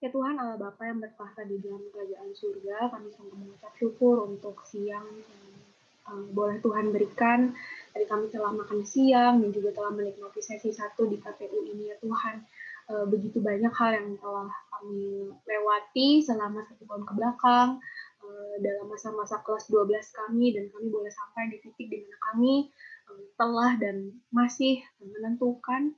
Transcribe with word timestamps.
Ya 0.00 0.08
Tuhan 0.08 0.32
Allah 0.40 0.56
Bapa 0.56 0.88
yang 0.88 0.96
bertahta 0.96 1.44
di 1.44 1.60
dalam 1.60 1.84
kerajaan 1.92 2.32
surga, 2.32 2.88
kami 2.88 3.12
sungguh 3.12 3.36
mengucap 3.36 3.68
syukur 3.76 4.24
untuk 4.24 4.56
siang 4.64 5.04
yang 5.04 5.36
um, 6.08 6.24
boleh 6.32 6.56
Tuhan 6.64 6.88
berikan. 6.88 7.52
Tadi 7.92 8.08
kami 8.08 8.32
telah 8.32 8.48
makan 8.48 8.80
siang 8.80 9.44
dan 9.44 9.52
juga 9.52 9.76
telah 9.76 9.92
menikmati 9.92 10.40
sesi 10.40 10.72
satu 10.72 11.04
di 11.04 11.20
KPU 11.20 11.68
ini 11.68 11.92
ya 11.92 12.00
Tuhan. 12.00 12.40
Uh, 12.88 13.04
begitu 13.12 13.44
banyak 13.44 13.68
hal 13.76 13.90
yang 13.92 14.16
telah 14.16 14.48
kami 14.72 15.28
lewati 15.44 16.24
selama 16.24 16.64
satu 16.64 16.82
tahun 16.88 17.04
ke 17.04 17.12
belakang 17.20 17.68
uh, 18.24 18.54
dalam 18.64 18.88
masa-masa 18.88 19.44
kelas 19.44 19.68
12 19.68 19.84
kami 20.16 20.56
dan 20.56 20.64
kami 20.72 20.88
boleh 20.88 21.12
sampai 21.12 21.52
di 21.52 21.60
titik 21.60 21.92
di 21.92 22.08
mana 22.08 22.16
kami 22.32 22.54
um, 23.12 23.20
telah 23.36 23.76
dan 23.76 24.16
masih 24.32 24.80
menentukan 24.96 25.92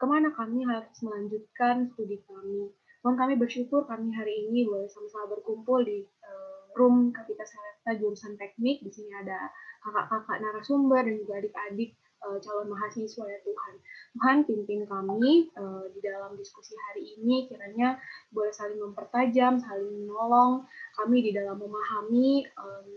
ke 0.00 0.04
mana 0.08 0.32
kami 0.32 0.64
harus 0.64 0.96
melanjutkan 1.04 1.92
studi 1.92 2.18
kami 2.24 2.72
Tuhan 3.04 3.20
kami 3.20 3.36
bersyukur 3.36 3.84
kami 3.84 4.16
hari 4.16 4.48
ini 4.48 4.64
boleh 4.64 4.88
sama-sama 4.88 5.36
berkumpul 5.36 5.84
di 5.84 6.08
uh, 6.24 6.72
room 6.72 7.12
Kapita 7.12 7.44
Selesta 7.44 8.00
jurusan 8.00 8.40
teknik. 8.40 8.80
Di 8.80 8.88
sini 8.88 9.12
ada 9.12 9.52
kakak-kakak 9.84 10.40
narasumber 10.40 11.04
dan 11.04 11.20
juga 11.20 11.36
adik-adik 11.36 12.00
uh, 12.24 12.40
calon 12.40 12.72
mahasiswa 12.72 13.28
ya 13.28 13.40
Tuhan. 13.44 13.74
Tuhan 14.16 14.36
pimpin 14.48 14.88
kami 14.88 15.52
uh, 15.52 15.84
di 15.92 16.00
dalam 16.00 16.32
diskusi 16.40 16.72
hari 16.88 17.12
ini 17.20 17.44
kiranya 17.44 18.00
boleh 18.32 18.56
saling 18.56 18.80
mempertajam, 18.80 19.60
saling 19.60 20.08
menolong 20.08 20.64
kami 20.96 21.28
di 21.28 21.36
dalam 21.36 21.60
memahami 21.60 22.48
um, 22.56 22.88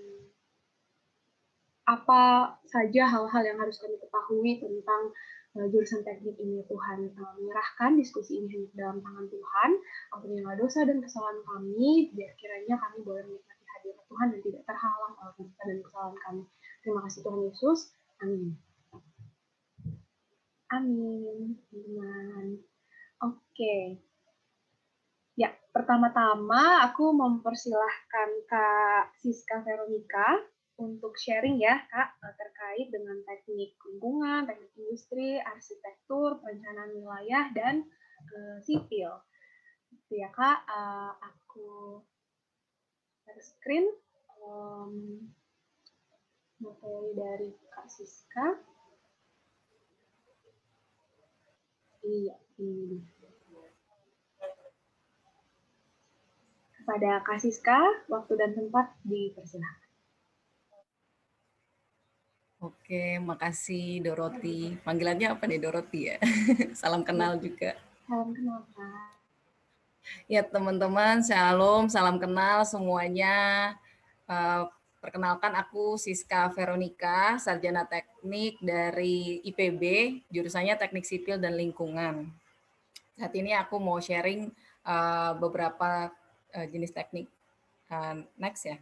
apa 1.83 2.55
saja 2.63 3.11
hal-hal 3.11 3.43
yang 3.43 3.59
harus 3.59 3.75
kami 3.75 3.99
ketahui 3.99 4.55
tentang 4.63 5.11
jurusan 5.65 6.05
teknik 6.05 6.37
ini 6.37 6.61
Tuhan 6.69 7.09
uh, 7.17 7.33
menyerahkan 7.41 7.97
diskusi 7.97 8.45
ini 8.45 8.69
dalam 8.77 9.01
tangan 9.01 9.25
Tuhan. 9.25 9.69
Ampunilah 10.13 10.53
dosa 10.61 10.85
dan 10.85 11.01
kesalahan 11.01 11.41
kami 11.41 12.13
biar 12.13 12.31
kiranya 12.37 12.77
kami 12.77 13.01
boleh 13.01 13.25
menikmati 13.25 13.65
hadirat 13.65 14.05
Tuhan 14.05 14.27
dan 14.37 14.39
tidak 14.45 14.63
terhalang 14.69 15.13
oleh 15.17 15.33
dosa 15.41 15.61
dan 15.65 15.77
kesalahan 15.81 16.17
kami. 16.21 16.43
Terima 16.85 16.99
kasih 17.09 17.19
Tuhan 17.25 17.41
Yesus. 17.49 17.79
Amin. 18.21 18.53
Amin 20.67 21.55
amin 21.71 22.59
oke. 23.23 23.39
Okay. 23.55 24.03
ya 25.39 25.47
pertama-tama 25.71 26.83
aku 26.83 27.15
mempersilahkan 27.15 28.29
Kak 28.51 29.15
Siska 29.15 29.63
Veronica 29.63 30.43
untuk 30.77 31.17
sharing 31.17 31.57
ya 31.57 31.81
Kak 31.89 32.21
eh, 32.21 32.33
terkait 32.37 32.87
dengan 32.93 33.17
teknik 33.25 33.73
lingkungan, 33.81 34.45
teknik 34.45 34.71
industri, 34.77 35.41
arsitektur, 35.41 36.37
perencanaan 36.37 36.93
wilayah 36.93 37.49
dan 37.57 37.75
uh, 38.29 38.57
sipil. 38.61 39.09
Itu 39.89 40.13
ya 40.21 40.29
Kak, 40.29 40.69
uh, 40.69 41.17
aku 41.17 42.01
share 43.25 43.41
screen 43.41 43.85
um, 44.45 45.25
materi 46.61 47.11
dari 47.17 47.49
Kak 47.73 47.89
Siska. 47.89 48.47
Iya, 52.05 52.37
ini. 52.61 53.01
Kepada 56.77 57.19
Kak 57.25 57.41
Siska, 57.41 58.07
waktu 58.07 58.33
dan 58.39 58.55
tempat 58.55 58.95
dipersilahkan. 59.03 59.86
Oke, 62.57 63.21
makasih 63.21 64.01
Doroti. 64.01 64.73
Panggilannya 64.81 65.29
apa 65.29 65.45
nih 65.45 65.61
Doroti 65.61 66.09
ya? 66.09 66.17
Salam 66.79 67.05
kenal 67.05 67.37
juga. 67.37 67.77
Salam 68.09 68.33
kenal, 68.33 68.65
Pak. 68.73 69.13
Ya 70.25 70.41
teman-teman, 70.41 71.21
shalom, 71.21 71.85
salam 71.85 72.17
kenal 72.17 72.65
semuanya. 72.65 73.75
Uh, 74.25 74.65
perkenalkan 74.97 75.53
aku 75.53 76.01
Siska 76.01 76.49
Veronica, 76.55 77.37
sarjana 77.37 77.85
teknik 77.85 78.57
dari 78.57 79.43
IPB, 79.45 79.83
jurusannya 80.33 80.79
Teknik 80.79 81.05
Sipil 81.05 81.37
dan 81.37 81.53
Lingkungan. 81.59 82.25
Saat 83.19 83.37
ini 83.37 83.53
aku 83.53 83.77
mau 83.77 84.01
sharing 84.01 84.49
uh, 84.81 85.37
beberapa 85.37 86.09
uh, 86.57 86.67
jenis 86.71 86.95
teknik. 86.95 87.29
Uh, 87.91 88.25
next 88.39 88.65
ya. 88.65 88.81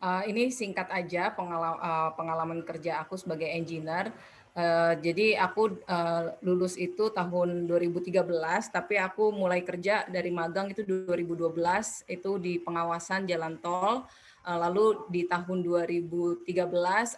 Uh, 0.00 0.24
ini 0.24 0.48
singkat 0.48 0.88
aja 0.88 1.28
pengalaman, 1.36 1.76
uh, 1.76 2.10
pengalaman 2.16 2.60
kerja 2.64 3.04
aku 3.04 3.20
sebagai 3.20 3.44
engineer. 3.44 4.08
Uh, 4.56 4.96
jadi 4.96 5.36
aku 5.36 5.76
uh, 5.84 6.40
lulus 6.40 6.80
itu 6.80 7.12
tahun 7.12 7.68
2013, 7.68 8.24
tapi 8.72 8.96
aku 8.96 9.28
mulai 9.28 9.60
kerja 9.60 10.08
dari 10.08 10.32
magang 10.32 10.72
itu 10.72 10.88
2012 10.88 11.52
itu 12.08 12.30
di 12.40 12.56
pengawasan 12.64 13.28
jalan 13.28 13.60
tol. 13.60 14.08
Uh, 14.40 14.56
lalu 14.56 15.04
di 15.12 15.28
tahun 15.28 15.60
2013 15.60 16.48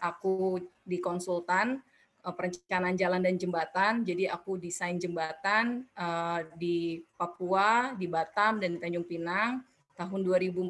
aku 0.03 0.59
di 0.83 0.99
konsultan 0.99 1.79
uh, 2.27 2.35
perencanaan 2.35 2.99
jalan 2.99 3.23
dan 3.23 3.39
jembatan. 3.39 4.03
Jadi 4.03 4.27
aku 4.27 4.59
desain 4.59 4.99
jembatan 4.99 5.87
uh, 5.95 6.43
di 6.59 6.99
Papua, 7.15 7.95
di 7.95 8.11
Batam 8.11 8.59
dan 8.59 8.75
di 8.75 8.79
Tanjung 8.83 9.07
Pinang 9.07 9.63
tahun 10.03 10.27
2014 10.27 10.67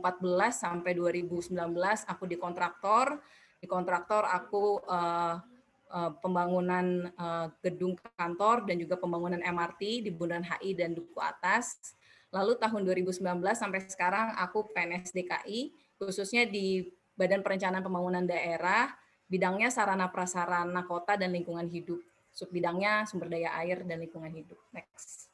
sampai 0.52 0.92
2019 0.92 1.56
aku 2.04 2.24
di 2.28 2.36
kontraktor. 2.36 3.16
Di 3.56 3.64
kontraktor 3.64 4.28
aku 4.28 4.84
uh, 4.84 5.40
uh, 5.88 6.10
pembangunan 6.20 7.08
uh, 7.16 7.48
gedung 7.64 7.96
kantor 8.16 8.68
dan 8.68 8.76
juga 8.76 9.00
pembangunan 9.00 9.40
MRT 9.40 10.04
di 10.04 10.10
Bundaran 10.12 10.44
HI 10.44 10.76
dan 10.76 10.92
Duku 10.92 11.16
Atas. 11.16 11.96
Lalu 12.32 12.60
tahun 12.60 12.84
2019 12.84 13.24
sampai 13.56 13.80
sekarang 13.88 14.36
aku 14.36 14.68
PNS 14.72 15.12
DKI 15.16 15.72
khususnya 15.96 16.44
di 16.48 16.84
Badan 17.12 17.44
Perencanaan 17.44 17.84
Pembangunan 17.84 18.24
Daerah, 18.24 18.90
bidangnya 19.28 19.68
sarana 19.68 20.08
prasarana 20.10 20.82
kota 20.84 21.14
dan 21.14 21.30
lingkungan 21.30 21.68
hidup. 21.68 22.00
Subbidangnya 22.32 23.04
sumber 23.04 23.28
daya 23.28 23.52
air 23.60 23.84
dan 23.84 24.00
lingkungan 24.00 24.32
hidup. 24.32 24.56
Next. 24.72 25.31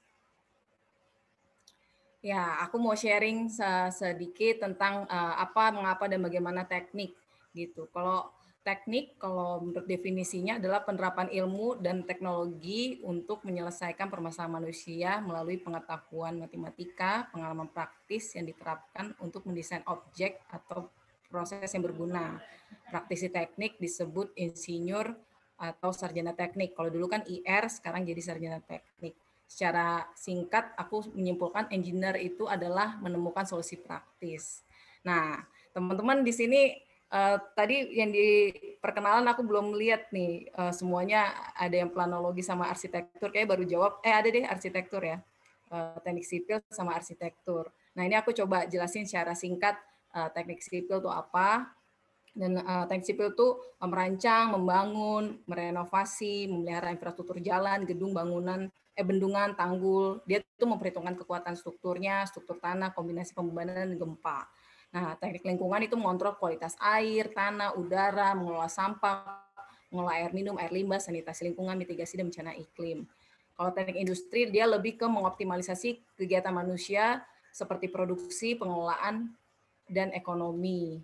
Ya, 2.19 2.59
aku 2.67 2.83
mau 2.83 2.99
sharing 2.99 3.47
sedikit 3.95 4.67
tentang 4.67 5.07
uh, 5.07 5.35
apa, 5.39 5.71
mengapa, 5.71 6.11
dan 6.11 6.19
bagaimana 6.19 6.67
teknik 6.67 7.15
gitu. 7.55 7.87
Kalau 7.95 8.35
teknik, 8.67 9.15
kalau 9.23 9.63
menurut 9.63 9.87
definisinya 9.87 10.59
adalah 10.59 10.83
penerapan 10.83 11.31
ilmu 11.31 11.79
dan 11.79 12.03
teknologi 12.03 12.99
untuk 13.07 13.47
menyelesaikan 13.47 14.11
permasalahan 14.11 14.51
manusia 14.51 15.23
melalui 15.23 15.63
pengetahuan 15.63 16.43
matematika, 16.43 17.31
pengalaman 17.31 17.71
praktis 17.71 18.35
yang 18.35 18.51
diterapkan 18.51 19.15
untuk 19.23 19.47
mendesain 19.47 19.87
objek 19.87 20.43
atau 20.51 20.91
proses 21.31 21.71
yang 21.71 21.87
berguna. 21.87 22.43
Praktisi 22.91 23.31
teknik 23.31 23.79
disebut 23.79 24.35
insinyur 24.35 25.15
atau 25.55 25.95
sarjana 25.95 26.35
teknik. 26.35 26.75
Kalau 26.75 26.91
dulu 26.91 27.07
kan 27.07 27.23
IR, 27.31 27.71
sekarang 27.71 28.03
jadi 28.03 28.21
sarjana 28.27 28.59
teknik 28.59 29.15
secara 29.49 30.05
singkat 30.13 30.77
aku 30.77 31.09
menyimpulkan 31.17 31.73
engineer 31.73 32.21
itu 32.21 32.45
adalah 32.45 33.01
menemukan 33.01 33.49
solusi 33.49 33.81
praktis. 33.81 34.61
Nah, 35.03 35.41
teman-teman 35.73 36.21
di 36.21 36.33
sini 36.37 36.77
uh, 37.09 37.41
tadi 37.57 37.97
yang 37.97 38.13
di 38.13 38.53
perkenalan 38.77 39.25
aku 39.25 39.41
belum 39.41 39.73
lihat 39.73 40.13
nih 40.13 40.53
uh, 40.53 40.71
semuanya 40.71 41.33
ada 41.57 41.81
yang 41.81 41.89
planologi 41.89 42.45
sama 42.45 42.69
arsitektur 42.69 43.33
kayak 43.33 43.49
baru 43.49 43.65
jawab 43.65 44.05
eh 44.05 44.13
ada 44.13 44.29
deh 44.29 44.45
arsitektur 44.45 45.01
ya. 45.01 45.19
Uh, 45.69 45.97
teknik 46.01 46.25
sipil 46.25 46.61
sama 46.73 46.97
arsitektur. 46.97 47.69
Nah, 47.93 48.05
ini 48.05 48.17
aku 48.17 48.33
coba 48.33 48.65
jelasin 48.69 49.05
secara 49.05 49.37
singkat 49.37 49.77
uh, 50.17 50.33
teknik 50.33 50.65
sipil 50.65 51.01
itu 51.01 51.11
apa, 51.13 51.69
dan 52.33 52.57
uh, 52.63 52.85
teknik 52.89 53.05
sipil 53.05 53.37
itu 53.37 53.49
merancang, 53.83 54.57
membangun, 54.57 55.43
merenovasi, 55.45 56.49
memelihara 56.49 56.89
infrastruktur 56.89 57.37
jalan, 57.45 57.85
gedung, 57.85 58.17
bangunan, 58.17 58.73
eh, 58.99 59.07
bendungan, 59.07 59.55
tanggul. 59.55 60.19
Dia 60.27 60.43
itu 60.43 60.67
memperhitungkan 60.67 61.15
kekuatan 61.15 61.55
strukturnya, 61.55 62.27
struktur 62.27 62.59
tanah, 62.59 62.91
kombinasi 62.91 63.31
pembebanan 63.31 63.87
dan 63.87 63.95
gempa. 63.95 64.51
Nah, 64.91 65.15
teknik 65.21 65.47
lingkungan 65.47 65.87
itu 65.87 65.95
mengontrol 65.95 66.35
kualitas 66.35 66.75
air, 66.83 67.31
tanah, 67.31 67.79
udara, 67.79 68.35
mengelola 68.35 68.67
sampah, 68.67 69.47
mengelola 69.95 70.19
air 70.19 70.33
minum, 70.35 70.59
air 70.59 70.75
limbah, 70.75 70.99
sanitasi 70.99 71.47
lingkungan, 71.47 71.79
mitigasi 71.79 72.19
dan 72.19 72.27
bencana 72.27 72.59
iklim. 72.59 73.07
Kalau 73.55 73.71
teknik 73.71 74.03
industri, 74.03 74.51
dia 74.51 74.67
lebih 74.67 74.99
ke 74.99 75.07
mengoptimalisasi 75.07 76.19
kegiatan 76.19 76.55
manusia 76.55 77.23
seperti 77.55 77.91
produksi, 77.91 78.55
pengelolaan, 78.59 79.35
dan 79.89 80.13
ekonomi. 80.13 81.01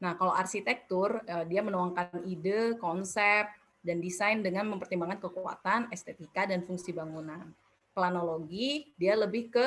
Nah, 0.00 0.16
kalau 0.16 0.32
arsitektur, 0.32 1.24
eh, 1.24 1.44
dia 1.48 1.64
menuangkan 1.64 2.24
ide, 2.28 2.76
konsep, 2.76 3.48
dan 3.86 4.02
desain 4.02 4.42
dengan 4.42 4.66
mempertimbangkan 4.74 5.22
kekuatan, 5.22 5.94
estetika, 5.94 6.42
dan 6.50 6.66
fungsi 6.66 6.90
bangunan. 6.90 7.54
Planologi, 7.94 8.90
dia 8.98 9.14
lebih 9.14 9.54
ke 9.54 9.64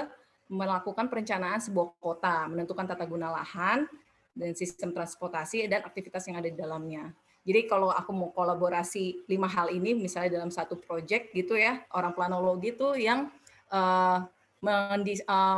melakukan 0.52 1.08
perencanaan 1.08 1.64
sebuah 1.64 1.96
kota, 2.04 2.52
menentukan 2.52 2.84
tata 2.84 3.08
guna 3.08 3.32
lahan, 3.32 3.88
dan 4.36 4.52
sistem 4.58 4.92
transportasi, 4.92 5.72
dan 5.72 5.88
aktivitas 5.88 6.28
yang 6.28 6.44
ada 6.44 6.50
di 6.52 6.58
dalamnya. 6.60 7.16
Jadi 7.48 7.66
kalau 7.66 7.90
aku 7.90 8.12
mau 8.12 8.30
kolaborasi 8.36 9.26
lima 9.32 9.48
hal 9.48 9.72
ini, 9.72 9.96
misalnya 9.96 10.42
dalam 10.42 10.52
satu 10.52 10.76
project 10.76 11.32
gitu 11.32 11.56
ya, 11.56 11.82
orang 11.96 12.12
planologi 12.12 12.76
itu 12.76 13.00
yang 13.00 13.32
uh, 13.72 14.28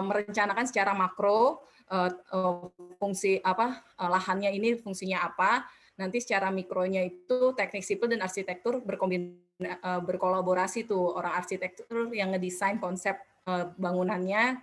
merencanakan 0.06 0.70
secara 0.70 0.94
makro 0.94 1.66
uh, 1.90 2.12
uh, 2.32 2.70
fungsi 3.02 3.42
apa 3.42 3.82
uh, 3.98 4.10
lahannya 4.12 4.54
ini 4.54 4.78
fungsinya 4.78 5.26
apa, 5.26 5.66
nanti 6.02 6.18
secara 6.18 6.50
mikronya 6.50 7.06
itu 7.06 7.54
teknik 7.54 7.86
sipil 7.86 8.10
dan 8.10 8.26
arsitektur 8.26 8.82
uh, 8.82 10.02
berkolaborasi 10.02 10.90
tuh 10.90 11.14
orang 11.14 11.38
arsitektur 11.38 12.10
yang 12.10 12.34
ngedesain 12.34 12.82
konsep 12.82 13.22
uh, 13.46 13.70
bangunannya, 13.78 14.58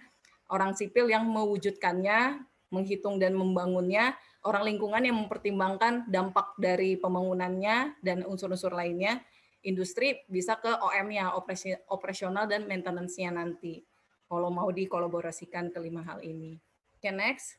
orang 0.50 0.74
sipil 0.74 1.06
yang 1.06 1.22
mewujudkannya, 1.30 2.42
menghitung 2.74 3.22
dan 3.22 3.38
membangunnya, 3.38 4.18
orang 4.42 4.66
lingkungan 4.74 5.02
yang 5.06 5.16
mempertimbangkan 5.22 6.10
dampak 6.10 6.58
dari 6.58 6.98
pembangunannya 6.98 7.94
dan 8.02 8.26
unsur-unsur 8.26 8.74
lainnya, 8.74 9.22
industri 9.62 10.26
bisa 10.26 10.58
ke 10.58 10.74
OM-nya, 10.74 11.38
operasional 11.86 12.50
dan 12.50 12.66
maintenance-nya 12.66 13.30
nanti. 13.30 13.86
Kalau 14.28 14.50
mau 14.52 14.68
dikolaborasikan 14.68 15.72
kelima 15.72 16.04
hal 16.04 16.20
ini. 16.20 16.60
Okay, 16.98 17.14
next. 17.14 17.56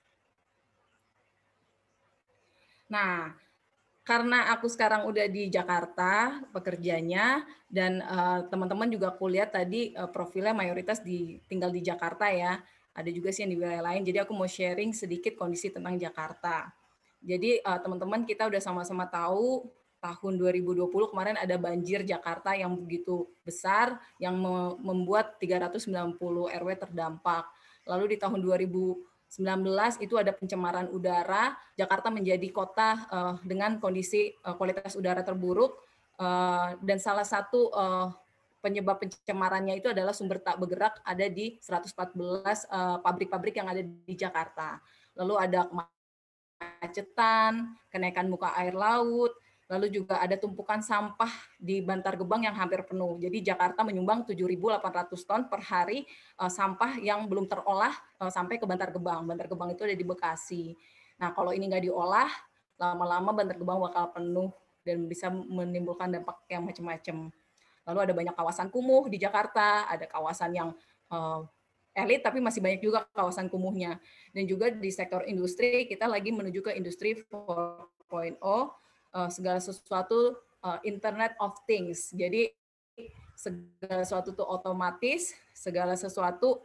Nah, 2.89 3.33
karena 4.09 4.49
aku 4.49 4.65
sekarang 4.65 5.05
udah 5.05 5.29
di 5.29 5.53
Jakarta 5.53 6.41
pekerjanya 6.49 7.45
dan 7.69 8.01
eh, 8.01 8.39
teman-teman 8.49 8.89
uh, 8.89 8.93
juga 8.97 9.13
kuliah 9.13 9.45
tadi 9.45 9.93
uh, 9.93 10.09
profilnya 10.09 10.57
mayoritas 10.57 11.05
di 11.05 11.37
tinggal 11.45 11.69
di 11.69 11.85
Jakarta 11.85 12.25
ya. 12.33 12.57
Ada 12.97 13.13
juga 13.13 13.29
sih 13.29 13.45
yang 13.45 13.53
di 13.53 13.57
wilayah 13.61 13.85
lain. 13.85 14.01
Jadi 14.01 14.17
aku 14.17 14.33
mau 14.33 14.49
sharing 14.49 14.97
sedikit 14.97 15.37
kondisi 15.37 15.69
tentang 15.69 15.93
Jakarta. 16.01 16.73
Jadi 17.21 17.61
uh, 17.61 17.77
teman-teman 17.77 18.25
kita 18.25 18.49
udah 18.49 18.57
sama-sama 18.57 19.05
tahu 19.05 19.69
tahun 20.01 20.33
2020 20.41 20.89
kemarin 20.89 21.37
ada 21.37 21.55
banjir 21.61 22.01
Jakarta 22.01 22.57
yang 22.57 22.73
begitu 22.73 23.29
besar 23.45 24.01
yang 24.17 24.33
membuat 24.81 25.37
390 25.37 26.17
RW 26.49 26.69
terdampak. 26.81 27.45
Lalu 27.85 28.15
di 28.15 28.17
tahun 28.17 28.41
2019 29.29 30.01
itu 30.01 30.17
ada 30.17 30.33
pencemaran 30.33 30.89
udara, 30.89 31.53
Jakarta 31.77 32.09
menjadi 32.09 32.49
kota 32.49 33.05
uh, 33.13 33.35
dengan 33.45 33.77
kondisi 33.77 34.33
uh, 34.41 34.57
kualitas 34.57 34.97
udara 34.97 35.21
terburuk 35.21 35.77
uh, 36.17 36.73
dan 36.81 36.97
salah 36.97 37.25
satu 37.25 37.69
penyebab 38.59 38.99
pencemarannya 38.99 39.79
itu 39.79 39.87
adalah 39.87 40.11
sumber 40.11 40.41
tak 40.41 40.59
bergerak 40.59 40.99
ada 41.05 41.29
di 41.31 41.55
114 41.61 41.95
pabrik-pabrik 43.05 43.55
uh, 43.55 43.57
yang 43.63 43.69
ada 43.71 43.81
di 43.85 44.13
Jakarta. 44.17 44.81
Lalu 45.15 45.33
ada 45.37 45.69
kemacetan, 46.59 47.77
kenaikan 47.87 48.27
muka 48.27 48.51
air 48.57 48.75
laut, 48.75 49.31
lalu 49.69 50.01
juga 50.01 50.17
ada 50.17 50.33
tumpukan 50.33 50.81
sampah 50.81 51.29
di 51.61 51.85
Bantar 51.85 52.17
Gebang 52.17 52.41
yang 52.41 52.57
hampir 52.57 52.81
penuh. 52.81 53.21
Jadi 53.21 53.45
Jakarta 53.45 53.85
menyumbang 53.85 54.25
7.800 54.25 55.13
ton 55.29 55.45
per 55.45 55.61
hari 55.61 56.09
uh, 56.41 56.49
sampah 56.49 56.97
yang 56.97 57.29
belum 57.29 57.45
terolah 57.45 57.93
uh, 58.17 58.33
sampai 58.33 58.57
ke 58.57 58.65
Bantar 58.65 58.89
Gebang. 58.89 59.29
Bantar 59.29 59.45
Gebang 59.45 59.69
itu 59.77 59.85
ada 59.85 59.93
di 59.93 60.01
Bekasi. 60.01 60.73
Nah 61.21 61.29
kalau 61.37 61.53
ini 61.53 61.69
nggak 61.69 61.85
diolah, 61.85 62.33
lama-lama 62.81 63.29
Bantar 63.29 63.61
Gebang 63.61 63.77
bakal 63.77 64.09
penuh 64.09 64.49
dan 64.81 65.05
bisa 65.05 65.29
menimbulkan 65.29 66.09
dampak 66.09 66.41
yang 66.49 66.65
macam-macam. 66.65 67.29
Lalu 67.85 67.99
ada 68.09 68.13
banyak 68.17 68.33
kawasan 68.33 68.67
kumuh 68.73 69.05
di 69.05 69.21
Jakarta, 69.21 69.85
ada 69.85 70.09
kawasan 70.09 70.49
yang 70.57 70.69
uh, 71.13 71.45
elit 71.93 72.25
tapi 72.25 72.41
masih 72.41 72.57
banyak 72.57 72.81
juga 72.81 73.05
kawasan 73.13 73.53
kumuhnya. 73.53 74.01
Dan 74.33 74.49
juga 74.49 74.73
di 74.73 74.89
sektor 74.89 75.21
industri 75.29 75.85
kita 75.85 76.09
lagi 76.09 76.33
menuju 76.33 76.65
ke 76.65 76.71
industri 76.73 77.13
4.0 77.21 78.41
uh, 79.13 79.29
segala 79.31 79.59
sesuatu 79.61 80.37
uh, 80.63 80.79
Internet 80.85 81.37
of 81.41 81.57
Things. 81.69 82.11
Jadi 82.13 82.49
segala 83.33 84.03
sesuatu 84.03 84.35
itu 84.35 84.43
otomatis, 84.43 85.31
segala 85.55 85.95
sesuatu 85.95 86.59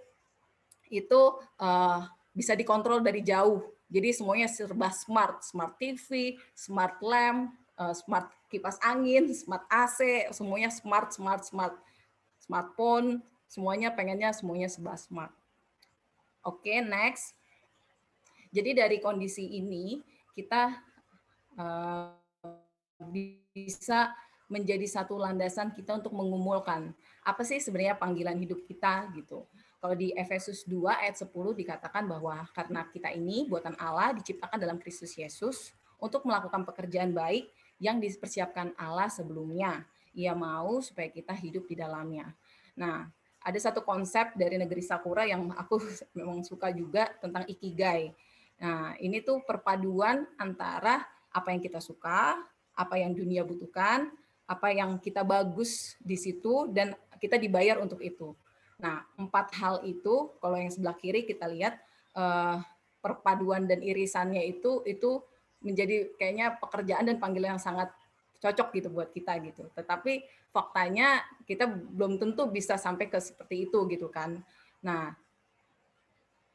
itu 0.91 1.21
uh, 1.59 2.05
bisa 2.35 2.59
dikontrol 2.59 3.01
dari 3.01 3.23
jauh. 3.23 3.63
Jadi 3.87 4.11
semuanya 4.11 4.51
serba 4.51 4.91
smart, 4.91 5.45
smart 5.47 5.79
TV, 5.79 6.35
smart 6.57 6.99
lamp, 6.99 7.55
uh, 7.79 7.95
smart 7.95 8.33
kipas 8.51 8.81
angin, 8.83 9.31
smart 9.31 9.63
AC, 9.71 10.31
semuanya 10.35 10.71
smart, 10.73 11.15
smart, 11.15 11.43
smart, 11.47 11.75
smartphone, 12.43 13.23
Semuanya 13.55 13.95
pengennya 13.95 14.35
semuanya 14.35 14.67
serba 14.67 14.99
smart. 14.99 15.31
Oke, 16.43 16.75
okay, 16.75 16.83
next. 16.83 17.39
Jadi 18.51 18.75
dari 18.75 18.99
kondisi 18.99 19.47
ini 19.47 20.03
kita 20.35 20.75
uh, 21.55 22.19
bisa 23.11 24.13
menjadi 24.49 24.85
satu 24.85 25.17
landasan 25.17 25.73
kita 25.73 25.97
untuk 25.97 26.13
mengumulkan 26.13 26.93
apa 27.25 27.43
sih 27.43 27.57
sebenarnya 27.59 27.97
panggilan 27.97 28.37
hidup 28.37 28.61
kita 28.69 29.09
gitu. 29.17 29.49
Kalau 29.81 29.97
di 29.97 30.17
Efesus 30.17 30.65
2 30.65 30.97
ayat 30.97 31.17
10 31.17 31.29
dikatakan 31.33 32.09
bahwa 32.09 32.45
karena 32.57 32.89
kita 32.89 33.13
ini 33.13 33.45
buatan 33.49 33.77
Allah 33.77 34.17
diciptakan 34.17 34.57
dalam 34.57 34.81
Kristus 34.81 35.13
Yesus 35.13 35.73
untuk 36.01 36.25
melakukan 36.25 36.65
pekerjaan 36.65 37.13
baik 37.13 37.53
yang 37.81 38.01
dipersiapkan 38.01 38.73
Allah 38.81 39.13
sebelumnya. 39.13 39.85
Ia 40.17 40.33
mau 40.33 40.81
supaya 40.81 41.13
kita 41.13 41.37
hidup 41.37 41.69
di 41.69 41.77
dalamnya. 41.77 42.33
Nah, 42.81 43.09
ada 43.45 43.59
satu 43.61 43.85
konsep 43.85 44.33
dari 44.41 44.57
negeri 44.57 44.81
Sakura 44.81 45.29
yang 45.29 45.53
aku 45.53 45.77
memang 46.17 46.41
suka 46.45 46.73
juga 46.73 47.13
tentang 47.21 47.45
ikigai. 47.45 48.13
Nah, 48.61 48.97
ini 48.97 49.21
tuh 49.21 49.45
perpaduan 49.45 50.25
antara 50.41 51.05
apa 51.29 51.51
yang 51.53 51.61
kita 51.61 51.83
suka, 51.83 52.41
apa 52.75 52.99
yang 52.99 53.15
dunia 53.15 53.47
butuhkan, 53.47 54.11
apa 54.45 54.69
yang 54.75 55.01
kita 55.01 55.25
bagus 55.25 55.97
di 56.03 56.19
situ 56.19 56.69
dan 56.71 56.93
kita 57.23 57.41
dibayar 57.41 57.81
untuk 57.81 58.03
itu. 58.05 58.37
Nah, 58.77 59.07
empat 59.17 59.55
hal 59.57 59.81
itu 59.87 60.35
kalau 60.43 60.59
yang 60.59 60.69
sebelah 60.69 60.99
kiri 60.99 61.25
kita 61.25 61.49
lihat 61.49 61.79
eh, 62.13 62.57
perpaduan 63.01 63.65
dan 63.65 63.81
irisannya 63.81 64.45
itu 64.45 64.85
itu 64.85 65.23
menjadi 65.65 66.13
kayaknya 66.21 66.61
pekerjaan 66.61 67.09
dan 67.09 67.17
panggilan 67.17 67.57
yang 67.57 67.63
sangat 67.63 67.89
cocok 68.45 68.69
gitu 68.77 68.89
buat 68.93 69.09
kita 69.09 69.41
gitu. 69.41 69.73
Tetapi 69.73 70.29
faktanya 70.53 71.25
kita 71.49 71.65
belum 71.65 72.21
tentu 72.21 72.45
bisa 72.53 72.77
sampai 72.77 73.09
ke 73.09 73.17
seperti 73.17 73.69
itu 73.69 73.89
gitu 73.89 74.13
kan. 74.13 74.45
Nah, 74.85 75.17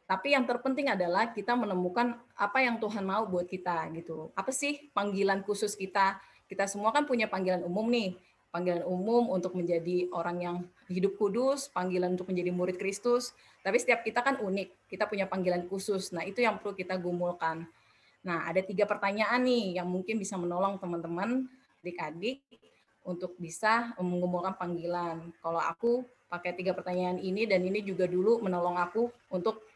tapi 0.09 0.33
yang 0.33 0.41
terpenting 0.49 0.89
adalah 0.89 1.29
kita 1.29 1.53
menemukan 1.53 2.17
apa 2.33 2.65
yang 2.65 2.81
Tuhan 2.81 3.05
mau 3.05 3.29
buat 3.29 3.45
kita 3.45 3.93
gitu. 3.93 4.33
Apa 4.33 4.49
sih 4.49 4.89
panggilan 4.89 5.45
khusus 5.45 5.77
kita? 5.77 6.17
Kita 6.49 6.65
semua 6.65 6.89
kan 6.89 7.05
punya 7.05 7.29
panggilan 7.29 7.61
umum 7.61 7.85
nih. 7.93 8.17
Panggilan 8.49 8.81
umum 8.89 9.29
untuk 9.29 9.53
menjadi 9.53 10.09
orang 10.09 10.37
yang 10.41 10.57
hidup 10.89 11.13
kudus, 11.21 11.69
panggilan 11.69 12.17
untuk 12.17 12.25
menjadi 12.25 12.49
murid 12.49 12.81
Kristus. 12.81 13.37
Tapi 13.61 13.77
setiap 13.77 14.01
kita 14.01 14.25
kan 14.25 14.41
unik, 14.41 14.89
kita 14.89 15.05
punya 15.05 15.29
panggilan 15.29 15.69
khusus. 15.69 16.09
Nah, 16.09 16.25
itu 16.25 16.41
yang 16.41 16.57
perlu 16.57 16.73
kita 16.73 16.97
gumulkan. 16.97 17.69
Nah, 18.25 18.49
ada 18.49 18.65
tiga 18.65 18.89
pertanyaan 18.89 19.45
nih 19.45 19.77
yang 19.77 19.85
mungkin 19.85 20.17
bisa 20.17 20.41
menolong 20.41 20.81
teman-teman 20.81 21.45
adik-adik 21.85 22.41
untuk 23.05 23.37
bisa 23.37 23.93
mengumpulkan 24.01 24.57
panggilan. 24.57 25.29
Kalau 25.37 25.61
aku 25.61 26.01
pakai 26.33 26.57
tiga 26.57 26.73
pertanyaan 26.73 27.21
ini 27.21 27.45
dan 27.45 27.61
ini 27.61 27.85
juga 27.85 28.09
dulu 28.09 28.41
menolong 28.41 28.81
aku 28.81 29.13
untuk 29.29 29.68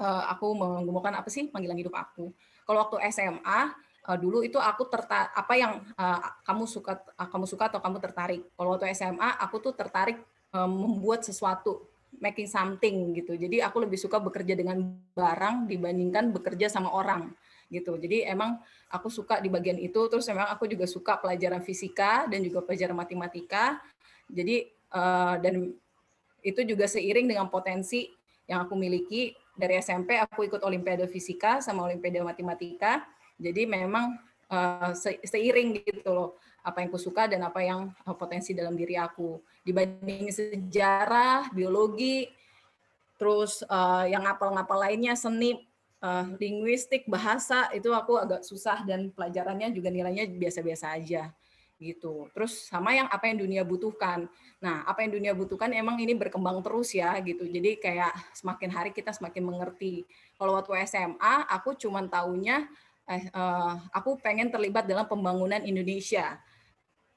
uh, 0.00 0.24
aku 0.32 0.56
mengumpulkan 0.56 1.12
apa 1.14 1.28
sih 1.28 1.52
panggilan 1.52 1.76
hidup 1.76 1.94
aku. 1.94 2.32
Kalau 2.64 2.86
waktu 2.86 3.02
SMA 3.10 3.60
eh, 4.08 4.18
dulu 4.18 4.46
itu 4.46 4.56
aku 4.56 4.86
tertarik 4.88 5.30
apa 5.34 5.54
yang 5.58 5.72
uh, 5.98 6.18
kamu 6.46 6.64
suka 6.64 7.02
kamu 7.18 7.46
suka 7.46 7.68
atau 7.68 7.80
kamu 7.84 7.98
tertarik. 8.00 8.42
Kalau 8.56 8.74
waktu 8.74 8.90
SMA 8.96 9.28
aku 9.38 9.60
tuh 9.60 9.72
tertarik 9.76 10.18
membuat 10.50 11.22
sesuatu 11.22 11.86
making 12.18 12.50
something 12.50 13.14
gitu. 13.14 13.38
Jadi 13.38 13.62
aku 13.62 13.86
lebih 13.86 13.94
suka 13.94 14.18
bekerja 14.18 14.58
dengan 14.58 14.82
barang 15.14 15.70
dibandingkan 15.70 16.34
bekerja 16.34 16.66
sama 16.66 16.90
orang 16.90 17.30
gitu. 17.70 17.94
Jadi 17.94 18.26
emang 18.26 18.58
aku 18.90 19.06
suka 19.06 19.38
di 19.38 19.46
bagian 19.46 19.78
itu. 19.78 20.10
Terus 20.10 20.26
emang 20.26 20.50
aku 20.50 20.66
juga 20.66 20.90
suka 20.90 21.22
pelajaran 21.22 21.62
fisika 21.62 22.26
dan 22.26 22.42
juga 22.42 22.66
pelajaran 22.66 22.98
matematika. 22.98 23.78
Jadi 24.26 24.74
dan 25.38 25.70
itu 26.42 26.60
juga 26.66 26.90
seiring 26.90 27.30
dengan 27.30 27.46
potensi 27.46 28.10
yang 28.50 28.66
aku 28.66 28.74
miliki 28.74 29.30
dari 29.56 29.78
SMP 29.78 30.16
aku 30.18 30.46
ikut 30.46 30.62
olimpiade 30.62 31.06
fisika 31.10 31.62
sama 31.62 31.86
olimpiade 31.86 32.20
matematika. 32.22 33.06
Jadi 33.40 33.64
memang 33.64 34.20
uh, 34.52 34.92
seiring 35.24 35.80
gitu 35.80 36.10
loh 36.10 36.36
apa 36.60 36.84
yang 36.84 36.92
aku 36.92 37.00
suka 37.00 37.24
dan 37.24 37.40
apa 37.40 37.64
yang 37.64 37.88
uh, 38.04 38.16
potensi 38.16 38.52
dalam 38.52 38.76
diri 38.76 38.98
aku 39.00 39.40
dibanding 39.64 40.28
sejarah, 40.28 41.48
biologi, 41.52 42.28
terus 43.20 43.64
uh, 43.68 44.04
yang 44.08 44.24
ngapal-ngapal 44.24 44.80
lainnya 44.80 45.16
seni 45.16 45.60
uh, 46.00 46.26
linguistik 46.40 47.04
bahasa 47.08 47.68
itu 47.76 47.92
aku 47.92 48.16
agak 48.16 48.44
susah 48.44 48.84
dan 48.84 49.12
pelajarannya 49.12 49.72
juga 49.76 49.92
nilainya 49.92 50.28
biasa-biasa 50.28 50.96
aja 50.96 51.32
gitu. 51.80 52.28
Terus 52.36 52.68
sama 52.68 52.92
yang 52.92 53.08
apa 53.08 53.24
yang 53.24 53.40
dunia 53.40 53.62
butuhkan. 53.64 54.28
Nah, 54.60 54.84
apa 54.84 55.00
yang 55.00 55.16
dunia 55.16 55.32
butuhkan 55.32 55.72
emang 55.72 55.96
ini 55.96 56.12
berkembang 56.12 56.60
terus 56.60 56.92
ya 56.92 57.16
gitu. 57.24 57.48
Jadi 57.48 57.80
kayak 57.80 58.12
semakin 58.36 58.68
hari 58.68 58.90
kita 58.92 59.16
semakin 59.16 59.40
mengerti. 59.48 60.04
Kalau 60.36 60.60
waktu 60.60 60.84
SMA 60.84 61.48
aku 61.48 61.72
cuman 61.80 62.12
taunya 62.12 62.68
eh, 63.08 63.24
uh, 63.32 63.80
aku 63.96 64.20
pengen 64.20 64.52
terlibat 64.52 64.84
dalam 64.84 65.08
pembangunan 65.08 65.64
Indonesia. 65.64 66.36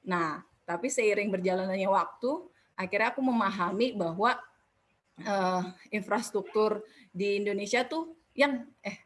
Nah, 0.02 0.40
tapi 0.64 0.88
seiring 0.88 1.28
berjalannya 1.28 1.86
waktu, 1.86 2.48
akhirnya 2.72 3.12
aku 3.12 3.20
memahami 3.20 3.92
bahwa 3.92 4.40
uh, 5.28 5.62
infrastruktur 5.92 6.80
di 7.12 7.38
Indonesia 7.38 7.84
tuh 7.84 8.16
yang 8.34 8.66
eh 8.82 9.03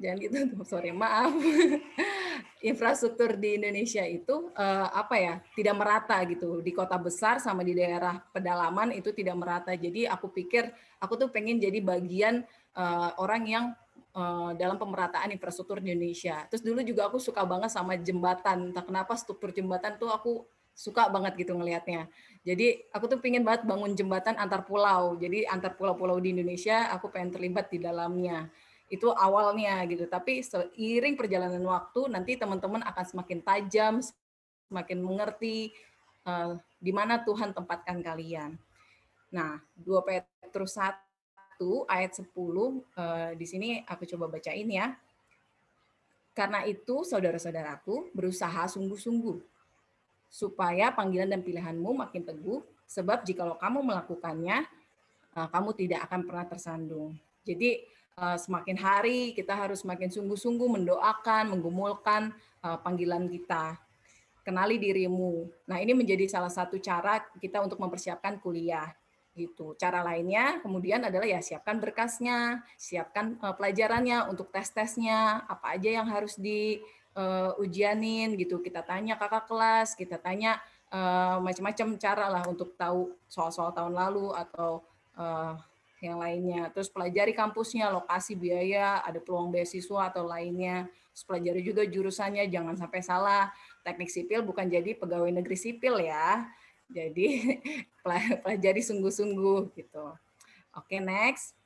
jangan 0.00 0.18
gitu 0.20 0.36
sorry 0.70 0.92
maaf. 0.92 1.32
Infrastruktur 2.64 3.36
di 3.36 3.60
Indonesia 3.60 4.02
itu 4.02 4.50
uh, 4.56 4.88
apa 4.90 5.16
ya 5.20 5.34
tidak 5.52 5.74
merata 5.76 6.16
gitu. 6.24 6.64
Di 6.64 6.72
kota 6.72 6.96
besar 6.96 7.38
sama 7.38 7.60
di 7.60 7.76
daerah 7.76 8.16
pedalaman 8.32 8.96
itu 8.96 9.12
tidak 9.12 9.36
merata. 9.36 9.72
Jadi 9.76 10.08
aku 10.08 10.32
pikir 10.32 10.72
aku 10.98 11.14
tuh 11.20 11.28
pengen 11.28 11.60
jadi 11.60 11.78
bagian 11.84 12.42
uh, 12.74 13.12
orang 13.20 13.42
yang 13.44 13.64
uh, 14.16 14.56
dalam 14.56 14.80
pemerataan 14.80 15.30
infrastruktur 15.36 15.84
di 15.84 15.92
Indonesia. 15.92 16.48
Terus 16.48 16.64
dulu 16.64 16.80
juga 16.80 17.12
aku 17.12 17.20
suka 17.20 17.44
banget 17.44 17.70
sama 17.70 17.94
jembatan. 18.00 18.72
Entah 18.72 18.84
kenapa 18.84 19.12
struktur 19.14 19.52
jembatan 19.52 20.00
tuh 20.00 20.08
aku 20.08 20.48
suka 20.76 21.08
banget 21.08 21.40
gitu 21.40 21.56
ngelihatnya. 21.56 22.04
Jadi 22.44 22.92
aku 22.92 23.08
tuh 23.08 23.18
pengen 23.18 23.44
banget 23.44 23.64
bangun 23.64 23.96
jembatan 23.96 24.36
antar 24.36 24.68
pulau. 24.68 25.16
Jadi 25.16 25.48
antar 25.48 25.72
pulau-pulau 25.76 26.20
di 26.20 26.36
Indonesia 26.36 26.92
aku 26.92 27.08
pengen 27.08 27.32
terlibat 27.32 27.72
di 27.72 27.80
dalamnya 27.80 28.48
itu 28.86 29.10
awalnya 29.10 29.82
gitu. 29.90 30.06
Tapi 30.06 30.42
seiring 30.42 31.18
perjalanan 31.18 31.62
waktu 31.66 32.06
nanti 32.06 32.38
teman-teman 32.38 32.82
akan 32.86 33.04
semakin 33.04 33.38
tajam, 33.42 33.94
semakin 34.70 34.98
mengerti 35.02 35.74
uh, 36.26 36.54
di 36.78 36.94
mana 36.94 37.22
Tuhan 37.22 37.50
tempatkan 37.50 37.98
kalian. 38.02 38.54
Nah, 39.34 39.58
2 39.82 40.06
Petrus 40.06 40.78
1 40.78 41.02
ayat 41.90 42.12
10 42.14 42.30
uh, 42.30 42.70
eh, 42.70 43.30
di 43.34 43.46
sini 43.48 43.68
aku 43.82 44.06
coba 44.14 44.38
bacain 44.38 44.68
ya. 44.70 44.94
Karena 46.36 46.62
itu 46.68 47.02
saudara-saudaraku 47.02 48.12
berusaha 48.12 48.68
sungguh-sungguh 48.68 49.40
supaya 50.28 50.92
panggilan 50.92 51.32
dan 51.32 51.40
pilihanmu 51.40 51.96
makin 51.96 52.22
teguh 52.28 52.60
sebab 52.84 53.24
jikalau 53.24 53.56
kamu 53.56 53.82
melakukannya 53.82 54.68
uh, 55.34 55.48
kamu 55.48 55.74
tidak 55.74 56.06
akan 56.06 56.28
pernah 56.28 56.46
tersandung. 56.46 57.16
Jadi 57.46 57.95
Eh, 57.95 57.95
semakin 58.16 58.80
hari 58.80 59.36
kita 59.36 59.52
harus 59.52 59.84
semakin 59.84 60.08
sungguh-sungguh 60.08 60.80
mendoakan, 60.80 61.52
menggumulkan 61.52 62.32
uh, 62.64 62.80
panggilan 62.80 63.28
kita. 63.28 63.76
Kenali 64.40 64.80
dirimu. 64.80 65.44
Nah, 65.68 65.84
ini 65.84 65.92
menjadi 65.92 66.24
salah 66.24 66.48
satu 66.48 66.80
cara 66.80 67.20
kita 67.36 67.60
untuk 67.60 67.76
mempersiapkan 67.76 68.40
kuliah 68.40 68.88
gitu. 69.36 69.76
Cara 69.76 70.00
lainnya 70.00 70.64
kemudian 70.64 71.04
adalah 71.04 71.28
ya 71.28 71.44
siapkan 71.44 71.76
berkasnya, 71.76 72.64
siapkan 72.80 73.36
uh, 73.44 73.52
pelajarannya 73.52 74.32
untuk 74.32 74.48
tes-tesnya, 74.48 75.44
apa 75.44 75.76
aja 75.76 76.00
yang 76.00 76.08
harus 76.08 76.40
di 76.40 76.80
uh, 77.20 77.52
ujianin 77.60 78.32
gitu. 78.40 78.64
Kita 78.64 78.80
tanya 78.80 79.20
kakak 79.20 79.44
kelas, 79.44 79.92
kita 79.92 80.16
tanya 80.16 80.56
uh, 80.88 81.36
macam-macam 81.44 82.00
cara 82.00 82.32
lah 82.32 82.48
untuk 82.48 82.80
tahu 82.80 83.12
soal-soal 83.28 83.76
tahun 83.76 83.92
lalu 83.92 84.32
atau 84.32 84.80
uh, 85.20 85.52
yang 86.06 86.18
lainnya. 86.22 86.70
Terus 86.70 86.86
pelajari 86.86 87.34
kampusnya, 87.34 87.90
lokasi 87.90 88.38
biaya, 88.38 89.02
ada 89.02 89.18
peluang 89.18 89.50
beasiswa 89.50 90.08
atau 90.08 90.24
lainnya. 90.24 90.86
Terus 91.10 91.24
pelajari 91.26 91.60
juga 91.66 91.82
jurusannya, 91.82 92.46
jangan 92.46 92.78
sampai 92.78 93.00
salah. 93.02 93.50
Teknik 93.82 94.08
sipil 94.08 94.46
bukan 94.46 94.70
jadi 94.70 94.94
pegawai 94.94 95.30
negeri 95.34 95.58
sipil 95.58 95.98
ya. 96.00 96.46
Jadi 96.86 97.58
pelajari 98.46 98.80
sungguh-sungguh 98.80 99.74
gitu. 99.74 100.06
Oke, 100.76 101.02
next. 101.02 101.56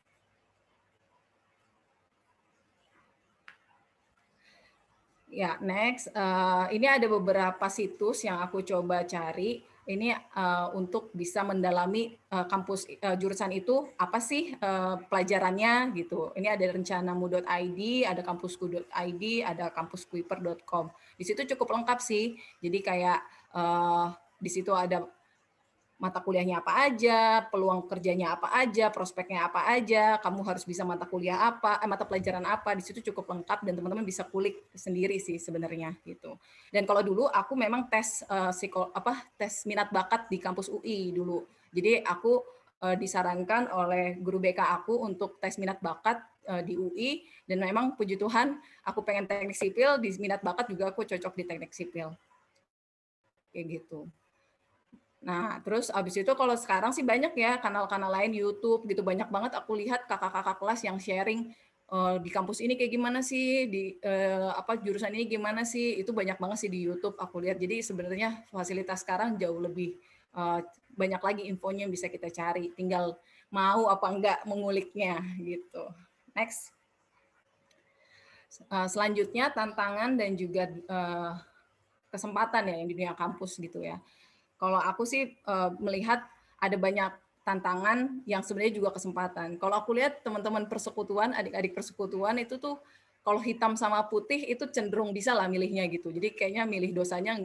Ya, 5.30 5.54
next. 5.62 6.10
Uh, 6.10 6.66
ini 6.74 6.90
ada 6.90 7.06
beberapa 7.06 7.70
situs 7.70 8.26
yang 8.26 8.42
aku 8.42 8.66
coba 8.66 9.06
cari 9.06 9.62
ini 9.90 10.14
uh, 10.14 10.70
untuk 10.78 11.10
bisa 11.10 11.42
mendalami 11.42 12.14
uh, 12.30 12.46
kampus 12.46 12.86
uh, 13.02 13.18
jurusan 13.18 13.50
itu 13.50 13.90
apa 13.98 14.22
sih 14.22 14.54
uh, 14.62 15.02
pelajarannya 15.10 15.90
gitu. 15.98 16.30
Ini 16.38 16.54
ada 16.54 16.64
rencanamu.id, 16.70 17.80
ada 18.06 18.22
kampusku.id, 18.22 19.24
ada 19.42 19.66
kampuskuiper.com. 19.74 20.94
Di 21.18 21.24
situ 21.26 21.42
cukup 21.54 21.74
lengkap 21.74 21.98
sih. 21.98 22.38
Jadi 22.62 22.78
kayak 22.80 23.20
uh, 23.50 24.14
di 24.38 24.48
situ 24.48 24.70
ada 24.70 25.04
mata 26.00 26.24
kuliahnya 26.24 26.64
apa 26.64 26.88
aja, 26.88 27.44
peluang 27.52 27.84
kerjanya 27.84 28.32
apa 28.32 28.48
aja, 28.56 28.88
prospeknya 28.88 29.52
apa 29.52 29.68
aja, 29.68 30.16
kamu 30.16 30.40
harus 30.48 30.64
bisa 30.64 30.80
mata 30.80 31.04
kuliah 31.04 31.36
apa, 31.36 31.76
eh, 31.76 31.86
mata 31.86 32.08
pelajaran 32.08 32.40
apa, 32.48 32.72
di 32.72 32.80
situ 32.80 33.04
cukup 33.12 33.28
lengkap 33.36 33.68
dan 33.68 33.76
teman-teman 33.76 34.08
bisa 34.08 34.24
kulik 34.24 34.64
sendiri 34.72 35.20
sih 35.20 35.36
sebenarnya 35.36 35.92
gitu. 36.08 36.40
Dan 36.72 36.88
kalau 36.88 37.04
dulu 37.04 37.28
aku 37.28 37.52
memang 37.52 37.92
tes 37.92 38.24
uh, 38.32 38.48
psiko, 38.48 38.88
apa 38.96 39.28
tes 39.36 39.68
minat 39.68 39.92
bakat 39.92 40.24
di 40.32 40.40
kampus 40.40 40.72
UI 40.72 41.12
dulu. 41.12 41.44
Jadi 41.68 42.00
aku 42.00 42.40
uh, 42.80 42.96
disarankan 42.96 43.68
oleh 43.68 44.16
guru 44.24 44.40
BK 44.40 44.56
aku 44.80 45.04
untuk 45.04 45.36
tes 45.36 45.60
minat 45.60 45.84
bakat 45.84 46.16
uh, 46.48 46.64
di 46.64 46.80
UI 46.80 47.28
dan 47.44 47.60
memang 47.60 47.92
puji 47.92 48.16
Tuhan 48.16 48.56
aku 48.88 49.04
pengen 49.04 49.28
teknik 49.28 49.52
sipil 49.52 50.00
di 50.00 50.16
minat 50.16 50.40
bakat 50.40 50.64
juga 50.72 50.88
aku 50.88 51.04
cocok 51.04 51.36
di 51.36 51.44
teknik 51.44 51.76
sipil. 51.76 52.16
Kayak 53.52 53.84
gitu. 53.84 54.08
Nah, 55.20 55.60
terus 55.60 55.92
abis 55.92 56.24
itu 56.24 56.32
kalau 56.32 56.56
sekarang 56.56 56.96
sih 56.96 57.04
banyak 57.04 57.36
ya 57.36 57.60
kanal-kanal 57.60 58.08
lain 58.08 58.32
YouTube 58.32 58.88
gitu 58.88 59.04
banyak 59.04 59.28
banget 59.28 59.52
aku 59.52 59.76
lihat 59.76 60.08
kakak-kakak 60.08 60.56
kelas 60.56 60.80
yang 60.80 60.96
sharing 60.96 61.52
uh, 61.92 62.16
di 62.16 62.32
kampus 62.32 62.64
ini 62.64 62.72
kayak 62.78 62.96
gimana 62.96 63.20
sih 63.20 63.68
di 63.68 64.00
uh, 64.00 64.56
apa 64.56 64.80
jurusan 64.80 65.12
ini 65.12 65.28
gimana 65.28 65.66
sih 65.66 66.00
itu 66.00 66.14
banyak 66.16 66.40
banget 66.40 66.58
sih 66.64 66.70
di 66.72 66.88
YouTube 66.88 67.20
aku 67.20 67.42
lihat. 67.42 67.60
Jadi 67.60 67.84
sebenarnya 67.84 68.48
fasilitas 68.48 69.04
sekarang 69.04 69.36
jauh 69.36 69.60
lebih 69.60 70.00
uh, 70.32 70.64
banyak 70.96 71.20
lagi 71.20 71.42
infonya 71.52 71.84
yang 71.84 71.92
bisa 71.92 72.08
kita 72.08 72.32
cari. 72.32 72.72
Tinggal 72.72 73.18
mau 73.52 73.92
apa 73.92 74.06
enggak 74.08 74.38
menguliknya 74.48 75.20
gitu. 75.36 75.84
Next. 76.32 76.72
Uh, 78.66 78.88
selanjutnya 78.88 79.52
tantangan 79.52 80.18
dan 80.18 80.34
juga 80.34 80.66
uh, 80.90 81.38
kesempatan 82.10 82.66
ya 82.66 82.74
yang 82.82 82.88
di 82.90 82.94
dunia 82.98 83.14
kampus 83.14 83.60
gitu 83.60 83.78
ya. 83.78 84.00
Kalau 84.60 84.76
aku 84.76 85.08
sih 85.08 85.40
uh, 85.48 85.72
melihat 85.80 86.20
ada 86.60 86.76
banyak 86.76 87.16
tantangan 87.40 88.20
yang 88.28 88.44
sebenarnya 88.44 88.76
juga 88.76 88.92
kesempatan. 88.92 89.56
Kalau 89.56 89.80
aku 89.80 89.96
lihat 89.96 90.20
teman-teman 90.20 90.68
persekutuan, 90.68 91.32
adik-adik 91.32 91.72
persekutuan 91.72 92.36
itu 92.36 92.60
tuh 92.60 92.76
kalau 93.24 93.40
hitam 93.40 93.72
sama 93.74 94.04
putih 94.04 94.44
itu 94.44 94.68
cenderung 94.68 95.16
bisa 95.16 95.32
lah 95.32 95.48
milihnya 95.48 95.88
gitu. 95.88 96.12
Jadi 96.12 96.36
kayaknya 96.36 96.68
milih 96.68 96.92
dosanya 96.92 97.40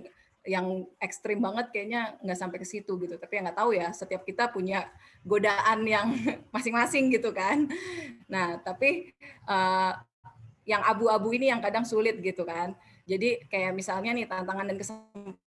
yang 0.45 0.85
ekstrim 1.01 1.41
banget 1.41 1.73
kayaknya 1.73 2.21
nggak 2.21 2.37
sampai 2.37 2.57
ke 2.59 2.67
situ 2.67 2.99
gitu. 3.01 3.15
Tapi 3.15 3.31
ya 3.39 3.41
nggak 3.47 3.57
tahu 3.57 3.71
ya, 3.73 3.87
setiap 3.95 4.21
kita 4.27 4.51
punya 4.51 4.85
godaan 5.23 5.87
yang 5.87 6.11
masing-masing 6.55 7.09
gitu 7.15 7.31
kan. 7.31 7.65
Nah, 8.27 8.59
tapi 8.59 9.15
uh, 9.47 9.95
yang 10.67 10.83
abu-abu 10.83 11.31
ini 11.33 11.49
yang 11.49 11.63
kadang 11.63 11.87
sulit 11.87 12.19
gitu 12.19 12.43
kan. 12.43 12.75
Jadi 13.07 13.47
kayak 13.47 13.71
misalnya 13.71 14.11
nih 14.17 14.25
tantangan 14.27 14.65
dan 14.65 14.77
kesempatan 14.77 15.44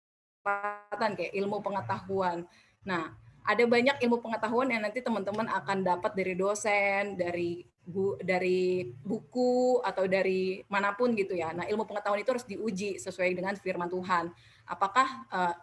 kesempatan 0.47 1.11
kayak 1.19 1.33
ilmu 1.35 1.59
pengetahuan. 1.59 2.47
Nah, 2.87 3.11
ada 3.43 3.63
banyak 3.67 3.99
ilmu 4.03 4.23
pengetahuan 4.23 4.67
yang 4.71 4.81
nanti 4.83 5.03
teman-teman 5.03 5.47
akan 5.51 5.83
dapat 5.83 6.11
dari 6.15 6.33
dosen, 6.35 7.19
dari 7.19 7.63
bu, 7.83 8.15
dari 8.19 8.91
buku 9.03 9.83
atau 9.83 10.07
dari 10.07 10.63
mana 10.71 10.95
pun 10.95 11.11
gitu 11.15 11.35
ya. 11.35 11.51
Nah, 11.51 11.67
ilmu 11.67 11.83
pengetahuan 11.83 12.23
itu 12.23 12.31
harus 12.31 12.47
diuji 12.47 12.99
sesuai 12.99 13.35
dengan 13.35 13.55
firman 13.59 13.91
Tuhan. 13.91 14.31
Apakah 14.67 15.07
uh, 15.31 15.53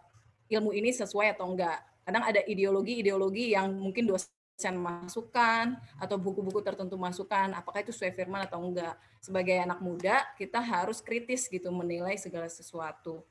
ilmu 0.53 0.73
ini 0.76 0.93
sesuai 0.93 1.37
atau 1.37 1.49
enggak? 1.49 1.81
Kadang 2.05 2.25
ada 2.25 2.41
ideologi-ideologi 2.45 3.57
yang 3.57 3.73
mungkin 3.73 4.05
dosen 4.05 4.76
masukkan 4.76 5.76
atau 5.97 6.17
buku-buku 6.21 6.61
tertentu 6.61 7.00
masukkan, 7.00 7.53
apakah 7.57 7.81
itu 7.81 7.93
sesuai 7.93 8.12
firman 8.12 8.45
atau 8.45 8.61
enggak. 8.61 8.97
Sebagai 9.25 9.57
anak 9.57 9.81
muda, 9.81 10.25
kita 10.37 10.61
harus 10.61 11.00
kritis 11.00 11.49
gitu 11.49 11.73
menilai 11.73 12.17
segala 12.21 12.49
sesuatu 12.49 13.25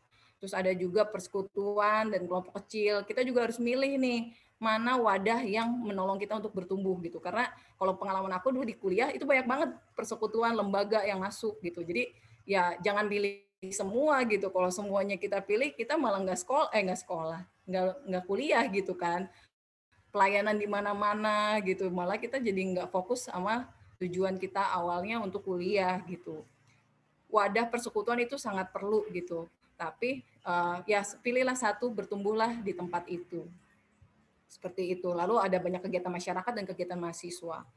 terus 0.44 0.52
ada 0.52 0.76
juga 0.76 1.08
persekutuan 1.08 2.12
dan 2.12 2.28
kelompok 2.28 2.60
kecil. 2.60 3.08
Kita 3.08 3.24
juga 3.24 3.48
harus 3.48 3.64
milih 3.64 3.96
nih 3.96 4.36
mana 4.60 5.00
wadah 5.00 5.40
yang 5.40 5.72
menolong 5.72 6.20
kita 6.20 6.36
untuk 6.36 6.52
bertumbuh 6.52 7.00
gitu. 7.00 7.24
Karena 7.24 7.48
kalau 7.80 7.96
pengalaman 7.96 8.36
aku 8.36 8.52
dulu 8.52 8.68
di 8.68 8.76
kuliah 8.76 9.08
itu 9.16 9.24
banyak 9.24 9.48
banget 9.48 9.72
persekutuan 9.96 10.52
lembaga 10.52 11.00
yang 11.08 11.24
masuk 11.24 11.64
gitu. 11.64 11.80
Jadi 11.80 12.12
ya 12.44 12.76
jangan 12.84 13.08
pilih 13.08 13.40
semua 13.72 14.20
gitu. 14.28 14.52
Kalau 14.52 14.68
semuanya 14.68 15.16
kita 15.16 15.40
pilih, 15.40 15.72
kita 15.72 15.96
malah 15.96 16.20
nggak 16.20 16.44
sekolah, 16.44 16.76
eh 16.76 16.84
nggak 16.92 17.00
sekolah, 17.08 17.40
nggak 17.64 17.86
nggak 18.12 18.24
kuliah 18.28 18.68
gitu 18.68 19.00
kan. 19.00 19.32
Pelayanan 20.12 20.60
di 20.60 20.68
mana-mana 20.68 21.56
gitu. 21.64 21.88
Malah 21.88 22.20
kita 22.20 22.36
jadi 22.36 22.60
nggak 22.60 22.92
fokus 22.92 23.32
sama 23.32 23.72
tujuan 23.96 24.36
kita 24.36 24.76
awalnya 24.76 25.24
untuk 25.24 25.48
kuliah 25.48 26.04
gitu. 26.04 26.44
Wadah 27.32 27.72
persekutuan 27.72 28.20
itu 28.20 28.36
sangat 28.36 28.76
perlu 28.76 29.08
gitu 29.16 29.48
tapi 29.84 30.24
uh, 30.48 30.80
ya 30.88 31.04
pilihlah 31.20 31.60
satu 31.60 31.92
bertumbuhlah 31.92 32.64
di 32.64 32.72
tempat 32.72 33.04
itu. 33.12 33.44
Seperti 34.48 34.96
itu. 34.96 35.12
Lalu 35.12 35.44
ada 35.44 35.60
banyak 35.60 35.84
kegiatan 35.84 36.14
masyarakat 36.14 36.54
dan 36.56 36.64
kegiatan 36.64 36.96
mahasiswa. 36.96 37.68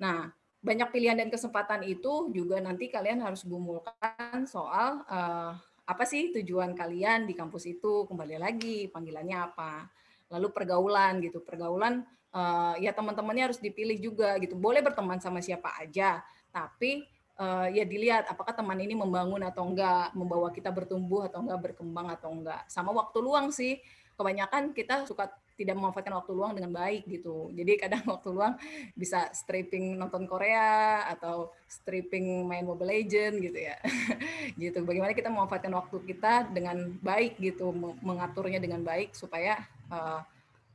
Nah 0.00 0.32
banyak 0.60 0.88
pilihan 0.92 1.16
dan 1.16 1.28
kesempatan 1.28 1.84
itu 1.84 2.32
juga 2.32 2.60
nanti 2.60 2.88
kalian 2.88 3.20
harus 3.24 3.44
gumulkan 3.44 4.44
soal 4.48 5.04
uh, 5.08 5.52
apa 5.88 6.04
sih 6.08 6.32
tujuan 6.36 6.76
kalian 6.76 7.24
di 7.24 7.34
kampus 7.36 7.66
itu 7.68 8.08
kembali 8.08 8.40
lagi 8.40 8.88
panggilannya 8.88 9.36
apa. 9.36 9.84
Lalu 10.32 10.48
pergaulan 10.56 11.20
gitu. 11.20 11.44
Pergaulan 11.44 12.06
uh, 12.32 12.78
ya 12.80 12.96
teman-temannya 12.96 13.52
harus 13.52 13.60
dipilih 13.60 14.00
juga 14.00 14.40
gitu. 14.40 14.56
Boleh 14.56 14.80
berteman 14.80 15.20
sama 15.20 15.44
siapa 15.44 15.74
aja 15.76 16.24
tapi 16.50 17.06
uh, 17.40 17.66
ya 17.72 17.88
dilihat 17.88 18.28
apakah 18.28 18.52
teman 18.52 18.76
ini 18.76 18.92
membangun 18.92 19.40
atau 19.40 19.64
enggak 19.64 20.12
membawa 20.12 20.52
kita 20.52 20.68
bertumbuh 20.68 21.24
atau 21.24 21.40
enggak 21.40 21.72
berkembang 21.72 22.12
atau 22.12 22.28
enggak 22.28 22.60
sama 22.68 22.92
waktu 22.92 23.18
luang 23.24 23.48
sih 23.48 23.80
kebanyakan 24.20 24.76
kita 24.76 25.08
suka 25.08 25.32
tidak 25.56 25.76
memanfaatkan 25.76 26.16
waktu 26.16 26.32
luang 26.32 26.56
dengan 26.56 26.72
baik 26.72 27.04
gitu. 27.04 27.52
Jadi 27.52 27.76
kadang 27.76 28.00
waktu 28.16 28.28
luang 28.32 28.56
bisa 28.96 29.28
stripping 29.32 29.96
nonton 29.96 30.24
Korea 30.24 31.04
atau 31.12 31.52
stripping 31.68 32.48
main 32.48 32.64
Mobile 32.64 32.96
Legend 32.96 33.44
gitu 33.44 33.60
ya. 33.60 33.76
gitu. 34.60 34.80
Bagaimana 34.84 35.12
kita 35.12 35.28
memanfaatkan 35.28 35.72
waktu 35.76 35.96
kita 36.08 36.48
dengan 36.48 36.96
baik 37.04 37.36
gitu, 37.36 37.76
mengaturnya 38.00 38.56
dengan 38.56 38.80
baik 38.80 39.12
supaya 39.12 39.60
uh, 39.92 40.24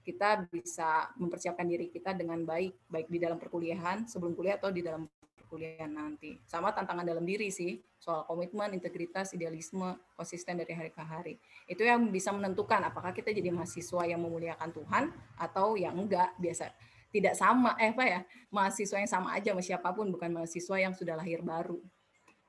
kita 0.06 0.46
bisa 0.54 1.10
mempersiapkan 1.18 1.66
diri 1.66 1.90
kita 1.90 2.14
dengan 2.14 2.46
baik, 2.46 2.78
baik 2.86 3.10
di 3.10 3.18
dalam 3.18 3.42
perkuliahan, 3.42 4.06
sebelum 4.06 4.38
kuliah 4.38 4.62
atau 4.62 4.70
di 4.70 4.86
dalam 4.86 5.10
perkuliahan 5.56 5.88
nanti. 5.88 6.36
Sama 6.44 6.76
tantangan 6.76 7.08
dalam 7.08 7.24
diri 7.24 7.48
sih, 7.48 7.80
soal 7.96 8.28
komitmen, 8.28 8.76
integritas, 8.76 9.32
idealisme, 9.32 9.96
konsisten 10.20 10.60
dari 10.60 10.76
hari 10.76 10.92
ke 10.92 11.00
hari. 11.00 11.40
Itu 11.64 11.88
yang 11.88 12.12
bisa 12.12 12.36
menentukan 12.36 12.84
apakah 12.84 13.16
kita 13.16 13.32
jadi 13.32 13.56
mahasiswa 13.56 14.04
yang 14.04 14.20
memuliakan 14.20 14.76
Tuhan 14.76 15.16
atau 15.40 15.80
yang 15.80 15.96
enggak, 15.96 16.36
biasa. 16.36 16.76
Tidak 17.08 17.32
sama 17.32 17.80
eh 17.80 17.96
apa 17.96 18.04
ya 18.04 18.20
mahasiswa 18.52 19.00
yang 19.00 19.08
sama 19.08 19.32
aja 19.32 19.56
sama 19.56 19.64
siapa 19.64 19.88
pun 19.96 20.12
bukan 20.12 20.36
mahasiswa 20.36 20.76
yang 20.76 20.92
sudah 20.92 21.16
lahir 21.16 21.40
baru. 21.40 21.80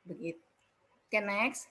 Begitu. 0.02 0.42
Oke 1.06 1.14
okay, 1.14 1.22
next. 1.22 1.70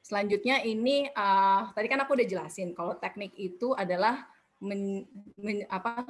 Selanjutnya 0.00 0.64
ini 0.64 1.12
uh, 1.12 1.68
tadi 1.76 1.92
kan 1.92 2.00
aku 2.00 2.16
udah 2.16 2.24
jelasin 2.24 2.72
kalau 2.72 2.96
teknik 2.96 3.36
itu 3.36 3.76
adalah 3.76 4.24
men, 4.64 5.04
men, 5.36 5.68
apa, 5.68 6.00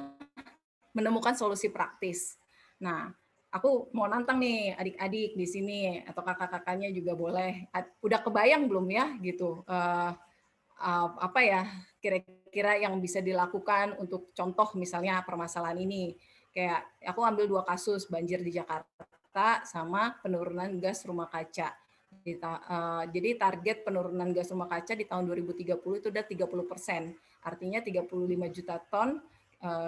menemukan 0.95 1.35
solusi 1.35 1.67
praktis 1.67 2.39
Nah, 2.81 3.11
aku 3.55 3.87
mau 3.95 4.03
nantang 4.11 4.43
nih 4.43 4.75
adik-adik 4.75 5.31
di 5.39 5.47
sini 5.47 5.79
atau 6.03 6.19
kakak-kakaknya 6.19 6.91
juga 6.91 7.15
boleh. 7.15 7.71
Udah 8.03 8.19
kebayang 8.19 8.67
belum 8.67 8.87
ya 8.91 9.15
gitu? 9.23 9.63
Uh, 9.63 10.11
uh, 10.83 11.07
apa 11.23 11.39
ya 11.39 11.61
kira-kira 12.03 12.75
yang 12.83 12.99
bisa 12.99 13.23
dilakukan 13.23 13.95
untuk 13.95 14.35
contoh 14.35 14.75
misalnya 14.75 15.23
permasalahan 15.23 15.79
ini? 15.79 16.19
Kayak 16.51 16.83
aku 17.03 17.19
ambil 17.23 17.45
dua 17.47 17.63
kasus 17.63 18.07
banjir 18.11 18.43
di 18.43 18.51
Jakarta 18.51 19.63
sama 19.63 20.19
penurunan 20.19 20.75
gas 20.83 21.07
rumah 21.07 21.31
kaca. 21.31 21.71
Uh, 22.25 23.03
jadi 23.11 23.39
target 23.39 23.87
penurunan 23.87 24.31
gas 24.35 24.51
rumah 24.51 24.67
kaca 24.67 24.95
di 24.95 25.03
tahun 25.07 25.27
2030 25.31 25.79
itu 25.79 26.07
udah 26.11 26.25
30 26.27 26.71
persen. 26.71 27.15
Artinya 27.43 27.79
35 27.79 28.55
juta 28.55 28.75
ton 28.91 29.21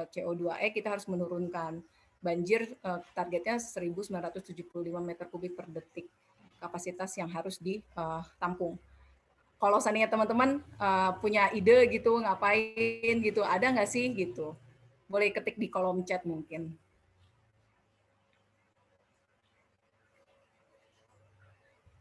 CO2e 0.09 0.73
kita 0.73 0.89
harus 0.95 1.05
menurunkan 1.05 1.83
banjir 2.27 2.75
uh, 2.83 2.99
targetnya 3.15 3.55
1975 3.55 4.67
meter 4.99 5.25
kubik 5.31 5.55
per 5.55 5.71
detik 5.71 6.11
kapasitas 6.59 7.15
yang 7.15 7.31
harus 7.31 7.55
ditampung. 7.63 8.75
Eh, 8.75 8.95
Kalau 9.57 9.79
seandainya 9.79 10.11
teman-teman 10.11 10.59
uh, 10.75 11.15
punya 11.23 11.47
ide 11.55 11.87
gitu 11.87 12.19
ngapain 12.19 13.15
gitu, 13.23 13.41
ada 13.47 13.71
nggak 13.71 13.87
sih 13.87 14.11
gitu? 14.11 14.53
Boleh 15.07 15.31
ketik 15.31 15.55
di 15.55 15.71
kolom 15.71 16.03
chat 16.03 16.27
mungkin. 16.27 16.75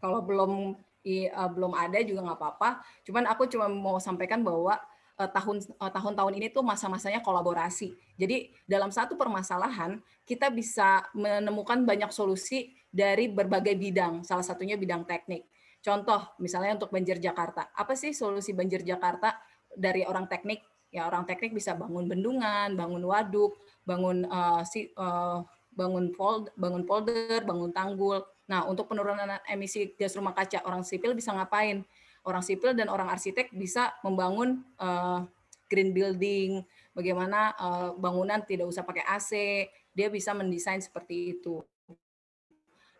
Kalau 0.02 0.20
belum 0.20 0.76
uh, 0.76 1.50
belum 1.54 1.72
ada 1.72 2.02
juga 2.02 2.26
nggak 2.26 2.38
apa-apa. 2.42 2.82
Cuman 3.06 3.24
aku 3.30 3.48
cuma 3.48 3.70
mau 3.70 3.96
sampaikan 4.02 4.42
bahwa 4.42 4.76
tahun 5.16 5.64
uh, 5.80 5.88
tahun-tahun 5.88 6.32
ini 6.36 6.52
tuh 6.52 6.60
masa-masanya 6.60 7.24
kolaborasi. 7.24 7.96
Jadi 8.20 8.52
dalam 8.68 8.92
satu 8.92 9.16
permasalahan 9.16 9.96
kita 10.28 10.52
bisa 10.52 11.08
menemukan 11.16 11.80
banyak 11.88 12.12
solusi 12.12 12.76
dari 12.92 13.32
berbagai 13.32 13.72
bidang. 13.76 14.20
Salah 14.22 14.44
satunya 14.44 14.76
bidang 14.76 15.08
teknik. 15.08 15.48
Contoh 15.80 16.36
misalnya 16.36 16.76
untuk 16.76 16.92
banjir 16.92 17.16
Jakarta. 17.16 17.72
Apa 17.72 17.96
sih 17.96 18.12
solusi 18.12 18.52
banjir 18.52 18.84
Jakarta 18.84 19.40
dari 19.72 20.04
orang 20.04 20.28
teknik? 20.28 20.60
Ya 20.92 21.08
orang 21.08 21.24
teknik 21.24 21.52
bisa 21.56 21.72
bangun 21.76 22.08
bendungan, 22.08 22.76
bangun 22.76 23.04
waduk, 23.04 23.56
bangun 23.84 24.28
uh, 24.28 24.64
si 24.64 24.92
uh, 24.96 25.40
bangun 25.76 26.08
fold, 26.16 26.50
bangun 26.56 26.88
polder, 26.88 27.44
bangun 27.44 27.70
tanggul. 27.70 28.24
Nah, 28.48 28.64
untuk 28.64 28.88
penurunan 28.88 29.28
emisi 29.44 29.92
gas 29.98 30.16
rumah 30.16 30.32
kaca 30.32 30.64
orang 30.64 30.82
sipil 30.86 31.12
bisa 31.12 31.36
ngapain? 31.36 31.84
Orang 32.26 32.42
sipil 32.42 32.74
dan 32.74 32.90
orang 32.90 33.06
arsitek 33.08 33.54
bisa 33.54 33.94
membangun 34.02 34.66
uh, 34.82 35.22
green 35.70 35.94
building, 35.94 36.62
bagaimana 36.90 37.54
uh, 37.54 37.90
bangunan 37.94 38.42
tidak 38.42 38.66
usah 38.66 38.82
pakai 38.82 39.06
AC, 39.06 39.32
dia 39.94 40.10
bisa 40.10 40.34
mendesain 40.34 40.82
seperti 40.82 41.38
itu. 41.38 41.62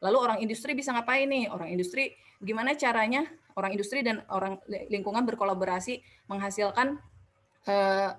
Lalu 0.00 0.16
orang 0.16 0.38
industri 0.38 0.72
bisa 0.78 0.94
ngapain 0.94 1.26
nih? 1.26 1.50
Orang 1.50 1.68
industri 1.72 2.14
gimana 2.38 2.76
caranya 2.78 3.26
orang 3.56 3.72
industri 3.72 4.04
dan 4.04 4.20
orang 4.28 4.60
lingkungan 4.92 5.24
berkolaborasi 5.24 6.04
menghasilkan 6.28 7.00
uh, 7.66 8.10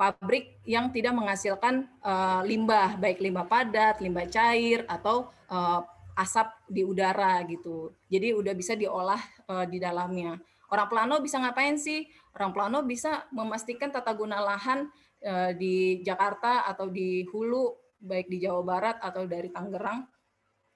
pabrik 0.00 0.56
yang 0.64 0.88
tidak 0.88 1.12
menghasilkan 1.12 1.84
uh, 2.00 2.40
limbah, 2.40 2.96
baik 2.96 3.20
limbah 3.20 3.44
padat, 3.44 4.00
limbah 4.00 4.24
cair, 4.32 4.88
atau 4.88 5.28
uh, 5.52 5.84
asap 6.20 6.48
di 6.68 6.84
udara 6.84 7.40
gitu. 7.48 7.96
Jadi 8.12 8.36
udah 8.36 8.52
bisa 8.52 8.76
diolah 8.76 9.20
uh, 9.48 9.64
di 9.64 9.80
dalamnya. 9.80 10.36
Orang 10.70 10.86
plano 10.92 11.18
bisa 11.24 11.40
ngapain 11.40 11.80
sih? 11.80 12.04
Orang 12.36 12.52
plano 12.52 12.84
bisa 12.84 13.26
memastikan 13.32 13.88
tata 13.88 14.12
guna 14.12 14.38
lahan 14.44 14.86
uh, 15.24 15.50
di 15.56 16.04
Jakarta 16.04 16.68
atau 16.68 16.92
di 16.92 17.24
Hulu, 17.26 17.96
baik 18.04 18.28
di 18.28 18.44
Jawa 18.44 18.62
Barat 18.62 18.96
atau 19.00 19.24
dari 19.24 19.48
Tangerang, 19.48 20.04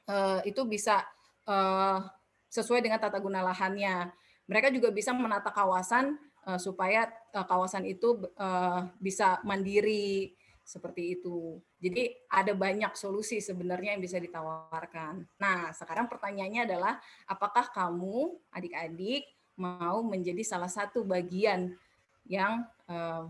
uh, 0.08 0.40
itu 0.42 0.64
bisa 0.64 1.04
uh, 1.46 2.00
sesuai 2.48 2.80
dengan 2.80 2.98
tata 2.98 3.20
guna 3.20 3.44
lahannya. 3.44 4.10
Mereka 4.48 4.72
juga 4.72 4.90
bisa 4.90 5.12
menata 5.12 5.52
kawasan 5.52 6.16
uh, 6.48 6.58
supaya 6.58 7.06
uh, 7.36 7.46
kawasan 7.46 7.84
itu 7.84 8.18
uh, 8.40 8.88
bisa 8.98 9.44
mandiri 9.46 10.34
seperti 10.64 11.20
itu. 11.20 11.60
Jadi 11.76 12.16
ada 12.32 12.56
banyak 12.56 12.96
solusi 12.96 13.38
sebenarnya 13.44 13.94
yang 13.94 14.02
bisa 14.02 14.16
ditawarkan. 14.16 15.28
Nah, 15.36 15.70
sekarang 15.76 16.08
pertanyaannya 16.08 16.64
adalah 16.64 16.96
apakah 17.28 17.68
kamu 17.68 18.40
adik-adik 18.48 19.28
mau 19.60 20.00
menjadi 20.02 20.40
salah 20.40 20.72
satu 20.72 21.04
bagian 21.04 21.76
yang 22.24 22.64
uh, 22.88 23.28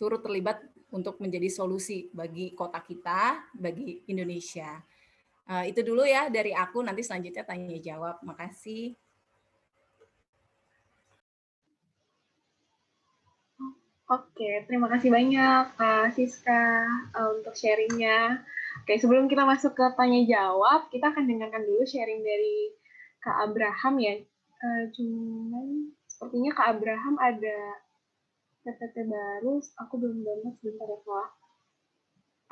turut 0.00 0.24
terlibat 0.24 0.64
untuk 0.88 1.20
menjadi 1.20 1.52
solusi 1.52 2.08
bagi 2.10 2.56
kota 2.56 2.80
kita, 2.80 3.52
bagi 3.52 4.08
Indonesia. 4.08 4.80
Uh, 5.44 5.68
itu 5.68 5.84
dulu 5.84 6.08
ya 6.08 6.32
dari 6.32 6.56
aku, 6.56 6.80
nanti 6.80 7.04
selanjutnya 7.04 7.44
tanya 7.44 7.76
jawab. 7.78 8.16
Makasih. 8.24 8.96
Oke, 14.12 14.68
terima 14.68 14.92
kasih 14.92 15.08
banyak 15.08 15.72
Kak 15.80 16.12
Siska 16.12 16.84
uh, 17.16 17.32
untuk 17.32 17.56
sharingnya. 17.56 18.44
Oke, 18.84 19.00
sebelum 19.00 19.24
kita 19.24 19.48
masuk 19.48 19.72
ke 19.72 19.84
tanya 19.96 20.20
jawab, 20.28 20.92
kita 20.92 21.16
akan 21.16 21.24
dengarkan 21.24 21.64
dulu 21.64 21.80
sharing 21.88 22.20
dari 22.20 22.76
Kak 23.24 23.48
Abraham 23.48 23.94
ya. 24.04 24.20
Uh, 24.60 24.84
cuman 24.92 25.96
sepertinya 26.04 26.52
Kak 26.52 26.76
Abraham 26.76 27.16
ada 27.24 27.80
PPT 28.68 29.08
baru, 29.08 29.64
aku 29.80 29.94
belum 29.96 30.18
download 30.20 30.60
sebentar 30.60 30.92
ya 30.92 31.00
Kak. 31.00 31.28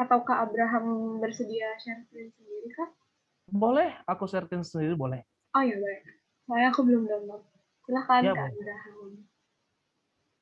Atau 0.01 0.19
Kak 0.25 0.41
Abraham 0.49 1.21
bersedia 1.21 1.77
share 1.77 2.09
screen 2.09 2.33
sendiri 2.41 2.73
Kak? 2.73 2.91
Boleh, 3.53 4.01
aku 4.09 4.25
share 4.25 4.49
screen 4.49 4.65
sendiri 4.65 4.97
boleh. 4.97 5.21
Oh 5.53 5.61
ya 5.61 5.77
boleh. 5.77 6.01
Saya 6.49 6.73
aku 6.73 6.89
belum 6.89 7.05
download. 7.05 7.45
Silahkan 7.85 8.25
ya, 8.25 8.33
Kak 8.33 8.49
boleh. 8.49 8.49
Abraham. 8.49 8.97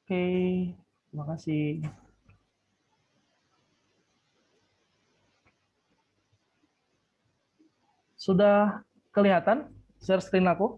Oke. 0.06 0.14
Okay. 0.14 0.87
Terima 1.08 1.24
kasih. 1.24 1.80
Sudah 8.18 8.84
kelihatan 9.14 9.72
share 10.04 10.20
screen 10.20 10.44
aku? 10.44 10.76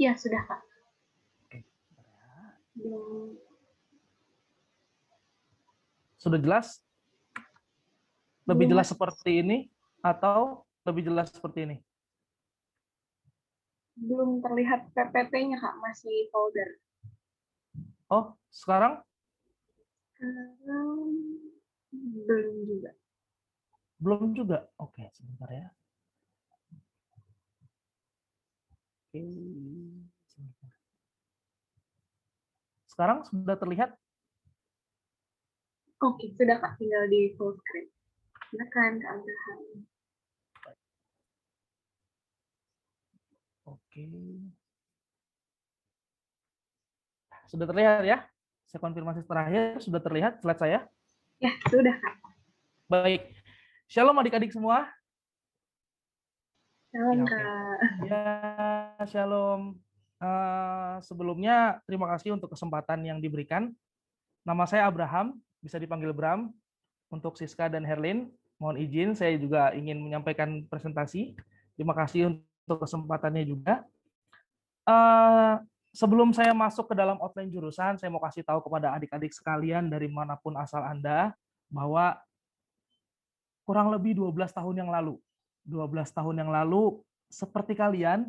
Iya, 0.00 0.16
sudah, 0.16 0.40
Kak. 0.48 0.60
Oke. 1.44 1.58
Sudah 6.16 6.40
jelas? 6.40 6.80
Lebih 8.48 8.72
jelas 8.72 8.88
seperti 8.88 9.44
ini 9.44 9.68
atau 10.00 10.64
lebih 10.88 11.12
jelas 11.12 11.28
seperti 11.28 11.68
ini? 11.68 11.76
Belum 14.00 14.40
terlihat 14.40 14.88
PPT-nya, 14.96 15.60
Kak. 15.60 15.76
Masih 15.76 16.32
folder. 16.32 16.80
Oh, 18.08 18.32
sekarang? 18.48 19.04
Sekarang 20.20 21.16
belum 22.28 22.56
juga. 22.68 22.90
Belum 23.96 24.36
juga. 24.36 24.58
Oke, 24.76 25.08
sebentar 25.16 25.48
ya. 25.48 25.72
Oke. 29.08 29.24
sebentar. 30.28 30.72
Sekarang 32.84 33.24
sudah 33.24 33.56
terlihat? 33.56 33.96
Oke, 36.04 36.36
sudah 36.36 36.60
Kak. 36.60 36.76
Tinggal 36.76 37.08
di 37.08 37.32
full 37.40 37.56
screen. 37.64 37.88
Silakan 38.52 39.00
Kak 39.00 39.10
Abraham. 39.16 39.60
Oke. 43.64 44.04
Sudah 47.48 47.66
terlihat 47.66 48.04
ya? 48.04 48.29
Saya 48.70 48.86
konfirmasi 48.86 49.26
terakhir, 49.26 49.82
sudah 49.82 49.98
terlihat 49.98 50.38
slide 50.38 50.62
saya? 50.62 50.78
Ya, 51.42 51.50
sudah 51.66 51.90
Kak. 51.90 52.14
Baik. 52.86 53.34
Shalom 53.90 54.14
adik-adik 54.22 54.54
semua. 54.54 54.86
Shalom 56.94 57.26
Ya. 57.26 57.26
Kak. 57.26 57.78
Ya, 58.06 58.22
shalom. 59.10 59.74
Eh, 60.22 60.94
sebelumnya 61.02 61.82
terima 61.82 62.06
kasih 62.14 62.38
untuk 62.38 62.54
kesempatan 62.54 63.02
yang 63.02 63.18
diberikan. 63.18 63.74
Nama 64.46 64.62
saya 64.70 64.86
Abraham, 64.86 65.34
bisa 65.58 65.74
dipanggil 65.74 66.14
Bram. 66.14 66.54
Untuk 67.10 67.34
Siska 67.42 67.66
dan 67.66 67.82
Herlin, 67.82 68.30
mohon 68.62 68.78
izin 68.78 69.18
saya 69.18 69.34
juga 69.34 69.74
ingin 69.74 69.98
menyampaikan 69.98 70.62
presentasi. 70.70 71.34
Terima 71.74 71.90
kasih 71.98 72.38
untuk 72.38 72.86
kesempatannya 72.86 73.50
juga. 73.50 73.82
Eh, 74.86 75.54
sebelum 75.90 76.30
saya 76.30 76.54
masuk 76.54 76.90
ke 76.90 76.94
dalam 76.94 77.18
outline 77.18 77.50
jurusan, 77.50 77.98
saya 77.98 78.10
mau 78.10 78.22
kasih 78.22 78.46
tahu 78.46 78.62
kepada 78.62 78.94
adik-adik 78.94 79.34
sekalian 79.34 79.90
dari 79.90 80.06
mana 80.06 80.38
pun 80.38 80.54
asal 80.58 80.82
Anda 80.86 81.34
bahwa 81.70 82.18
kurang 83.66 83.90
lebih 83.94 84.18
12 84.18 84.50
tahun 84.50 84.86
yang 84.86 84.90
lalu, 84.90 85.18
12 85.66 86.10
tahun 86.10 86.36
yang 86.42 86.50
lalu 86.50 86.98
seperti 87.30 87.78
kalian, 87.78 88.26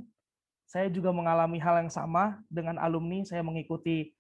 saya 0.70 0.88
juga 0.88 1.12
mengalami 1.12 1.58
hal 1.58 1.84
yang 1.84 1.92
sama 1.92 2.40
dengan 2.48 2.80
alumni. 2.80 3.26
Saya 3.26 3.44
mengikuti 3.44 4.14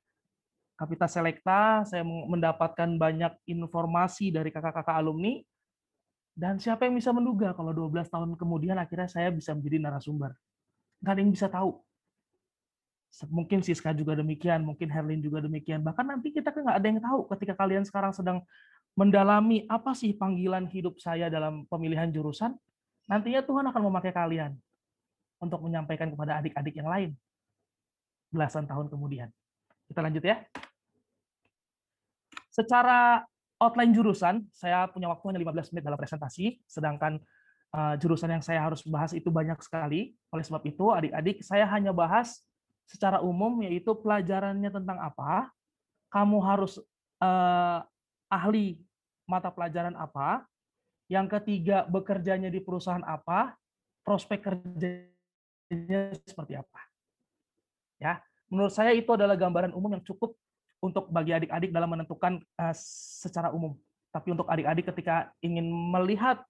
Kapita 0.75 1.05
Selekta, 1.05 1.85
saya 1.85 2.01
mendapatkan 2.03 2.97
banyak 2.97 3.37
informasi 3.45 4.33
dari 4.33 4.49
kakak-kakak 4.49 4.97
alumni. 4.97 5.37
Dan 6.33 6.57
siapa 6.57 6.89
yang 6.89 6.97
bisa 6.97 7.13
menduga 7.13 7.53
kalau 7.53 7.69
12 7.69 8.09
tahun 8.09 8.33
kemudian 8.33 8.75
akhirnya 8.81 9.05
saya 9.05 9.29
bisa 9.29 9.53
menjadi 9.53 9.77
narasumber. 9.77 10.33
Nggak 11.05 11.13
ada 11.13 11.21
yang 11.21 11.31
bisa 11.31 11.47
tahu. 11.47 11.71
Mungkin 13.27 13.59
Siska 13.59 13.91
juga 13.91 14.15
demikian, 14.15 14.63
mungkin 14.63 14.87
Herlin 14.87 15.19
juga 15.19 15.43
demikian. 15.43 15.83
Bahkan 15.83 16.05
nanti 16.07 16.31
kita 16.31 16.55
kan 16.55 16.63
nggak 16.63 16.77
ada 16.79 16.87
yang 16.87 16.99
tahu 17.03 17.19
ketika 17.35 17.53
kalian 17.59 17.83
sekarang 17.83 18.15
sedang 18.15 18.39
mendalami 18.95 19.67
apa 19.67 19.91
sih 19.91 20.15
panggilan 20.15 20.67
hidup 20.67 20.99
saya 20.99 21.27
dalam 21.27 21.67
pemilihan 21.67 22.07
jurusan, 22.11 22.55
nantinya 23.11 23.43
Tuhan 23.43 23.67
akan 23.67 23.81
memakai 23.83 24.15
kalian 24.15 24.55
untuk 25.43 25.59
menyampaikan 25.63 26.07
kepada 26.07 26.39
adik-adik 26.39 26.75
yang 26.79 26.87
lain 26.87 27.11
belasan 28.31 28.63
tahun 28.63 28.87
kemudian. 28.87 29.27
Kita 29.91 29.99
lanjut 29.99 30.23
ya. 30.23 30.39
Secara 32.51 33.27
outline 33.59 33.91
jurusan, 33.91 34.47
saya 34.55 34.87
punya 34.87 35.11
waktu 35.11 35.35
hanya 35.35 35.39
15 35.51 35.71
menit 35.75 35.83
dalam 35.83 35.99
presentasi, 35.99 36.59
sedangkan 36.67 37.19
uh, 37.75 37.95
jurusan 37.99 38.31
yang 38.31 38.43
saya 38.43 38.63
harus 38.63 38.83
bahas 38.87 39.11
itu 39.11 39.27
banyak 39.27 39.59
sekali. 39.59 40.15
Oleh 40.31 40.43
sebab 40.43 40.63
itu, 40.63 40.91
adik-adik, 40.91 41.43
saya 41.43 41.67
hanya 41.67 41.91
bahas 41.91 42.43
secara 42.91 43.23
umum, 43.23 43.63
yaitu 43.63 43.95
pelajarannya 43.95 44.67
tentang 44.67 44.99
apa, 44.99 45.47
kamu 46.11 46.37
harus 46.43 46.75
uh, 47.23 47.79
ahli 48.27 48.83
mata 49.23 49.47
pelajaran 49.47 49.95
apa, 49.95 50.43
yang 51.07 51.31
ketiga 51.31 51.87
bekerjanya 51.87 52.51
di 52.51 52.59
perusahaan 52.59 53.03
apa, 53.07 53.55
prospek 54.03 54.43
kerjanya 54.43 56.19
seperti 56.27 56.59
apa. 56.59 56.79
Ya, 57.95 58.19
menurut 58.51 58.75
saya 58.75 58.91
itu 58.91 59.07
adalah 59.15 59.39
gambaran 59.39 59.71
umum 59.71 59.95
yang 59.95 60.03
cukup 60.03 60.35
untuk 60.83 61.07
bagi 61.07 61.31
adik-adik 61.31 61.71
dalam 61.71 61.95
menentukan 61.95 62.43
uh, 62.59 62.75
secara 63.23 63.55
umum. 63.55 63.79
Tapi 64.11 64.35
untuk 64.35 64.51
adik-adik 64.51 64.91
ketika 64.91 65.31
ingin 65.39 65.63
melihat 65.71 66.43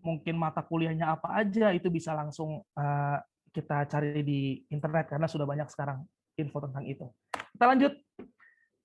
mungkin 0.00 0.36
mata 0.36 0.64
kuliahnya 0.64 1.16
apa 1.16 1.44
aja 1.44 1.72
itu 1.76 1.88
bisa 1.92 2.12
langsung 2.16 2.64
uh, 2.76 3.18
kita 3.54 3.86
cari 3.86 4.26
di 4.26 4.58
internet 4.66 5.06
karena 5.06 5.30
sudah 5.30 5.46
banyak 5.46 5.70
sekarang 5.70 6.02
info 6.34 6.58
tentang 6.58 6.82
itu. 6.82 7.06
Kita 7.54 7.70
lanjut 7.70 7.94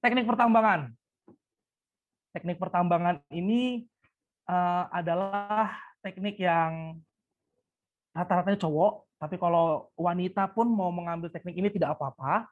teknik 0.05 0.29
pertambangan. 0.29 0.93
Teknik 2.29 2.61
pertambangan 2.61 3.25
ini 3.33 3.89
uh, 4.45 4.85
adalah 4.93 5.73
teknik 6.05 6.37
yang 6.37 7.01
rata-ratanya 8.13 8.61
cowok, 8.61 9.09
tapi 9.17 9.41
kalau 9.41 9.89
wanita 9.97 10.45
pun 10.53 10.69
mau 10.69 10.93
mengambil 10.93 11.33
teknik 11.33 11.57
ini 11.57 11.73
tidak 11.73 11.97
apa-apa. 11.97 12.45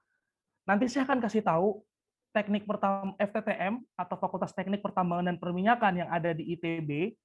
Nanti 0.66 0.90
saya 0.90 1.06
akan 1.06 1.22
kasih 1.22 1.46
tahu 1.46 1.86
teknik 2.34 2.66
pertam 2.66 3.14
FTTM 3.16 3.80
atau 3.96 4.16
Fakultas 4.20 4.52
Teknik 4.52 4.84
Pertambangan 4.84 5.32
dan 5.34 5.38
Perminyakan 5.40 5.94
yang 6.06 6.10
ada 6.12 6.36
di 6.36 6.54
ITB 6.54 7.16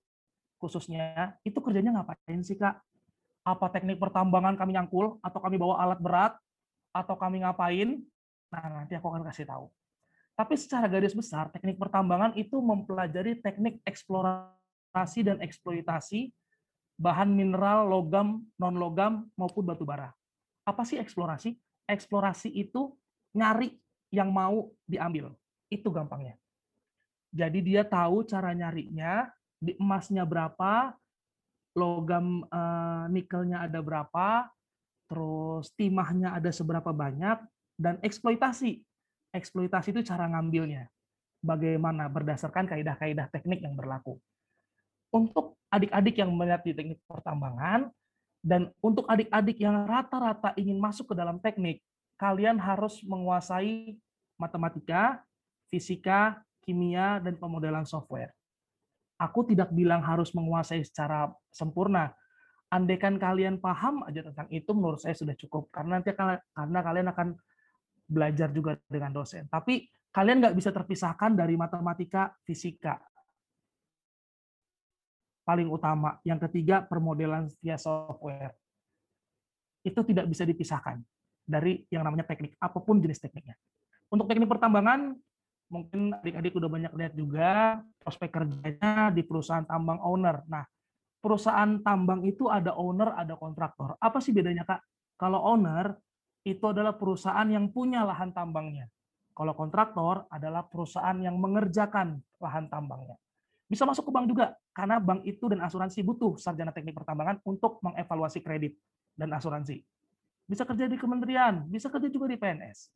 khususnya 0.63 1.35
itu 1.43 1.59
kerjanya 1.59 1.99
ngapain 1.99 2.41
sih 2.47 2.55
kak? 2.55 2.79
Apa 3.43 3.67
teknik 3.75 3.99
pertambangan 3.99 4.55
kami 4.55 4.79
nyangkul 4.79 5.19
atau 5.19 5.41
kami 5.43 5.59
bawa 5.59 5.83
alat 5.83 5.99
berat 5.99 6.33
atau 6.95 7.19
kami 7.19 7.43
ngapain? 7.43 7.99
Nah 8.55 8.65
nanti 8.71 8.95
aku 8.95 9.11
akan 9.11 9.27
kasih 9.27 9.51
tahu. 9.51 9.67
Tapi 10.33 10.55
secara 10.57 10.87
garis 10.89 11.13
besar 11.13 11.51
teknik 11.51 11.77
pertambangan 11.77 12.33
itu 12.39 12.57
mempelajari 12.63 13.43
teknik 13.43 13.83
eksplorasi 13.85 15.21
dan 15.27 15.43
eksploitasi 15.43 16.33
bahan 17.03 17.35
mineral, 17.35 17.91
logam, 17.91 18.47
non 18.57 18.79
logam 18.79 19.27
maupun 19.35 19.67
batu 19.67 19.83
bara. 19.83 20.15
Apa 20.63 20.87
sih 20.87 21.03
eksplorasi? 21.03 21.59
Eksplorasi 21.91 22.55
itu 22.55 22.95
nyari 23.35 23.75
yang 24.15 24.31
mau 24.31 24.71
diambil. 24.87 25.35
Itu 25.67 25.91
gampangnya. 25.91 26.39
Jadi 27.33 27.65
dia 27.65 27.83
tahu 27.83 28.23
cara 28.29 28.53
nyarinya, 28.53 29.27
di 29.57 29.73
emasnya 29.81 30.23
berapa, 30.23 30.93
logam 31.73 32.45
uh, 32.53 33.09
nikelnya 33.09 33.65
ada 33.65 33.81
berapa, 33.81 34.49
terus 35.09 35.73
timahnya 35.77 36.37
ada 36.37 36.53
seberapa 36.53 36.93
banyak, 36.93 37.41
dan 37.81 37.97
eksploitasi. 38.05 38.81
Eksploitasi 39.33 39.97
itu 39.97 40.05
cara 40.05 40.29
ngambilnya. 40.29 40.89
Bagaimana 41.43 42.07
berdasarkan 42.07 42.71
kaidah-kaidah 42.71 43.33
teknik 43.33 43.65
yang 43.65 43.75
berlaku. 43.75 44.21
Untuk 45.13 45.59
adik-adik 45.73 46.21
yang 46.21 46.31
melihat 46.33 46.63
di 46.63 46.73
teknik 46.77 47.01
pertambangan, 47.09 47.89
dan 48.43 48.75
untuk 48.83 49.07
adik-adik 49.07 49.57
yang 49.63 49.87
rata-rata 49.87 50.51
ingin 50.59 50.77
masuk 50.77 51.13
ke 51.13 51.15
dalam 51.15 51.39
teknik, 51.39 51.79
kalian 52.19 52.59
harus 52.59 53.01
menguasai 53.07 53.97
matematika, 54.35 55.23
fisika, 55.71 56.43
kimia, 56.63 57.23
dan 57.23 57.39
pemodelan 57.39 57.87
software. 57.87 58.35
Aku 59.23 59.47
tidak 59.47 59.71
bilang 59.71 60.03
harus 60.03 60.35
menguasai 60.35 60.83
secara 60.83 61.31
sempurna. 61.55 62.11
Andaikan 62.73 63.21
kalian 63.21 63.63
paham 63.63 64.03
aja 64.03 64.27
tentang 64.27 64.51
itu, 64.51 64.67
menurut 64.75 64.99
saya 64.99 65.15
sudah 65.15 65.39
cukup. 65.39 65.71
Karena 65.71 66.03
nanti 66.03 66.11
karena 66.11 66.81
kalian 66.83 67.07
akan 67.15 67.29
belajar 68.11 68.51
juga 68.51 68.75
dengan 68.91 69.15
dosen. 69.15 69.47
Tapi 69.47 69.87
kalian 70.11 70.43
nggak 70.43 70.57
bisa 70.59 70.75
terpisahkan 70.75 71.39
dari 71.39 71.55
matematika, 71.55 72.35
fisika. 72.43 72.99
Paling 75.47 75.71
utama. 75.71 76.19
Yang 76.27 76.51
ketiga, 76.51 76.83
permodelan 76.83 77.47
via 77.63 77.79
software. 77.79 78.59
Itu 79.87 80.03
tidak 80.03 80.27
bisa 80.27 80.43
dipisahkan 80.43 80.99
dari 81.43 81.83
yang 81.91 82.03
namanya 82.07 82.27
teknik, 82.27 82.55
apa 82.59 82.79
pun 82.83 82.99
jenis 83.03 83.19
tekniknya. 83.19 83.59
Untuk 84.11 84.31
teknik 84.31 84.47
pertambangan, 84.47 85.19
mungkin 85.73 86.13
adik-adik 86.13 86.53
udah 86.53 86.69
banyak 86.69 86.93
lihat 86.93 87.13
juga 87.17 87.81
prospek 88.05 88.29
kerjanya 88.29 89.09
di 89.09 89.25
perusahaan 89.25 89.65
tambang 89.65 89.97
owner. 90.05 90.45
Nah, 90.45 90.69
perusahaan 91.25 91.81
tambang 91.81 92.21
itu 92.29 92.53
ada 92.53 92.77
owner, 92.77 93.17
ada 93.17 93.33
kontraktor. 93.41 93.97
Apa 93.97 94.21
sih 94.21 94.37
bedanya, 94.37 94.69
Kak? 94.69 94.85
Kalau 95.17 95.41
owner, 95.41 95.97
itu 96.45 96.63
adalah 96.69 96.93
perusahaan 96.93 97.49
yang 97.49 97.73
punya 97.73 98.05
lahan 98.05 98.37
tambangnya. 98.37 98.91
Kalau 99.33 99.57
kontraktor 99.57 100.29
adalah 100.29 100.67
perusahaan 100.69 101.17
yang 101.17 101.41
mengerjakan 101.41 102.21
lahan 102.37 102.69
tambangnya. 102.69 103.17
Bisa 103.65 103.89
masuk 103.89 104.05
ke 104.05 104.13
bank 104.13 104.29
juga, 104.29 104.53
karena 104.77 105.01
bank 105.01 105.25
itu 105.25 105.49
dan 105.49 105.65
asuransi 105.65 106.05
butuh 106.05 106.37
sarjana 106.37 106.77
teknik 106.77 106.93
pertambangan 106.93 107.41
untuk 107.49 107.81
mengevaluasi 107.81 108.45
kredit 108.45 108.77
dan 109.17 109.33
asuransi. 109.33 109.81
Bisa 110.45 110.69
kerja 110.69 110.85
di 110.85 111.01
kementerian, 111.01 111.65
bisa 111.65 111.89
kerja 111.89 112.13
juga 112.13 112.29
di 112.29 112.37
PNS. 112.37 112.93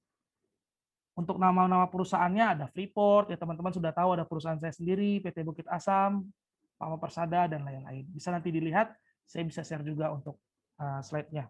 Untuk 1.17 1.41
nama-nama 1.41 1.89
perusahaannya 1.89 2.45
ada 2.45 2.67
Freeport, 2.69 3.33
ya 3.33 3.41
teman-teman 3.41 3.73
sudah 3.73 3.89
tahu 3.89 4.21
ada 4.21 4.29
perusahaan 4.29 4.61
saya 4.61 4.77
sendiri, 4.77 5.25
PT 5.25 5.49
Bukit 5.49 5.65
Asam, 5.65 6.29
Pama 6.77 7.01
Persada, 7.01 7.49
dan 7.49 7.65
lain-lain. 7.65 8.05
Bisa 8.13 8.29
nanti 8.29 8.53
dilihat, 8.53 8.93
saya 9.25 9.49
bisa 9.49 9.65
share 9.65 9.81
juga 9.81 10.13
untuk 10.13 10.37
uh, 10.77 11.01
slide-nya. 11.01 11.49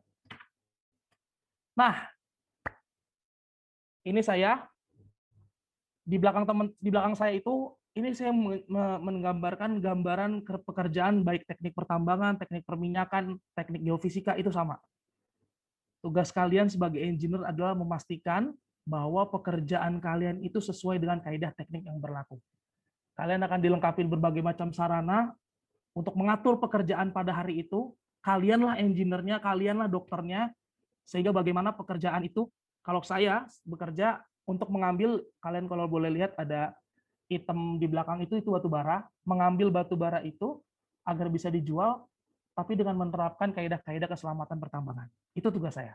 Nah, 1.75 1.99
ini 4.07 4.23
saya. 4.23 4.63
Di 6.07 6.23
belakang 6.23 6.47
teman 6.47 6.71
di 6.79 6.95
belakang 6.95 7.19
saya 7.19 7.35
itu 7.35 7.75
ini 7.99 8.15
saya 8.15 8.31
menggambarkan 9.03 9.83
gambaran 9.83 10.47
pekerjaan 10.47 11.27
baik 11.27 11.43
teknik 11.51 11.75
pertambangan, 11.75 12.39
teknik 12.39 12.63
perminyakan, 12.63 13.35
teknik 13.59 13.83
geofisika 13.83 14.39
itu 14.39 14.55
sama. 14.55 14.79
Tugas 15.99 16.31
kalian 16.31 16.71
sebagai 16.71 17.03
engineer 17.03 17.43
adalah 17.51 17.75
memastikan 17.75 18.55
bahwa 18.87 19.27
pekerjaan 19.27 19.99
kalian 19.99 20.39
itu 20.47 20.63
sesuai 20.63 21.03
dengan 21.03 21.19
kaidah 21.19 21.51
teknik 21.59 21.91
yang 21.91 21.99
berlaku. 21.99 22.39
Kalian 23.19 23.43
akan 23.43 23.59
dilengkapi 23.59 24.07
berbagai 24.07 24.47
macam 24.47 24.71
sarana 24.71 25.35
untuk 25.91 26.15
mengatur 26.15 26.63
pekerjaan 26.63 27.11
pada 27.11 27.35
hari 27.35 27.67
itu. 27.67 27.91
Kalianlah 28.23 28.79
engineer-nya, 28.83 29.39
kalianlah 29.39 29.87
dokternya, 29.87 30.51
sehingga 31.07 31.31
bagaimana 31.31 31.71
pekerjaan 31.71 32.27
itu, 32.27 32.51
kalau 32.83 32.99
saya 33.03 33.47
bekerja 33.63 34.19
untuk 34.47 34.67
mengambil, 34.75 35.23
kalian 35.39 35.71
kalau 35.71 35.87
boleh 35.87 36.11
lihat 36.11 36.35
ada 36.35 36.75
item 37.31 37.79
di 37.79 37.87
belakang 37.87 38.23
itu 38.23 38.39
itu 38.39 38.51
batu 38.51 38.67
bara, 38.67 39.07
mengambil 39.23 39.71
batu 39.71 39.95
bara 39.95 40.23
itu 40.27 40.59
agar 41.07 41.31
bisa 41.31 41.55
dijual, 41.55 42.07
tapi 42.59 42.75
dengan 42.75 42.99
menerapkan 42.99 43.55
kaidah-kaidah 43.55 44.11
keselamatan 44.11 44.59
pertambangan. 44.59 45.07
Itu 45.31 45.55
tugas 45.55 45.79
saya. 45.79 45.95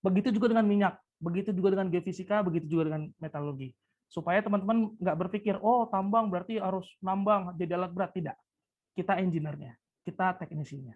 Begitu 0.00 0.32
juga 0.32 0.56
dengan 0.56 0.64
minyak, 0.64 0.96
begitu 1.22 1.54
juga 1.54 1.78
dengan 1.78 1.86
geofisika, 1.86 2.42
begitu 2.42 2.66
juga 2.66 2.90
dengan 2.90 3.08
metalurgi. 3.22 3.70
Supaya 4.10 4.42
teman-teman 4.42 4.92
nggak 4.98 5.16
berpikir, 5.16 5.54
oh 5.62 5.86
tambang 5.86 6.28
berarti 6.28 6.58
harus 6.58 6.84
nambang 6.98 7.54
jadi 7.54 7.78
alat 7.78 7.94
berat. 7.94 8.10
Tidak. 8.10 8.36
Kita 8.92 9.16
engineer-nya, 9.22 9.78
kita 10.04 10.36
teknisinya. 10.36 10.92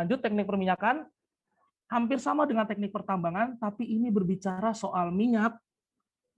Lanjut 0.00 0.24
teknik 0.24 0.48
perminyakan, 0.48 1.04
hampir 1.92 2.16
sama 2.22 2.48
dengan 2.48 2.64
teknik 2.64 2.88
pertambangan, 2.88 3.60
tapi 3.60 3.84
ini 3.84 4.08
berbicara 4.08 4.72
soal 4.72 5.12
minyak, 5.12 5.60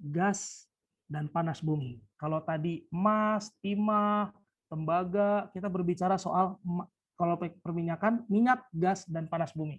gas, 0.03 0.67
dan 1.07 1.31
panas 1.31 1.63
bumi. 1.63 2.01
Kalau 2.19 2.43
tadi 2.43 2.89
emas, 2.91 3.53
timah, 3.63 4.35
tembaga, 4.67 5.47
kita 5.53 5.69
berbicara 5.69 6.17
soal 6.19 6.57
kalau 7.15 7.37
perminyakan, 7.39 8.25
minyak, 8.27 8.65
gas, 8.75 9.05
dan 9.07 9.29
panas 9.29 9.53
bumi. 9.55 9.79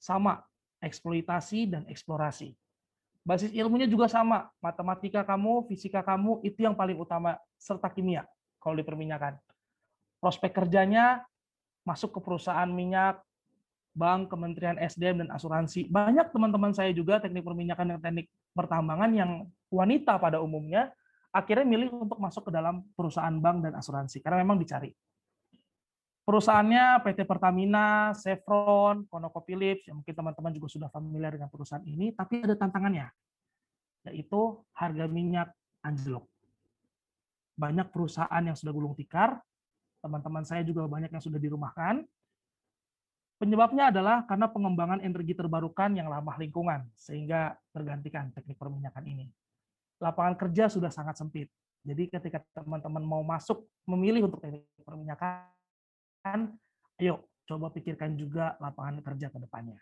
Sama, 0.00 0.40
eksploitasi 0.80 1.70
dan 1.70 1.82
eksplorasi. 1.86 2.56
Basis 3.20 3.52
ilmunya 3.52 3.84
juga 3.84 4.08
sama, 4.08 4.48
matematika 4.64 5.20
kamu, 5.22 5.68
fisika 5.68 6.00
kamu, 6.00 6.40
itu 6.40 6.64
yang 6.64 6.72
paling 6.72 6.96
utama, 6.96 7.36
serta 7.60 7.92
kimia 7.92 8.24
kalau 8.56 8.80
di 8.80 8.84
perminyakan. 8.84 9.36
Prospek 10.20 10.56
kerjanya 10.56 11.24
masuk 11.84 12.16
ke 12.16 12.20
perusahaan 12.20 12.68
minyak, 12.68 13.20
bank, 13.92 14.32
kementerian 14.32 14.80
SDM, 14.80 15.24
dan 15.24 15.28
asuransi. 15.36 15.88
Banyak 15.92 16.32
teman-teman 16.32 16.72
saya 16.72 16.92
juga 16.96 17.20
teknik 17.20 17.44
perminyakan 17.44 17.96
dan 17.96 17.98
teknik 18.00 18.26
pertambangan 18.56 19.10
yang 19.12 19.30
wanita 19.68 20.16
pada 20.16 20.40
umumnya 20.40 20.92
akhirnya 21.30 21.62
milih 21.62 21.94
untuk 21.94 22.18
masuk 22.18 22.50
ke 22.50 22.52
dalam 22.52 22.82
perusahaan 22.98 23.34
bank 23.38 23.62
dan 23.62 23.72
asuransi 23.78 24.18
karena 24.18 24.42
memang 24.42 24.58
dicari. 24.58 24.90
Perusahaannya 26.30 27.02
PT 27.02 27.26
Pertamina, 27.26 28.14
Chevron, 28.14 29.02
ConocoPhillips, 29.10 29.90
yang 29.90 29.98
mungkin 29.98 30.14
teman-teman 30.14 30.54
juga 30.54 30.70
sudah 30.70 30.86
familiar 30.86 31.34
dengan 31.34 31.50
perusahaan 31.50 31.82
ini, 31.82 32.14
tapi 32.14 32.46
ada 32.46 32.54
tantangannya, 32.54 33.10
yaitu 34.06 34.62
harga 34.70 35.10
minyak 35.10 35.50
anjlok. 35.82 36.22
Banyak 37.58 37.90
perusahaan 37.90 38.42
yang 38.46 38.54
sudah 38.54 38.70
gulung 38.70 38.94
tikar, 38.94 39.42
teman-teman 39.98 40.46
saya 40.46 40.62
juga 40.62 40.86
banyak 40.86 41.10
yang 41.10 41.18
sudah 41.18 41.42
dirumahkan, 41.42 42.06
Penyebabnya 43.40 43.88
adalah 43.88 44.28
karena 44.28 44.52
pengembangan 44.52 45.00
energi 45.00 45.32
terbarukan 45.32 45.96
yang 45.96 46.12
ramah 46.12 46.36
lingkungan, 46.36 46.84
sehingga 46.92 47.56
tergantikan 47.72 48.28
teknik 48.36 48.60
perminyakan 48.60 49.00
ini. 49.08 49.32
Lapangan 49.96 50.36
kerja 50.36 50.68
sudah 50.68 50.92
sangat 50.92 51.16
sempit. 51.16 51.48
Jadi 51.80 52.12
ketika 52.12 52.44
teman-teman 52.52 53.00
mau 53.00 53.24
masuk, 53.24 53.64
memilih 53.88 54.28
untuk 54.28 54.44
teknik 54.44 54.68
perminyakan, 54.84 55.48
ayo 57.00 57.24
coba 57.48 57.72
pikirkan 57.74 58.14
juga 58.14 58.54
lapangan 58.62 59.02
kerja 59.02 59.32
ke 59.32 59.38
depannya. 59.42 59.80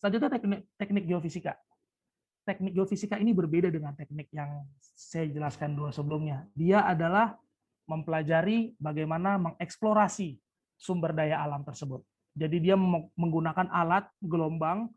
Selanjutnya 0.00 0.30
teknik, 0.32 0.60
teknik 0.78 1.04
geofisika. 1.04 1.52
Teknik 2.46 2.72
geofisika 2.78 3.18
ini 3.18 3.34
berbeda 3.34 3.68
dengan 3.68 3.92
teknik 3.98 4.30
yang 4.30 4.64
saya 4.80 5.26
jelaskan 5.26 5.74
dua 5.74 5.90
sebelumnya. 5.90 6.46
Dia 6.54 6.86
adalah 6.86 7.34
mempelajari 7.90 8.78
bagaimana 8.78 9.34
mengeksplorasi 9.36 10.38
sumber 10.78 11.10
daya 11.16 11.42
alam 11.42 11.66
tersebut. 11.66 12.04
Jadi 12.36 12.70
dia 12.70 12.76
menggunakan 13.16 13.66
alat 13.72 14.06
gelombang 14.20 14.92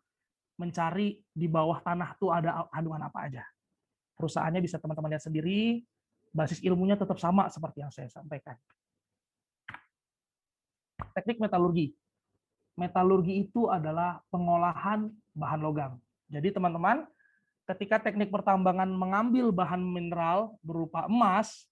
mencari 0.59 1.23
di 1.31 1.47
bawah 1.47 1.79
tanah 1.79 2.19
itu 2.19 2.27
ada 2.29 2.67
kandungan 2.67 3.07
apa 3.07 3.19
aja. 3.31 3.43
Perusahaannya 4.19 4.59
bisa 4.59 4.75
teman-teman 4.75 5.15
lihat 5.15 5.23
sendiri, 5.23 5.87
basis 6.35 6.59
ilmunya 6.59 6.99
tetap 6.99 7.15
sama 7.15 7.47
seperti 7.47 7.79
yang 7.79 7.91
saya 7.95 8.11
sampaikan. 8.11 8.59
Teknik 11.15 11.39
metalurgi. 11.39 11.95
Metalurgi 12.79 13.43
itu 13.47 13.67
adalah 13.67 14.23
pengolahan 14.31 15.11
bahan 15.35 15.59
logam. 15.59 15.91
Jadi 16.31 16.53
teman-teman, 16.53 17.03
ketika 17.67 17.99
teknik 17.99 18.31
pertambangan 18.31 18.87
mengambil 18.87 19.51
bahan 19.51 19.81
mineral 19.81 20.55
berupa 20.63 21.09
emas, 21.09 21.67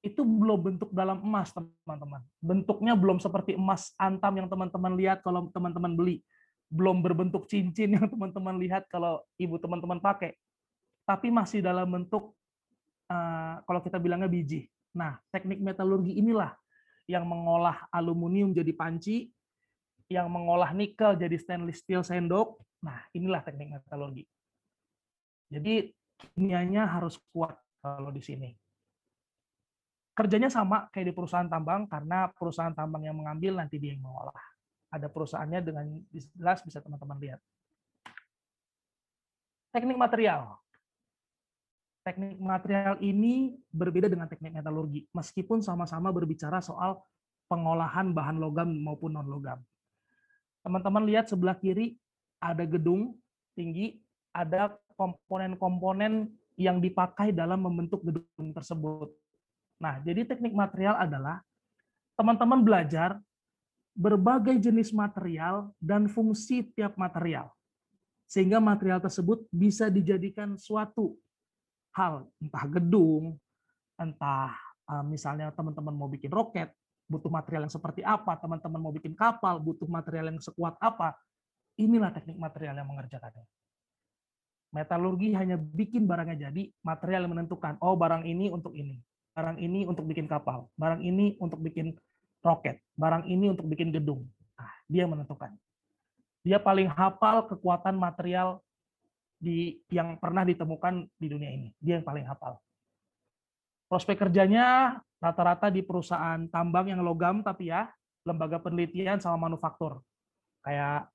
itu 0.00 0.24
belum 0.24 0.74
bentuk 0.74 0.90
dalam 0.96 1.20
emas, 1.20 1.52
teman-teman. 1.52 2.24
Bentuknya 2.40 2.96
belum 2.96 3.20
seperti 3.20 3.52
emas 3.54 3.92
antam 4.00 4.32
yang 4.32 4.48
teman-teman 4.48 4.96
lihat 4.96 5.20
kalau 5.20 5.52
teman-teman 5.52 5.92
beli. 5.92 6.24
Belum 6.72 7.04
berbentuk 7.04 7.44
cincin 7.46 8.00
yang 8.00 8.08
teman-teman 8.12 8.56
lihat 8.56 8.88
kalau 8.88 9.20
ibu 9.36 9.60
teman-teman 9.60 10.00
pakai. 10.00 10.34
Tapi 11.04 11.28
masih 11.28 11.60
dalam 11.60 11.84
bentuk, 11.90 12.32
uh, 13.12 13.60
kalau 13.68 13.80
kita 13.84 14.00
bilangnya 14.00 14.30
biji. 14.30 14.70
Nah, 14.96 15.20
teknik 15.30 15.60
metalurgi 15.60 16.16
inilah 16.16 16.56
yang 17.10 17.26
mengolah 17.26 17.90
aluminium 17.90 18.54
jadi 18.54 18.70
panci, 18.70 19.26
yang 20.06 20.30
mengolah 20.30 20.70
nikel 20.70 21.18
jadi 21.18 21.34
stainless 21.34 21.82
steel 21.82 22.06
sendok. 22.06 22.62
Nah, 22.86 23.02
inilah 23.10 23.42
teknik 23.42 23.74
metalurgi. 23.74 24.22
Jadi 25.50 25.90
kimianya 26.38 26.86
harus 26.86 27.18
kuat 27.34 27.58
kalau 27.82 28.14
di 28.14 28.22
sini 28.22 28.54
kerjanya 30.20 30.52
sama 30.52 30.84
kayak 30.92 31.08
di 31.08 31.14
perusahaan 31.16 31.48
tambang 31.48 31.88
karena 31.88 32.28
perusahaan 32.28 32.76
tambang 32.76 33.08
yang 33.08 33.16
mengambil 33.16 33.56
nanti 33.56 33.80
dia 33.80 33.96
yang 33.96 34.04
mengolah. 34.04 34.36
Ada 34.92 35.08
perusahaannya 35.08 35.60
dengan 35.64 35.86
jelas 36.12 36.60
bisa 36.60 36.84
teman-teman 36.84 37.16
lihat. 37.16 37.40
Teknik 39.72 39.96
material. 39.96 40.60
Teknik 42.00 42.40
material 42.40 42.96
ini 43.04 43.60
berbeda 43.68 44.08
dengan 44.08 44.24
teknik 44.24 44.56
metalurgi, 44.56 45.04
meskipun 45.12 45.60
sama-sama 45.60 46.08
berbicara 46.08 46.64
soal 46.64 46.96
pengolahan 47.46 48.16
bahan 48.16 48.40
logam 48.40 48.72
maupun 48.72 49.20
non 49.20 49.28
logam. 49.28 49.60
Teman-teman 50.64 51.04
lihat 51.04 51.28
sebelah 51.28 51.56
kiri 51.60 52.00
ada 52.40 52.64
gedung 52.64 53.20
tinggi, 53.52 54.00
ada 54.32 54.80
komponen-komponen 54.96 56.32
yang 56.56 56.80
dipakai 56.80 57.32
dalam 57.36 57.60
membentuk 57.64 58.00
gedung 58.04 58.52
tersebut 58.52 59.12
Nah, 59.80 59.96
jadi 60.04 60.28
teknik 60.28 60.52
material 60.52 61.00
adalah 61.00 61.40
teman-teman 62.14 62.60
belajar 62.60 63.16
berbagai 63.96 64.60
jenis 64.60 64.92
material 64.92 65.72
dan 65.80 66.04
fungsi 66.04 66.68
tiap 66.76 67.00
material. 67.00 67.48
Sehingga 68.28 68.60
material 68.60 69.00
tersebut 69.00 69.48
bisa 69.50 69.88
dijadikan 69.88 70.54
suatu 70.60 71.16
hal, 71.94 72.28
entah 72.42 72.64
gedung, 72.70 73.38
entah 73.96 74.54
eh, 74.90 75.04
misalnya 75.06 75.50
teman-teman 75.54 75.94
mau 75.94 76.08
bikin 76.10 76.30
roket, 76.30 76.70
butuh 77.10 77.30
material 77.30 77.66
yang 77.66 77.74
seperti 77.74 78.00
apa, 78.06 78.38
teman-teman 78.38 78.80
mau 78.80 78.92
bikin 78.94 79.14
kapal, 79.18 79.58
butuh 79.58 79.88
material 79.90 80.30
yang 80.30 80.40
sekuat 80.40 80.78
apa. 80.78 81.16
Inilah 81.80 82.12
teknik 82.12 82.36
material 82.36 82.76
yang 82.76 82.88
mengerjakannya. 82.90 83.46
Metalurgi 84.70 85.34
hanya 85.34 85.58
bikin 85.58 86.06
barangnya 86.06 86.50
jadi, 86.50 86.70
material 86.86 87.26
yang 87.26 87.32
menentukan, 87.34 87.74
oh 87.82 87.98
barang 87.98 88.22
ini 88.22 88.52
untuk 88.52 88.76
ini 88.78 89.02
barang 89.34 89.58
ini 89.62 89.86
untuk 89.86 90.04
bikin 90.04 90.26
kapal, 90.26 90.68
barang 90.74 91.00
ini 91.00 91.38
untuk 91.38 91.62
bikin 91.62 91.94
roket, 92.42 92.82
barang 92.98 93.24
ini 93.24 93.48
untuk 93.52 93.66
bikin 93.70 93.94
gedung. 93.94 94.26
Nah, 94.58 94.72
dia 94.90 95.04
menentukan. 95.06 95.54
Dia 96.44 96.60
paling 96.60 96.88
hafal 96.88 97.48
kekuatan 97.48 97.96
material 97.96 98.60
di 99.40 99.80
yang 99.88 100.20
pernah 100.20 100.44
ditemukan 100.44 101.08
di 101.16 101.26
dunia 101.32 101.50
ini. 101.50 101.72
Dia 101.80 101.98
yang 101.98 102.06
paling 102.06 102.28
hafal. 102.28 102.60
Prospek 103.88 104.20
kerjanya 104.20 105.00
rata-rata 105.18 105.72
di 105.72 105.80
perusahaan 105.80 106.44
tambang 106.52 106.92
yang 106.92 107.00
logam 107.00 107.40
tapi 107.40 107.72
ya 107.72 107.88
lembaga 108.28 108.60
penelitian 108.60 109.18
sama 109.18 109.48
manufaktur. 109.48 110.04
Kayak 110.60 111.08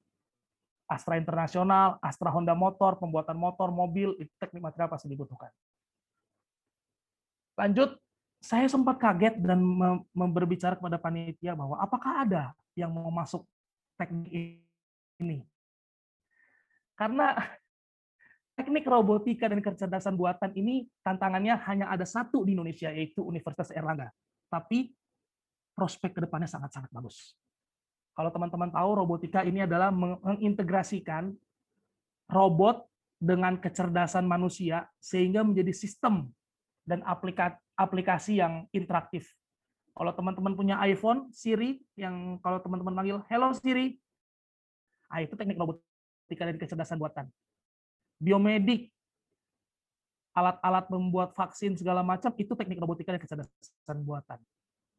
Astra 0.89 1.21
Internasional, 1.21 2.01
Astra 2.01 2.33
Honda 2.33 2.57
Motor, 2.57 2.97
pembuatan 2.97 3.37
motor, 3.37 3.69
mobil, 3.73 4.17
itu 4.21 4.29
teknik 4.37 4.61
material 4.61 4.89
pasti 4.89 5.09
dibutuhkan. 5.09 5.49
Lanjut, 7.57 7.97
saya 8.41 8.69
sempat 8.69 9.01
kaget 9.01 9.41
dan 9.41 9.57
berbicara 10.13 10.77
kepada 10.77 11.01
panitia 11.01 11.57
bahwa 11.57 11.81
apakah 11.81 12.21
ada 12.21 12.53
yang 12.77 12.93
mau 12.93 13.09
masuk 13.09 13.47
teknik 13.97 14.61
ini. 15.17 15.41
Karena 16.93 17.33
teknik 18.55 18.87
robotika 18.87 19.51
dan 19.51 19.59
kecerdasan 19.59 20.15
buatan 20.15 20.55
ini 20.55 20.87
tantangannya 21.03 21.59
hanya 21.67 21.91
ada 21.91 22.07
satu 22.07 22.47
di 22.47 22.55
Indonesia, 22.55 22.87
yaitu 22.89 23.21
Universitas 23.21 23.69
Erlangga. 23.75 24.09
Tapi 24.47 24.95
prospek 25.75 26.15
ke 26.15 26.19
depannya 26.23 26.47
sangat-sangat 26.47 26.87
bagus. 26.95 27.35
Kalau 28.15 28.31
teman-teman 28.31 28.71
tahu, 28.71 28.89
robotika 28.95 29.43
ini 29.43 29.67
adalah 29.67 29.91
mengintegrasikan 29.91 31.35
robot 32.31 32.87
dengan 33.19 33.59
kecerdasan 33.59 34.23
manusia 34.23 34.87
sehingga 35.03 35.43
menjadi 35.43 35.75
sistem 35.75 36.31
dan 36.87 37.03
aplikasi 37.75 38.39
yang 38.39 38.71
interaktif. 38.71 39.35
Kalau 39.95 40.11
teman-teman 40.15 40.55
punya 40.55 40.75
iPhone, 40.87 41.31
Siri, 41.35 41.83
yang 41.99 42.39
kalau 42.39 42.63
teman-teman 42.63 42.95
panggil, 42.95 43.17
Hello 43.27 43.51
Siri, 43.51 43.99
ah, 45.11 45.19
itu 45.19 45.35
teknik 45.35 45.59
robotika 45.59 46.43
dan 46.47 46.55
kecerdasan 46.55 46.99
buatan. 46.99 47.27
Biomedik, 48.19 48.91
alat-alat 50.35 50.87
membuat 50.91 51.35
vaksin 51.35 51.75
segala 51.75 52.03
macam, 52.03 52.31
itu 52.35 52.51
teknik 52.55 52.79
robotika 52.79 53.15
dan 53.15 53.21
kecerdasan 53.21 53.99
buatan 54.03 54.39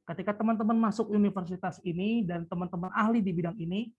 ketika 0.07 0.39
teman-teman 0.39 0.79
masuk 0.79 1.11
universitas 1.11 1.83
ini 1.83 2.23
dan 2.23 2.47
teman-teman 2.47 2.95
ahli 2.95 3.19
di 3.19 3.35
bidang 3.35 3.59
ini, 3.59 3.91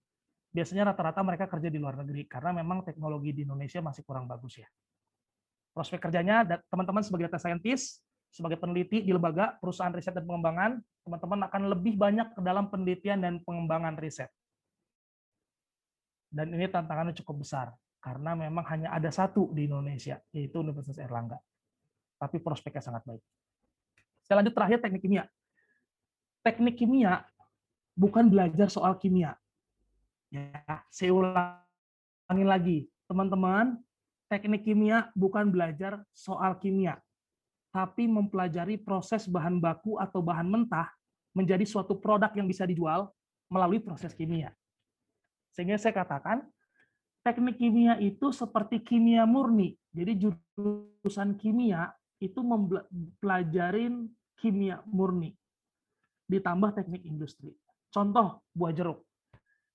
biasanya 0.55 0.95
rata-rata 0.95 1.19
mereka 1.21 1.45
kerja 1.51 1.67
di 1.67 1.77
luar 1.77 1.99
negeri 1.99 2.23
karena 2.23 2.55
memang 2.55 2.81
teknologi 2.87 3.35
di 3.35 3.41
Indonesia 3.43 3.83
masih 3.83 4.07
kurang 4.07 4.25
bagus 4.25 4.63
ya. 4.63 4.67
Prospek 5.75 6.09
kerjanya 6.09 6.47
teman-teman 6.71 7.03
sebagai 7.03 7.29
data 7.29 7.37
scientist, 7.37 8.01
sebagai 8.31 8.57
peneliti 8.57 9.03
di 9.03 9.11
lembaga 9.11 9.59
perusahaan 9.59 9.91
riset 9.93 10.15
dan 10.15 10.25
pengembangan, 10.25 10.79
teman-teman 11.05 11.39
akan 11.51 11.61
lebih 11.75 11.93
banyak 11.99 12.33
ke 12.33 12.41
dalam 12.41 12.71
penelitian 12.71 13.19
dan 13.21 13.33
pengembangan 13.43 13.99
riset. 13.99 14.31
Dan 16.31 16.55
ini 16.55 16.67
tantangannya 16.71 17.15
cukup 17.23 17.43
besar 17.45 17.71
karena 17.97 18.37
memang 18.37 18.63
hanya 18.71 18.93
ada 18.93 19.09
satu 19.09 19.51
di 19.51 19.65
Indonesia, 19.67 20.21
yaitu 20.31 20.61
Universitas 20.61 21.01
Erlangga. 21.01 21.37
Tapi 22.17 22.41
prospeknya 22.41 22.81
sangat 22.81 23.03
baik. 23.05 23.23
Saya 24.25 24.41
lanjut 24.41 24.53
terakhir 24.53 24.79
teknik 24.81 25.03
kimia 25.05 25.25
teknik 26.47 26.79
kimia 26.79 27.27
bukan 27.99 28.31
belajar 28.31 28.71
soal 28.71 28.95
kimia. 28.95 29.35
Ya, 30.31 30.83
saya 30.87 31.11
ulangi 31.11 32.45
lagi, 32.47 32.77
teman-teman, 33.11 33.75
teknik 34.31 34.63
kimia 34.63 35.11
bukan 35.11 35.51
belajar 35.51 35.99
soal 36.15 36.55
kimia, 36.55 37.03
tapi 37.75 38.07
mempelajari 38.07 38.79
proses 38.79 39.27
bahan 39.27 39.59
baku 39.59 39.99
atau 39.99 40.23
bahan 40.23 40.47
mentah 40.47 40.87
menjadi 41.35 41.67
suatu 41.67 41.99
produk 41.99 42.31
yang 42.31 42.47
bisa 42.47 42.63
dijual 42.63 43.11
melalui 43.51 43.83
proses 43.83 44.15
kimia. 44.15 44.55
Sehingga 45.51 45.75
saya 45.75 45.91
katakan, 45.91 46.47
teknik 47.27 47.59
kimia 47.59 47.99
itu 47.99 48.31
seperti 48.31 48.79
kimia 48.79 49.27
murni. 49.27 49.75
Jadi 49.91 50.15
jurusan 50.15 51.35
kimia 51.35 51.91
itu 52.23 52.39
mempelajarin 52.39 54.07
kimia 54.39 54.79
murni 54.87 55.35
ditambah 56.31 56.71
teknik 56.71 57.03
industri. 57.03 57.51
Contoh 57.91 58.39
buah 58.55 58.71
jeruk. 58.71 59.03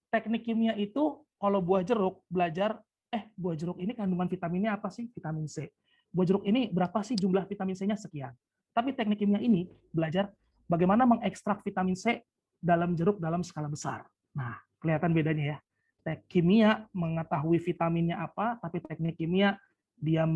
Teknik 0.08 0.48
kimia 0.48 0.72
itu 0.80 1.20
kalau 1.36 1.60
buah 1.60 1.84
jeruk 1.84 2.24
belajar 2.32 2.80
eh 3.12 3.28
buah 3.36 3.52
jeruk 3.52 3.76
ini 3.76 3.92
kandungan 3.92 4.32
vitaminnya 4.32 4.72
apa 4.72 4.88
sih? 4.88 5.12
Vitamin 5.12 5.44
C. 5.44 5.68
Buah 6.08 6.24
jeruk 6.24 6.44
ini 6.48 6.72
berapa 6.72 7.04
sih 7.04 7.20
jumlah 7.20 7.44
vitamin 7.44 7.76
C-nya 7.76 8.00
sekian. 8.00 8.32
Tapi 8.72 8.96
teknik 8.96 9.20
kimia 9.20 9.44
ini 9.44 9.68
belajar 9.92 10.32
bagaimana 10.64 11.04
mengekstrak 11.04 11.60
vitamin 11.60 12.00
C 12.00 12.24
dalam 12.56 12.96
jeruk 12.96 13.20
dalam 13.20 13.44
skala 13.44 13.68
besar. 13.68 14.08
Nah, 14.32 14.56
kelihatan 14.80 15.12
bedanya 15.12 15.44
ya. 15.44 15.58
Teknik 16.02 16.26
kimia 16.26 16.70
mengetahui 16.90 17.62
vitaminnya 17.62 18.26
apa, 18.26 18.58
tapi 18.58 18.82
teknik 18.82 19.14
kimia 19.14 19.54
dia 19.94 20.26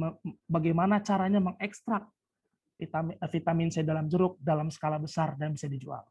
bagaimana 0.47 1.03
caranya 1.03 1.43
mengekstrak 1.43 2.07
vitamin, 2.79 3.19
eh, 3.19 3.31
vitamin 3.31 3.69
C 3.75 3.83
dalam 3.83 4.07
jeruk 4.07 4.39
dalam 4.39 4.71
skala 4.71 5.03
besar 5.03 5.35
dan 5.35 5.59
bisa 5.59 5.67
dijual. 5.67 6.07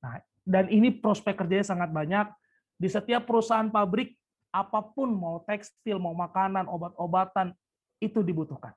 Nah, 0.00 0.24
dan 0.40 0.72
ini 0.72 0.88
prospek 0.88 1.36
kerjanya 1.36 1.68
sangat 1.68 1.92
banyak 1.92 2.32
di 2.80 2.88
setiap 2.88 3.28
perusahaan 3.28 3.68
pabrik 3.68 4.16
apa 4.50 4.80
pun 4.82 5.12
mau 5.12 5.44
tekstil, 5.44 6.00
mau 6.00 6.16
makanan, 6.16 6.64
obat-obatan 6.64 7.52
itu 8.00 8.24
dibutuhkan. 8.24 8.72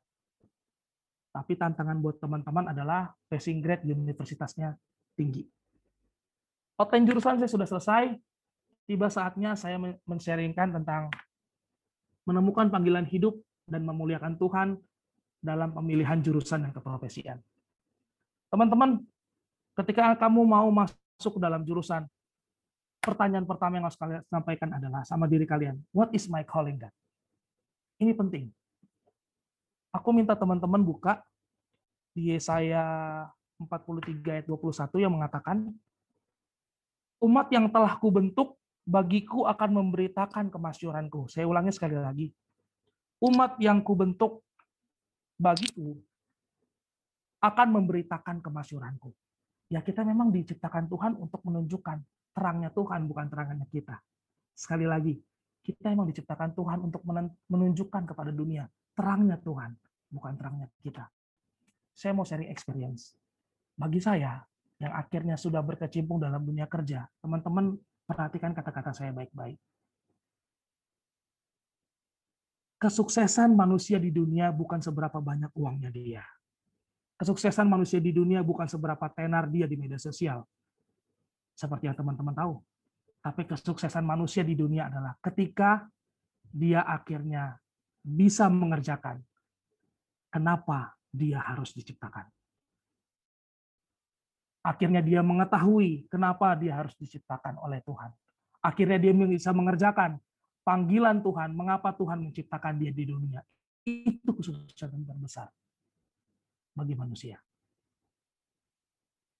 Tapi 1.33 1.57
tantangan 1.57 1.97
buat 1.97 2.21
teman-teman 2.21 2.69
adalah 2.69 3.09
passing 3.25 3.57
grade 3.57 3.81
di 3.87 3.95
universitasnya 3.95 4.77
tinggi. 5.17 5.47
Outline 6.77 7.09
jurusan 7.09 7.41
saya 7.41 7.49
sudah 7.49 7.65
selesai. 7.65 8.13
Tiba 8.83 9.07
saatnya 9.07 9.55
saya 9.55 9.79
men-sharingkan 9.79 10.75
tentang 10.75 11.07
menemukan 12.27 12.67
panggilan 12.67 13.07
hidup 13.07 13.39
dan 13.63 13.87
memuliakan 13.87 14.35
Tuhan 14.35 14.75
dalam 15.43 15.71
pemilihan 15.71 16.19
jurusan 16.19 16.67
dan 16.67 16.71
keprofesian. 16.71 17.39
Teman-teman, 18.51 19.03
ketika 19.79 20.15
kamu 20.19 20.43
mau 20.43 20.67
masuk 20.71 21.39
dalam 21.39 21.63
jurusan, 21.63 22.07
pertanyaan 23.03 23.43
pertama 23.43 23.79
yang 23.79 23.85
harus 23.87 23.99
kalian 23.99 24.23
sampaikan 24.31 24.71
adalah 24.71 25.03
sama 25.03 25.27
diri 25.27 25.43
kalian, 25.43 25.79
what 25.91 26.07
is 26.15 26.31
my 26.31 26.43
calling 26.47 26.79
God? 26.79 26.93
Ini 27.99 28.15
penting. 28.15 28.47
Aku 29.91 30.15
minta 30.15 30.33
teman-teman 30.33 30.79
buka 30.79 31.23
di 32.15 32.31
Yesaya 32.31 33.27
43 33.59 34.23
ayat 34.27 34.45
21 34.47 35.03
yang 35.03 35.13
mengatakan, 35.13 35.71
umat 37.19 37.47
yang 37.51 37.67
telah 37.71 37.95
kubentuk 37.99 38.59
bagiku 38.83 39.47
akan 39.47 39.69
memberitakan 39.79 40.51
kemasyuranku. 40.51 41.31
Saya 41.31 41.47
ulangi 41.47 41.71
sekali 41.71 41.95
lagi. 41.95 42.27
Umat 43.23 43.55
yang 43.63 43.79
kubentuk 43.79 44.43
bagiku 45.39 45.95
akan 47.39 47.67
memberitakan 47.79 48.43
kemasyuranku. 48.43 49.11
Ya 49.71 49.79
kita 49.79 50.03
memang 50.03 50.31
diciptakan 50.31 50.91
Tuhan 50.91 51.15
untuk 51.17 51.39
menunjukkan 51.43 51.97
terangnya 52.35 52.69
Tuhan, 52.75 53.07
bukan 53.07 53.25
terangannya 53.31 53.67
kita. 53.71 53.95
Sekali 54.53 54.85
lagi, 54.85 55.15
kita 55.63 55.91
memang 55.95 56.11
diciptakan 56.11 56.51
Tuhan 56.51 56.79
untuk 56.83 57.01
menunjukkan 57.47 58.03
kepada 58.03 58.31
dunia 58.35 58.67
terangnya 58.93 59.39
Tuhan, 59.41 59.73
bukan 60.11 60.33
terangnya 60.37 60.67
kita. 60.83 61.07
Saya 61.95 62.13
mau 62.13 62.27
sharing 62.27 62.51
experience. 62.51 63.15
Bagi 63.73 63.97
saya, 63.97 64.43
yang 64.77 64.93
akhirnya 64.93 65.39
sudah 65.39 65.63
berkecimpung 65.65 66.21
dalam 66.21 66.43
dunia 66.45 66.69
kerja, 66.69 67.07
teman-teman 67.23 67.73
perhatikan 68.05 68.51
kata-kata 68.51 68.91
saya 68.91 69.11
baik-baik 69.15 69.57
kesuksesan 72.83 73.55
manusia 73.55 73.95
di 73.95 74.11
dunia 74.11 74.51
bukan 74.51 74.83
seberapa 74.83 75.23
banyak 75.23 75.55
uangnya 75.55 75.87
dia. 75.87 76.23
Kesuksesan 77.15 77.63
manusia 77.63 78.03
di 78.03 78.11
dunia 78.11 78.43
bukan 78.43 78.67
seberapa 78.67 79.07
tenar 79.07 79.47
dia 79.47 79.63
di 79.63 79.79
media 79.79 79.95
sosial. 79.95 80.43
Seperti 81.55 81.87
yang 81.87 81.95
teman-teman 81.95 82.35
tahu. 82.35 82.59
Tapi 83.23 83.47
kesuksesan 83.47 84.03
manusia 84.03 84.43
di 84.43 84.51
dunia 84.51 84.91
adalah 84.91 85.15
ketika 85.23 85.87
dia 86.43 86.83
akhirnya 86.83 87.55
bisa 88.03 88.51
mengerjakan 88.51 89.23
kenapa 90.27 90.99
dia 91.07 91.39
harus 91.39 91.71
diciptakan. 91.71 92.27
Akhirnya 94.63 95.03
dia 95.03 95.19
mengetahui 95.19 96.07
kenapa 96.07 96.55
dia 96.55 96.79
harus 96.79 96.95
diciptakan 96.95 97.59
oleh 97.59 97.83
Tuhan. 97.83 98.11
Akhirnya 98.63 98.95
dia 98.95 99.11
bisa 99.11 99.51
mengerjakan 99.51 100.15
panggilan 100.63 101.19
Tuhan, 101.19 101.51
mengapa 101.51 101.91
Tuhan 101.91 102.23
menciptakan 102.23 102.79
dia 102.79 102.95
di 102.95 103.03
dunia. 103.03 103.43
Itu 103.83 104.31
kesuksesan 104.31 105.03
terbesar 105.03 105.51
bagi 106.71 106.95
manusia. 106.95 107.35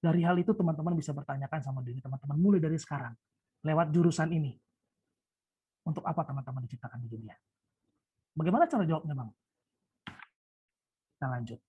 Dari 0.04 0.20
hal 0.28 0.36
itu 0.36 0.52
teman-teman 0.52 1.00
bisa 1.00 1.16
bertanyakan 1.16 1.64
sama 1.64 1.80
diri 1.80 2.04
teman-teman 2.04 2.36
mulai 2.36 2.60
dari 2.60 2.76
sekarang 2.76 3.16
lewat 3.64 3.96
jurusan 3.96 4.28
ini. 4.36 4.52
Untuk 5.88 6.04
apa 6.04 6.28
teman-teman 6.28 6.68
diciptakan 6.68 7.00
di 7.00 7.08
dunia? 7.08 7.36
Bagaimana 8.36 8.68
cara 8.68 8.84
jawabnya, 8.84 9.16
Bang? 9.16 9.32
Kita 11.16 11.28
lanjut. 11.32 11.60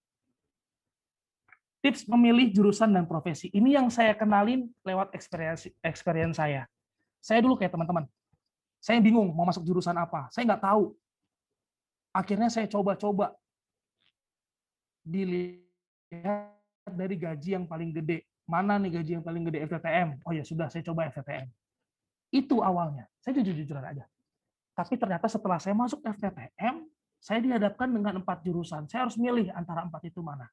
Tips 1.84 2.08
memilih 2.08 2.48
jurusan 2.48 2.96
dan 2.96 3.04
profesi. 3.04 3.52
Ini 3.52 3.76
yang 3.76 3.92
saya 3.92 4.16
kenalin 4.16 4.72
lewat 4.88 5.12
experience, 5.12 5.68
experience 5.84 6.40
saya. 6.40 6.64
Saya 7.20 7.44
dulu 7.44 7.60
kayak 7.60 7.76
teman-teman, 7.76 8.08
saya 8.80 9.04
bingung 9.04 9.32
mau 9.36 9.44
masuk 9.44 9.64
jurusan 9.68 9.92
apa. 10.00 10.32
Saya 10.32 10.48
nggak 10.48 10.64
tahu. 10.64 10.96
Akhirnya 12.16 12.48
saya 12.48 12.64
coba-coba. 12.72 13.36
Dilihat 15.04 16.56
dari 16.88 17.20
gaji 17.20 17.60
yang 17.60 17.68
paling 17.68 17.92
gede. 17.92 18.24
Mana 18.48 18.80
nih 18.80 19.00
gaji 19.00 19.20
yang 19.20 19.24
paling 19.24 19.44
gede 19.44 19.68
FTTM? 19.68 20.24
Oh 20.24 20.32
ya 20.32 20.40
sudah, 20.40 20.72
saya 20.72 20.80
coba 20.88 21.12
FTTM. 21.12 21.52
Itu 22.32 22.64
awalnya. 22.64 23.08
Saya 23.20 23.44
jujur-jujuran 23.44 23.84
aja. 23.84 24.04
Tapi 24.72 24.96
ternyata 24.96 25.28
setelah 25.28 25.60
saya 25.60 25.76
masuk 25.76 26.00
FTTM, 26.00 26.80
saya 27.20 27.40
dihadapkan 27.44 27.92
dengan 27.92 28.24
empat 28.24 28.40
jurusan. 28.40 28.88
Saya 28.88 29.04
harus 29.04 29.20
milih 29.20 29.52
antara 29.52 29.84
empat 29.84 30.00
itu 30.08 30.24
mana. 30.24 30.48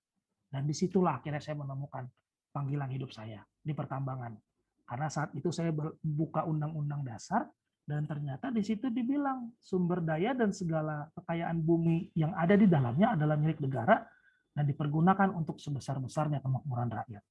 Dan 0.51 0.67
di 0.67 0.75
situlah 0.75 1.23
akhirnya 1.23 1.39
saya 1.39 1.55
menemukan 1.55 2.03
panggilan 2.51 2.91
hidup 2.91 3.15
saya 3.15 3.39
di 3.63 3.71
pertambangan. 3.71 4.35
Karena 4.83 5.07
saat 5.07 5.31
itu 5.31 5.47
saya 5.55 5.71
buka 6.03 6.43
undang-undang 6.43 7.07
dasar, 7.07 7.47
Dan 7.81 8.05
ternyata 8.05 8.53
di 8.53 8.61
situ 8.61 8.93
dibilang 8.93 9.57
sumber 9.57 10.05
daya 10.05 10.37
dan 10.37 10.53
segala 10.53 11.09
kekayaan 11.17 11.57
bumi 11.59 12.13
yang 12.13 12.31
ada 12.37 12.53
di 12.53 12.69
dalamnya 12.69 13.17
adalah 13.17 13.35
milik 13.35 13.57
negara 13.57 14.05
dan 14.53 14.63
dipergunakan 14.69 15.33
untuk 15.33 15.57
sebesar-besarnya 15.57 16.39
kemakmuran 16.39 16.87
rakyat. 16.87 17.23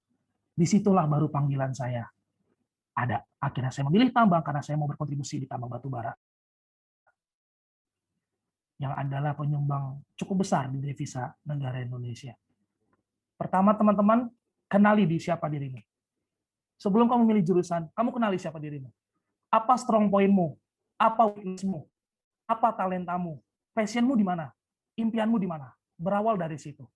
Di 0.53 0.67
situlah 0.67 1.07
baru 1.07 1.31
panggilan 1.31 1.73
saya 1.73 2.05
ada. 2.93 3.25
Akhirnya 3.41 3.73
saya 3.73 3.89
memilih 3.89 4.13
tambang 4.13 4.43
karena 4.45 4.61
saya 4.61 4.77
mau 4.77 4.91
berkontribusi 4.91 5.41
di 5.41 5.47
tambang 5.49 5.71
batu 5.71 5.89
bara. 5.89 6.13
Yang 8.81 8.93
adalah 9.01 9.33
penyumbang 9.37 10.03
cukup 10.19 10.45
besar 10.45 10.69
di 10.69 10.81
devisa 10.83 11.31
negara 11.49 11.81
Indonesia. 11.81 12.37
Pertama 13.41 13.73
teman-teman, 13.73 14.29
kenali 14.69 15.09
di 15.09 15.17
siapa 15.17 15.49
dirimu. 15.49 15.81
Sebelum 16.77 17.09
kamu 17.09 17.25
memilih 17.25 17.45
jurusan, 17.49 17.89
kamu 17.97 18.13
kenali 18.13 18.37
siapa 18.37 18.61
dirimu 18.61 18.93
apa 19.51 19.75
strong 19.75 20.07
pointmu? 20.07 20.55
Apa 20.95 21.27
weaknessmu? 21.27 21.85
Apa 22.47 22.71
talentamu? 22.71 23.43
Passionmu 23.75 24.15
di 24.15 24.23
mana? 24.23 24.55
Impianmu 24.95 25.37
di 25.43 25.51
mana? 25.51 25.75
Berawal 25.99 26.39
dari 26.39 26.57
situ. 26.57 26.87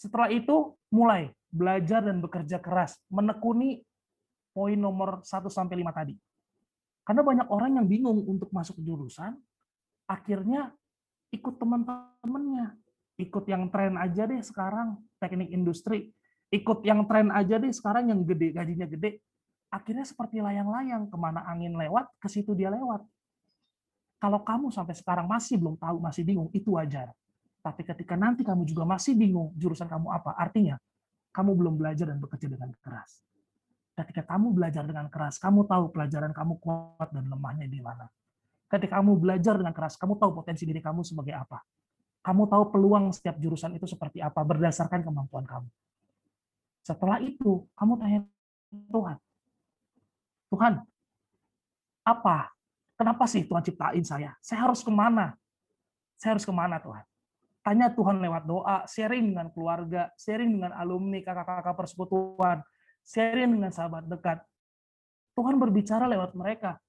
Setelah 0.00 0.32
itu, 0.32 0.74
mulai 0.88 1.28
belajar 1.52 2.00
dan 2.04 2.18
bekerja 2.24 2.58
keras, 2.58 2.96
menekuni 3.12 3.84
poin 4.56 4.78
nomor 4.78 5.22
1 5.22 5.52
sampai 5.52 5.84
5 5.84 5.92
tadi. 5.92 6.14
Karena 7.04 7.22
banyak 7.24 7.46
orang 7.48 7.70
yang 7.80 7.86
bingung 7.88 8.20
untuk 8.24 8.52
masuk 8.52 8.78
jurusan, 8.84 9.36
akhirnya 10.08 10.72
ikut 11.32 11.56
teman-temannya. 11.56 12.78
Ikut 13.18 13.50
yang 13.50 13.66
tren 13.74 13.98
aja 13.98 14.30
deh 14.30 14.38
sekarang, 14.38 14.94
teknik 15.18 15.50
industri. 15.50 16.14
Ikut 16.54 16.86
yang 16.86 17.02
tren 17.10 17.34
aja 17.34 17.58
deh 17.58 17.74
sekarang 17.74 18.14
yang 18.14 18.22
gede, 18.22 18.54
gajinya 18.54 18.86
gede. 18.86 19.18
Akhirnya 19.74 20.06
seperti 20.06 20.38
layang-layang 20.38 21.10
ke 21.10 21.16
mana 21.18 21.42
angin 21.50 21.74
lewat 21.74 22.08
ke 22.22 22.30
situ 22.30 22.54
dia 22.54 22.70
lewat. 22.70 23.02
Kalau 24.22 24.40
kamu 24.46 24.70
sampai 24.70 24.94
sekarang 24.94 25.26
masih 25.26 25.58
belum 25.58 25.74
tahu 25.76 25.98
masih 25.98 26.22
bingung 26.22 26.48
itu 26.54 26.78
wajar. 26.78 27.10
Tapi 27.58 27.82
ketika 27.82 28.14
nanti 28.14 28.46
kamu 28.46 28.62
juga 28.64 28.86
masih 28.86 29.18
bingung 29.18 29.50
jurusan 29.58 29.90
kamu 29.90 30.14
apa 30.14 30.38
artinya 30.38 30.78
kamu 31.34 31.58
belum 31.58 31.74
belajar 31.74 32.06
dan 32.14 32.22
bekerja 32.22 32.46
dengan 32.46 32.70
keras. 32.78 33.18
Ketika 33.98 34.22
kamu 34.30 34.54
belajar 34.54 34.86
dengan 34.86 35.10
keras 35.10 35.42
kamu 35.42 35.66
tahu 35.66 35.90
pelajaran 35.90 36.30
kamu 36.30 36.54
kuat 36.62 37.10
dan 37.10 37.26
lemahnya 37.26 37.66
di 37.66 37.82
mana. 37.82 38.06
Ketika 38.70 39.02
kamu 39.02 39.18
belajar 39.18 39.58
dengan 39.58 39.74
keras 39.74 39.98
kamu 39.98 40.16
tahu 40.22 40.30
potensi 40.38 40.62
diri 40.64 40.78
kamu 40.78 41.02
sebagai 41.02 41.34
apa 41.34 41.58
kamu 42.28 42.44
tahu 42.44 42.64
peluang 42.68 43.08
setiap 43.16 43.40
jurusan 43.40 43.72
itu 43.80 43.88
seperti 43.88 44.20
apa 44.20 44.44
berdasarkan 44.44 45.00
kemampuan 45.00 45.48
kamu 45.48 45.68
setelah 46.84 47.16
itu 47.24 47.64
kamu 47.72 47.92
tanya 47.96 48.20
Tuhan 48.92 49.16
Tuhan, 50.48 50.80
apa? 52.04 52.36
Kenapa 52.98 53.24
sih 53.30 53.46
Tuhan 53.46 53.62
ciptain 53.62 54.02
saya? 54.02 54.34
Saya 54.42 54.66
harus 54.66 54.82
ke 54.82 54.90
mana? 54.90 55.36
Saya 56.18 56.34
harus 56.34 56.48
ke 56.48 56.50
mana 56.50 56.82
Tuhan? 56.82 57.04
Tanya 57.62 57.92
Tuhan 57.92 58.18
lewat 58.18 58.48
doa, 58.48 58.88
sharing 58.88 59.36
dengan 59.36 59.52
keluarga, 59.52 60.08
sharing 60.18 60.56
dengan 60.58 60.72
alumni, 60.74 61.20
kakak-kakak 61.20 61.76
persekutuan, 61.78 62.64
sharing 63.04 63.54
dengan 63.54 63.70
sahabat 63.70 64.08
dekat. 64.08 64.40
Tuhan 65.36 65.54
berbicara 65.60 66.10
lewat 66.10 66.34
mereka. 66.34 66.80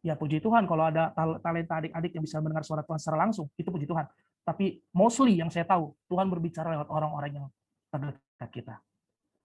Ya 0.00 0.16
puji 0.16 0.40
Tuhan 0.40 0.64
kalau 0.64 0.88
ada 0.88 1.12
talenta 1.42 1.80
adik-adik 1.80 2.12
yang 2.16 2.24
bisa 2.24 2.40
mendengar 2.40 2.64
suara 2.64 2.84
Tuhan 2.86 3.00
secara 3.00 3.26
langsung, 3.28 3.50
itu 3.58 3.68
puji 3.68 3.84
Tuhan. 3.84 4.06
Tapi 4.44 4.84
mostly 4.92 5.40
yang 5.40 5.48
saya 5.48 5.64
tahu, 5.64 5.96
Tuhan 6.08 6.28
berbicara 6.28 6.76
lewat 6.76 6.88
orang-orang 6.92 7.32
yang 7.32 7.46
terdekat 7.88 8.50
kita. 8.52 8.74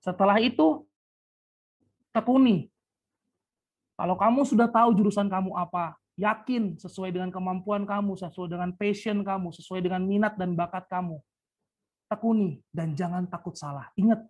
Setelah 0.03 0.39
itu, 0.43 0.83
tekuni 2.11 2.67
kalau 3.99 4.15
kamu 4.15 4.47
sudah 4.47 4.71
tahu 4.71 4.95
jurusan 4.95 5.27
kamu 5.27 5.59
apa, 5.59 5.99
yakin 6.15 6.79
sesuai 6.79 7.11
dengan 7.11 7.35
kemampuan 7.35 7.83
kamu, 7.83 8.15
sesuai 8.15 8.47
dengan 8.47 8.71
passion 8.71 9.19
kamu, 9.27 9.51
sesuai 9.51 9.83
dengan 9.83 9.99
minat 10.07 10.39
dan 10.39 10.55
bakat 10.55 10.87
kamu. 10.87 11.19
Tekuni 12.07 12.63
dan 12.71 12.95
jangan 12.95 13.27
takut 13.27 13.59
salah. 13.59 13.91
Ingat, 13.99 14.23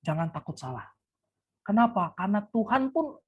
jangan 0.00 0.32
takut 0.32 0.56
salah. 0.56 0.88
Kenapa? 1.60 2.16
Karena 2.16 2.40
Tuhan 2.40 2.88
pun 2.88 3.20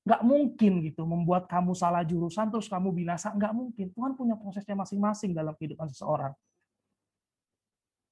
nggak 0.00 0.22
mungkin 0.24 0.80
gitu 0.80 1.04
membuat 1.04 1.44
kamu 1.44 1.76
salah 1.76 2.00
jurusan 2.02 2.48
terus 2.48 2.66
kamu 2.66 2.92
binasa. 2.92 3.30
Nggak 3.32 3.52
mungkin. 3.52 3.86
Tuhan 3.92 4.12
punya 4.16 4.34
prosesnya 4.34 4.76
masing-masing 4.76 5.36
dalam 5.36 5.52
kehidupan 5.56 5.88
seseorang. 5.92 6.32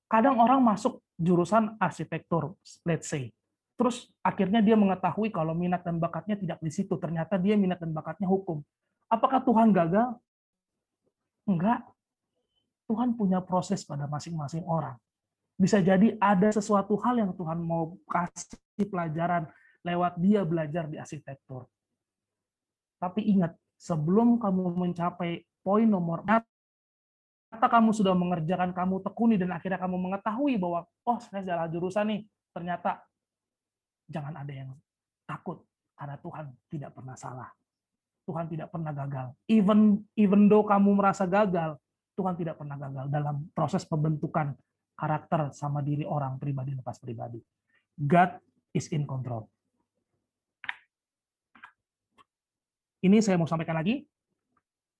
Kadang 0.08 0.40
orang 0.40 0.64
masuk 0.64 1.04
jurusan 1.20 1.76
arsitektur, 1.76 2.56
let's 2.88 3.12
say 3.12 3.28
Terus 3.78 4.10
akhirnya 4.26 4.58
dia 4.58 4.74
mengetahui 4.74 5.30
kalau 5.30 5.54
minat 5.54 5.86
dan 5.86 6.02
bakatnya 6.02 6.34
tidak 6.34 6.58
di 6.58 6.66
situ. 6.74 6.98
Ternyata 6.98 7.38
dia 7.38 7.54
minat 7.54 7.78
dan 7.78 7.94
bakatnya 7.94 8.26
hukum. 8.26 8.58
Apakah 9.06 9.38
Tuhan 9.46 9.70
gagal? 9.70 10.18
Enggak. 11.46 11.86
Tuhan 12.90 13.14
punya 13.14 13.38
proses 13.38 13.86
pada 13.86 14.10
masing-masing 14.10 14.66
orang. 14.66 14.98
Bisa 15.54 15.78
jadi 15.78 16.18
ada 16.18 16.50
sesuatu 16.50 16.98
hal 17.06 17.22
yang 17.22 17.30
Tuhan 17.38 17.62
mau 17.62 17.94
kasih 18.10 18.58
pelajaran 18.90 19.46
lewat 19.86 20.18
dia 20.18 20.42
belajar 20.42 20.90
di 20.90 20.98
arsitektur. 20.98 21.70
Tapi 22.98 23.30
ingat, 23.30 23.54
sebelum 23.78 24.42
kamu 24.42 24.74
mencapai 24.74 25.46
poin 25.62 25.86
nomor 25.86 26.26
kata 27.48 27.66
kamu 27.70 27.96
sudah 27.96 28.12
mengerjakan, 28.12 28.76
kamu 28.76 29.00
tekuni, 29.00 29.40
dan 29.40 29.54
akhirnya 29.56 29.80
kamu 29.80 29.96
mengetahui 29.96 30.60
bahwa, 30.60 30.84
oh 31.08 31.18
saya 31.22 31.46
salah 31.46 31.70
jurusan 31.70 32.04
nih, 32.12 32.20
ternyata 32.52 33.00
jangan 34.10 34.44
ada 34.44 34.52
yang 34.52 34.70
takut 35.24 35.64
karena 35.96 36.16
Tuhan 36.20 36.46
tidak 36.68 36.90
pernah 36.92 37.16
salah. 37.16 37.48
Tuhan 38.28 38.44
tidak 38.44 38.68
pernah 38.68 38.92
gagal. 38.92 39.32
Even 39.48 40.04
even 40.12 40.52
though 40.52 40.64
kamu 40.68 41.00
merasa 41.00 41.24
gagal, 41.24 41.80
Tuhan 42.12 42.36
tidak 42.36 42.60
pernah 42.60 42.76
gagal 42.76 43.08
dalam 43.08 43.48
proses 43.56 43.88
pembentukan 43.88 44.52
karakter 44.92 45.54
sama 45.56 45.80
diri 45.80 46.04
orang 46.04 46.36
pribadi 46.36 46.76
lepas 46.76 47.00
pribadi. 47.00 47.40
God 47.96 48.36
is 48.76 48.92
in 48.92 49.08
control. 49.08 49.48
Ini 52.98 53.22
saya 53.22 53.38
mau 53.38 53.46
sampaikan 53.46 53.78
lagi. 53.78 54.02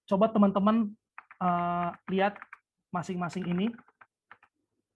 Coba 0.06 0.30
teman-teman 0.30 0.94
uh, 1.42 1.90
lihat 2.08 2.38
masing-masing 2.94 3.44
ini 3.50 3.66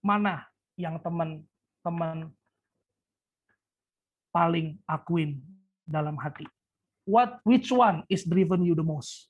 mana 0.02 0.46
yang 0.78 0.96
teman-teman 1.02 2.30
paling 4.32 4.78
akuin 4.86 5.42
dalam 5.84 6.14
hati? 6.16 6.46
What 7.02 7.42
which 7.42 7.74
one 7.74 8.06
is 8.06 8.22
driven 8.22 8.62
you 8.62 8.78
the 8.78 8.86
most? 8.86 9.26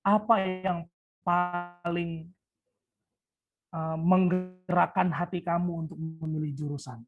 Apa 0.00 0.40
yang 0.40 0.88
paling 1.20 2.32
uh, 3.76 4.00
menggerakkan 4.00 5.12
hati 5.12 5.44
kamu 5.44 5.86
untuk 5.86 6.00
memilih 6.00 6.56
jurusan? 6.56 7.04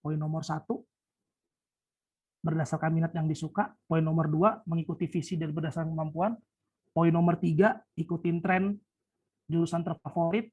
Poin 0.00 0.16
nomor 0.16 0.40
satu, 0.40 0.84
berdasarkan 2.44 2.92
minat 2.92 3.16
yang 3.16 3.24
disuka. 3.24 3.72
Poin 3.88 4.04
nomor 4.04 4.28
dua, 4.28 4.60
mengikuti 4.68 5.08
visi 5.08 5.40
dan 5.40 5.56
berdasarkan 5.56 5.96
kemampuan. 5.96 6.36
Poin 6.92 7.10
nomor 7.10 7.40
tiga, 7.40 7.80
ikutin 7.96 8.44
tren 8.44 8.76
jurusan 9.48 9.80
terfavorit 9.80 10.52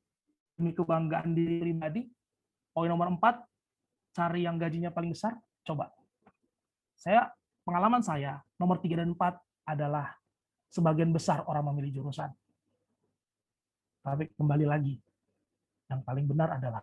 demi 0.56 0.72
kebanggaan 0.72 1.36
diri 1.36 1.60
pribadi. 1.60 2.08
Poin 2.72 2.88
nomor 2.88 3.12
empat, 3.12 3.44
cari 4.16 4.48
yang 4.48 4.56
gajinya 4.56 4.90
paling 4.90 5.12
besar, 5.12 5.36
coba. 5.68 5.92
Saya 6.96 7.28
pengalaman 7.68 8.00
saya 8.00 8.40
nomor 8.56 8.80
3 8.80 9.04
dan 9.04 9.12
4 9.12 9.20
adalah 9.68 10.16
sebagian 10.72 11.12
besar 11.12 11.44
orang 11.52 11.68
memilih 11.76 12.00
jurusan. 12.02 12.32
Tapi 14.02 14.32
kembali 14.34 14.66
lagi, 14.66 14.96
yang 15.92 16.02
paling 16.02 16.26
benar 16.26 16.56
adalah 16.56 16.82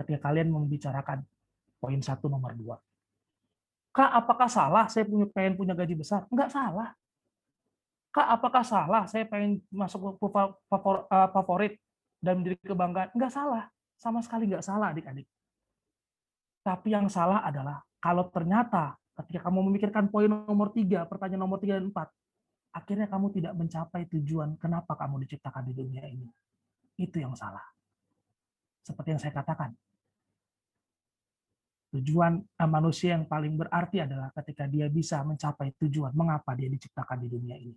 ketika 0.00 0.32
kalian 0.32 0.48
membicarakan 0.48 1.20
poin 1.76 2.00
satu 2.00 2.32
nomor 2.32 2.56
dua. 2.56 2.80
Kak, 3.90 4.10
apakah 4.14 4.46
salah 4.46 4.86
saya 4.86 5.02
punya 5.02 5.26
pengen 5.30 5.58
punya 5.58 5.74
gaji 5.74 5.98
besar? 5.98 6.22
Enggak 6.30 6.54
salah. 6.54 6.94
Kak, 8.14 8.26
apakah 8.38 8.62
salah 8.62 9.02
saya 9.10 9.26
pengen 9.26 9.62
masuk 9.70 10.18
ke 10.18 10.26
eh, 10.30 11.28
favorit 11.34 11.74
dan 12.22 12.38
menjadi 12.42 12.74
kebanggaan? 12.74 13.10
Enggak 13.14 13.34
salah. 13.34 13.66
Sama 13.98 14.22
sekali 14.22 14.46
enggak 14.46 14.62
salah 14.62 14.94
adik-adik. 14.94 15.26
Tapi 16.62 16.88
yang 16.94 17.10
salah 17.10 17.42
adalah 17.42 17.82
kalau 17.98 18.30
ternyata 18.30 18.94
ketika 19.20 19.50
kamu 19.50 19.68
memikirkan 19.72 20.06
poin 20.06 20.30
nomor 20.30 20.70
tiga, 20.70 21.04
pertanyaan 21.04 21.42
nomor 21.42 21.58
tiga 21.58 21.76
dan 21.76 21.90
empat, 21.90 22.08
akhirnya 22.70 23.10
kamu 23.10 23.26
tidak 23.34 23.52
mencapai 23.58 24.06
tujuan 24.06 24.54
kenapa 24.56 24.94
kamu 24.94 25.26
diciptakan 25.26 25.66
di 25.66 25.72
dunia 25.74 26.04
ini. 26.06 26.28
Itu 26.94 27.18
yang 27.18 27.34
salah. 27.34 27.64
Seperti 28.86 29.08
yang 29.12 29.20
saya 29.20 29.34
katakan, 29.34 29.74
tujuan 31.90 32.38
manusia 32.70 33.18
yang 33.18 33.26
paling 33.26 33.58
berarti 33.58 34.06
adalah 34.06 34.30
ketika 34.30 34.70
dia 34.70 34.86
bisa 34.86 35.26
mencapai 35.26 35.74
tujuan 35.74 36.14
mengapa 36.14 36.54
dia 36.54 36.70
diciptakan 36.70 37.18
di 37.18 37.28
dunia 37.28 37.58
ini. 37.58 37.74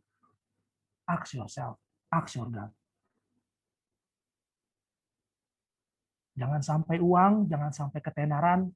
Ask 1.09 1.33
yourself, 1.33 1.81
ask 2.13 2.37
your 2.37 2.47
God. 2.47 2.69
Jangan 6.33 6.61
sampai 6.65 6.97
uang, 6.97 7.45
jangan 7.45 7.69
sampai 7.73 7.99
ketenaran, 8.01 8.69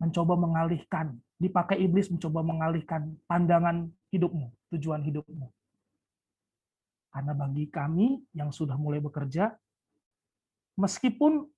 mencoba 0.00 0.36
mengalihkan, 0.36 1.16
dipakai 1.36 1.80
iblis 1.84 2.08
mencoba 2.08 2.40
mengalihkan 2.40 3.16
pandangan 3.28 3.88
hidupmu, 4.12 4.52
tujuan 4.72 5.04
hidupmu. 5.04 5.48
Karena 7.12 7.32
bagi 7.32 7.64
kami 7.72 8.20
yang 8.36 8.52
sudah 8.52 8.76
mulai 8.76 9.00
bekerja, 9.00 9.56
meskipun 10.76 11.48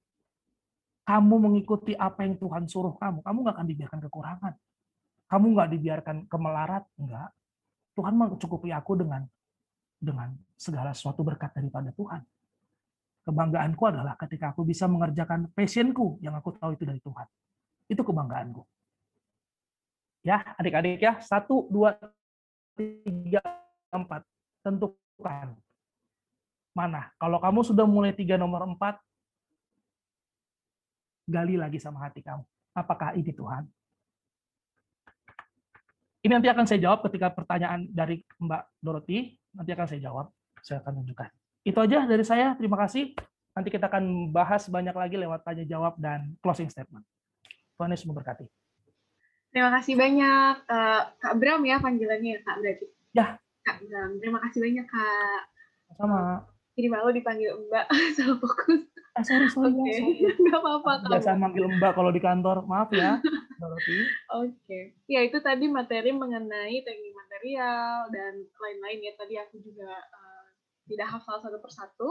kamu 1.09 1.35
mengikuti 1.41 1.97
apa 1.97 2.21
yang 2.29 2.37
Tuhan 2.37 2.69
suruh 2.69 2.93
kamu, 3.01 3.25
kamu 3.25 3.37
nggak 3.41 3.57
akan 3.57 3.69
dibiarkan 3.73 4.01
kekurangan. 4.05 4.55
Kamu 5.25 5.47
nggak 5.57 5.69
dibiarkan 5.73 6.17
kemelarat, 6.29 6.85
enggak. 7.01 7.33
Tuhan 7.97 8.13
mencukupi 8.13 8.69
aku 8.77 8.93
dengan 9.01 9.25
dengan 9.97 10.37
segala 10.53 10.93
sesuatu 10.93 11.25
berkat 11.25 11.57
daripada 11.57 11.97
Tuhan. 11.97 12.21
Kebanggaanku 13.25 13.83
adalah 13.89 14.21
ketika 14.21 14.53
aku 14.53 14.69
bisa 14.69 14.85
mengerjakan 14.85 15.49
passionku 15.57 16.21
yang 16.21 16.37
aku 16.37 16.53
tahu 16.61 16.77
itu 16.77 16.85
dari 16.85 17.01
Tuhan. 17.01 17.27
Itu 17.89 18.05
kebanggaanku. 18.05 18.63
Ya, 20.29 20.45
adik-adik 20.61 21.01
ya, 21.01 21.17
satu, 21.25 21.73
dua, 21.73 21.97
tiga, 22.77 23.41
empat. 23.89 24.29
Tentukan. 24.61 25.57
Mana? 26.77 27.13
Kalau 27.17 27.41
kamu 27.41 27.61
sudah 27.65 27.89
mulai 27.89 28.13
tiga 28.13 28.37
nomor 28.37 28.69
empat, 28.69 29.01
gali 31.29 31.61
lagi 31.61 31.77
sama 31.77 32.01
hati 32.01 32.25
kamu. 32.25 32.41
Apakah 32.73 33.13
ini 33.13 33.31
Tuhan? 33.37 33.69
Ini 36.25 36.33
nanti 36.35 36.49
akan 36.51 36.65
saya 36.67 36.81
jawab 36.83 37.05
ketika 37.07 37.31
pertanyaan 37.31 37.87
dari 37.93 38.25
Mbak 38.41 38.63
Dorothy. 38.81 39.37
Nanti 39.53 39.71
akan 39.77 39.87
saya 39.87 40.01
jawab. 40.03 40.27
Saya 40.65 40.81
akan 40.83 41.05
tunjukkan. 41.05 41.29
Itu 41.63 41.79
aja 41.79 42.09
dari 42.09 42.25
saya. 42.27 42.57
Terima 42.57 42.81
kasih. 42.81 43.15
Nanti 43.55 43.69
kita 43.69 43.87
akan 43.87 44.35
bahas 44.35 44.67
banyak 44.67 44.97
lagi 44.97 45.17
lewat 45.21 45.45
tanya 45.47 45.63
jawab 45.69 45.95
dan 46.01 46.35
closing 46.43 46.73
statement. 46.73 47.05
Tuhan 47.79 47.95
Yesus 47.95 48.09
memberkati. 48.11 48.47
Terima 49.49 49.71
kasih 49.79 49.95
banyak 49.97 50.55
uh, 50.69 51.03
Kak 51.17 51.35
Bram 51.39 51.63
ya 51.65 51.81
panggilannya 51.81 52.43
Kak 52.43 52.57
berarti. 52.61 52.87
Ya. 53.15 53.39
Kak 53.63 53.79
Bram. 53.87 54.19
Terima 54.19 54.39
kasih 54.43 54.59
banyak 54.61 54.87
Kak. 54.91 55.43
Sama. 55.97 56.45
Jadi 56.79 56.87
malu 56.91 57.11
dipanggil 57.15 57.55
Mbak 57.71 57.87
salah 58.19 58.39
fokus. 58.43 58.83
Ah, 59.19 59.25
sorry, 59.27 59.51
sorry. 59.51 59.75
Oke, 59.75 59.83
okay. 59.83 59.99
ya, 60.23 60.31
nggak 60.47 60.61
apa-apa. 60.63 60.93
Biasa 61.11 61.35
manggil 61.35 61.67
Mbak 61.67 61.93
kalau 61.99 62.11
di 62.15 62.23
kantor. 62.23 62.63
Maaf 62.71 62.95
ya, 62.95 63.19
Dorothy. 63.59 64.07
Oke. 64.39 64.55
Okay. 64.63 64.85
Ya, 65.11 65.27
itu 65.27 65.43
tadi 65.43 65.67
materi 65.67 66.15
mengenai 66.15 66.87
teknik 66.87 67.15
material 67.19 68.07
dan 68.15 68.47
lain-lain 68.47 68.99
ya. 69.03 69.13
Tadi 69.19 69.35
aku 69.43 69.59
juga 69.59 69.91
uh, 69.91 70.47
tidak 70.87 71.19
hafal 71.19 71.43
satu 71.43 71.59
persatu. 71.59 72.11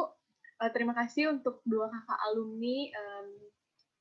Uh, 0.59 0.71
terima 0.75 0.91
kasih 0.99 1.31
untuk 1.31 1.63
dua 1.63 1.87
kakak 1.87 2.19
alumni. 2.27 2.91
Um, 2.91 3.27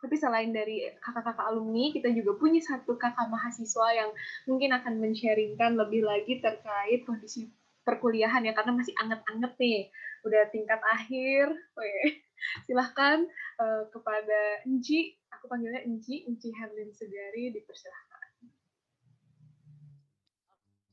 tapi 0.02 0.14
selain 0.18 0.50
dari 0.50 0.90
kakak-kakak 0.98 1.46
alumni, 1.46 1.94
kita 1.94 2.10
juga 2.10 2.34
punya 2.36 2.58
satu 2.58 2.98
kakak 2.98 3.30
mahasiswa 3.30 3.86
yang 3.94 4.10
mungkin 4.50 4.74
akan 4.74 4.98
men-sharingkan 4.98 5.78
lebih 5.78 6.04
lagi 6.04 6.42
terkait 6.42 7.06
kondisi 7.06 7.48
perkuliahan 7.86 8.42
ya, 8.42 8.52
karena 8.52 8.74
masih 8.74 8.92
anget-anget 8.98 9.54
nih. 9.62 9.80
Udah 10.26 10.50
tingkat 10.50 10.82
akhir. 10.82 11.54
Weh 11.78 12.26
silahkan 12.64 13.24
uh, 13.60 13.84
kepada 13.90 14.64
Enci, 14.64 15.16
aku 15.32 15.48
panggilnya 15.50 15.82
Enci, 15.84 16.24
Enci 16.28 16.52
Herlin 16.54 16.92
Segari, 16.92 17.52
dipersilahkan. 17.52 18.28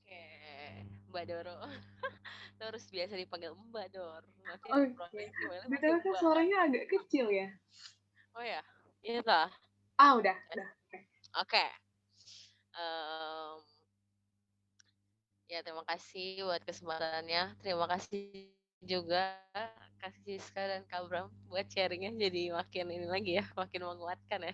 Oke, 0.03 0.25
Mbak 1.11 1.23
Doro. 1.29 1.57
Terus 2.59 2.84
biasa 2.89 3.13
dipanggil 3.19 3.51
Mbak 3.53 3.88
Dor. 3.91 4.23
Oke. 4.55 4.69
Okay. 4.95 5.27
Betul 5.67 5.99
kan 5.99 6.13
suaranya 6.17 6.57
agak 6.69 6.86
kecil 6.89 7.27
ya? 7.29 7.49
Oh 8.34 8.43
ya, 8.43 8.61
iya 9.05 9.21
lah. 9.21 9.51
Ah 9.99 10.17
udah, 10.17 10.36
udah. 10.55 10.69
Oke. 10.89 10.97
Okay. 10.97 11.03
Okay. 11.34 11.69
Um, 12.73 13.61
ya 15.45 15.61
terima 15.61 15.86
kasih 15.86 16.41
buat 16.49 16.65
kesempatannya. 16.65 17.53
Terima 17.61 17.86
kasih 17.86 18.49
juga 18.84 19.39
kasih 20.03 20.36
Siska 20.36 20.59
dan 20.59 20.84
Kabram 20.91 21.31
buat 21.47 21.63
sharingnya 21.71 22.11
jadi 22.15 22.51
makin 22.51 22.91
ini 22.91 23.07
lagi 23.07 23.31
ya, 23.39 23.45
makin 23.55 23.88
menguatkan 23.88 24.51
ya. 24.51 24.53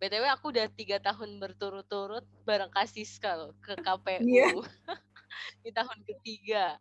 BTW 0.00 0.24
aku 0.32 0.48
udah 0.56 0.64
tiga 0.72 0.96
tahun 0.96 1.36
berturut-turut 1.36 2.24
bareng 2.48 2.72
Kasiska 2.72 3.36
loh 3.36 3.52
ke 3.60 3.76
KPU 3.76 4.24
yeah. 4.24 4.56
di 5.64 5.70
tahun 5.76 5.98
ketiga. 6.08 6.80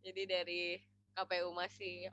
Jadi 0.00 0.22
dari 0.24 0.80
KPU 1.12 1.52
masih 1.52 2.08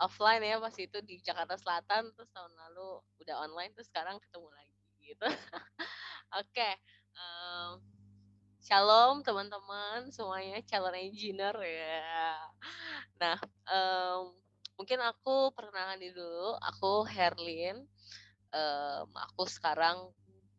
offline 0.00 0.44
ya 0.44 0.60
pas 0.60 0.76
itu 0.76 1.00
di 1.00 1.20
Jakarta 1.24 1.56
Selatan 1.56 2.12
terus 2.12 2.28
tahun 2.36 2.52
lalu 2.52 3.00
udah 3.24 3.36
online 3.48 3.72
terus 3.72 3.88
sekarang 3.88 4.20
ketemu 4.20 4.48
lagi 4.52 4.76
gitu. 5.00 5.24
Oke, 6.36 6.52
okay. 6.52 6.72
um, 7.16 7.80
Shalom 8.66 9.22
teman-teman 9.22 10.10
semuanya 10.10 10.58
calon 10.66 10.98
engineer 10.98 11.54
ya. 11.54 12.34
Nah, 13.14 13.38
um, 13.70 14.34
mungkin 14.74 14.98
aku 15.06 15.54
perkenalan 15.54 16.02
dulu. 16.02 16.58
Aku 16.74 17.06
Herlin. 17.06 17.86
Um, 18.50 19.06
aku 19.14 19.46
sekarang 19.46 20.10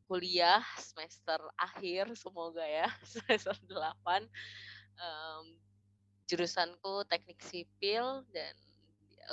kuliah 0.08 0.64
semester 0.80 1.36
akhir 1.60 2.16
semoga 2.16 2.64
ya 2.64 2.88
semester 3.12 3.52
8 3.68 3.76
um, 5.04 5.46
jurusanku 6.32 7.04
teknik 7.12 7.44
sipil 7.44 8.24
dan 8.32 8.56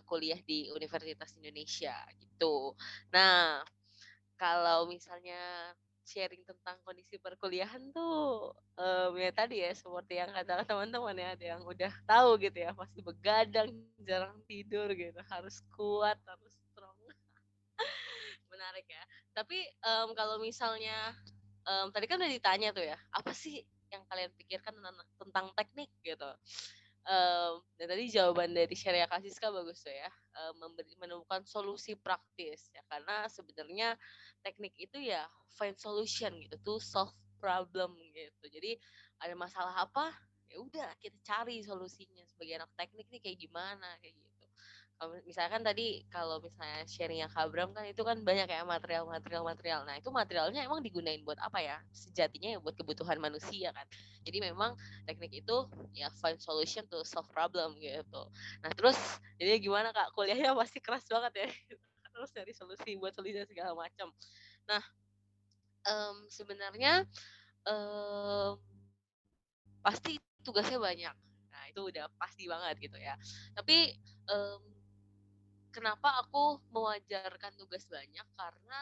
kuliah 0.02 0.42
di 0.42 0.74
Universitas 0.74 1.30
Indonesia 1.38 1.94
gitu. 2.18 2.74
Nah, 3.14 3.62
kalau 4.34 4.90
misalnya 4.90 5.70
sharing 6.04 6.44
tentang 6.44 6.76
kondisi 6.84 7.16
perkuliahan 7.16 7.80
tuh 7.90 8.52
um, 8.76 9.12
ya 9.16 9.32
tadi 9.32 9.64
ya 9.64 9.72
seperti 9.72 10.20
yang 10.20 10.30
kata 10.30 10.68
teman-teman 10.68 11.16
ya 11.16 11.28
ada 11.32 11.44
yang 11.56 11.62
udah 11.64 11.92
tahu 12.04 12.36
gitu 12.38 12.60
ya 12.60 12.76
pasti 12.76 13.00
begadang 13.00 13.72
jarang 14.04 14.36
tidur 14.44 14.92
gitu 14.92 15.18
harus 15.32 15.64
kuat 15.72 16.20
harus 16.28 16.54
strong. 16.70 16.96
Menarik 18.52 18.86
ya. 18.86 19.04
Tapi 19.32 19.58
um, 19.82 20.12
kalau 20.12 20.36
misalnya 20.38 21.16
um, 21.64 21.88
tadi 21.90 22.04
kan 22.04 22.20
udah 22.20 22.30
ditanya 22.30 22.70
tuh 22.70 22.84
ya 22.84 22.98
apa 23.10 23.32
sih 23.32 23.64
yang 23.88 24.02
kalian 24.10 24.30
pikirkan 24.34 24.74
tentang, 24.74 24.96
tentang 25.18 25.46
teknik 25.54 25.90
gitu 26.02 26.30
um, 27.08 27.60
dan 27.76 27.86
tadi 27.92 28.08
jawaban 28.10 28.52
dari 28.52 28.72
Syariah 28.72 29.08
Kasiska 29.08 29.52
bagus 29.52 29.84
tuh 29.84 29.92
ya 29.92 30.10
um, 30.40 30.66
memberi, 30.66 30.92
menemukan 31.00 31.44
solusi 31.44 31.96
praktis 31.96 32.68
ya. 32.72 32.82
Karena 32.88 33.28
sebenarnya 33.28 33.96
teknik 34.44 34.74
itu 34.76 34.98
ya 35.00 35.24
find 35.56 35.76
solution 35.76 36.34
gitu 36.40 36.56
to 36.64 36.74
solve 36.80 37.14
problem 37.40 37.96
gitu. 38.12 38.44
Jadi 38.48 38.76
ada 39.20 39.34
masalah 39.36 39.84
apa 39.84 40.12
ya 40.48 40.60
udah 40.60 40.88
kita 41.00 41.16
cari 41.24 41.60
solusinya. 41.62 42.24
Sebagai 42.28 42.60
anak 42.62 42.72
teknik 42.76 43.06
nih 43.12 43.20
kayak 43.20 43.38
gimana 43.38 43.88
kayak 44.00 44.16
gitu 44.16 44.33
misalkan 45.24 45.60
tadi 45.64 46.04
kalau 46.08 46.40
misalnya 46.40 46.86
sharing 46.88 47.20
yang 47.24 47.32
Kabram 47.32 47.72
kan 47.72 47.84
itu 47.88 48.00
kan 48.04 48.20
banyak 48.22 48.48
ya 48.48 48.62
material-material 48.62 49.42
material. 49.42 49.80
Nah, 49.84 49.96
itu 49.98 50.08
materialnya 50.08 50.60
emang 50.64 50.80
digunain 50.80 51.20
buat 51.26 51.38
apa 51.40 51.60
ya? 51.60 51.76
Sejatinya 51.92 52.54
ya 52.54 52.58
buat 52.60 52.76
kebutuhan 52.78 53.20
manusia 53.20 53.74
kan. 53.74 53.86
Jadi 54.24 54.38
memang 54.40 54.74
teknik 55.04 55.44
itu 55.44 55.56
ya 55.92 56.08
find 56.22 56.40
solution 56.40 56.84
to 56.88 57.04
solve 57.04 57.28
problem 57.30 57.76
gitu. 57.80 58.22
Nah, 58.64 58.70
terus 58.72 58.96
jadi 59.36 59.60
gimana 59.60 59.92
Kak? 59.92 60.14
Kuliahnya 60.16 60.56
pasti 60.60 60.78
keras 60.80 61.04
banget 61.06 61.32
ya. 61.44 61.48
terus 62.14 62.30
dari 62.30 62.52
solusi 62.54 62.94
buat 62.94 63.10
solusi 63.10 63.42
segala 63.44 63.74
macam. 63.74 64.14
Nah, 64.70 64.82
um, 65.90 66.16
sebenarnya 66.30 67.02
um, 67.66 68.54
pasti 69.84 70.16
tugasnya 70.46 70.78
banyak. 70.80 71.14
Nah, 71.50 71.62
itu 71.70 71.80
udah 71.80 72.06
pasti 72.16 72.46
banget 72.46 72.76
gitu 72.80 72.98
ya. 73.00 73.18
Tapi 73.56 73.92
um, 74.30 74.73
kenapa 75.74 76.22
aku 76.22 76.62
mewajarkan 76.70 77.52
tugas 77.58 77.82
banyak? 77.90 78.26
Karena 78.38 78.80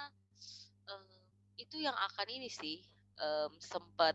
um, 0.92 1.08
itu 1.56 1.80
yang 1.80 1.96
akan 1.96 2.28
ini 2.28 2.52
sih 2.52 2.84
um, 3.16 3.56
sempat 3.56 4.12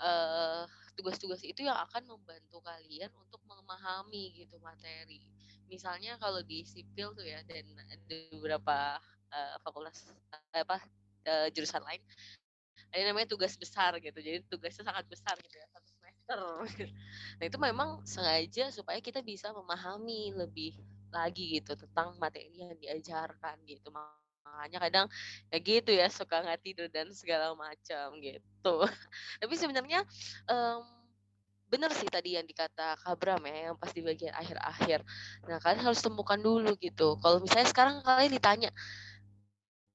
uh, 0.00 0.64
tugas-tugas 0.96 1.44
itu 1.44 1.68
yang 1.68 1.76
akan 1.76 2.08
membantu 2.08 2.64
kalian 2.64 3.12
untuk 3.20 3.44
memahami 3.44 4.32
gitu 4.32 4.56
materi. 4.64 5.20
Misalnya 5.68 6.16
kalau 6.16 6.40
di 6.40 6.64
sipil 6.64 7.12
tuh 7.12 7.22
ya 7.28 7.44
dan 7.44 7.68
di 8.08 8.32
beberapa 8.32 8.96
uh, 9.30 9.56
fakultas 9.60 10.08
apa 10.56 10.80
uh, 11.28 11.46
jurusan 11.52 11.84
lain 11.84 12.02
ada 12.90 13.06
namanya 13.06 13.30
tugas 13.30 13.54
besar 13.54 13.94
gitu. 14.02 14.18
Jadi 14.18 14.42
tugasnya 14.50 14.90
sangat 14.90 15.06
besar 15.06 15.38
gitu 15.38 15.56
ya 15.56 15.66
satu 15.70 15.88
semester. 15.94 16.40
Nah 17.38 17.44
itu 17.46 17.58
memang 17.58 18.02
sengaja 18.02 18.74
supaya 18.74 18.98
kita 18.98 19.22
bisa 19.22 19.54
memahami 19.54 20.34
lebih 20.34 20.74
lagi 21.12 21.60
gitu 21.60 21.76
tentang 21.76 22.16
materi 22.16 22.50
yang 22.54 22.74
diajarkan 22.78 23.60
gitu. 23.66 23.90
Makanya 23.90 24.78
kadang 24.80 25.06
ya 25.50 25.58
gitu 25.60 25.90
ya 25.94 26.06
suka 26.10 26.42
nggak 26.42 26.60
tidur 26.64 26.88
dan 26.90 27.10
segala 27.12 27.54
macam 27.54 28.18
gitu. 28.18 28.74
Tapi 29.42 29.54
sebenarnya 29.54 30.02
um, 30.48 30.82
benar 31.70 31.94
sih 31.94 32.10
tadi 32.10 32.34
yang 32.34 32.42
dikata 32.42 32.98
Kabram 32.98 33.46
ya 33.46 33.70
yang 33.70 33.76
pas 33.78 33.94
di 33.94 34.02
bagian 34.02 34.34
akhir-akhir. 34.34 35.06
Nah 35.46 35.62
kalian 35.62 35.82
harus 35.86 36.02
temukan 36.02 36.38
dulu 36.38 36.74
gitu. 36.82 37.14
Kalau 37.22 37.38
misalnya 37.38 37.68
sekarang 37.70 38.02
kalian 38.02 38.34
ditanya 38.34 38.70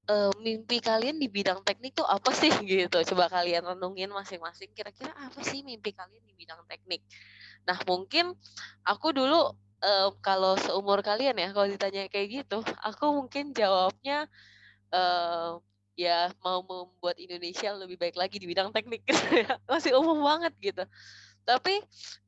uh, 0.08 0.32
mimpi 0.40 0.78
kalian 0.78 1.18
di 1.18 1.28
bidang 1.28 1.60
teknik 1.66 1.92
tuh 1.94 2.06
apa 2.06 2.30
sih? 2.32 2.50
Gitu. 2.66 2.98
Coba 3.12 3.28
kalian 3.28 3.66
renungin 3.66 4.10
masing-masing 4.10 4.70
kira-kira 4.72 5.12
apa 5.14 5.40
sih 5.42 5.62
mimpi 5.66 5.92
kalian 5.92 6.22
di 6.24 6.34
bidang 6.34 6.62
teknik. 6.66 7.02
Nah, 7.66 7.78
mungkin 7.84 8.34
aku 8.86 9.10
dulu 9.10 9.50
um, 9.82 10.10
kalau 10.24 10.56
seumur 10.60 11.00
kalian 11.04 11.36
ya 11.36 11.48
kalau 11.52 11.68
ditanya 11.68 12.08
kayak 12.08 12.44
gitu, 12.44 12.62
aku 12.80 13.04
mungkin 13.12 13.52
jawabnya 13.52 14.28
uh, 14.92 15.60
ya 15.96 16.28
mau 16.44 16.60
membuat 16.60 17.16
Indonesia 17.16 17.72
lebih 17.72 17.96
baik 17.96 18.16
lagi 18.20 18.36
di 18.36 18.44
bidang 18.44 18.68
teknik 18.68 19.00
Masih 19.70 19.96
umum 19.96 20.20
banget 20.20 20.52
gitu. 20.60 20.84
Tapi 21.46 21.78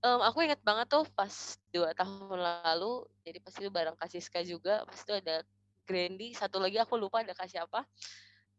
um, 0.07 0.23
aku 0.23 0.47
ingat 0.47 0.63
banget 0.63 0.87
tuh 0.89 1.05
pas 1.13 1.59
dua 1.75 1.91
tahun 1.93 2.39
lalu, 2.39 3.03
jadi 3.27 3.39
pasti 3.43 3.67
itu 3.67 3.71
bareng 3.75 3.99
Kasiska 3.99 4.47
juga, 4.47 4.87
pas 4.87 4.95
itu 4.95 5.11
ada 5.11 5.43
Grandy, 5.83 6.39
satu 6.39 6.63
lagi 6.63 6.79
aku 6.79 6.95
lupa 6.95 7.27
ada 7.27 7.35
kasih 7.35 7.67
apa. 7.67 7.83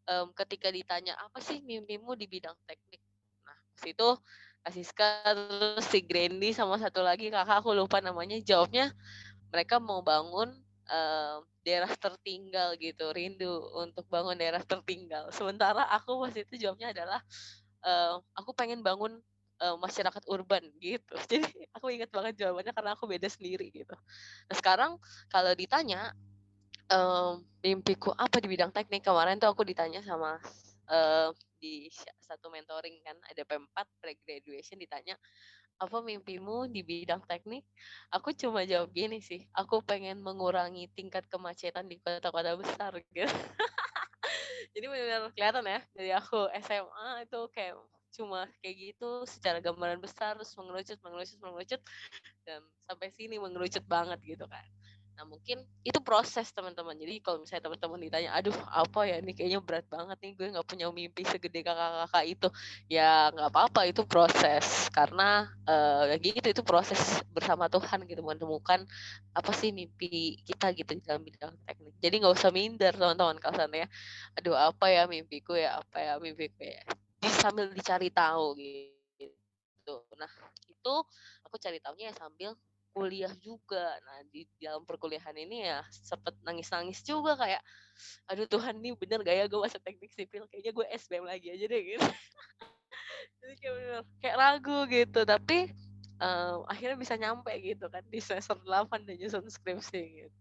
Um, 0.09 0.33
ketika 0.33 0.73
ditanya 0.73 1.15
apa 1.15 1.39
sih 1.39 1.61
mimpimu 1.61 2.17
di 2.17 2.25
bidang 2.25 2.57
teknik, 2.65 2.99
nah 3.45 3.55
situ 4.59 4.91
Kasiska 4.91 5.07
terus 5.23 5.85
si 5.87 5.99
Grandy 6.03 6.51
sama 6.51 6.75
satu 6.77 6.99
lagi 7.01 7.31
kakak 7.31 7.63
aku 7.63 7.71
lupa 7.71 8.03
namanya. 8.03 8.37
Jawabnya 8.43 8.91
mereka 9.49 9.79
mau 9.79 10.03
bangun 10.03 10.51
um, 10.89 11.37
daerah 11.63 11.89
tertinggal 11.95 12.75
gitu 12.77 13.11
rindu 13.15 13.49
untuk 13.79 14.05
bangun 14.11 14.35
daerah 14.37 14.61
tertinggal. 14.61 15.31
Sementara 15.31 15.87
aku 15.89 16.21
pas 16.21 16.33
itu 16.35 16.53
jawabnya 16.59 16.91
adalah 16.91 17.19
um, 17.85 18.21
aku 18.35 18.51
pengen 18.53 18.83
bangun 18.83 19.19
um, 19.63 19.75
masyarakat 19.79 20.23
urban 20.27 20.63
gitu. 20.79 21.15
Jadi 21.31 21.49
aku 21.73 21.89
ingat 21.93 22.11
banget 22.11 22.43
jawabannya 22.43 22.73
karena 22.75 22.91
aku 22.93 23.07
beda 23.07 23.27
sendiri 23.31 23.71
gitu. 23.71 23.95
Nah 24.49 24.55
sekarang 24.55 24.99
kalau 25.31 25.55
ditanya 25.55 26.13
um, 26.91 27.41
mimpiku 27.63 28.11
apa 28.13 28.37
di 28.43 28.47
bidang 28.51 28.75
teknik? 28.75 29.01
Kemarin 29.05 29.39
tuh 29.39 29.49
aku 29.49 29.63
ditanya 29.65 30.03
sama 30.03 30.37
uh, 30.89 31.31
di 31.59 31.91
satu 32.23 32.49
mentoring 32.49 32.97
kan 33.03 33.15
ada 33.27 33.43
P4 33.45 33.77
pre-graduation 34.01 34.79
ditanya 34.79 35.15
apa 35.79 36.03
mimpimu 36.03 36.67
di 36.67 36.83
bidang 36.83 37.23
teknik? 37.23 37.63
Aku 38.11 38.35
cuma 38.35 38.67
jawab 38.67 38.91
gini 38.91 39.23
sih, 39.23 39.47
aku 39.55 39.79
pengen 39.79 40.19
mengurangi 40.19 40.91
tingkat 40.91 41.23
kemacetan 41.31 41.87
di 41.87 41.99
kota-kota 42.03 42.59
besar 42.59 42.91
gitu. 42.99 43.23
Jadi 44.75 44.85
benar-benar 44.85 45.31
kelihatan 45.33 45.65
ya 45.65 45.79
dari 45.95 46.11
aku 46.11 46.51
SMA 46.59 47.23
itu 47.23 47.39
kayak 47.55 47.75
cuma 48.09 48.49
kayak 48.59 48.75
gitu 48.91 49.23
secara 49.23 49.63
gambaran 49.63 50.01
besar 50.01 50.35
terus 50.35 50.51
mengerucut 50.57 50.97
mengerucut 51.05 51.39
mengerucut 51.39 51.81
dan 52.43 52.61
sampai 52.89 53.09
sini 53.15 53.39
mengerucut 53.39 53.85
banget 53.87 54.19
gitu 54.25 54.45
kan. 54.49 54.65
Nah 55.19 55.27
mungkin 55.27 55.67
itu 55.83 55.99
proses 55.99 56.47
teman-teman. 56.55 56.95
Jadi 56.95 57.19
kalau 57.19 57.43
misalnya 57.43 57.67
teman-teman 57.67 57.99
ditanya, 57.99 58.31
aduh 58.39 58.55
apa 58.71 59.03
ya 59.03 59.19
ini 59.19 59.35
kayaknya 59.35 59.59
berat 59.59 59.83
banget 59.91 60.15
nih 60.23 60.31
gue 60.31 60.47
nggak 60.55 60.63
punya 60.63 60.87
mimpi 60.95 61.27
segede 61.27 61.59
kakak-kakak 61.59 62.23
itu. 62.23 62.47
Ya 62.87 63.27
nggak 63.35 63.51
apa-apa 63.51 63.91
itu 63.91 64.07
proses 64.07 64.87
karena 64.95 65.51
uh, 65.67 66.07
gitu 66.23 66.47
itu 66.55 66.63
proses 66.63 67.19
bersama 67.35 67.67
Tuhan 67.67 68.07
gitu 68.07 68.23
menemukan 68.23 68.87
apa 69.35 69.51
sih 69.51 69.75
mimpi 69.75 70.39
kita 70.47 70.71
gitu 70.71 70.95
di 70.95 71.03
dalam 71.03 71.19
bidang 71.19 71.51
teknik. 71.67 71.99
Jadi 71.99 72.15
nggak 72.23 72.33
usah 72.39 72.51
minder 72.55 72.95
teman-teman 72.95 73.43
kalau 73.43 73.67
ya. 73.75 73.91
Aduh 74.39 74.55
apa 74.55 74.87
ya 74.87 75.03
mimpiku 75.03 75.51
ya 75.51 75.83
apa 75.83 75.99
ya 75.99 76.13
mimpiku 76.23 76.63
ya. 76.63 76.79
Sambil 77.27 77.75
dicari 77.75 78.07
tahu 78.07 78.55
gitu. 78.55 79.99
Nah 80.15 80.31
itu 80.63 80.93
aku 81.43 81.59
cari 81.59 81.83
tahunya 81.83 82.07
ya 82.07 82.15
sambil 82.15 82.55
kuliah 82.91 83.31
juga. 83.39 83.97
Nah, 84.05 84.25
di 84.29 84.45
dalam 84.59 84.83
perkuliahan 84.83 85.35
ini 85.37 85.69
ya 85.69 85.83
sempet 85.89 86.35
nangis-nangis 86.43 87.01
juga 87.05 87.37
kayak 87.37 87.61
aduh 88.31 88.47
Tuhan 88.47 88.79
nih 88.79 88.95
bener 88.95 89.19
gak 89.21 89.35
ya 89.35 89.45
gue 89.51 89.59
masuk 89.59 89.81
teknik 89.83 90.11
sipil 90.15 90.47
kayaknya 90.47 90.71
gue 90.71 90.85
SBM 90.95 91.25
lagi 91.27 91.47
aja 91.51 91.65
deh 91.67 91.81
gitu. 91.95 92.01
Jadi 93.39 93.53
kayak 93.59 93.73
bener, 93.75 94.01
kayak 94.21 94.37
ragu 94.37 94.79
gitu, 94.89 95.19
tapi 95.23 95.57
um, 96.19 96.67
akhirnya 96.67 96.97
bisa 96.99 97.15
nyampe 97.15 97.51
gitu 97.63 97.87
kan 97.87 98.03
di 98.07 98.19
semester 98.19 98.57
8 98.59 99.07
dan 99.07 99.15
nyusun 99.15 99.47
skripsi 99.47 100.01
gitu. 100.25 100.39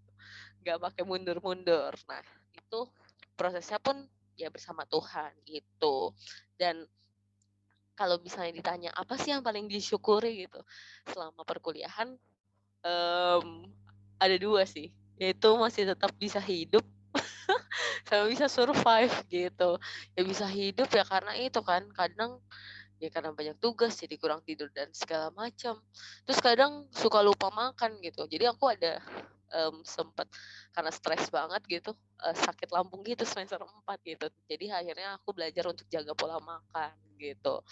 Gak 0.67 0.79
pakai 0.83 1.03
mundur-mundur. 1.07 1.95
Nah, 2.11 2.23
itu 2.55 2.81
prosesnya 3.39 3.79
pun 3.79 4.07
ya 4.35 4.51
bersama 4.51 4.87
Tuhan 4.87 5.31
gitu. 5.47 6.13
Dan 6.59 6.87
kalau 7.99 8.23
misalnya 8.23 8.55
ditanya 8.55 8.91
apa 8.95 9.19
sih 9.19 9.35
yang 9.35 9.43
paling 9.43 9.67
disyukuri 9.67 10.47
gitu 10.47 10.63
selama 11.11 11.43
perkuliahan 11.43 12.15
um, 12.85 13.67
ada 14.19 14.37
dua 14.37 14.67
sih. 14.67 14.91
Yaitu 15.19 15.51
masih 15.59 15.89
tetap 15.89 16.15
bisa 16.15 16.39
hidup 16.39 16.87
sama 18.09 18.31
bisa 18.31 18.47
survive 18.47 19.15
gitu. 19.31 19.79
Ya 20.15 20.23
bisa 20.23 20.47
hidup 20.47 20.89
ya 20.95 21.03
karena 21.03 21.35
itu 21.39 21.59
kan 21.63 21.87
kadang 21.91 22.39
ya 22.99 23.09
karena 23.15 23.31
banyak 23.31 23.57
tugas 23.63 23.95
jadi 23.95 24.19
kurang 24.19 24.43
tidur 24.43 24.71
dan 24.75 24.91
segala 24.95 25.31
macam. 25.35 25.79
Terus 26.27 26.39
kadang 26.43 26.87
suka 26.95 27.23
lupa 27.23 27.51
makan 27.51 27.99
gitu. 28.03 28.27
Jadi 28.27 28.45
aku 28.47 28.71
ada 28.71 29.03
um, 29.55 29.83
sempat 29.87 30.29
karena 30.75 30.91
stres 30.93 31.31
banget 31.33 31.63
gitu 31.67 31.91
uh, 32.23 32.37
sakit 32.37 32.71
lambung 32.71 33.03
gitu 33.07 33.25
semester 33.25 33.59
4 33.63 33.99
gitu. 34.07 34.27
Jadi 34.47 34.71
akhirnya 34.71 35.19
aku 35.19 35.35
belajar 35.35 35.65
untuk 35.71 35.87
jaga 35.91 36.13
pola 36.15 36.39
makan 36.43 36.93
gitu. 37.19 37.63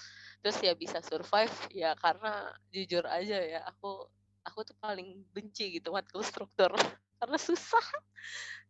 Terus 0.43 0.57
ya 0.63 0.73
bisa 0.75 0.99
survive 1.03 1.55
ya 1.75 1.95
karena 1.99 2.55
jujur 2.71 3.05
aja 3.07 3.39
ya 3.43 3.61
aku 3.67 4.07
aku 4.47 4.63
tuh 4.63 4.77
paling 4.79 5.27
benci 5.35 5.77
gitu 5.83 5.91
matkul 5.91 6.23
struktur 6.23 6.71
karena 7.21 7.39
susah. 7.39 7.83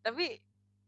Tapi 0.01 0.41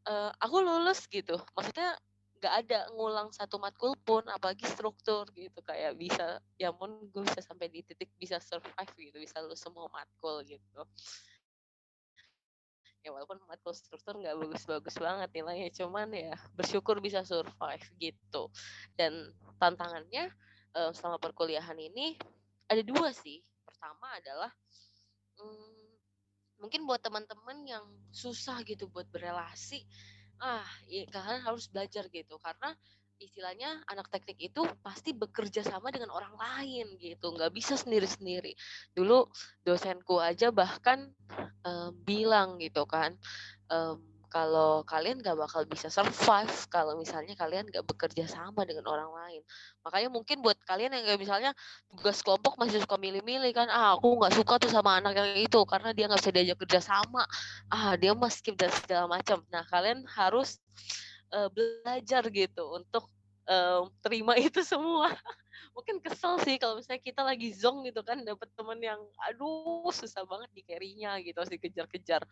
uh, 0.08 0.32
aku 0.40 0.56
lulus 0.64 1.04
gitu. 1.06 1.36
Maksudnya 1.52 2.00
nggak 2.38 2.54
ada 2.64 2.78
ngulang 2.94 3.34
satu 3.34 3.58
matkul 3.58 3.98
pun 4.06 4.24
apalagi 4.32 4.64
struktur 4.64 5.28
gitu. 5.36 5.60
Kayak 5.60 5.98
bisa 6.00 6.40
ya 6.56 6.72
pun 6.72 6.96
gue 7.12 7.22
bisa 7.22 7.44
sampai 7.44 7.68
di 7.68 7.84
titik 7.84 8.08
bisa 8.16 8.40
survive 8.40 8.92
gitu 8.96 9.16
bisa 9.20 9.42
lulus 9.44 9.60
semua 9.60 9.90
matkul 9.92 10.40
gitu. 10.46 10.82
Ya 13.04 13.14
walaupun 13.14 13.38
matkul 13.46 13.74
struktur 13.76 14.18
nggak 14.18 14.34
bagus-bagus 14.38 14.96
banget 14.98 15.28
nilainya 15.36 15.70
cuman 15.70 16.08
ya 16.14 16.34
bersyukur 16.56 16.98
bisa 17.04 17.22
survive 17.26 17.84
gitu. 18.00 18.48
Dan 18.94 19.34
tantangannya 19.58 20.30
uh, 20.78 20.90
selama 20.94 21.18
perkuliahan 21.18 21.78
ini 21.78 22.14
ada 22.68 22.84
dua 22.84 23.10
sih 23.10 23.42
pertama 23.78 24.10
adalah 24.18 24.50
hmm, 25.38 25.86
mungkin 26.58 26.82
buat 26.82 26.98
teman-teman 26.98 27.62
yang 27.62 27.86
susah 28.10 28.66
gitu 28.66 28.90
buat 28.90 29.06
berelasi 29.14 29.86
ah 30.42 30.66
ya, 30.90 31.06
kalian 31.06 31.46
harus 31.46 31.70
belajar 31.70 32.10
gitu. 32.10 32.42
Karena 32.42 32.74
istilahnya 33.22 33.82
anak 33.86 34.10
teknik 34.10 34.50
itu 34.50 34.66
pasti 34.82 35.14
bekerja 35.14 35.62
sama 35.62 35.94
dengan 35.94 36.10
orang 36.10 36.34
lain 36.34 36.98
gitu. 36.98 37.30
Nggak 37.30 37.54
bisa 37.54 37.78
sendiri-sendiri. 37.78 38.58
Dulu 38.98 39.30
dosenku 39.62 40.18
aja 40.18 40.50
bahkan 40.50 41.14
um, 41.62 41.94
bilang 42.02 42.58
gitu 42.58 42.82
kan 42.82 43.14
um, 43.70 44.02
kalau 44.28 44.84
kalian 44.84 45.24
gak 45.24 45.36
bakal 45.36 45.64
bisa 45.64 45.88
survive 45.88 46.52
kalau 46.68 47.00
misalnya 47.00 47.32
kalian 47.32 47.64
gak 47.72 47.84
bekerja 47.88 48.28
sama 48.28 48.68
dengan 48.68 48.84
orang 48.88 49.08
lain. 49.08 49.42
Makanya 49.80 50.08
mungkin 50.12 50.44
buat 50.44 50.60
kalian 50.68 50.92
yang 50.92 51.04
kayak 51.08 51.20
misalnya 51.20 51.50
tugas 51.88 52.20
kelompok 52.20 52.60
masih 52.60 52.84
suka 52.84 53.00
milih-milih 53.00 53.52
kan, 53.56 53.72
ah 53.72 53.96
aku 53.96 54.20
nggak 54.20 54.36
suka 54.36 54.60
tuh 54.60 54.70
sama 54.70 55.00
anak 55.00 55.16
yang 55.16 55.48
itu 55.48 55.60
karena 55.64 55.90
dia 55.96 56.04
nggak 56.06 56.20
bisa 56.20 56.32
diajak 56.32 56.58
kerja 56.60 56.80
sama, 56.84 57.24
ah 57.72 57.96
dia 57.96 58.12
mah 58.12 58.28
skip 58.28 58.54
dan 58.60 58.68
segala 58.70 59.08
macam. 59.08 59.40
Nah 59.48 59.64
kalian 59.66 60.04
harus 60.12 60.60
uh, 61.32 61.48
belajar 61.48 62.22
gitu 62.28 62.64
untuk 62.76 63.08
uh, 63.48 63.88
terima 64.04 64.36
itu 64.46 64.60
semua 64.60 65.16
mungkin 65.72 66.02
kesel 66.02 66.38
sih 66.42 66.56
kalau 66.56 66.78
misalnya 66.78 67.02
kita 67.02 67.22
lagi 67.22 67.54
zong 67.54 67.86
gitu 67.86 68.00
kan 68.02 68.20
dapat 68.22 68.48
teman 68.54 68.78
yang 68.82 69.00
aduh 69.30 69.88
susah 69.90 70.24
banget 70.24 70.50
di 70.54 70.62
carry-nya 70.66 71.18
gitu 71.22 71.36
harus 71.38 71.52
dikejar-kejar 71.52 72.22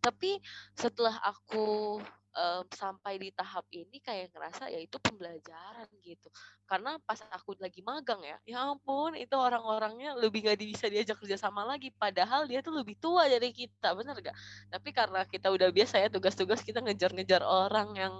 tapi 0.00 0.38
setelah 0.74 1.18
aku 1.22 1.98
um, 2.36 2.64
sampai 2.72 3.20
di 3.20 3.28
tahap 3.32 3.64
ini 3.72 4.00
kayak 4.00 4.32
ngerasa 4.32 4.72
ya 4.72 4.80
itu 4.80 4.96
pembelajaran 4.98 5.88
gitu. 6.00 6.28
Karena 6.66 6.96
pas 7.04 7.20
aku 7.28 7.52
lagi 7.60 7.84
magang 7.84 8.24
ya 8.24 8.36
ya 8.48 8.64
ampun 8.72 9.12
itu 9.12 9.36
orang-orangnya 9.36 10.16
lebih 10.16 10.48
gak 10.48 10.56
bisa 10.56 10.88
diajak 10.88 11.20
kerja 11.20 11.36
sama 11.36 11.68
lagi 11.68 11.92
padahal 11.92 12.48
dia 12.48 12.64
tuh 12.64 12.72
lebih 12.72 12.96
tua 12.96 13.28
dari 13.28 13.52
kita 13.52 13.92
bener 13.92 14.16
gak 14.24 14.36
tapi 14.72 14.88
karena 14.96 15.20
kita 15.28 15.52
udah 15.52 15.68
biasa 15.68 16.00
ya 16.00 16.08
tugas-tugas 16.08 16.64
kita 16.64 16.80
ngejar-ngejar 16.80 17.44
orang 17.44 17.92
yang 17.92 18.14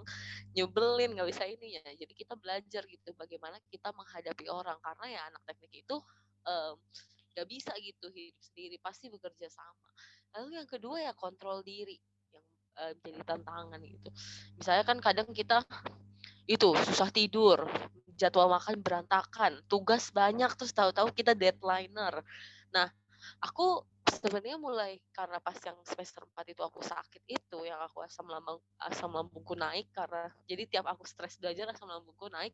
nyebelin 0.53 1.17
nggak 1.17 1.29
bisa 1.33 1.49
ini 1.49 1.81
ya 1.81 1.85
jadi 1.97 2.13
kita 2.13 2.37
belajar 2.37 2.85
gitu 2.85 3.17
bagaimana 3.17 3.57
kita 3.73 3.89
menghadapi 3.97 4.52
orang 4.53 4.79
karena 4.85 5.07
ya 5.09 5.21
anak 5.33 5.43
teknik 5.49 5.83
itu 5.83 5.97
um, 6.45 6.77
gak 7.33 7.49
bisa 7.49 7.73
gitu 7.81 8.13
hidup 8.13 8.37
sendiri 8.45 8.77
pasti 8.85 9.09
bekerja 9.09 9.49
sama 9.49 9.89
lalu 10.37 10.61
yang 10.61 10.69
kedua 10.69 11.01
ya 11.01 11.13
kontrol 11.17 11.65
diri 11.65 11.97
uh, 12.79 12.93
jadi 13.05 13.21
tantangan 13.27 13.81
gitu. 13.85 14.09
Misalnya 14.57 14.85
kan 14.87 14.99
kadang 15.03 15.29
kita 15.33 15.65
itu 16.49 16.75
susah 16.89 17.09
tidur, 17.13 17.69
jadwal 18.17 18.51
makan 18.51 18.81
berantakan, 18.81 19.63
tugas 19.69 20.11
banyak 20.11 20.51
terus 20.57 20.73
tahu-tahu 20.75 21.13
kita 21.13 21.37
deadlineer. 21.37 22.25
Nah, 22.73 22.89
aku 23.39 23.85
sebenarnya 24.03 24.59
mulai 24.59 24.99
karena 25.15 25.39
pas 25.39 25.55
yang 25.63 25.79
semester 25.87 26.27
4 26.27 26.53
itu 26.53 26.63
aku 26.63 26.83
sakit 26.83 27.23
itu 27.27 27.59
yang 27.63 27.79
aku 27.87 28.03
asam 28.03 28.27
lambung 28.27 28.59
asam 28.83 29.15
lambungku 29.15 29.55
naik 29.55 29.89
karena 29.95 30.27
jadi 30.47 30.63
tiap 30.67 30.87
aku 30.91 31.07
stres 31.07 31.39
belajar 31.39 31.71
asam 31.71 31.87
lambungku 31.87 32.27
naik 32.29 32.51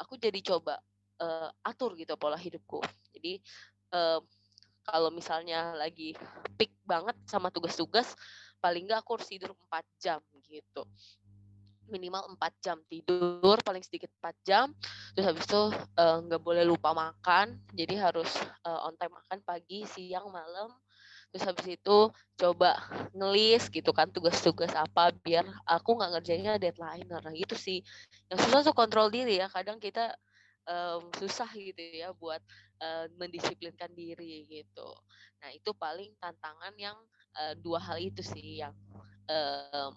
aku 0.00 0.16
jadi 0.16 0.40
coba 0.40 0.80
uh, 1.22 1.50
atur 1.66 1.94
gitu 1.98 2.14
pola 2.14 2.38
hidupku. 2.38 2.82
Jadi 3.14 3.42
uh, 3.94 4.22
kalau 4.88 5.12
misalnya 5.12 5.76
lagi 5.76 6.16
peak 6.56 6.72
banget 6.88 7.14
sama 7.28 7.52
tugas-tugas 7.52 8.16
paling 8.58 8.88
nggak 8.88 9.04
aku 9.04 9.20
harus 9.20 9.28
tidur 9.28 9.52
4 9.68 9.84
jam 10.00 10.20
gitu. 10.48 10.82
Minimal 11.88 12.36
4 12.36 12.64
jam 12.64 12.78
tidur 12.88 13.60
paling 13.60 13.84
sedikit 13.84 14.08
4 14.20 14.48
jam. 14.48 14.66
Terus 15.12 15.26
habis 15.28 15.44
itu 15.44 15.62
nggak 15.98 16.40
uh, 16.40 16.44
boleh 16.44 16.64
lupa 16.64 16.96
makan. 16.96 17.60
Jadi 17.76 17.94
harus 18.00 18.28
uh, 18.64 18.88
on 18.88 18.96
time 18.96 19.12
makan 19.12 19.38
pagi 19.44 19.84
siang 19.84 20.32
malam. 20.32 20.72
Terus 21.28 21.44
habis 21.44 21.66
itu 21.68 21.98
coba 22.40 22.80
ngelis 23.12 23.68
gitu 23.68 23.92
kan 23.92 24.08
tugas-tugas 24.08 24.72
apa 24.72 25.12
biar 25.20 25.44
aku 25.68 26.00
nggak 26.00 26.16
ngerjainnya 26.16 26.56
deadline 26.56 27.04
karena 27.04 27.30
gitu 27.36 27.56
sih. 27.56 27.84
Yang 28.32 28.48
susah 28.48 28.60
tuh 28.64 28.72
kontrol 28.72 29.12
diri 29.12 29.36
ya. 29.36 29.52
Kadang 29.52 29.76
kita 29.76 30.16
um, 30.68 31.08
susah 31.16 31.48
gitu 31.56 31.80
ya 31.80 32.12
buat 32.12 32.44
uh, 32.84 33.08
mendisiplinkan 33.16 33.90
diri 33.96 34.44
gitu 34.46 34.88
nah 35.40 35.48
itu 35.50 35.72
paling 35.72 36.12
tantangan 36.20 36.74
yang 36.76 36.98
uh, 37.40 37.54
dua 37.56 37.80
hal 37.80 37.96
itu 37.96 38.20
sih 38.20 38.60
yang 38.60 38.76
um, 39.28 39.92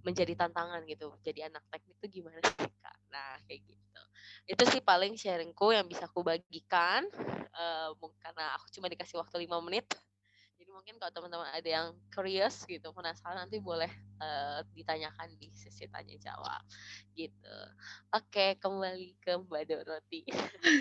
menjadi 0.00 0.32
tantangan 0.36 0.84
gitu. 0.88 1.12
Jadi 1.20 1.44
anak 1.44 1.64
teknik 1.68 1.96
itu 2.00 2.20
gimana 2.20 2.40
sih 2.40 2.72
kak? 2.80 2.96
Nah 3.12 3.36
kayak 3.44 3.60
gitu. 3.68 4.02
Itu 4.48 4.62
sih 4.68 4.80
paling 4.80 5.14
sharingku 5.16 5.72
yang 5.72 5.86
bisa 5.86 6.08
aku 6.08 6.24
bagikan. 6.24 7.04
Uh, 7.50 7.92
karena 8.22 8.56
aku 8.56 8.72
cuma 8.72 8.88
dikasih 8.88 9.20
waktu 9.20 9.44
lima 9.44 9.60
menit. 9.60 9.84
Mungkin 10.70 10.96
kalau 10.96 11.12
teman-teman 11.12 11.50
ada 11.50 11.68
yang 11.68 11.88
curious 12.14 12.64
gitu, 12.64 12.94
penasaran 12.94 13.42
nanti 13.42 13.58
boleh 13.58 13.90
uh, 14.22 14.62
ditanyakan 14.72 15.34
di 15.36 15.50
sesi 15.52 15.90
tanya 15.90 16.14
jawab 16.16 16.62
gitu. 17.18 17.56
Oke, 18.14 18.56
kembali 18.62 19.18
ke 19.20 19.36
Mbak 19.36 19.62
Doroti. 19.68 20.24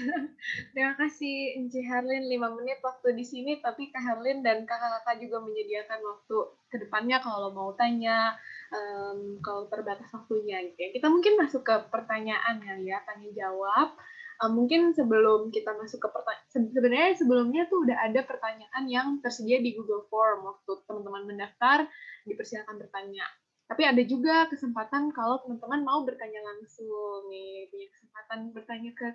Terima 0.74 0.94
kasih 0.96 1.60
Enci 1.60 1.82
Herlin 1.84 2.32
5 2.32 2.58
menit 2.62 2.80
waktu 2.86 3.18
di 3.18 3.26
sini, 3.26 3.60
tapi 3.60 3.92
Kak 3.92 4.02
Herlin 4.02 4.46
dan 4.46 4.64
kakak-kakak 4.64 5.20
juga 5.20 5.44
menyediakan 5.44 6.00
waktu 6.00 6.38
ke 6.70 6.78
depannya 6.86 7.18
kalau 7.20 7.52
mau 7.52 7.74
tanya, 7.76 8.38
um, 8.72 9.42
kalau 9.42 9.68
terbatas 9.68 10.08
waktunya 10.14 10.62
gitu 10.70 10.80
ya. 10.80 10.90
Kita 10.96 11.08
mungkin 11.10 11.36
masuk 11.42 11.66
ke 11.66 11.76
pertanyaan 11.90 12.62
ya, 12.86 13.02
tanya 13.04 13.30
jawab. 13.34 13.98
Um, 14.40 14.56
mungkin 14.56 14.96
sebelum 14.96 15.52
kita 15.52 15.76
masuk 15.76 16.00
ke 16.00 16.10
pertanyaan, 16.16 16.48
sebenarnya 16.72 17.12
sebelumnya 17.20 17.68
tuh 17.68 17.84
udah 17.84 17.98
ada 18.08 18.24
pertanyaan 18.24 18.84
yang 18.88 19.08
tersedia 19.20 19.60
di 19.60 19.76
Google 19.76 20.08
Form 20.08 20.48
waktu 20.48 20.80
teman-teman 20.88 21.28
mendaftar, 21.28 21.92
dipersilakan 22.24 22.80
bertanya. 22.80 23.28
Tapi 23.70 23.86
ada 23.86 24.02
juga 24.02 24.48
kesempatan 24.50 25.14
kalau 25.14 25.44
teman-teman 25.46 25.86
mau 25.86 26.02
bertanya 26.02 26.42
langsung 26.42 27.28
nih, 27.30 27.70
kesempatan 27.70 28.50
bertanya 28.56 28.92
ke 28.98 29.08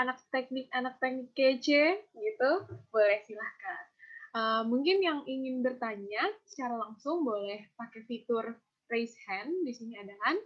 anak 0.00 0.16
teknik, 0.32 0.70
anak 0.72 0.96
teknik 1.02 1.28
kece 1.34 2.08
gitu, 2.16 2.50
boleh 2.88 3.18
silahkan. 3.26 3.84
Uh, 4.32 4.62
mungkin 4.64 5.02
yang 5.02 5.26
ingin 5.26 5.60
bertanya 5.60 6.22
secara 6.46 6.78
langsung 6.78 7.26
boleh 7.26 7.68
pakai 7.74 8.06
fitur 8.06 8.56
raise 8.88 9.16
hand 9.28 9.52
di 9.66 9.74
sini 9.76 9.98
ada 9.98 10.14
kan? 10.24 10.36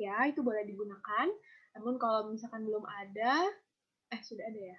Ya, 0.00 0.16
itu 0.26 0.40
boleh 0.40 0.64
digunakan. 0.64 1.28
Namun 1.76 1.94
kalau 2.00 2.30
misalkan 2.30 2.66
belum 2.66 2.82
ada, 2.86 3.46
eh 4.10 4.20
sudah 4.22 4.44
ada 4.46 4.60
ya? 4.74 4.78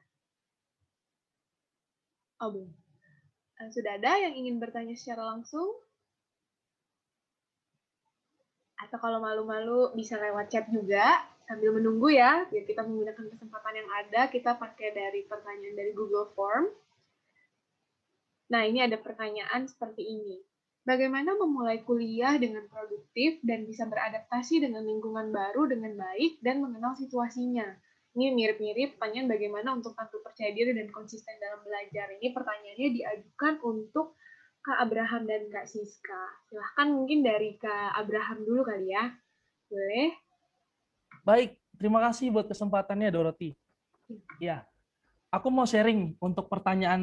Oh 2.42 2.50
belum. 2.50 2.72
Uh, 3.62 3.70
sudah 3.70 4.02
ada 4.02 4.18
yang 4.18 4.34
ingin 4.34 4.58
bertanya 4.58 4.98
secara 4.98 5.38
langsung? 5.38 5.70
Atau 8.82 8.98
kalau 8.98 9.22
malu-malu 9.22 9.94
bisa 9.94 10.18
lewat 10.18 10.50
chat 10.50 10.66
juga 10.74 11.22
sambil 11.46 11.70
menunggu 11.78 12.10
ya, 12.10 12.50
biar 12.50 12.66
kita 12.66 12.82
menggunakan 12.82 13.30
kesempatan 13.30 13.74
yang 13.78 13.90
ada, 13.94 14.22
kita 14.34 14.58
pakai 14.58 14.90
dari 14.96 15.22
pertanyaan 15.30 15.78
dari 15.78 15.92
Google 15.94 16.34
Form. 16.34 16.66
Nah, 18.52 18.68
ini 18.68 18.84
ada 18.84 18.98
pertanyaan 19.00 19.70
seperti 19.70 20.04
ini. 20.04 20.51
Bagaimana 20.82 21.38
memulai 21.38 21.86
kuliah 21.86 22.42
dengan 22.42 22.66
produktif 22.66 23.38
dan 23.46 23.70
bisa 23.70 23.86
beradaptasi 23.86 24.66
dengan 24.66 24.82
lingkungan 24.82 25.30
baru 25.30 25.70
dengan 25.70 25.94
baik 25.94 26.42
dan 26.42 26.58
mengenal 26.58 26.98
situasinya? 26.98 27.70
Ini 28.18 28.34
mirip-mirip 28.34 28.98
pertanyaan 28.98 29.30
bagaimana 29.30 29.78
untuk 29.78 29.94
tampil 29.94 30.26
percaya 30.26 30.50
diri 30.52 30.74
dan 30.74 30.90
konsisten 30.90 31.38
dalam 31.38 31.62
belajar. 31.62 32.10
Ini 32.18 32.34
pertanyaannya 32.34 32.90
diajukan 32.98 33.54
untuk 33.62 34.18
Kak 34.66 34.78
Abraham 34.82 35.30
dan 35.30 35.48
Kak 35.54 35.70
Siska. 35.70 36.24
Silahkan 36.50 36.90
mungkin 36.90 37.22
dari 37.22 37.62
Kak 37.62 38.02
Abraham 38.02 38.42
dulu 38.42 38.66
kali 38.66 38.90
ya. 38.90 39.14
Boleh? 39.70 40.18
Baik, 41.22 41.62
terima 41.78 42.02
kasih 42.10 42.34
buat 42.34 42.50
kesempatannya 42.50 43.14
Dorothy. 43.14 43.54
Ya, 44.42 44.66
aku 45.30 45.54
mau 45.54 45.70
sharing 45.70 46.18
untuk 46.18 46.50
pertanyaan 46.50 47.00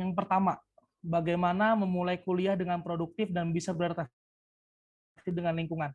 yang 0.00 0.16
pertama 0.16 0.56
bagaimana 1.00 1.76
memulai 1.76 2.20
kuliah 2.20 2.54
dengan 2.56 2.80
produktif 2.84 3.32
dan 3.32 3.50
bisa 3.50 3.72
beradaptasi 3.72 5.30
dengan 5.32 5.56
lingkungan. 5.56 5.90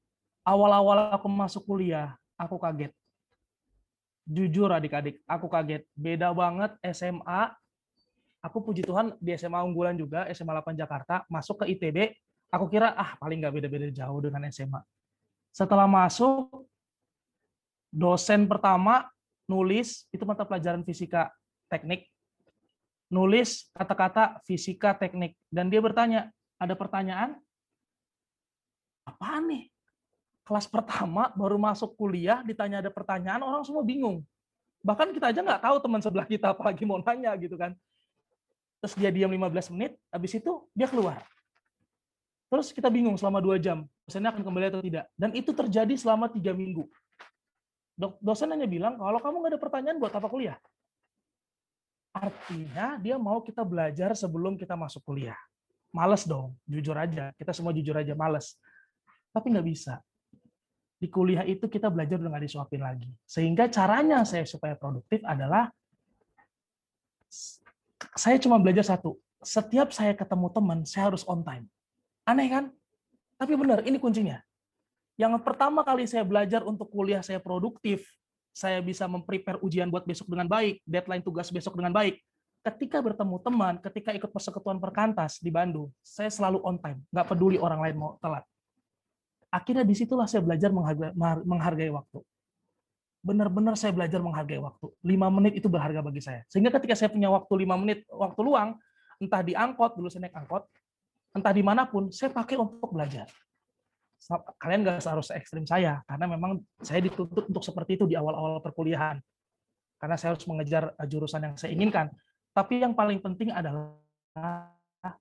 Awal-awal 0.46 1.14
aku 1.14 1.26
masuk 1.26 1.66
kuliah, 1.66 2.14
aku 2.38 2.62
kaget. 2.62 2.94
Jujur 4.26 4.70
adik-adik, 4.74 5.22
aku 5.26 5.50
kaget. 5.50 5.86
Beda 5.94 6.34
banget 6.34 6.78
SMA. 6.94 7.54
Aku 8.46 8.62
puji 8.62 8.86
Tuhan 8.86 9.18
di 9.18 9.34
SMA 9.34 9.58
unggulan 9.66 9.98
juga, 9.98 10.30
SMA 10.30 10.54
8 10.54 10.78
Jakarta, 10.78 11.26
masuk 11.26 11.66
ke 11.66 11.74
ITB, 11.74 12.14
aku 12.54 12.70
kira 12.70 12.94
ah 12.94 13.18
paling 13.18 13.42
nggak 13.42 13.58
beda-beda 13.58 13.90
jauh 13.90 14.22
dengan 14.22 14.46
SMA. 14.54 14.86
Setelah 15.50 15.90
masuk, 15.90 16.70
dosen 17.90 18.46
pertama 18.46 19.10
nulis, 19.50 20.06
itu 20.14 20.22
mata 20.30 20.46
pelajaran 20.46 20.86
fisika 20.86 21.34
teknik, 21.72 22.06
nulis 23.10 23.70
kata-kata 23.74 24.42
fisika 24.44 24.98
teknik 24.98 25.38
dan 25.54 25.70
dia 25.70 25.80
bertanya, 25.80 26.32
ada 26.58 26.74
pertanyaan? 26.74 27.38
Apa 29.06 29.40
nih? 29.44 29.70
Kelas 30.46 30.70
pertama 30.70 31.34
baru 31.34 31.58
masuk 31.58 31.98
kuliah 31.98 32.46
ditanya 32.46 32.82
ada 32.82 32.94
pertanyaan 32.94 33.42
orang 33.42 33.66
semua 33.66 33.82
bingung. 33.82 34.22
Bahkan 34.86 35.14
kita 35.18 35.34
aja 35.34 35.42
nggak 35.42 35.62
tahu 35.66 35.78
teman 35.82 36.02
sebelah 36.02 36.28
kita 36.30 36.54
apalagi 36.54 36.86
mau 36.86 37.02
nanya 37.02 37.34
gitu 37.42 37.58
kan. 37.58 37.74
Terus 38.86 38.94
dia 39.02 39.10
diam 39.10 39.34
15 39.34 39.74
menit, 39.74 39.98
habis 40.14 40.38
itu 40.38 40.62
dia 40.78 40.86
keluar. 40.86 41.26
Terus 42.54 42.70
kita 42.70 42.94
bingung 42.94 43.18
selama 43.18 43.42
dua 43.42 43.58
jam, 43.58 43.90
dosennya 44.06 44.30
akan 44.30 44.46
kembali 44.46 44.66
atau 44.70 44.82
tidak. 44.86 45.10
Dan 45.18 45.34
itu 45.34 45.50
terjadi 45.50 45.98
selama 45.98 46.30
tiga 46.30 46.54
minggu. 46.54 46.86
Dosen 48.22 48.54
hanya 48.54 48.70
bilang, 48.70 49.02
kalau 49.02 49.18
kamu 49.18 49.36
nggak 49.42 49.52
ada 49.58 49.60
pertanyaan, 49.60 49.98
buat 49.98 50.14
apa 50.14 50.28
kuliah? 50.30 50.62
Artinya 52.16 52.96
dia 52.96 53.20
mau 53.20 53.44
kita 53.44 53.68
belajar 53.68 54.16
sebelum 54.16 54.56
kita 54.56 54.80
masuk 54.80 55.04
kuliah. 55.04 55.36
Males 55.92 56.24
dong, 56.24 56.56
jujur 56.64 56.96
aja. 56.96 57.36
Kita 57.36 57.52
semua 57.52 57.76
jujur 57.76 57.92
aja, 57.92 58.16
males. 58.16 58.56
Tapi 59.36 59.52
nggak 59.52 59.68
bisa. 59.68 60.00
Di 60.96 61.12
kuliah 61.12 61.44
itu 61.44 61.68
kita 61.68 61.92
belajar 61.92 62.16
udah 62.16 62.32
nggak 62.32 62.46
disuapin 62.48 62.80
lagi. 62.80 63.12
Sehingga 63.28 63.68
caranya 63.68 64.24
saya 64.24 64.48
supaya 64.48 64.80
produktif 64.80 65.20
adalah 65.28 65.68
saya 68.16 68.40
cuma 68.40 68.64
belajar 68.64 68.96
satu. 68.96 69.20
Setiap 69.44 69.92
saya 69.92 70.16
ketemu 70.16 70.48
teman, 70.56 70.80
saya 70.88 71.12
harus 71.12 71.28
on 71.28 71.44
time. 71.44 71.68
Aneh 72.24 72.48
kan? 72.48 72.72
Tapi 73.36 73.60
benar, 73.60 73.84
ini 73.84 74.00
kuncinya. 74.00 74.40
Yang 75.20 75.44
pertama 75.44 75.84
kali 75.84 76.08
saya 76.08 76.24
belajar 76.24 76.64
untuk 76.64 76.88
kuliah 76.88 77.20
saya 77.20 77.44
produktif, 77.44 78.08
saya 78.56 78.80
bisa 78.80 79.04
memprepare 79.04 79.60
ujian 79.60 79.92
buat 79.92 80.08
besok 80.08 80.32
dengan 80.32 80.48
baik, 80.48 80.80
deadline 80.88 81.20
tugas 81.20 81.52
besok 81.52 81.76
dengan 81.76 81.92
baik. 81.92 82.24
Ketika 82.64 83.04
bertemu 83.04 83.36
teman, 83.44 83.76
ketika 83.84 84.16
ikut 84.16 84.32
persekutuan 84.32 84.80
perkantas 84.80 85.44
di 85.44 85.52
Bandung, 85.52 85.92
saya 86.00 86.32
selalu 86.32 86.64
on 86.64 86.80
time, 86.80 87.04
nggak 87.12 87.28
peduli 87.28 87.60
orang 87.60 87.84
lain 87.84 87.96
mau 88.00 88.16
telat. 88.24 88.48
Akhirnya 89.52 89.84
di 89.84 89.92
situlah 89.92 90.26
saya 90.26 90.40
belajar 90.40 90.72
menghargai, 90.72 91.12
menghargai 91.44 91.92
waktu. 91.92 92.24
Benar-benar 93.22 93.76
saya 93.76 93.92
belajar 93.92 94.24
menghargai 94.24 94.58
waktu. 94.64 94.88
Lima 95.04 95.28
menit 95.28 95.60
itu 95.60 95.68
berharga 95.68 96.00
bagi 96.00 96.24
saya. 96.24 96.42
Sehingga 96.48 96.72
ketika 96.74 96.96
saya 96.96 97.12
punya 97.12 97.28
waktu 97.28 97.54
lima 97.60 97.76
menit, 97.76 98.08
waktu 98.08 98.40
luang, 98.40 98.80
entah 99.20 99.44
di 99.44 99.52
angkot, 99.52 100.00
dulu 100.00 100.08
saya 100.08 100.32
naik 100.32 100.36
angkot, 100.48 100.64
entah 101.36 101.54
di 101.54 101.62
mana 101.62 101.84
pun, 101.86 102.08
saya 102.10 102.32
pakai 102.32 102.56
untuk 102.56 102.90
belajar 102.96 103.28
kalian 104.58 104.82
nggak 104.82 105.04
seharusnya 105.04 105.36
ekstrim 105.38 105.66
saya 105.70 106.02
karena 106.10 106.26
memang 106.26 106.64
saya 106.82 107.04
dituntut 107.04 107.46
untuk 107.46 107.62
seperti 107.62 108.00
itu 108.00 108.06
di 108.10 108.18
awal-awal 108.18 108.58
perkuliahan 108.64 109.22
karena 110.02 110.16
saya 110.18 110.34
harus 110.34 110.46
mengejar 110.50 110.94
eh, 110.98 111.08
jurusan 111.08 111.42
yang 111.46 111.56
saya 111.56 111.72
inginkan 111.76 112.10
tapi 112.56 112.82
yang 112.82 112.96
paling 112.98 113.22
penting 113.22 113.54
adalah 113.54 113.96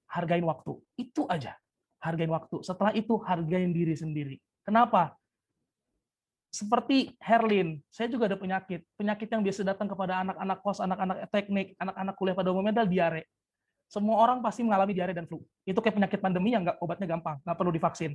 hargain 0.09 0.47
waktu 0.47 0.73
itu 0.97 1.29
aja 1.29 1.53
hargain 2.01 2.33
waktu 2.33 2.65
setelah 2.65 2.95
itu 2.97 3.21
hargain 3.21 3.71
diri 3.75 3.93
sendiri 3.93 4.37
kenapa 4.65 5.19
seperti 6.55 7.11
Herlin, 7.19 7.83
saya 7.91 8.07
juga 8.07 8.31
ada 8.31 8.39
penyakit. 8.39 8.87
Penyakit 8.95 9.27
yang 9.27 9.43
biasa 9.43 9.67
datang 9.67 9.91
kepada 9.91 10.23
anak-anak 10.23 10.59
kos, 10.63 10.79
anak-anak 10.79 11.27
teknik, 11.35 11.75
anak-anak 11.83 12.15
kuliah 12.15 12.37
pada 12.39 12.55
umumnya 12.55 12.71
adalah 12.79 12.87
diare. 12.87 13.23
Semua 13.91 14.23
orang 14.23 14.39
pasti 14.39 14.63
mengalami 14.63 14.95
diare 14.95 15.11
dan 15.11 15.27
flu. 15.27 15.43
Itu 15.67 15.83
kayak 15.83 15.99
penyakit 15.99 16.23
pandemi 16.23 16.55
yang 16.55 16.63
nggak 16.63 16.79
obatnya 16.79 17.11
gampang, 17.11 17.43
nggak 17.43 17.59
perlu 17.59 17.75
divaksin. 17.75 18.15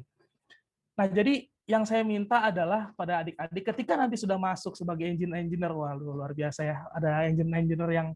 Nah, 0.99 1.07
jadi 1.07 1.47
yang 1.63 1.87
saya 1.87 2.03
minta 2.03 2.43
adalah 2.43 2.91
pada 2.91 3.23
adik-adik 3.23 3.63
ketika 3.71 3.95
nanti 3.95 4.19
sudah 4.19 4.35
masuk 4.35 4.75
sebagai 4.75 5.07
engine 5.07 5.31
engineer, 5.31 5.71
wah 5.71 5.95
luar 5.95 6.35
biasa 6.35 6.67
ya, 6.67 6.83
ada 6.91 7.23
engine 7.23 7.47
engineer 7.55 7.91
yang 7.95 8.07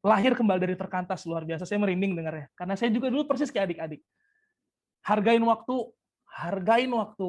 lahir 0.00 0.32
kembali 0.32 0.56
dari 0.56 0.72
terkantas 0.72 1.28
luar 1.28 1.44
biasa. 1.44 1.68
Saya 1.68 1.76
merinding 1.76 2.16
dengar 2.16 2.32
ya, 2.32 2.46
karena 2.56 2.80
saya 2.80 2.88
juga 2.88 3.12
dulu 3.12 3.28
persis 3.28 3.52
kayak 3.52 3.76
adik-adik. 3.76 4.00
Hargain 5.04 5.44
waktu, 5.44 5.76
hargain 6.32 6.88
waktu, 6.96 7.26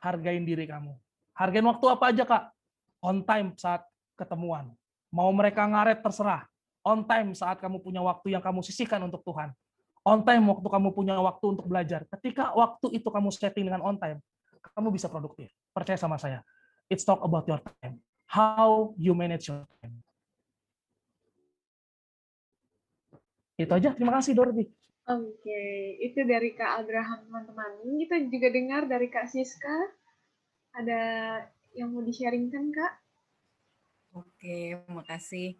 hargain 0.00 0.44
diri 0.48 0.64
kamu. 0.64 0.96
Hargain 1.36 1.66
waktu 1.68 1.86
apa 1.92 2.04
aja 2.08 2.24
kak? 2.24 2.44
On 3.04 3.20
time 3.20 3.52
saat 3.60 3.84
ketemuan. 4.16 4.72
Mau 5.12 5.28
mereka 5.36 5.68
ngaret 5.68 6.00
terserah. 6.00 6.48
On 6.80 7.04
time 7.04 7.36
saat 7.36 7.60
kamu 7.60 7.84
punya 7.84 8.00
waktu 8.00 8.32
yang 8.32 8.40
kamu 8.40 8.64
sisihkan 8.64 9.04
untuk 9.04 9.20
Tuhan 9.28 9.52
on 10.02 10.26
time 10.26 10.44
waktu 10.50 10.68
kamu 10.68 10.88
punya 10.94 11.14
waktu 11.18 11.44
untuk 11.54 11.66
belajar. 11.70 12.06
Ketika 12.18 12.54
waktu 12.54 12.98
itu 12.98 13.08
kamu 13.08 13.30
setting 13.30 13.66
dengan 13.70 13.82
on 13.82 13.96
time, 13.98 14.18
kamu 14.74 14.94
bisa 14.94 15.06
produktif. 15.06 15.50
Percaya 15.70 15.98
sama 15.98 16.18
saya. 16.18 16.42
It's 16.90 17.06
talk 17.06 17.22
about 17.22 17.46
your 17.46 17.62
time. 17.62 18.02
How 18.26 18.92
you 18.98 19.14
manage 19.14 19.48
your 19.50 19.64
time. 19.80 20.02
Itu 23.56 23.72
aja. 23.72 23.94
Terima 23.94 24.18
kasih, 24.18 24.34
Dorothy. 24.34 24.66
Oke, 25.02 25.34
okay. 25.42 25.98
itu 25.98 26.22
dari 26.22 26.54
Kak 26.54 26.86
Abraham, 26.86 27.26
teman-teman. 27.26 27.82
Kita 28.06 28.16
juga 28.30 28.48
dengar 28.54 28.82
dari 28.86 29.10
Kak 29.10 29.26
Siska. 29.26 29.76
Ada 30.78 31.00
yang 31.74 31.90
mau 31.90 32.06
di-sharingkan, 32.06 32.70
Kak? 32.70 32.92
Oke, 34.14 34.78
makasih. 34.86 35.58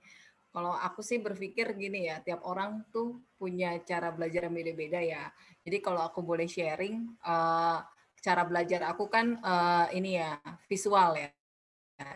Kalau 0.53 0.77
aku 0.77 1.01
sih 1.01 1.17
berpikir 1.17 1.73
gini 1.81 2.13
ya, 2.13 2.21
tiap 2.21 2.45
orang 2.45 2.85
tuh 2.93 3.25
punya 3.41 3.81
cara 3.89 4.13
belajar 4.13 4.45
yang 4.47 4.55
beda-beda 4.55 5.01
ya. 5.01 5.33
Jadi 5.65 5.81
kalau 5.81 6.05
aku 6.05 6.21
boleh 6.21 6.45
sharing, 6.45 7.09
uh, 7.25 7.81
cara 8.21 8.43
belajar 8.45 8.85
aku 8.85 9.09
kan 9.09 9.41
uh, 9.41 9.89
ini 9.97 10.21
ya 10.21 10.37
visual 10.69 11.17
ya. 11.17 11.33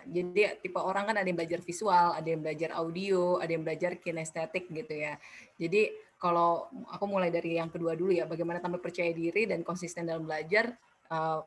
Jadi 0.05 0.61
tipe 0.61 0.76
orang 0.76 1.09
kan 1.09 1.16
ada 1.16 1.24
yang 1.24 1.39
belajar 1.39 1.64
visual, 1.64 2.12
ada 2.12 2.28
yang 2.28 2.43
belajar 2.45 2.76
audio, 2.76 3.41
ada 3.41 3.51
yang 3.57 3.64
belajar 3.64 3.97
kinestetik 3.97 4.68
gitu 4.68 4.95
ya. 4.95 5.16
Jadi 5.57 5.97
kalau 6.20 6.68
aku 6.93 7.05
mulai 7.09 7.32
dari 7.32 7.57
yang 7.57 7.72
kedua 7.72 7.97
dulu 7.97 8.12
ya, 8.12 8.28
bagaimana 8.28 8.61
tampil 8.61 8.84
percaya 8.84 9.16
diri 9.16 9.49
dan 9.49 9.64
konsisten 9.64 10.05
dalam 10.05 10.28
belajar. 10.28 10.76
Uh, 11.09 11.41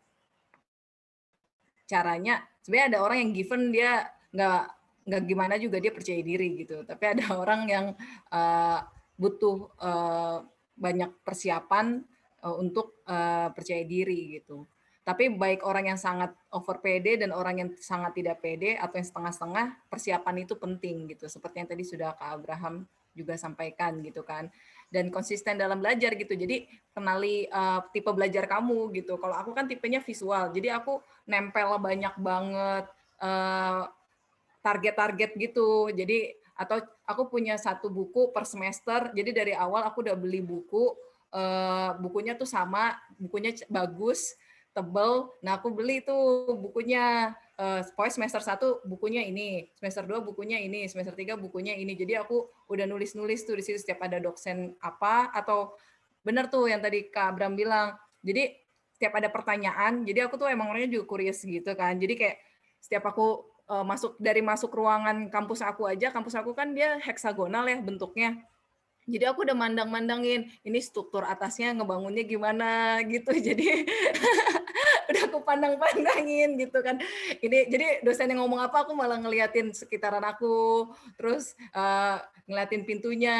caranya 1.90 2.46
sebenarnya 2.62 2.98
ada 2.98 3.00
orang 3.02 3.18
yang 3.26 3.32
given 3.34 3.62
dia 3.74 4.08
nggak 4.30 4.79
nggak 5.10 5.26
gimana 5.26 5.57
juga 5.57 5.82
dia 5.82 5.89
percaya 5.89 6.22
diri 6.22 6.62
gitu. 6.62 6.86
Tapi 6.86 7.03
ada 7.18 7.26
orang 7.41 7.62
yang 7.66 7.86
uh, 8.30 8.80
butuh 9.18 9.74
uh, 9.82 10.45
banyak 10.80 11.12
persiapan 11.26 12.05
uh, 12.45 12.55
untuk 12.55 13.01
uh, 13.10 13.51
percaya 13.51 13.84
diri 13.84 14.39
gitu. 14.39 14.64
Tapi 15.03 15.34
baik 15.34 15.66
orang 15.66 15.89
yang 15.89 15.99
sangat 15.99 16.38
over 16.53 16.78
pede 16.86 17.18
dan 17.18 17.34
orang 17.34 17.66
yang 17.66 17.70
sangat 17.82 18.14
tidak 18.14 18.45
pede 18.45 18.78
atau 18.78 18.93
yang 18.93 19.07
setengah-setengah, 19.10 19.66
persiapan 19.89 20.36
itu 20.45 20.53
penting 20.53 21.10
gitu. 21.10 21.26
Seperti 21.26 21.66
yang 21.66 21.70
tadi 21.70 21.82
sudah 21.82 22.14
Kak 22.14 22.30
Abraham 22.30 22.86
juga 23.18 23.34
sampaikan 23.34 24.05
gitu 24.05 24.22
kan. 24.22 24.53
Dan 24.86 25.10
konsisten 25.10 25.57
dalam 25.57 25.82
belajar 25.82 26.14
gitu. 26.14 26.38
Jadi 26.38 26.70
kenali 26.93 27.49
uh, 27.49 27.82
tipe 27.89 28.14
belajar 28.14 28.45
kamu 28.45 28.93
gitu. 29.01 29.18
Kalau 29.18 29.34
aku 29.34 29.49
kan 29.57 29.66
tipenya 29.66 29.97
visual. 29.97 30.53
Jadi 30.53 30.70
aku 30.70 31.01
nempel 31.26 31.74
banyak 31.82 32.14
banget 32.22 32.86
uh, 33.18 33.89
target-target 34.60 35.36
gitu. 35.39 35.89
Jadi 35.91 36.36
atau 36.60 36.84
aku 37.07 37.32
punya 37.32 37.55
satu 37.55 37.88
buku 37.88 38.36
per 38.36 38.43
semester. 38.43 39.16
Jadi 39.16 39.32
dari 39.32 39.53
awal 39.55 39.88
aku 39.88 40.03
udah 40.03 40.16
beli 40.20 40.43
buku, 40.43 40.91
uh, 41.32 41.95
bukunya 42.03 42.36
tuh 42.36 42.47
sama, 42.47 42.99
bukunya 43.16 43.55
bagus, 43.72 44.36
tebel. 44.76 45.32
Nah 45.39 45.57
aku 45.57 45.72
beli 45.72 46.03
tuh 46.03 46.55
bukunya. 46.60 47.36
Uh, 47.60 47.84
semester 48.07 48.39
1 48.39 48.88
bukunya 48.88 49.20
ini, 49.20 49.68
semester 49.76 50.07
2 50.07 50.24
bukunya 50.24 50.64
ini, 50.64 50.88
semester 50.88 51.12
3 51.12 51.36
bukunya 51.36 51.76
ini. 51.76 51.91
Jadi 51.91 52.16
aku 52.16 52.47
udah 52.72 52.88
nulis-nulis 52.88 53.43
tuh 53.43 53.60
di 53.60 53.64
situ 53.68 53.76
setiap 53.76 53.99
ada 54.07 54.16
dosen 54.16 54.80
apa 54.80 55.28
atau 55.36 55.76
benar 56.24 56.47
tuh 56.47 56.72
yang 56.72 56.80
tadi 56.80 57.12
Kak 57.12 57.36
Abram 57.36 57.60
bilang. 57.60 57.99
Jadi 58.24 58.55
setiap 58.95 59.20
ada 59.20 59.28
pertanyaan, 59.28 60.07
jadi 60.07 60.32
aku 60.32 60.39
tuh 60.39 60.47
emang 60.47 60.72
orangnya 60.72 60.99
juga 60.99 61.20
curious 61.20 61.43
gitu 61.43 61.72
kan. 61.76 61.99
Jadi 61.99 62.16
kayak 62.16 62.39
setiap 62.80 63.12
aku 63.12 63.43
uh, 63.70 63.86
masuk 63.86 64.18
dari 64.18 64.42
masuk 64.42 64.74
ruangan 64.74 65.30
kampus 65.30 65.62
aku 65.62 65.86
aja, 65.86 66.10
kampus 66.10 66.36
aku 66.36 66.58
kan 66.58 66.74
dia 66.74 66.98
heksagonal 67.00 67.70
ya 67.70 67.78
bentuknya. 67.80 68.42
Jadi 69.10 69.26
aku 69.26 69.42
udah 69.42 69.58
mandang-mandangin 69.58 70.54
ini 70.62 70.80
struktur 70.82 71.26
atasnya 71.26 71.74
ngebangunnya 71.74 72.22
gimana 72.30 73.02
gitu. 73.10 73.34
Jadi 73.48 73.66
udah 75.10 75.24
aku 75.26 75.42
pandang-pandangin 75.42 76.54
gitu 76.62 76.78
kan. 76.86 77.02
Ini 77.42 77.66
jadi 77.66 78.06
dosen 78.06 78.30
yang 78.30 78.46
ngomong 78.46 78.62
apa 78.62 78.86
aku 78.86 78.94
malah 78.94 79.18
ngeliatin 79.18 79.74
sekitaran 79.74 80.22
aku, 80.22 80.86
terus 81.18 81.58
uh, 81.74 82.22
ngeliatin 82.46 82.86
pintunya 82.86 83.38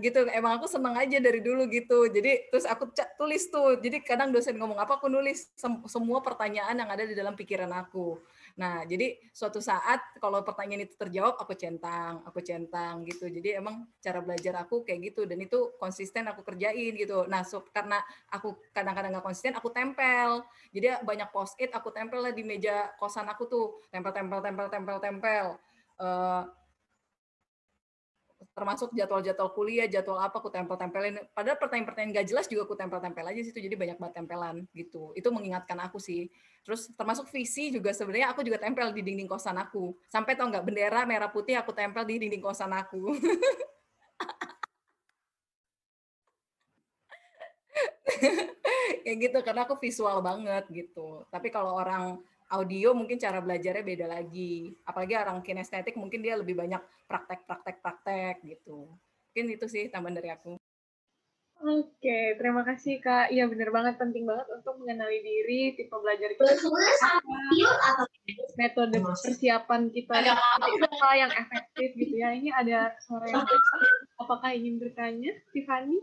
gitu. 0.00 0.24
Emang 0.32 0.56
aku 0.56 0.64
seneng 0.64 0.96
aja 0.96 1.20
dari 1.20 1.44
dulu 1.44 1.68
gitu. 1.68 2.08
Jadi 2.08 2.48
terus 2.48 2.64
aku 2.64 2.88
tulis 3.20 3.44
tuh. 3.52 3.76
Jadi 3.76 4.00
kadang 4.00 4.32
dosen 4.32 4.56
ngomong 4.56 4.80
apa 4.80 4.96
aku 4.96 5.12
nulis 5.12 5.52
sem 5.52 5.84
semua 5.84 6.24
pertanyaan 6.24 6.80
yang 6.80 6.88
ada 6.88 7.04
di 7.04 7.12
dalam 7.12 7.36
pikiran 7.36 7.68
aku. 7.76 8.16
Nah, 8.56 8.84
jadi 8.84 9.16
suatu 9.32 9.58
saat 9.64 10.00
kalau 10.20 10.44
pertanyaan 10.44 10.84
itu 10.84 10.94
terjawab, 10.98 11.40
aku 11.40 11.56
centang, 11.56 12.20
aku 12.28 12.44
centang 12.44 13.00
gitu. 13.08 13.28
Jadi 13.28 13.56
emang 13.56 13.88
cara 13.98 14.20
belajar 14.20 14.60
aku 14.60 14.84
kayak 14.84 15.12
gitu 15.12 15.24
dan 15.24 15.40
itu 15.40 15.72
konsisten 15.80 16.28
aku 16.28 16.44
kerjain 16.44 16.92
gitu. 16.96 17.24
Nah, 17.28 17.42
so, 17.42 17.64
karena 17.72 18.00
aku 18.28 18.60
kadang-kadang 18.76 19.16
nggak 19.16 19.24
konsisten, 19.24 19.56
aku 19.56 19.72
tempel. 19.72 20.44
Jadi 20.72 21.00
banyak 21.04 21.28
post 21.32 21.56
it, 21.60 21.72
aku 21.72 21.88
tempel 21.92 22.20
lah 22.20 22.32
di 22.34 22.44
meja 22.44 22.92
kosan 23.00 23.28
aku 23.28 23.48
tuh, 23.48 23.66
tempel, 23.88 24.12
tempel, 24.12 24.40
tempel, 24.44 24.66
tempel, 24.68 24.98
tempel. 25.00 25.46
Uh, 26.00 26.44
termasuk 28.52 28.92
jadwal-jadwal 28.92 29.50
kuliah, 29.56 29.88
jadwal 29.88 30.20
apa 30.20 30.38
aku 30.38 30.52
tempel-tempelin. 30.52 31.24
Padahal 31.32 31.56
pertanyaan-pertanyaan 31.56 32.16
gak 32.20 32.26
jelas 32.28 32.46
juga 32.48 32.68
aku 32.68 32.76
tempel-tempel 32.76 33.24
aja 33.24 33.40
situ, 33.40 33.58
jadi 33.58 33.76
banyak 33.76 33.96
banget 33.96 34.14
tempelan 34.20 34.56
gitu. 34.76 35.16
Itu 35.16 35.32
mengingatkan 35.32 35.80
aku 35.80 35.96
sih. 35.96 36.28
Terus 36.62 36.92
termasuk 36.94 37.26
visi 37.32 37.74
juga 37.74 37.90
sebenarnya 37.90 38.30
aku 38.30 38.46
juga 38.46 38.60
tempel 38.60 38.92
di 38.92 39.02
dinding 39.02 39.26
kosan 39.26 39.56
aku. 39.58 39.96
Sampai 40.12 40.36
tau 40.36 40.46
nggak 40.52 40.62
bendera 40.62 41.02
merah 41.08 41.32
putih 41.32 41.58
aku 41.58 41.74
tempel 41.74 42.06
di 42.06 42.22
dinding 42.22 42.44
kosan 42.44 42.70
aku. 42.76 43.16
kayak 49.02 49.16
gitu 49.28 49.38
karena 49.44 49.66
aku 49.66 49.76
visual 49.76 50.22
banget 50.22 50.64
gitu. 50.70 51.26
Tapi 51.28 51.50
kalau 51.50 51.76
orang 51.76 52.22
audio 52.52 52.92
mungkin 52.92 53.16
cara 53.16 53.40
belajarnya 53.40 53.84
beda 53.84 54.06
lagi. 54.12 54.76
Apalagi 54.84 55.16
orang 55.16 55.40
kinestetik 55.40 55.96
mungkin 55.96 56.20
dia 56.20 56.36
lebih 56.36 56.52
banyak 56.52 56.80
praktek-praktek-praktek 57.08 58.44
gitu. 58.44 58.92
Mungkin 59.32 59.46
itu 59.56 59.66
sih 59.66 59.88
tambahan 59.88 60.20
dari 60.20 60.28
aku. 60.28 60.60
Oke, 61.62 62.34
terima 62.42 62.66
kasih 62.66 62.98
Kak. 62.98 63.30
Iya 63.30 63.46
benar 63.46 63.70
banget, 63.70 63.94
penting 63.94 64.26
banget 64.26 64.50
untuk 64.50 64.82
mengenali 64.82 65.22
diri, 65.22 65.70
tipe 65.78 65.94
belajar 65.94 66.34
kita, 66.34 66.58
metode 68.58 68.98
persiapan 68.98 69.86
kita, 69.94 70.26
apa 70.58 71.10
yang 71.14 71.30
efektif 71.30 71.94
gitu 71.94 72.18
ya. 72.18 72.34
Ini 72.34 72.50
ada 72.50 72.98
suara 73.06 73.30
yang 73.30 73.46
apakah 74.18 74.50
ingin 74.50 74.82
bertanya, 74.82 75.30
Tiffany? 75.54 76.02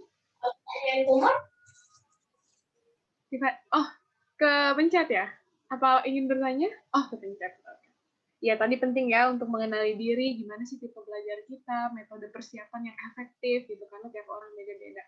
Tiffany, 3.28 3.60
oh, 3.76 3.88
ke 4.40 4.52
pencet 4.80 5.12
ya? 5.12 5.28
Apa 5.70 6.02
ingin 6.10 6.26
bertanya? 6.26 6.70
Oh, 6.98 7.06
kepencet. 7.14 7.62
Ya, 8.40 8.56
tadi 8.56 8.80
penting 8.80 9.12
ya 9.12 9.30
untuk 9.30 9.52
mengenali 9.52 10.00
diri, 10.00 10.40
gimana 10.40 10.64
sih 10.64 10.80
tipe 10.80 10.96
belajar 10.96 11.44
kita, 11.46 11.92
metode 11.92 12.32
persiapan 12.32 12.88
yang 12.88 12.98
efektif 13.12 13.68
gitu, 13.68 13.84
karena 13.92 14.08
tiap 14.10 14.28
orang 14.32 14.50
beda-beda. 14.56 15.04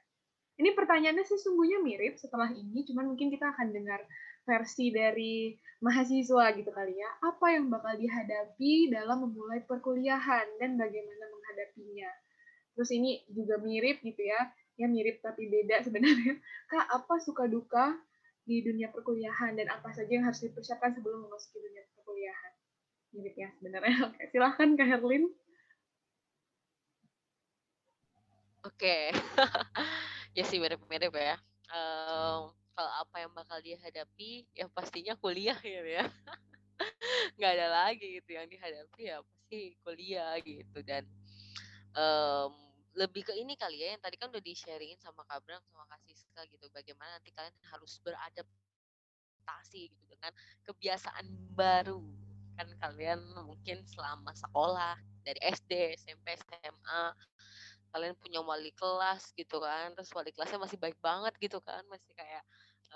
Ini 0.59 0.69
pertanyaannya 0.75 1.25
sesungguhnya 1.25 1.79
mirip 1.79 2.19
setelah 2.19 2.51
ini, 2.51 2.83
cuman 2.85 3.15
mungkin 3.15 3.31
kita 3.31 3.55
akan 3.55 3.71
dengar 3.71 4.03
versi 4.43 4.91
dari 4.91 5.55
mahasiswa 5.79 6.51
gitu 6.59 6.69
kali 6.75 6.93
ya. 6.99 7.09
Apa 7.23 7.55
yang 7.55 7.71
bakal 7.71 7.95
dihadapi 7.95 8.91
dalam 8.91 9.25
memulai 9.25 9.63
perkuliahan 9.63 10.45
dan 10.59 10.75
bagaimana 10.75 11.23
menghadapinya. 11.31 12.11
Terus 12.75 12.89
ini 12.91 13.23
juga 13.31 13.57
mirip 13.63 14.03
gitu 14.03 14.21
ya, 14.27 14.51
ya 14.75 14.91
mirip 14.91 15.23
tapi 15.23 15.47
beda 15.47 15.81
sebenarnya. 15.87 16.35
Kak, 16.67 16.85
apa 16.99 17.15
suka 17.23 17.47
duka 17.47 17.95
di 18.45 18.65
dunia 18.65 18.89
perkuliahan 18.89 19.53
dan 19.55 19.67
apa 19.69 19.93
saja 19.93 20.09
yang 20.09 20.25
harus 20.25 20.41
dipersiapkan 20.41 20.97
sebelum 20.97 21.29
memasuki 21.29 21.61
dunia 21.61 21.83
perkuliahan. 21.97 22.51
Mirip 23.11 23.35
ya 23.37 23.49
sebenarnya. 23.59 23.95
Oke, 24.09 24.23
silahkan 24.31 24.69
Kak 24.75 24.87
Herlin. 24.87 25.25
Oke, 28.61 29.09
ya 30.37 30.43
sih 30.45 30.61
mirip-mirip 30.61 31.09
ya. 31.17 31.33
Um, 31.73 32.53
kalau 32.77 32.91
apa 33.01 33.15
yang 33.25 33.31
bakal 33.33 33.57
dihadapi, 33.57 34.45
ya 34.53 34.69
pastinya 34.69 35.17
kuliah 35.17 35.57
ya, 35.65 35.81
ya. 35.81 36.05
Nggak 37.37 37.51
ada 37.57 37.67
lagi 37.73 38.21
gitu 38.21 38.37
yang 38.37 38.45
dihadapi 38.45 39.01
ya 39.01 39.17
pasti 39.51 39.75
kuliah 39.83 40.39
gitu 40.39 40.79
dan 40.87 41.03
um, 41.91 42.55
lebih 42.91 43.23
ke 43.23 43.33
ini 43.39 43.55
kali 43.55 43.79
ya 43.79 43.95
yang 43.95 44.03
tadi 44.03 44.19
kan 44.19 44.27
udah 44.27 44.43
di 44.43 44.51
sharingin 44.51 44.99
sama 44.99 45.23
Kabram 45.23 45.63
sama 45.71 45.87
Kak 45.87 46.03
Siska 46.03 46.43
gitu 46.51 46.67
bagaimana 46.75 47.15
nanti 47.15 47.31
kalian 47.31 47.55
harus 47.71 48.03
beradaptasi 48.03 49.81
gitu 49.87 50.03
dengan 50.11 50.31
kebiasaan 50.67 51.25
baru. 51.55 52.03
Kan 52.59 52.67
kalian 52.83 53.19
mungkin 53.47 53.87
selama 53.87 54.35
sekolah 54.35 54.99
dari 55.23 55.39
SD 55.39 55.95
SMP 56.03 56.35
SMA 56.35 57.15
kalian 57.91 58.15
punya 58.19 58.39
wali 58.43 58.71
kelas 58.71 59.35
gitu 59.35 59.59
kan 59.59 59.91
terus 59.95 60.11
wali 60.15 60.31
kelasnya 60.31 60.59
masih 60.59 60.79
baik 60.79 60.95
banget 61.03 61.35
gitu 61.43 61.59
kan 61.59 61.83
masih 61.91 62.11
kayak 62.15 62.43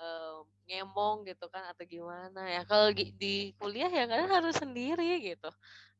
um, 0.00 0.48
ngemong 0.68 1.24
gitu 1.24 1.48
kan 1.48 1.72
atau 1.72 1.88
gimana. 1.88 2.44
Ya 2.52 2.62
kalau 2.68 2.92
di 2.92 3.56
kuliah 3.56 3.88
ya 3.88 4.04
kalian 4.04 4.28
harus 4.28 4.60
sendiri 4.60 5.24
gitu. 5.24 5.48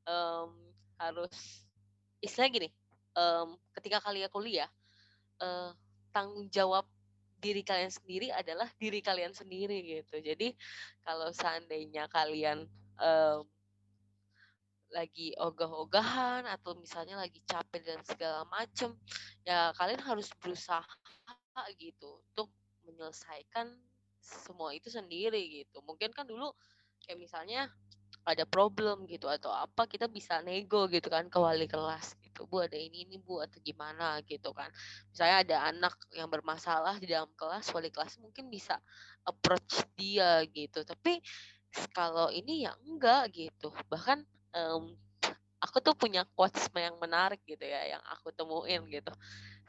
Um, 0.04 0.52
harus 1.00 1.64
istilah 2.20 2.48
gini 2.52 2.68
um, 3.16 3.56
ketika 3.74 3.98
kalian 4.04 4.30
kuliah 4.30 4.68
uh, 5.40 5.72
tanggung 6.12 6.46
jawab 6.52 6.84
diri 7.36 7.60
kalian 7.60 7.92
sendiri 7.92 8.32
adalah 8.32 8.68
diri 8.80 9.04
kalian 9.04 9.32
sendiri 9.32 9.84
gitu. 9.84 10.20
Jadi 10.20 10.56
kalau 11.04 11.28
seandainya 11.32 12.08
kalian 12.08 12.64
um, 12.96 13.44
lagi 14.94 15.34
ogah-ogahan 15.36 16.46
atau 16.46 16.78
misalnya 16.78 17.18
lagi 17.18 17.42
capek 17.44 17.82
dan 17.84 18.00
segala 18.06 18.46
macem 18.48 18.94
ya 19.42 19.74
kalian 19.76 20.00
harus 20.00 20.30
berusaha 20.40 20.86
gitu 21.76 22.22
untuk 22.32 22.48
menyelesaikan 22.86 23.72
semua 24.22 24.72
itu 24.72 24.88
sendiri 24.88 25.62
gitu. 25.62 25.82
Mungkin 25.84 26.14
kan 26.14 26.24
dulu 26.24 26.54
kayak 27.04 27.18
misalnya 27.20 27.68
ada 28.26 28.42
problem 28.42 29.06
gitu 29.06 29.30
atau 29.30 29.54
apa 29.54 29.86
kita 29.86 30.10
bisa 30.10 30.42
nego 30.42 30.90
gitu 30.90 31.06
kan 31.06 31.30
ke 31.30 31.38
wali 31.38 31.70
kelas 31.70 32.18
gitu 32.18 32.42
bu 32.50 32.66
ada 32.66 32.74
ini 32.74 33.06
ini 33.06 33.22
bu 33.22 33.38
atau 33.38 33.62
gimana? 33.62 34.18
gitu 34.26 34.50
kan. 34.50 34.66
Misalnya 35.14 35.36
ada 35.46 35.56
anak 35.70 35.94
yang 36.10 36.26
bermasalah 36.26 36.98
di 36.98 37.06
dalam 37.06 37.30
kelas 37.38 37.70
wali 37.70 37.94
kelas 37.94 38.18
mungkin 38.18 38.50
bisa 38.50 38.82
approach 39.22 39.86
dia 39.94 40.42
gitu 40.50 40.82
tapi 40.82 41.22
kalau 41.94 42.26
ini 42.34 42.66
ya 42.66 42.74
enggak 42.82 43.30
gitu. 43.30 43.70
Bahkan 43.86 44.26
um, 44.58 44.90
aku 45.62 45.78
tuh 45.78 45.94
punya 45.94 46.26
quotes 46.34 46.66
yang 46.74 46.98
menarik 46.98 47.38
gitu 47.46 47.62
ya 47.62 47.94
yang 47.96 48.02
aku 48.10 48.34
temuin 48.34 48.82
gitu 48.90 49.14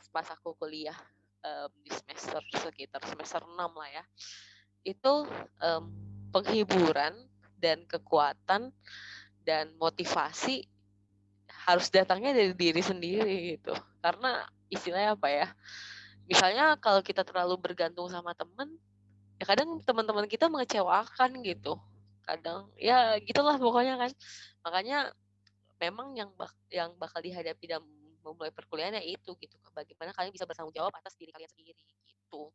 pas 0.09 0.25
aku 0.33 0.57
kuliah 0.57 0.97
um, 1.45 1.69
di 1.85 1.93
semester 1.93 2.41
sekitar 2.57 3.05
semester 3.05 3.45
6 3.45 3.53
lah 3.53 3.89
ya. 3.93 4.03
Itu 4.81 5.29
um, 5.61 5.93
penghiburan 6.33 7.13
dan 7.57 7.83
kekuatan 7.89 8.69
dan 9.43 9.65
motivasi 9.81 10.65
harus 11.67 11.91
datangnya 11.91 12.31
dari 12.31 12.53
diri 12.55 12.79
sendiri 12.79 13.37
gitu. 13.57 13.75
Karena 13.99 14.47
istilahnya 14.71 15.19
apa 15.19 15.27
ya 15.27 15.47
misalnya 16.27 16.75
kalau 16.79 16.99
kita 16.99 17.23
terlalu 17.23 17.55
bergantung 17.55 18.11
sama 18.11 18.35
temen 18.35 18.75
ya 19.39 19.47
kadang 19.47 19.79
teman-teman 19.83 20.27
kita 20.27 20.47
mengecewakan 20.47 21.43
gitu. 21.43 21.75
Kadang 22.23 22.71
ya 22.79 23.15
gitulah 23.23 23.55
pokoknya 23.59 23.99
kan. 23.99 24.11
Makanya 24.63 25.11
memang 25.79 26.15
yang 26.17 26.29
bak 26.35 26.51
yang 26.73 26.91
bakal 26.97 27.21
dihadapi 27.23 27.65
dalam 27.69 27.85
memulai 28.23 28.51
perkuliahan 28.51 28.99
ya 28.99 29.03
itu 29.03 29.31
gitu. 29.39 29.55
Bagaimana 29.71 30.11
kalian 30.11 30.35
bisa 30.35 30.43
bertanggung 30.43 30.75
jawab 30.75 30.91
atas 30.95 31.15
diri 31.15 31.31
kalian 31.31 31.51
sendiri 31.51 31.79
gitu. 32.03 32.51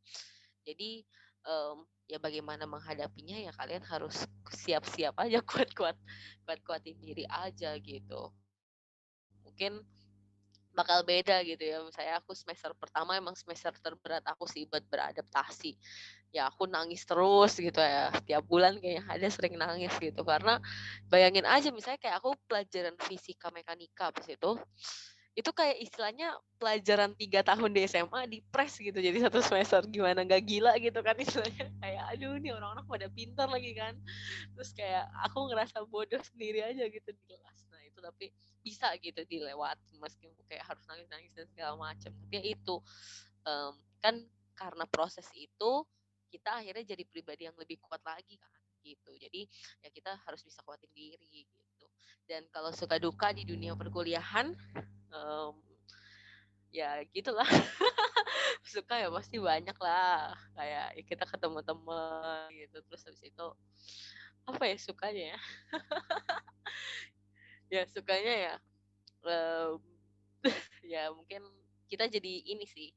Jadi 0.63 1.03
um, 1.47 1.87
ya 2.11 2.19
bagaimana 2.21 2.69
menghadapinya 2.69 3.39
ya 3.41 3.53
kalian 3.57 3.83
harus 3.87 4.27
siap-siap 4.53 5.17
aja 5.17 5.41
kuat-kuat 5.51 5.97
kuat-kuatin 6.45 6.99
diri 6.99 7.25
aja 7.29 7.73
gitu. 7.81 8.31
Mungkin 9.43 9.83
bakal 10.73 11.05
beda 11.05 11.45
gitu 11.45 11.61
ya 11.61 11.85
saya 11.93 12.17
aku 12.17 12.33
semester 12.33 12.73
pertama 12.73 13.13
emang 13.21 13.37
semester 13.37 13.77
terberat 13.77 14.25
aku 14.25 14.49
sih 14.49 14.65
buat 14.69 14.85
beradaptasi. 14.89 15.77
Ya 16.33 16.49
aku 16.49 16.65
nangis 16.65 17.05
terus 17.05 17.61
gitu 17.61 17.77
ya 17.77 18.09
tiap 18.25 18.49
bulan 18.49 18.81
kayaknya 18.81 19.05
ada 19.05 19.29
sering 19.29 19.61
nangis 19.61 19.93
gitu. 20.01 20.25
Karena 20.25 20.57
bayangin 21.13 21.45
aja 21.45 21.69
misalnya 21.69 22.01
kayak 22.01 22.25
aku 22.25 22.33
pelajaran 22.49 22.97
fisika 23.05 23.53
mekanika 23.53 24.09
pas 24.13 24.25
itu 24.25 24.57
itu 25.33 25.49
kayak 25.49 25.81
istilahnya 25.81 26.37
pelajaran 26.61 27.17
tiga 27.17 27.41
tahun 27.41 27.73
di 27.73 27.89
SMA 27.89 28.21
di 28.29 28.39
press 28.53 28.77
gitu 28.77 29.01
jadi 29.01 29.17
satu 29.29 29.41
semester 29.41 29.81
gimana 29.89 30.29
gak 30.29 30.45
gila 30.45 30.77
gitu 30.77 31.01
kan 31.01 31.17
istilahnya. 31.17 31.73
Kayak 31.83 32.05
aduh 32.13 32.37
nih 32.37 32.53
orang-orang 32.53 32.85
pada 32.85 33.07
pintar 33.09 33.49
lagi 33.49 33.73
kan. 33.73 33.97
Terus 34.53 34.71
kayak 34.77 35.09
aku 35.25 35.49
ngerasa 35.49 35.83
bodoh 35.89 36.21
sendiri 36.21 36.61
aja 36.61 36.85
gitu 36.85 37.09
di 37.09 37.23
kelas. 37.25 37.59
Nah 37.73 37.81
itu 37.81 37.99
tapi 38.05 38.27
bisa 38.61 38.93
gitu 39.01 39.25
dilewati 39.25 39.97
meskipun 39.99 40.45
kayak 40.47 40.63
harus 40.69 40.85
nangis-nangis 40.87 41.35
dan 41.35 41.47
segala 41.51 41.75
macam 41.75 42.15
tapi 42.15 42.35
ya 42.39 42.45
itu 42.55 42.79
um, 43.43 43.75
kan 43.99 44.23
karena 44.55 44.87
proses 44.87 45.27
itu 45.35 45.73
kita 46.31 46.63
akhirnya 46.63 46.95
jadi 46.95 47.03
pribadi 47.11 47.51
yang 47.51 47.59
lebih 47.59 47.83
kuat 47.83 47.99
lagi 48.07 48.39
kan 48.39 48.63
gitu. 48.83 49.13
Jadi 49.17 49.49
ya 49.81 49.89
kita 49.89 50.15
harus 50.29 50.45
bisa 50.45 50.61
kuatin 50.63 50.91
diri 50.95 51.49
gitu. 51.49 51.87
Dan 52.27 52.47
kalau 52.55 52.71
suka 52.71 52.97
duka 53.03 53.35
di 53.35 53.43
dunia 53.43 53.75
perkuliahan 53.75 54.55
um, 55.13 55.55
ya 56.73 57.05
gitulah. 57.13 57.47
Suka 58.73 58.99
ya 58.99 59.09
pasti 59.13 59.37
banyak 59.39 59.77
lah. 59.77 60.33
Kayak 60.57 60.87
ya 60.97 61.03
kita 61.05 61.25
ketemu 61.29 61.61
temen 61.63 62.47
gitu 62.57 62.77
terus 62.89 63.03
habis 63.05 63.23
itu 63.23 63.47
apa 64.49 64.63
ya 64.67 64.77
sukanya 64.81 65.25
ya? 65.37 65.41
Ya 67.73 67.89
sukanya 67.89 68.35
ya 68.37 68.55
um, 69.27 69.81
ya 70.93 71.11
mungkin 71.15 71.43
kita 71.87 72.09
jadi 72.09 72.33
ini 72.49 72.65
sih 72.67 72.91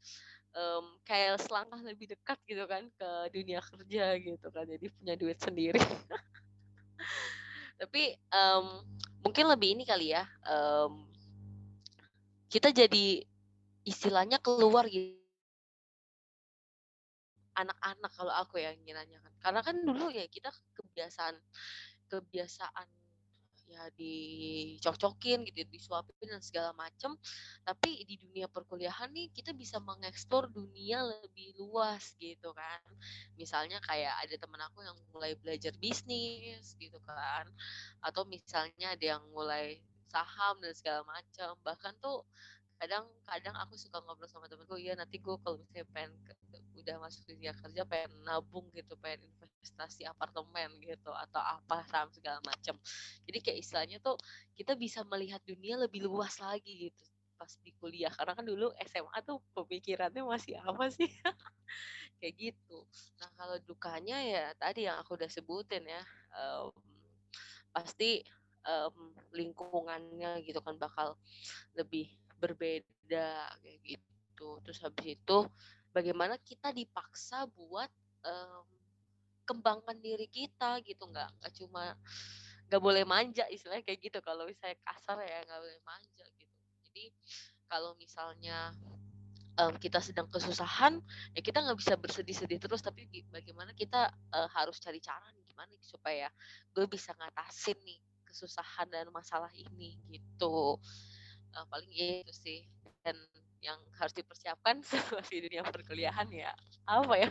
um, 0.55 0.97
kayak 1.05 1.37
selangkah 1.43 1.81
lebih 1.83 2.15
dekat 2.15 2.39
gitu 2.47 2.63
kan 2.65 2.87
ke 2.95 3.09
dunia 3.35 3.61
kerja 3.61 4.17
gitu 4.17 4.47
kan 4.49 4.65
jadi 4.65 4.85
punya 4.89 5.13
duit 5.19 5.37
sendiri. 5.37 5.81
Tapi 7.75 8.15
um, 8.31 8.81
mungkin 9.21 9.45
lebih 9.51 9.75
ini 9.75 9.83
kali 9.83 10.15
ya 10.15 10.23
um, 10.47 11.14
kita 12.49 12.69
jadi 12.71 13.25
istilahnya 13.85 14.41
keluar 14.41 14.85
gitu. 14.89 15.17
Anak-anak 17.55 18.11
kalau 18.11 18.33
aku 18.35 18.59
ya 18.59 18.75
ingin 18.75 18.99
nanyakan 18.99 19.31
karena 19.39 19.61
kan 19.63 19.75
dulu 19.79 20.11
ya 20.11 20.27
kita 20.27 20.51
kebiasaan 20.75 21.39
kebiasaan 22.11 22.87
ya 23.65 23.89
dicocok-cocokin 23.97 25.41
gitu 25.49 25.65
disuapin 25.73 26.29
dan 26.29 26.41
segala 26.41 26.71
macem. 26.77 27.17
Tapi 27.65 28.05
di 28.05 28.15
dunia 28.21 28.45
perkuliahan 28.45 29.09
nih 29.09 29.33
kita 29.33 29.51
bisa 29.57 29.81
mengeksplor 29.81 30.53
dunia 30.53 31.01
lebih 31.01 31.57
luas 31.57 32.13
gitu 32.21 32.53
kan. 32.53 32.81
Misalnya 33.37 33.81
kayak 33.81 34.13
ada 34.25 34.35
temen 34.37 34.61
aku 34.61 34.85
yang 34.85 34.97
mulai 35.09 35.33
belajar 35.37 35.73
bisnis 35.81 36.77
gitu 36.77 37.01
kan. 37.03 37.49
Atau 38.05 38.25
misalnya 38.29 38.93
ada 38.93 39.05
yang 39.17 39.23
mulai 39.33 39.81
saham 40.15 40.55
dan 40.63 40.71
segala 40.71 41.01
macam. 41.03 41.51
Bahkan 41.59 41.93
tuh 41.99 42.23
kadang-kadang 42.79 43.55
aku 43.63 43.75
suka 43.79 44.03
ngobrol 44.03 44.27
sama 44.27 44.51
temenku 44.51 44.75
iya 44.75 44.99
nanti 44.99 45.15
gue 45.19 45.35
kalau 45.39 45.55
misalnya 45.55 45.87
pengen 45.95 46.11
ke, 46.27 46.33
udah 46.83 46.99
masuk 46.99 47.23
dunia 47.23 47.55
kerja 47.55 47.87
pengen 47.87 48.11
nabung 48.27 48.67
gitu 48.75 48.99
pengen 48.99 49.31
investasi 49.31 50.03
apartemen 50.03 50.75
gitu 50.83 51.07
atau 51.07 51.39
apa 51.39 51.87
saham 51.87 52.11
segala 52.11 52.43
macam 52.43 52.75
jadi 53.23 53.39
kayak 53.39 53.57
istilahnya 53.63 53.97
tuh 54.03 54.19
kita 54.59 54.75
bisa 54.75 55.07
melihat 55.07 55.39
dunia 55.47 55.79
lebih 55.79 56.03
luas 56.03 56.35
lagi 56.43 56.91
gitu 56.91 57.03
pas 57.35 57.51
di 57.61 57.71
kuliah. 57.77 58.11
Karena 58.11 58.33
kan 58.33 58.45
dulu 58.47 58.71
SMA 58.87 59.19
tuh 59.27 59.43
pemikirannya 59.53 60.23
masih 60.23 60.55
apa 60.59 60.87
sih? 60.87 61.07
Kayak 62.19 62.35
gitu. 62.39 62.87
Nah 63.19 63.29
kalau 63.35 63.57
dukanya 63.67 64.17
ya 64.23 64.45
tadi 64.55 64.87
yang 64.87 64.97
aku 65.03 65.19
udah 65.19 65.27
sebutin 65.27 65.83
ya 65.83 66.03
um, 66.39 66.71
pasti 67.75 68.23
um, 68.65 69.13
lingkungannya 69.31 70.41
gitu 70.43 70.59
kan 70.61 70.75
bakal 70.75 71.15
lebih 71.77 72.09
berbeda 72.41 73.49
kayak 73.61 73.79
gitu. 73.85 74.59
Terus 74.65 74.79
habis 74.83 75.05
itu 75.15 75.37
bagaimana 75.95 76.35
kita 76.41 76.73
dipaksa 76.75 77.47
buat 77.55 77.89
um, 78.25 78.65
kembangkan 79.45 79.97
diri 80.01 80.27
kita 80.27 80.81
gitu. 80.83 81.07
Nggak 81.07 81.29
nggak 81.39 81.53
cuma 81.61 81.95
nggak 82.65 82.81
boleh 82.81 83.03
manja 83.05 83.45
istilahnya 83.47 83.85
kayak 83.85 84.01
gitu. 84.01 84.19
Kalau 84.19 84.43
misalnya 84.49 84.77
kasar 84.83 85.21
ya 85.21 85.45
nggak 85.45 85.61
boleh 85.61 85.81
manja 85.85 86.25
gitu. 86.35 86.57
Jadi 86.89 87.05
kalau 87.65 87.93
misalnya 87.97 88.73
um, 89.61 89.73
kita 89.79 90.01
sedang 90.01 90.27
kesusahan 90.29 90.99
ya 91.33 91.41
kita 91.41 91.61
nggak 91.61 91.77
bisa 91.79 91.93
bersedih-sedih 91.95 92.59
terus. 92.59 92.81
Tapi 92.81 93.07
bagaimana 93.29 93.71
kita 93.77 94.09
uh, 94.33 94.49
harus 94.51 94.81
cari 94.81 94.99
cara 94.99 95.29
nih 95.31 95.45
gimana 95.45 95.71
supaya 95.79 96.27
gue 96.75 96.85
bisa 96.89 97.15
ngatasin 97.15 97.79
nih 97.85 98.01
kesusahan 98.35 98.91
dan 98.91 99.07
masalah 99.15 99.47
ini 99.55 99.95
gitu. 100.11 100.75
Uh, 101.55 101.65
paling 101.71 101.87
itu 101.87 102.35
sih. 102.35 102.67
Dan 102.99 103.15
yang 103.63 103.79
harus 103.95 104.11
dipersiapkan 104.11 104.83
di 105.31 105.37
dunia 105.47 105.63
perkuliahan 105.65 106.27
ya 106.29 106.53
apa 106.85 107.15
ya 107.17 107.29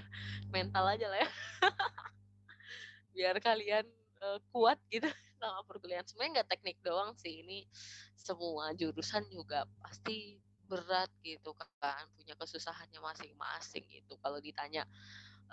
mental 0.49 0.89
aja 0.89 1.07
lah 1.13 1.21
ya. 1.21 1.31
Biar 3.15 3.37
kalian 3.45 3.85
uh, 4.25 4.41
kuat 4.49 4.81
gitu 4.89 5.07
sama 5.39 5.61
perkuliahan. 5.69 6.09
Sebenarnya 6.09 6.41
nggak 6.41 6.51
teknik 6.57 6.81
doang 6.81 7.13
sih 7.21 7.45
ini 7.45 7.69
semua 8.17 8.73
jurusan 8.73 9.29
juga 9.29 9.69
pasti 9.85 10.41
berat 10.65 11.13
gitu 11.21 11.53
kan 11.53 12.09
punya 12.17 12.33
kesusahannya 12.41 12.97
masing-masing 12.97 13.85
gitu. 13.93 14.17
Kalau 14.25 14.41
ditanya 14.41 14.89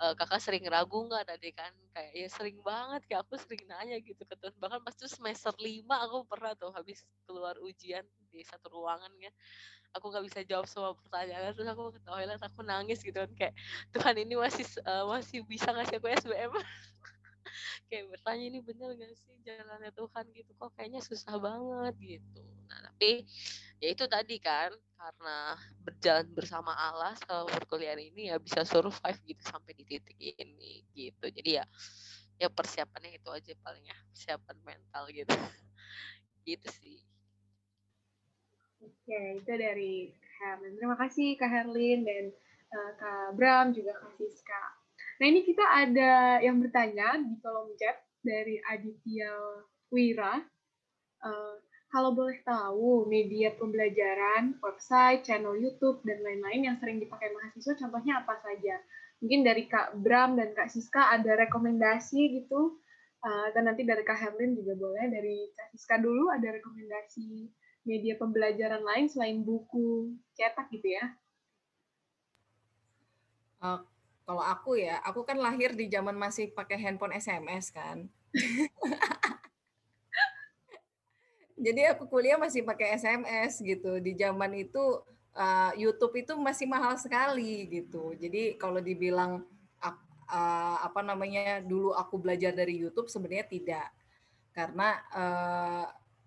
uh, 0.00 0.14
kakak 0.16 0.40
sering 0.40 0.64
ragu 0.68 1.04
nggak? 1.04 1.24
Tadi 1.28 1.50
kan 1.52 1.72
kayak 1.92 2.12
ya 2.16 2.28
sering 2.32 2.58
banget 2.64 3.02
kayak 3.08 3.26
aku 3.26 3.36
sering 3.36 3.64
nanya 3.68 4.00
gitu 4.00 4.22
ke 4.24 4.34
teman 4.38 4.56
bahkan 4.56 4.80
pas 4.80 4.94
tuh 4.96 5.10
semester 5.10 5.52
lima 5.60 6.00
aku 6.08 6.24
pernah 6.24 6.56
tuh 6.56 6.72
habis 6.72 7.04
keluar 7.28 7.58
ujian 7.60 8.04
di 8.32 8.40
satu 8.46 8.72
ruangan 8.72 9.12
kan 9.12 9.34
aku 9.92 10.04
nggak 10.08 10.24
bisa 10.24 10.40
jawab 10.48 10.66
semua 10.68 10.96
pertanyaan. 10.96 11.52
Terus 11.52 11.68
aku 11.68 11.92
ke 11.92 12.00
toilet 12.04 12.40
aku 12.40 12.60
nangis 12.64 13.00
gitu 13.04 13.16
kan 13.16 13.32
kayak 13.36 13.54
Tuhan 13.92 14.14
ini 14.24 14.34
masih 14.38 14.64
uh, 14.88 15.04
masih 15.08 15.44
bisa 15.44 15.68
ngasih 15.68 16.00
aku 16.00 16.08
SBM 16.08 16.52
kayak 17.92 18.04
bertanya 18.08 18.44
ini 18.48 18.58
bener 18.64 18.96
gak 18.96 19.12
sih 19.20 19.36
jalannya 19.44 19.92
Tuhan? 19.92 20.24
Gitu 20.32 20.50
kok 20.56 20.72
kayaknya 20.78 21.00
susah 21.04 21.36
banget 21.36 21.94
gitu. 22.00 22.40
Nah 22.72 22.78
tapi 22.88 23.28
ya 23.82 23.88
itu 23.90 24.06
tadi 24.06 24.38
kan 24.38 24.70
karena 24.94 25.58
berjalan 25.82 26.30
bersama 26.30 26.70
Allah 26.70 27.18
selama 27.26 27.50
berkuliah 27.58 27.98
ini 27.98 28.30
ya 28.30 28.38
bisa 28.38 28.62
survive 28.62 29.18
gitu 29.26 29.42
sampai 29.42 29.74
di 29.74 29.82
titik 29.82 30.14
ini 30.14 30.86
gitu 30.94 31.26
jadi 31.34 31.62
ya 31.62 31.64
ya 32.38 32.46
persiapannya 32.46 33.18
itu 33.18 33.26
aja 33.34 33.50
paling 33.58 33.82
ya 33.82 33.98
persiapan 34.14 34.56
mental 34.62 35.10
gitu 35.10 35.34
gitu 36.48 36.68
sih 36.70 37.02
Oke, 38.82 39.38
itu 39.38 39.52
dari 39.54 40.10
Herlin. 40.42 40.74
Terima 40.74 40.98
kasih 40.98 41.38
Kak 41.38 41.46
Herlin 41.46 42.02
dan 42.02 42.34
uh, 42.74 42.92
Kak 42.98 43.38
Bram, 43.38 43.70
juga 43.70 43.94
Kak 43.94 44.18
Siska. 44.18 44.62
Nah 45.22 45.26
ini 45.30 45.46
kita 45.46 45.62
ada 45.62 46.42
yang 46.42 46.58
bertanya 46.58 47.14
di 47.22 47.38
kolom 47.38 47.70
chat 47.78 48.02
dari 48.26 48.58
Aditya 48.66 49.30
Wira. 49.94 50.42
Uh, 51.22 51.62
kalau 51.92 52.16
boleh 52.16 52.40
tahu, 52.40 53.04
media 53.04 53.52
pembelajaran, 53.52 54.56
website, 54.64 55.28
channel 55.28 55.52
YouTube, 55.52 56.00
dan 56.08 56.24
lain-lain 56.24 56.72
yang 56.72 56.76
sering 56.80 56.96
dipakai 56.96 57.28
mahasiswa, 57.36 57.76
contohnya 57.76 58.24
apa 58.24 58.40
saja? 58.40 58.80
Mungkin 59.20 59.44
dari 59.44 59.68
Kak 59.68 60.00
Bram 60.00 60.40
dan 60.40 60.56
Kak 60.56 60.72
Siska 60.72 61.12
ada 61.12 61.36
rekomendasi 61.36 62.40
gitu, 62.40 62.80
uh, 63.20 63.46
dan 63.52 63.68
nanti 63.68 63.84
dari 63.84 64.00
Kak 64.08 64.16
Herlin 64.16 64.56
juga 64.56 64.72
boleh, 64.72 65.04
dari 65.12 65.52
Kak 65.52 65.76
Siska 65.76 66.00
dulu 66.00 66.32
ada 66.32 66.48
rekomendasi 66.48 67.52
media 67.84 68.16
pembelajaran 68.16 68.80
lain 68.80 69.12
selain 69.12 69.44
buku 69.44 70.16
cetak 70.32 70.72
gitu 70.72 70.96
ya? 70.96 71.12
Uh, 73.60 73.84
kalau 74.24 74.40
aku 74.40 74.80
ya, 74.80 74.96
aku 75.04 75.28
kan 75.28 75.36
lahir 75.36 75.76
di 75.76 75.92
zaman 75.92 76.16
masih 76.16 76.56
pakai 76.56 76.80
handphone 76.80 77.12
SMS 77.12 77.68
kan. 77.68 78.08
Jadi 81.62 81.86
aku 81.86 82.10
kuliah 82.10 82.34
masih 82.34 82.66
pakai 82.66 82.98
SMS 82.98 83.62
gitu. 83.62 84.02
Di 84.02 84.18
zaman 84.18 84.50
itu 84.58 84.82
uh, 85.38 85.72
YouTube 85.78 86.18
itu 86.18 86.34
masih 86.34 86.66
mahal 86.66 86.98
sekali 86.98 87.70
gitu. 87.70 88.18
Jadi 88.18 88.58
kalau 88.58 88.82
dibilang 88.82 89.46
uh, 90.32 90.76
apa 90.82 91.00
namanya 91.04 91.60
dulu 91.62 91.92
aku 91.92 92.18
belajar 92.18 92.56
dari 92.56 92.80
YouTube 92.80 93.12
sebenarnya 93.12 93.46
tidak 93.46 93.88
karena 94.52 95.00
uh, 95.12 95.86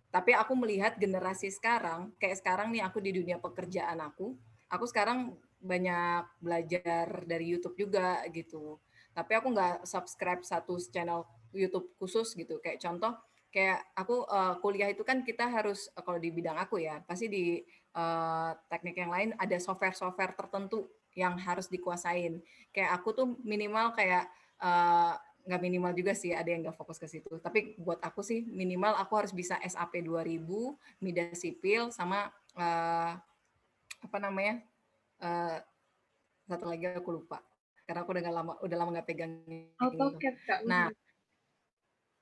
tapi 0.09 0.31
aku 0.31 0.55
melihat 0.55 0.95
generasi 0.95 1.51
sekarang, 1.51 2.15
kayak 2.15 2.39
sekarang 2.39 2.71
nih 2.71 2.87
aku 2.87 3.03
di 3.03 3.11
dunia 3.11 3.35
pekerjaan 3.35 3.99
aku, 3.99 4.31
aku 4.71 4.85
sekarang 4.87 5.35
banyak 5.59 6.23
belajar 6.39 7.27
dari 7.27 7.51
YouTube 7.51 7.75
juga 7.75 8.23
gitu. 8.31 8.79
Tapi 9.11 9.31
aku 9.35 9.51
nggak 9.51 9.83
subscribe 9.83 10.39
satu 10.39 10.79
channel 10.87 11.27
YouTube 11.51 11.91
khusus 11.99 12.31
gitu. 12.31 12.63
Kayak 12.63 12.79
contoh, 12.79 13.11
kayak 13.55 13.79
aku 13.95 14.27
uh, 14.27 14.59
kuliah 14.59 14.91
itu 14.91 15.07
kan 15.07 15.23
kita 15.23 15.47
harus 15.47 15.87
uh, 15.95 16.03
kalau 16.03 16.19
di 16.19 16.27
bidang 16.27 16.59
aku 16.59 16.83
ya, 16.83 16.99
pasti 17.07 17.31
di 17.31 17.63
uh, 17.95 18.51
teknik 18.67 18.99
yang 18.99 19.07
lain 19.07 19.31
ada 19.39 19.55
software-software 19.55 20.35
tertentu 20.35 20.91
yang 21.15 21.39
harus 21.39 21.71
dikuasain. 21.71 22.43
Kayak 22.75 22.91
aku 22.99 23.15
tuh 23.15 23.27
minimal 23.47 23.95
kayak 23.95 24.27
uh, 24.59 25.15
nggak 25.47 25.61
minimal 25.63 25.95
juga 25.95 26.11
sih 26.11 26.35
ada 26.35 26.51
yang 26.51 26.67
nggak 26.67 26.75
fokus 26.75 26.99
ke 26.99 27.07
situ. 27.07 27.39
Tapi 27.39 27.79
buat 27.79 28.03
aku 28.03 28.19
sih 28.19 28.43
minimal 28.43 28.91
aku 28.99 29.23
harus 29.23 29.31
bisa 29.31 29.55
SAP 29.63 30.03
2000 30.03 30.43
mida 30.99 31.31
sipil 31.31 31.95
sama 31.95 32.27
uh, 32.59 33.15
apa 34.03 34.17
namanya 34.19 34.59
uh, 35.23 35.63
satu 36.43 36.67
lagi 36.67 36.91
aku 36.91 37.23
lupa 37.23 37.39
karena 37.85 38.01
aku 38.01 38.17
udah 38.17 38.21
gak 38.21 38.35
lama 38.35 38.53
udah 38.65 38.77
lama 38.77 38.89
nggak 38.97 39.07
pegang 39.07 39.33
AutoCAD 39.77 40.35
kak. 40.45 40.59
Nah 40.65 40.89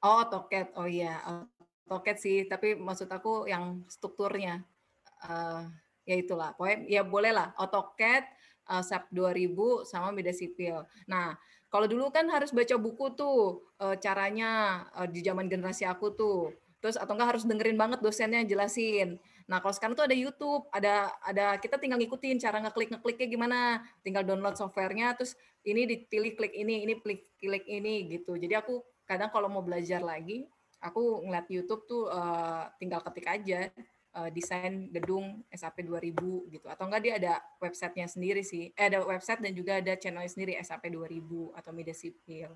oh 0.03 0.23
AutoCAD 0.23 0.75
oh 0.77 0.87
iya 0.87 1.19
AutoCAD 1.87 2.17
sih 2.19 2.45
tapi 2.45 2.75
maksud 2.75 3.07
aku 3.07 3.47
yang 3.47 3.87
strukturnya 3.87 4.61
uh, 5.25 5.65
ya 6.03 6.15
itulah 6.19 6.51
pokoknya 6.53 6.85
ya 6.87 7.01
boleh 7.07 7.31
lah 7.31 7.55
AutoCAD 7.55 8.23
uh, 8.67 8.83
SAP 8.83 9.09
2000 9.15 9.87
sama 9.87 10.11
mida 10.11 10.35
sipil 10.35 10.83
nah 11.07 11.39
kalau 11.73 11.89
dulu 11.89 12.13
kan 12.13 12.29
harus 12.29 12.53
baca 12.53 12.77
buku 12.77 13.17
tuh 13.17 13.65
e, 13.81 13.97
caranya 13.97 14.85
e, 14.93 15.09
di 15.09 15.25
zaman 15.25 15.49
generasi 15.49 15.89
aku 15.89 16.13
tuh. 16.13 16.53
Terus 16.77 17.01
atau 17.01 17.17
enggak 17.17 17.33
harus 17.33 17.49
dengerin 17.49 17.81
banget 17.81 17.97
dosennya 17.97 18.45
jelasin. 18.45 19.17
Nah, 19.49 19.57
kalau 19.57 19.73
sekarang 19.73 19.97
tuh 19.97 20.05
ada 20.05 20.13
YouTube, 20.13 20.69
ada 20.69 21.09
ada 21.25 21.57
kita 21.57 21.81
tinggal 21.81 21.97
ngikutin 21.97 22.37
cara 22.37 22.61
ngeklik 22.61 22.93
ngekliknya 22.93 23.25
gimana. 23.25 23.59
Tinggal 24.05 24.21
download 24.21 24.53
softwarenya 24.53 25.17
terus 25.17 25.33
ini 25.65 25.89
dipilih 25.89 26.37
klik 26.37 26.53
ini, 26.53 26.85
ini 26.85 26.93
klik 27.01 27.25
klik 27.41 27.65
ini 27.65 28.05
gitu. 28.13 28.37
Jadi 28.37 28.53
aku 28.53 28.85
kadang 29.03 29.29
kalau 29.31 29.51
mau 29.51 29.63
belajar 29.63 29.99
lagi, 29.99 30.47
aku 30.83 31.23
ngeliat 31.23 31.47
YouTube 31.47 31.87
tuh 31.87 32.11
uh, 32.11 32.67
tinggal 32.75 32.99
ketik 32.99 33.27
aja 33.27 33.71
uh, 34.13 34.29
desain 34.29 34.91
gedung 34.91 35.41
SAP 35.49 35.83
2000 35.87 36.51
gitu. 36.53 36.67
Atau 36.69 36.87
enggak 36.87 37.01
dia 37.03 37.13
ada 37.17 37.33
websitenya 37.63 38.07
sendiri 38.07 38.43
sih. 38.45 38.71
Eh 38.75 38.87
ada 38.91 39.01
website 39.03 39.41
dan 39.41 39.51
juga 39.55 39.79
ada 39.79 39.95
channel 39.97 40.23
sendiri 40.27 40.59
SAP 40.61 40.91
2000 40.91 41.57
atau 41.57 41.71
media 41.71 41.95
sipil. 41.95 42.51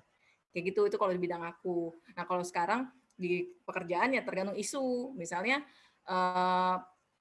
Kayak 0.52 0.64
gitu 0.72 0.80
itu 0.88 0.96
kalau 0.96 1.12
di 1.12 1.20
bidang 1.20 1.44
aku. 1.44 1.92
Nah 2.14 2.24
kalau 2.24 2.44
sekarang 2.44 2.88
di 3.18 3.48
pekerjaan 3.66 4.14
ya 4.14 4.22
tergantung 4.22 4.56
isu. 4.56 5.12
Misalnya 5.18 5.64
uh, 6.06 6.78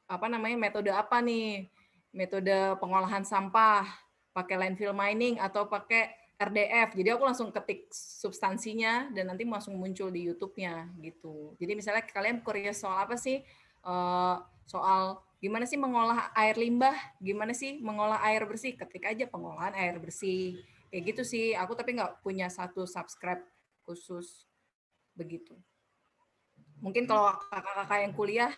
apa 0.08 0.26
namanya 0.30 0.56
metode 0.56 0.94
apa 0.94 1.20
nih? 1.20 1.68
Metode 2.16 2.80
pengolahan 2.80 3.28
sampah 3.28 3.84
pakai 4.32 4.56
landfill 4.56 4.94
mining 4.94 5.42
atau 5.42 5.66
pakai 5.66 6.14
RDF. 6.38 6.94
Jadi 6.94 7.10
aku 7.10 7.24
langsung 7.26 7.50
ketik 7.50 7.90
substansinya 7.94 9.10
dan 9.10 9.34
nanti 9.34 9.42
langsung 9.42 9.74
muncul 9.76 10.14
di 10.14 10.30
YouTube-nya 10.30 10.94
gitu. 11.02 11.58
Jadi 11.58 11.72
misalnya 11.74 12.06
kalian 12.06 12.46
curious 12.46 12.86
soal 12.86 13.10
apa 13.10 13.18
sih? 13.18 13.42
uh, 13.88 14.38
soal 14.68 15.24
gimana 15.40 15.64
sih 15.64 15.80
mengolah 15.80 16.34
air 16.36 16.60
limbah, 16.60 16.96
gimana 17.24 17.56
sih 17.56 17.80
mengolah 17.80 18.20
air 18.28 18.44
bersih, 18.44 18.76
ketik 18.76 19.08
aja 19.08 19.26
pengolahan 19.30 19.74
air 19.78 19.96
bersih. 20.02 20.60
Kayak 20.92 21.04
gitu 21.14 21.22
sih, 21.28 21.46
aku 21.54 21.76
tapi 21.76 21.96
nggak 22.00 22.24
punya 22.24 22.48
satu 22.52 22.84
subscribe 22.88 23.44
khusus 23.88 24.48
begitu. 25.16 25.56
Mungkin 26.84 27.10
kalau 27.10 27.34
kakak-kakak 27.50 28.00
yang 28.06 28.14
kuliah 28.14 28.52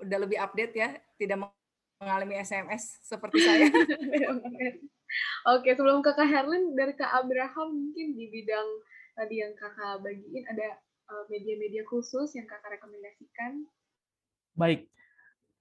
udah 0.00 0.18
lebih 0.20 0.38
update 0.40 0.74
ya, 0.74 0.88
tidak 1.18 1.50
mengalami 1.98 2.38
SMS 2.40 3.02
seperti 3.02 3.38
saya. 3.42 3.68
Oke, 5.48 5.72
sebelum 5.72 6.04
kakak 6.04 6.28
Herlin 6.28 6.76
dari 6.76 6.92
kak 6.92 7.10
Abraham 7.10 7.68
mungkin 7.72 8.14
di 8.14 8.28
bidang 8.28 8.68
tadi 9.16 9.40
yang 9.40 9.52
kakak 9.56 10.04
bagiin 10.04 10.44
ada 10.52 10.78
eh, 11.10 11.24
media-media 11.32 11.82
khusus 11.88 12.36
yang 12.36 12.44
kakak 12.44 12.78
rekomendasikan 12.78 13.66
Baik, 14.58 14.90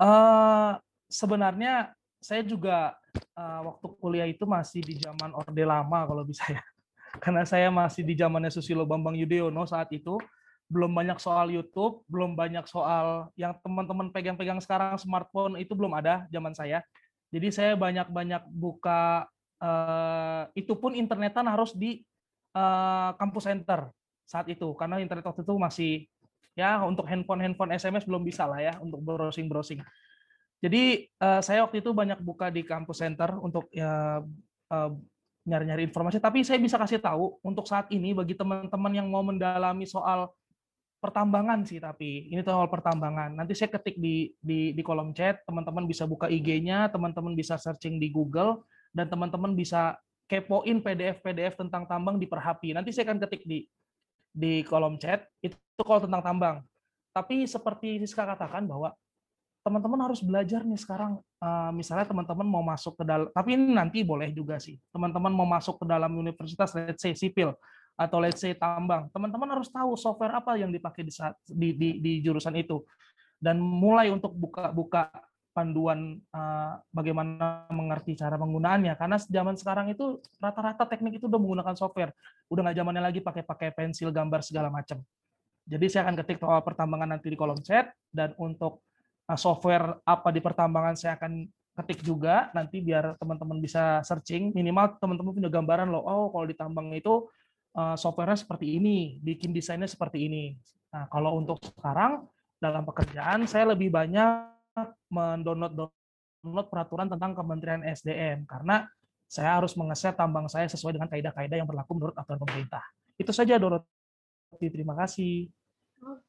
uh, 0.01 0.81
sebenarnya 1.05 1.93
saya 2.17 2.41
juga 2.41 2.97
uh, 3.37 3.61
waktu 3.69 3.87
kuliah 4.01 4.25
itu 4.25 4.41
masih 4.49 4.81
di 4.81 4.97
zaman 4.97 5.37
Orde 5.37 5.61
Lama 5.61 6.09
kalau 6.09 6.25
bisa 6.25 6.49
ya. 6.49 6.65
Karena 7.23 7.45
saya 7.45 7.69
masih 7.69 8.01
di 8.01 8.17
zamannya 8.17 8.49
Susilo 8.49 8.89
Bambang 8.89 9.13
Yudhoyono 9.13 9.69
saat 9.69 9.93
itu, 9.93 10.17
belum 10.65 10.97
banyak 10.97 11.21
soal 11.21 11.53
YouTube, 11.53 12.01
belum 12.09 12.33
banyak 12.33 12.65
soal 12.65 13.29
yang 13.37 13.53
teman-teman 13.61 14.09
pegang-pegang 14.09 14.57
sekarang 14.65 14.97
smartphone 14.97 15.61
itu 15.61 15.77
belum 15.77 15.93
ada 15.93 16.25
zaman 16.33 16.57
saya. 16.57 16.81
Jadi 17.29 17.53
saya 17.53 17.77
banyak-banyak 17.77 18.49
buka 18.49 19.29
uh, 19.61 20.49
itu 20.57 20.73
pun 20.77 20.93
internetan 20.93 21.45
harus 21.47 21.73
di 21.73 22.01
uh, 22.57 23.13
kampus 23.17 23.49
center 23.49 23.89
saat 24.27 24.47
itu 24.51 24.67
karena 24.75 24.99
internet 24.99 25.23
waktu 25.23 25.41
itu 25.41 25.55
masih 25.55 25.91
ya 26.57 26.83
untuk 26.83 27.05
handphone-handphone 27.05 27.71
SMS 27.77 28.03
belum 28.03 28.25
bisa 28.25 28.49
lah 28.49 28.59
ya 28.59 28.73
untuk 28.81 28.99
browsing-browsing. 29.05 29.79
Jadi 30.57 31.05
uh, 31.21 31.37
saya 31.39 31.61
waktu 31.63 31.85
itu 31.85 31.93
banyak 31.93 32.17
buka 32.17 32.49
di 32.49 32.65
kampus 32.65 33.05
center 33.05 33.37
untuk 33.37 33.69
ya 33.69 34.25
nyari-nyari 35.47 35.87
informasi. 35.87 36.19
Tapi 36.19 36.43
saya 36.43 36.59
bisa 36.59 36.75
kasih 36.75 36.99
tahu 36.99 37.39
untuk 37.39 37.63
saat 37.65 37.87
ini 37.95 38.11
bagi 38.11 38.35
teman-teman 38.35 38.91
yang 38.91 39.07
mau 39.07 39.23
mendalami 39.23 39.87
soal 39.87 40.35
pertambangan 40.99 41.63
sih. 41.63 41.79
Tapi 41.79 42.27
ini 42.27 42.43
soal 42.43 42.67
pertambangan. 42.67 43.31
Nanti 43.31 43.55
saya 43.55 43.71
ketik 43.79 43.95
di 43.95 44.35
di, 44.35 44.75
di 44.75 44.81
kolom 44.83 45.15
chat. 45.15 45.39
Teman-teman 45.47 45.87
bisa 45.87 46.03
buka 46.03 46.27
IG-nya, 46.27 46.91
teman-teman 46.91 47.31
bisa 47.31 47.55
searching 47.55 47.95
di 47.95 48.11
Google, 48.11 48.67
dan 48.97 49.05
teman-teman 49.05 49.53
bisa 49.53 49.93
kepoin 50.25 50.81
PDF-PDF 50.81 51.53
tentang 51.61 51.85
tambang 51.85 52.17
di 52.17 52.25
Perhapi. 52.25 52.73
Nanti 52.73 52.89
saya 52.89 53.13
akan 53.13 53.21
ketik 53.21 53.45
di 53.45 53.61
di 54.33 54.65
kolom 54.65 54.97
chat 54.97 55.29
itu 55.45 55.55
kalau 55.85 56.01
tentang 56.01 56.25
tambang. 56.25 56.57
Tapi 57.13 57.45
seperti 57.45 58.01
Siska 58.01 58.25
katakan 58.25 58.65
bahwa 58.65 58.93
teman-teman 59.61 60.09
harus 60.09 60.25
belajar 60.25 60.65
nih 60.65 60.77
sekarang. 60.81 61.21
Uh, 61.37 61.69
misalnya 61.73 62.09
teman-teman 62.09 62.45
mau 62.45 62.65
masuk 62.65 62.97
ke 62.97 63.03
dalam, 63.05 63.29
tapi 63.29 63.53
ini 63.53 63.77
nanti 63.77 64.01
boleh 64.01 64.33
juga 64.33 64.57
sih. 64.57 64.81
Teman-teman 64.89 65.29
mau 65.29 65.45
masuk 65.45 65.81
ke 65.81 65.85
dalam 65.85 66.09
universitas, 66.17 66.73
let's 66.73 67.01
say 67.01 67.13
sipil 67.13 67.53
atau 67.97 68.21
let's 68.21 68.37
say 68.37 68.53
tambang, 68.53 69.09
teman-teman 69.09 69.57
harus 69.57 69.73
tahu 69.73 69.97
software 69.97 70.37
apa 70.37 70.53
yang 70.53 70.69
dipakai 70.69 71.01
di, 71.01 71.11
di, 71.49 71.69
di, 71.73 71.89
di 71.97 72.11
jurusan 72.21 72.53
itu 72.53 72.85
dan 73.41 73.57
mulai 73.57 74.13
untuk 74.13 74.37
buka-buka 74.37 75.09
panduan 75.57 76.21
uh, 76.29 76.77
bagaimana 76.93 77.65
mengerti 77.73 78.13
cara 78.13 78.37
penggunaannya. 78.37 78.93
Karena 78.93 79.17
zaman 79.17 79.57
sekarang 79.57 79.89
itu 79.89 80.21
rata-rata 80.37 80.85
teknik 80.85 81.17
itu 81.17 81.25
udah 81.25 81.41
menggunakan 81.41 81.73
software. 81.73 82.13
Udah 82.53 82.69
nggak 82.69 82.77
zamannya 82.77 83.01
lagi 83.01 83.19
pakai 83.25 83.41
pakai 83.41 83.73
pensil 83.73 84.13
gambar 84.13 84.45
segala 84.45 84.69
macam 84.69 85.01
jadi 85.67 85.85
saya 85.91 86.01
akan 86.07 86.15
ketik 86.23 86.39
soal 86.39 86.63
pertambangan 86.63 87.19
nanti 87.19 87.27
di 87.27 87.37
kolom 87.37 87.59
chat. 87.59 87.91
Dan 88.07 88.31
untuk 88.39 88.81
uh, 89.27 89.35
software 89.37 89.99
apa 90.07 90.31
di 90.31 90.39
pertambangan 90.39 90.95
saya 90.95 91.19
akan 91.19 91.43
ketik 91.83 92.07
juga. 92.07 92.47
Nanti 92.55 92.79
biar 92.79 93.19
teman-teman 93.19 93.59
bisa 93.59 93.99
searching. 94.07 94.55
Minimal 94.55 94.95
teman-teman 95.03 95.35
punya 95.35 95.51
gambaran 95.51 95.91
loh 95.91 96.07
oh 96.07 96.27
kalau 96.31 96.47
di 96.47 96.55
tambang 96.55 96.95
itu 96.95 97.27
uh, 97.75 97.99
softwarenya 97.99 98.39
seperti 98.39 98.79
ini 98.79 99.19
bikin 99.19 99.51
desainnya 99.51 99.91
seperti 99.91 100.31
ini. 100.31 100.55
Nah 100.95 101.11
kalau 101.11 101.35
untuk 101.35 101.59
sekarang 101.59 102.23
dalam 102.57 102.87
pekerjaan 102.87 103.45
saya 103.45 103.75
lebih 103.75 103.91
banyak 103.91 104.56
mendownload 105.09 105.73
download 106.43 106.67
peraturan 106.69 107.07
tentang 107.09 107.33
Kementerian 107.33 107.81
SDM 107.83 108.45
karena 108.45 108.85
saya 109.27 109.59
harus 109.59 109.75
mengeset 109.75 110.15
tambang 110.15 110.47
saya 110.47 110.71
sesuai 110.71 110.95
dengan 110.95 111.11
kaidah-kaidah 111.11 111.57
yang 111.59 111.67
berlaku 111.67 111.99
menurut 111.99 112.15
aturan 112.15 112.39
pemerintah. 112.39 112.83
Itu 113.19 113.35
saja 113.35 113.59
Dorothy. 113.59 114.67
Terima 114.71 114.95
kasih. 114.95 115.51
Oke, 115.99 116.26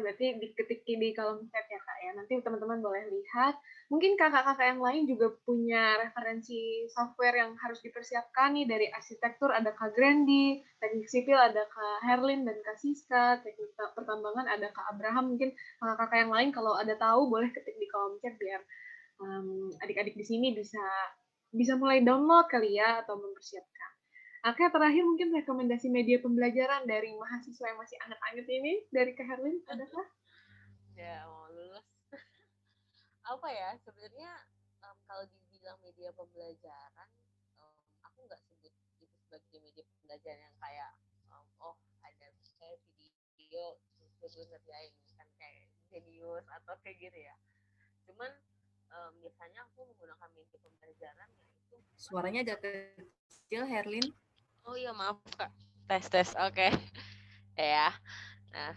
berarti 0.00 0.40
diketik 0.40 0.86
di 0.86 1.10
kolom 1.12 1.44
chat 1.50 1.66
ya 1.68 1.80
kak 1.82 1.98
ya. 2.00 2.10
Nanti 2.16 2.38
teman-teman 2.40 2.78
boleh 2.80 3.04
lihat. 3.10 3.58
Mungkin 3.92 4.16
kakak-kakak 4.16 4.76
yang 4.76 4.80
lain 4.84 5.02
juga 5.08 5.34
punya 5.42 5.98
referensi 5.98 6.86
software 6.92 7.36
yang 7.40 7.52
harus 7.58 7.80
dipersiapkan 7.82 8.54
nih 8.54 8.66
dari 8.70 8.86
arsitektur 8.88 9.50
ada 9.50 9.74
kak 9.74 9.92
Grandi, 9.92 10.62
teknik 10.78 11.08
sipil 11.10 11.36
ada 11.36 11.66
kak 11.66 11.98
Herlin 12.06 12.46
dan 12.46 12.56
kak 12.62 12.78
Siska, 12.78 13.42
teknik 13.42 13.72
pertambangan 13.96 14.46
ada 14.46 14.70
kak 14.70 14.86
Abraham. 14.94 15.34
Mungkin 15.34 15.50
kakak-kakak 15.82 16.18
yang 16.22 16.32
lain 16.32 16.50
kalau 16.54 16.72
ada 16.78 16.94
tahu 16.94 17.26
boleh 17.26 17.50
ketik 17.50 17.76
di 17.76 17.88
kolom 17.90 18.16
chat 18.22 18.38
biar 18.38 18.62
um, 19.18 19.74
adik-adik 19.82 20.14
di 20.14 20.24
sini 20.24 20.54
bisa 20.54 20.82
bisa 21.48 21.74
mulai 21.80 22.04
download 22.04 22.46
kali 22.46 22.78
ya 22.78 23.02
atau 23.02 23.18
mempersiapkan. 23.18 23.97
Oke, 24.48 24.64
terakhir 24.72 25.04
mungkin 25.04 25.28
rekomendasi 25.28 25.92
media 25.92 26.16
pembelajaran 26.24 26.88
dari 26.88 27.12
mahasiswa 27.12 27.68
yang 27.68 27.76
masih 27.76 28.00
anget-anget 28.00 28.48
ini 28.48 28.80
dari 28.88 29.12
Kak 29.12 29.28
Herlin, 29.28 29.60
adakah? 29.68 30.06
Ya, 30.96 31.28
mau 31.28 31.52
lulus. 31.52 31.84
Apa 33.36 33.44
ya, 33.52 33.76
sebenarnya 33.84 34.48
um, 34.88 34.96
kalau 35.04 35.28
dibilang 35.28 35.76
media 35.84 36.16
pembelajaran, 36.16 37.08
um, 37.60 37.76
aku 38.00 38.24
nggak 38.24 38.40
sebut 38.40 38.72
itu 39.04 39.04
sebagai 39.20 39.60
media 39.60 39.84
pembelajaran 39.84 40.40
yang 40.40 40.56
kayak, 40.64 40.92
um, 41.28 41.44
oh 41.60 41.76
ada 42.00 42.32
kayak 42.56 42.80
video, 43.36 43.76
terus 44.16 44.32
ngerjain 44.48 44.96
kan 45.12 45.28
kayak 45.36 45.68
genius 45.92 46.48
atau 46.48 46.72
kayak 46.80 46.96
gitu 46.96 47.18
ya. 47.20 47.36
Cuman 48.08 48.32
um, 48.96 49.12
biasanya 49.20 49.68
aku 49.68 49.92
menggunakan 49.92 50.32
media 50.32 50.56
pembelajaran 50.56 51.28
yaitu 51.68 51.92
suaranya 52.00 52.48
agak 52.48 52.64
kecil 52.64 53.68
Herlin 53.68 54.08
Oh 54.68 54.76
iya 54.76 54.92
maaf 54.92 55.16
kak. 55.32 55.48
Tes 55.88 56.04
tes. 56.12 56.28
Oke. 56.36 56.68
Okay. 56.68 56.70
ya. 57.72 57.88
Nah 58.52 58.76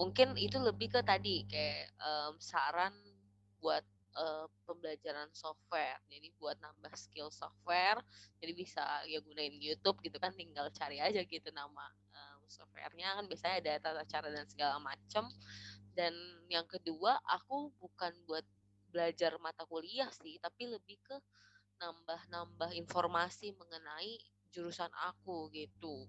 mungkin 0.00 0.32
itu 0.40 0.56
lebih 0.56 0.88
ke 0.88 1.04
tadi 1.04 1.44
kayak 1.44 1.92
um, 2.00 2.40
saran 2.40 2.96
buat 3.60 3.84
uh, 4.16 4.48
pembelajaran 4.64 5.28
software. 5.36 6.00
Jadi 6.08 6.32
buat 6.40 6.56
nambah 6.64 6.88
skill 6.96 7.28
software. 7.28 8.00
Jadi 8.40 8.52
bisa 8.56 8.80
ya 9.04 9.20
gunain 9.20 9.52
YouTube 9.60 10.00
gitu 10.00 10.16
kan. 10.16 10.32
Tinggal 10.32 10.72
cari 10.72 11.04
aja 11.04 11.20
gitu 11.20 11.52
nama 11.52 11.84
um, 12.16 12.40
softwarenya 12.48 13.20
kan 13.20 13.28
biasanya 13.28 13.56
ada 13.60 13.72
tata 13.92 14.02
cara 14.08 14.32
dan 14.32 14.48
segala 14.48 14.80
macam. 14.80 15.28
Dan 15.92 16.16
yang 16.48 16.64
kedua 16.64 17.20
aku 17.28 17.76
bukan 17.76 18.16
buat 18.24 18.44
belajar 18.88 19.36
mata 19.36 19.68
kuliah 19.68 20.08
sih, 20.16 20.40
tapi 20.40 20.64
lebih 20.64 20.96
ke 21.04 21.20
nambah-nambah 21.76 22.72
informasi 22.72 23.52
mengenai 23.52 24.16
jurusan 24.56 24.88
aku 25.12 25.52
gitu. 25.52 26.08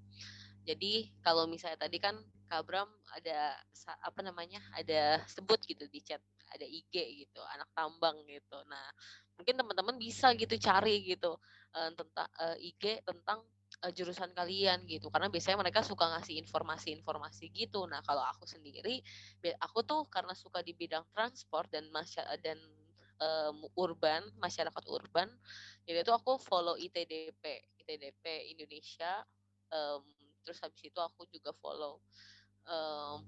Jadi 0.63 1.11
kalau 1.19 1.47
misalnya 1.47 1.83
tadi 1.83 1.99
kan 1.99 2.15
Kabram 2.47 2.87
ada 3.11 3.59
apa 4.03 4.19
namanya 4.23 4.63
ada 4.71 5.19
sebut 5.27 5.59
gitu 5.67 5.83
di 5.91 5.99
chat 5.99 6.23
ada 6.47 6.63
IG 6.63 7.27
gitu 7.27 7.43
anak 7.43 7.67
tambang 7.75 8.23
gitu. 8.23 8.55
Nah 8.71 8.87
mungkin 9.35 9.59
teman-teman 9.59 9.99
bisa 9.99 10.31
gitu 10.39 10.55
cari 10.55 11.03
gitu 11.03 11.35
uh, 11.75 11.91
tentang 11.91 12.29
uh, 12.39 12.55
IG 12.55 13.03
tentang 13.03 13.43
uh, 13.83 13.91
jurusan 13.91 14.31
kalian 14.31 14.87
gitu 14.87 15.11
karena 15.11 15.27
biasanya 15.27 15.59
mereka 15.59 15.83
suka 15.83 16.07
ngasih 16.15 16.39
informasi-informasi 16.47 17.51
gitu. 17.51 17.83
Nah 17.87 17.99
kalau 18.03 18.23
aku 18.23 18.47
sendiri 18.47 19.03
aku 19.59 19.83
tuh 19.83 20.07
karena 20.07 20.31
suka 20.31 20.63
di 20.63 20.71
bidang 20.71 21.03
transport 21.11 21.67
dan 21.67 21.91
dan 22.39 22.59
um, 23.21 23.65
urban 23.77 24.25
masyarakat 24.41 24.83
urban 24.89 25.29
jadi 25.87 26.03
itu 26.03 26.13
aku 26.13 26.37
follow 26.41 26.75
ITDP 26.77 27.43
ITDP 27.83 28.53
Indonesia 28.53 29.23
um, 29.71 30.03
terus 30.43 30.63
habis 30.63 30.79
itu 30.79 30.99
aku 30.99 31.27
juga 31.27 31.51
follow 31.59 31.99
um, 32.67 33.23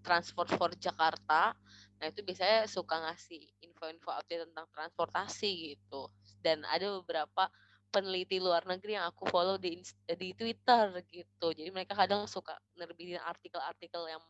Transport 0.00 0.48
for 0.56 0.72
Jakarta. 0.80 1.52
Nah 2.00 2.06
itu 2.08 2.24
biasanya 2.24 2.64
suka 2.64 2.96
ngasih 3.04 3.40
info-info 3.60 4.10
update 4.16 4.48
tentang 4.48 4.66
transportasi 4.72 5.76
gitu. 5.76 6.08
Dan 6.40 6.64
ada 6.64 7.00
beberapa 7.00 7.52
peneliti 7.92 8.40
luar 8.40 8.64
negeri 8.64 8.96
yang 8.96 9.10
aku 9.10 9.28
follow 9.28 9.60
di 9.60 9.76
di 10.16 10.32
Twitter 10.32 11.04
gitu. 11.12 11.52
Jadi 11.52 11.68
mereka 11.68 11.92
kadang 11.92 12.24
suka 12.24 12.56
nerbitin 12.80 13.20
artikel-artikel 13.20 14.08
yang 14.08 14.22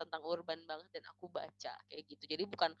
tentang 0.00 0.22
urban 0.26 0.58
banget 0.66 0.88
dan 0.90 1.04
aku 1.14 1.30
baca 1.30 1.72
kayak 1.86 2.02
gitu. 2.10 2.24
Jadi 2.26 2.44
bukan 2.50 2.74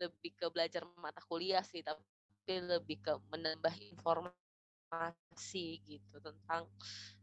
lebih 0.00 0.32
ke 0.34 0.48
belajar 0.48 0.88
mata 0.96 1.20
kuliah 1.28 1.62
sih 1.62 1.84
tapi 1.84 2.00
lebih 2.48 2.98
ke 3.04 3.12
menambah 3.30 3.70
informasi 3.94 5.64
gitu 5.86 6.16
tentang 6.18 6.66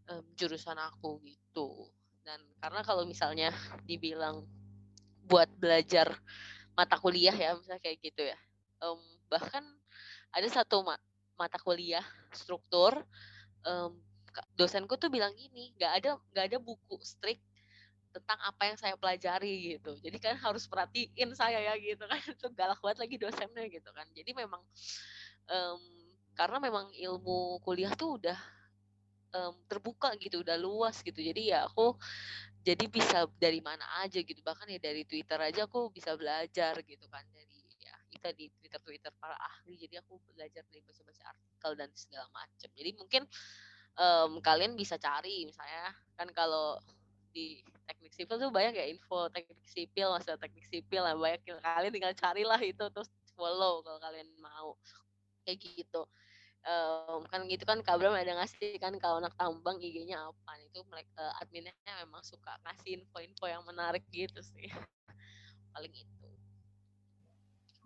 um, 0.07 0.23
jurusan 0.39 0.77
aku 0.79 1.19
gitu. 1.25 1.91
Dan 2.23 2.39
karena 2.63 2.79
kalau 2.85 3.03
misalnya 3.03 3.51
dibilang 3.83 4.47
buat 5.27 5.51
belajar 5.59 6.15
mata 6.77 6.95
kuliah 7.01 7.33
ya 7.33 7.57
misalnya 7.57 7.81
kayak 7.81 7.99
gitu 7.99 8.21
ya 8.21 8.37
um, 8.85 9.01
bahkan 9.27 9.65
ada 10.29 10.47
satu 10.47 10.85
ma 10.85 10.95
mata 11.37 11.57
kuliah 11.61 12.05
struktur 12.33 12.93
um, 13.65 13.97
dosenku 14.53 14.93
tuh 14.97 15.09
bilang 15.09 15.33
gini 15.33 15.73
nggak 15.77 15.91
ada 16.01 16.09
nggak 16.33 16.45
ada 16.53 16.57
buku 16.61 16.97
strict 17.01 17.41
tentang 18.11 18.39
apa 18.41 18.61
yang 18.67 18.77
saya 18.79 18.95
pelajari 18.95 19.77
gitu. 19.77 19.95
Jadi 19.99 20.17
kan 20.17 20.35
harus 20.39 20.65
perhatiin 20.65 21.34
saya 21.35 21.59
ya 21.61 21.73
gitu 21.77 22.03
kan. 22.05 22.19
Itu 22.35 22.47
galak 22.53 22.79
banget 22.81 22.99
lagi 23.03 23.15
dosennya 23.19 23.65
gitu 23.67 23.89
kan. 23.93 24.07
Jadi 24.15 24.31
memang 24.34 24.61
um, 25.49 25.81
karena 26.38 26.57
memang 26.61 26.85
ilmu 26.93 27.61
kuliah 27.65 27.91
tuh 27.97 28.21
udah 28.21 28.38
um, 29.34 29.53
terbuka 29.67 30.13
gitu, 30.21 30.41
udah 30.41 30.57
luas 30.59 31.01
gitu. 31.01 31.17
Jadi 31.17 31.51
ya 31.53 31.65
aku 31.65 31.97
jadi 32.61 32.85
bisa 32.91 33.25
dari 33.39 33.59
mana 33.63 33.84
aja 34.03 34.19
gitu. 34.19 34.39
Bahkan 34.43 34.67
ya 34.71 34.79
dari 34.79 35.03
Twitter 35.07 35.39
aja 35.39 35.65
aku 35.65 35.89
bisa 35.91 36.13
belajar 36.15 36.77
gitu 36.84 37.05
kan. 37.07 37.23
Dari 37.31 37.57
ya 37.81 37.95
kita 38.11 38.35
di 38.35 38.51
Twitter-Twitter 38.59 39.11
para 39.17 39.35
ahli. 39.35 39.79
Jadi 39.79 39.95
aku 39.99 40.19
belajar 40.35 40.63
dari 40.67 40.84
baca-baca 40.84 41.23
artikel 41.31 41.71
dan 41.79 41.89
segala 41.95 42.27
macam. 42.31 42.69
Jadi 42.75 42.91
mungkin 42.95 43.23
um, 43.97 44.39
kalian 44.39 44.77
bisa 44.77 44.95
cari 45.01 45.43
misalnya 45.49 45.91
kan 46.17 46.29
kalau 46.31 46.77
di 47.38 47.61
teknik 47.85 48.11
sipil 48.18 48.35
tuh 48.41 48.49
banyak 48.49 48.73
ya 48.73 48.85
info 48.89 49.30
teknik 49.30 49.61
sipil 49.69 50.09
masalah 50.09 50.41
teknik 50.41 50.65
sipil 50.65 51.05
lah 51.05 51.14
banyak 51.14 51.45
kalian 51.45 51.93
tinggal 51.93 52.14
carilah 52.18 52.57
itu 52.65 52.85
terus 52.89 53.09
follow 53.38 53.85
kalau 53.85 54.01
kalian 54.01 54.26
mau 54.41 54.73
kayak 55.45 55.61
gitu. 55.61 56.01
Um, 56.68 57.23
kan 57.31 57.47
gitu 57.47 57.64
kan 57.64 57.80
Kabram 57.80 58.11
ada 58.11 58.43
ngasih 58.43 58.76
kan 58.81 58.91
kalau 58.99 59.23
anak 59.23 59.31
tambang 59.39 59.80
IG-nya 59.80 60.19
apa 60.19 60.51
itu 60.59 60.84
mereka 60.91 61.15
uh, 61.15 61.39
adminnya 61.39 61.72
memang 62.03 62.19
suka 62.27 62.59
ngasih 62.68 62.99
info-info 62.99 63.47
yang 63.47 63.64
menarik 63.64 64.03
gitu 64.11 64.43
sih 64.43 64.68
paling 65.72 65.93
itu. 65.95 66.27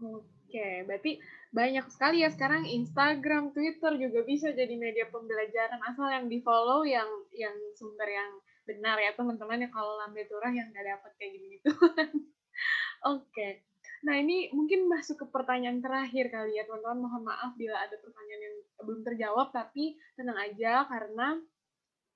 Oke, 0.02 0.82
berarti 0.90 1.22
banyak 1.53 1.86
sekali 1.94 2.26
ya 2.26 2.34
sekarang 2.34 2.65
Instagram, 2.65 3.53
Twitter 3.53 4.02
juga 4.02 4.26
bisa 4.26 4.49
jadi 4.49 4.73
media 4.73 5.06
pembelajaran 5.14 5.78
asal 5.86 6.10
yang 6.10 6.26
di 6.26 6.41
follow 6.41 6.82
yang 6.82 7.06
yang 7.38 7.53
sumber 7.78 8.10
yang 8.10 8.34
benar 8.66 8.98
ya 9.02 9.12
teman-teman 9.18 9.66
ya 9.66 9.70
kalau 9.74 9.98
lambe 9.98 10.24
turah 10.30 10.54
yang 10.54 10.70
nggak 10.70 10.86
dapat 10.86 11.12
kayak 11.18 11.32
gini 11.38 11.48
gitu. 11.58 11.72
Oke. 13.18 13.66
Nah 14.02 14.18
ini 14.18 14.50
mungkin 14.54 14.90
masuk 14.90 15.22
ke 15.22 15.26
pertanyaan 15.30 15.82
terakhir 15.82 16.34
kali 16.34 16.58
ya 16.58 16.66
teman-teman. 16.66 17.06
Mohon 17.06 17.24
maaf 17.34 17.52
bila 17.58 17.78
ada 17.82 17.98
pertanyaan 17.98 18.42
yang 18.42 18.56
belum 18.82 19.02
terjawab, 19.06 19.48
tapi 19.54 19.98
tenang 20.18 20.38
aja 20.38 20.86
karena 20.90 21.38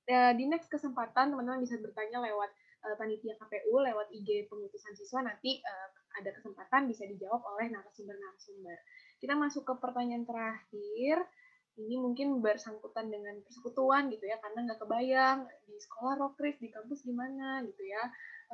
ya, 0.10 0.34
di 0.34 0.46
next 0.50 0.70
kesempatan 0.70 1.34
teman-teman 1.34 1.62
bisa 1.62 1.78
bertanya 1.78 2.22
lewat 2.22 2.50
uh, 2.86 2.96
panitia 2.98 3.38
KPU, 3.38 3.82
lewat 3.82 4.10
IG 4.14 4.50
pengutusan 4.50 4.94
siswa 4.98 5.26
nanti 5.26 5.62
uh, 5.62 5.90
ada 6.22 6.34
kesempatan 6.34 6.90
bisa 6.90 7.06
dijawab 7.06 7.42
oleh 7.54 7.70
narasumber-narasumber. 7.74 8.78
Kita 9.20 9.34
masuk 9.38 9.66
ke 9.66 9.74
pertanyaan 9.82 10.24
terakhir. 10.24 11.26
Ini 11.76 12.00
mungkin 12.00 12.40
bersangkutan 12.40 13.12
dengan 13.12 13.36
persekutuan 13.44 14.08
gitu 14.08 14.24
ya, 14.24 14.40
karena 14.40 14.72
nggak 14.72 14.80
kebayang 14.80 15.40
di 15.68 15.76
sekolah 15.76 16.16
Rokris, 16.16 16.56
di 16.64 16.72
kampus 16.72 17.04
gimana 17.04 17.64
gitu 17.68 17.84
ya. 17.84 18.04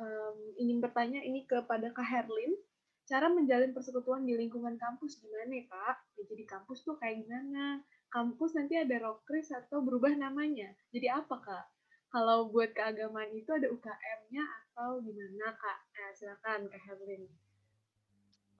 Um, 0.00 0.36
ingin 0.58 0.82
bertanya 0.82 1.22
ini 1.22 1.46
kepada 1.46 1.94
Kak 1.94 2.02
Herlin, 2.02 2.58
cara 3.06 3.30
menjalin 3.30 3.70
persekutuan 3.70 4.26
di 4.26 4.34
lingkungan 4.34 4.74
kampus 4.74 5.22
gimana 5.22 5.52
ya 5.54 5.64
Kak? 5.70 5.96
Ya, 6.18 6.22
jadi 6.34 6.44
kampus 6.50 6.82
tuh 6.82 6.98
kayak 6.98 7.22
gimana? 7.22 7.82
Kampus 8.10 8.58
nanti 8.58 8.74
ada 8.76 8.96
Rokris 8.98 9.54
atau 9.54 9.80
berubah 9.86 10.12
namanya? 10.18 10.74
Jadi 10.90 11.06
apa 11.06 11.38
Kak? 11.38 11.66
Kalau 12.12 12.52
buat 12.52 12.76
keagamaan 12.76 13.32
itu 13.32 13.48
ada 13.56 13.72
UKM-nya 13.72 14.44
atau 14.44 15.00
gimana 15.00 15.56
Kak? 15.56 15.78
Eh, 15.96 16.12
silakan 16.18 16.68
Kak 16.68 16.82
Herlin. 16.90 17.24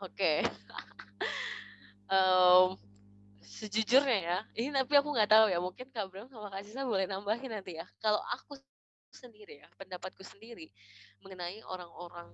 Oke. 0.02 0.40
Okay. 0.42 0.42
um, 2.10 2.74
sejujurnya 3.52 4.18
ya, 4.24 4.38
ini 4.56 4.72
tapi 4.72 4.96
aku 4.96 5.12
nggak 5.12 5.28
tahu 5.28 5.46
ya, 5.52 5.60
mungkin 5.60 5.86
Kak 5.92 6.08
Bram 6.08 6.26
sama 6.32 6.48
Kak 6.48 6.64
Sisa 6.64 6.88
boleh 6.88 7.04
nambahin 7.04 7.52
nanti 7.52 7.76
ya. 7.76 7.84
Kalau 8.00 8.24
aku 8.32 8.56
sendiri 9.12 9.60
ya, 9.60 9.68
pendapatku 9.76 10.24
sendiri 10.24 10.72
mengenai 11.20 11.60
orang-orang 11.68 12.32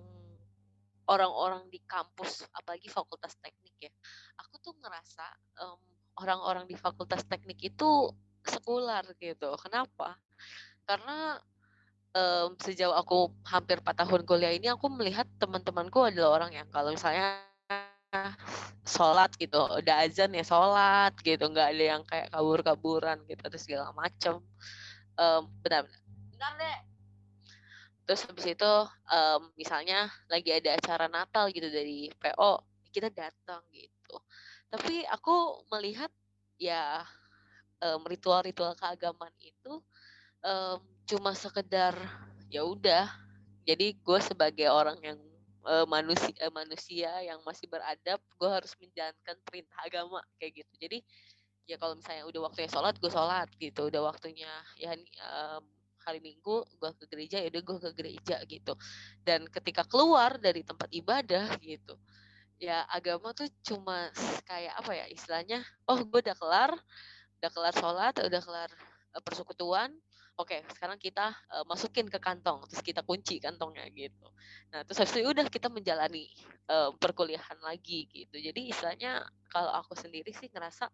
orang-orang 1.09 1.67
di 1.67 1.81
kampus, 1.83 2.47
apalagi 2.55 2.87
fakultas 2.87 3.35
teknik 3.43 3.75
ya, 3.81 3.91
aku 4.39 4.61
tuh 4.63 4.73
ngerasa 4.79 5.25
um, 5.65 5.79
orang-orang 6.23 6.69
di 6.69 6.77
fakultas 6.77 7.25
teknik 7.27 7.59
itu 7.59 8.13
sekular 8.45 9.03
gitu. 9.17 9.49
Kenapa? 9.59 10.15
Karena 10.85 11.41
um, 12.13 12.55
sejauh 12.61 12.95
aku 12.95 13.33
hampir 13.49 13.81
4 13.81 14.05
tahun 14.05 14.21
kuliah 14.23 14.53
ini, 14.53 14.69
aku 14.71 14.87
melihat 14.87 15.25
teman-temanku 15.41 15.99
adalah 16.07 16.39
orang 16.39 16.51
yang 16.55 16.67
kalau 16.69 16.93
misalnya 16.93 17.41
sholat 18.83 19.29
gitu 19.37 19.57
udah 19.57 19.95
azan 20.05 20.33
ya 20.33 20.41
sholat 20.41 21.13
gitu 21.21 21.45
nggak 21.45 21.67
ada 21.77 21.85
yang 21.97 22.01
kayak 22.09 22.33
kabur-kaburan 22.33 23.21
gitu 23.29 23.41
terus 23.45 23.63
segala 23.65 23.93
macem. 23.93 24.41
Um, 25.19 25.51
benar 25.61 25.83
benar 25.85 26.01
benar 26.31 26.53
deh 26.55 26.79
terus 28.09 28.25
habis 28.25 28.57
itu 28.57 28.73
um, 29.13 29.53
misalnya 29.53 30.09
lagi 30.25 30.49
ada 30.49 30.73
acara 30.73 31.05
Natal 31.05 31.53
gitu 31.53 31.69
dari 31.69 32.09
PO 32.17 32.65
kita 32.89 33.13
datang 33.13 33.61
gitu. 33.69 34.17
Tapi 34.73 35.05
aku 35.05 35.61
melihat 35.69 36.09
ya 36.57 37.05
um, 37.85 38.01
ritual-ritual 38.09 38.73
keagamaan 38.73 39.33
itu 39.37 39.77
um, 40.41 40.81
cuma 41.05 41.37
sekedar 41.37 41.93
ya 42.49 42.65
udah. 42.65 43.05
Jadi 43.69 43.93
gue 44.01 44.19
sebagai 44.25 44.73
orang 44.73 44.97
yang 45.05 45.19
uh, 45.69 45.85
manusia 45.85 46.33
uh, 46.41 46.53
manusia 46.53 47.11
yang 47.21 47.39
masih 47.45 47.69
beradab 47.69 48.17
gue 48.17 48.49
harus 48.49 48.73
menjalankan 48.81 49.37
perintah 49.45 49.77
agama 49.85 50.19
kayak 50.41 50.65
gitu. 50.65 50.73
Jadi 50.81 50.97
ya 51.69 51.77
kalau 51.77 51.93
misalnya 51.93 52.25
udah 52.25 52.41
waktunya 52.49 52.69
sholat 52.73 52.95
gue 52.97 53.11
sholat 53.13 53.47
gitu. 53.61 53.81
Udah 53.93 54.01
waktunya 54.01 54.49
ya 54.81 54.97
um, 55.29 55.63
hari 56.01 56.19
minggu 56.25 56.65
gue 56.65 56.91
ke 56.97 57.05
gereja 57.05 57.37
ya 57.37 57.47
udah 57.53 57.61
gue 57.61 57.77
ke 57.77 57.91
gereja 57.93 58.37
gitu. 58.49 58.73
Dan 59.21 59.45
ketika 59.47 59.85
keluar 59.85 60.41
dari 60.41 60.65
tempat 60.65 60.89
ibadah 60.89 61.53
gitu 61.61 61.95
ya 62.59 62.83
agama 62.91 63.31
tuh 63.31 63.47
cuma 63.63 64.11
kayak 64.43 64.75
apa 64.75 64.91
ya 64.91 65.05
istilahnya 65.07 65.63
oh 65.87 66.03
gue 66.03 66.19
udah 66.19 66.35
kelar 66.35 66.71
udah 67.39 67.49
kelar 67.55 67.71
sholat 67.71 68.13
udah 68.19 68.41
kelar 68.43 68.69
uh, 69.15 69.23
persekutuan 69.23 69.95
oke 70.39 70.55
okay, 70.55 70.63
sekarang 70.71 70.95
kita 70.95 71.35
uh, 71.51 71.67
masukin 71.67 72.07
ke 72.07 72.15
kantong 72.15 72.63
terus 72.71 72.79
kita 72.79 73.03
kunci 73.03 73.43
kantongnya 73.43 73.83
gitu. 73.91 74.31
Nah 74.71 74.87
terus 74.87 75.03
habis 75.03 75.19
itu 75.19 75.27
udah 75.27 75.43
kita 75.51 75.67
menjalani 75.67 76.31
uh, 76.71 76.95
perkuliahan 76.95 77.59
lagi 77.59 78.07
gitu. 78.07 78.39
Jadi 78.39 78.71
istilahnya 78.71 79.27
kalau 79.51 79.75
aku 79.75 79.99
sendiri 79.99 80.31
sih 80.31 80.47
ngerasa 80.47 80.87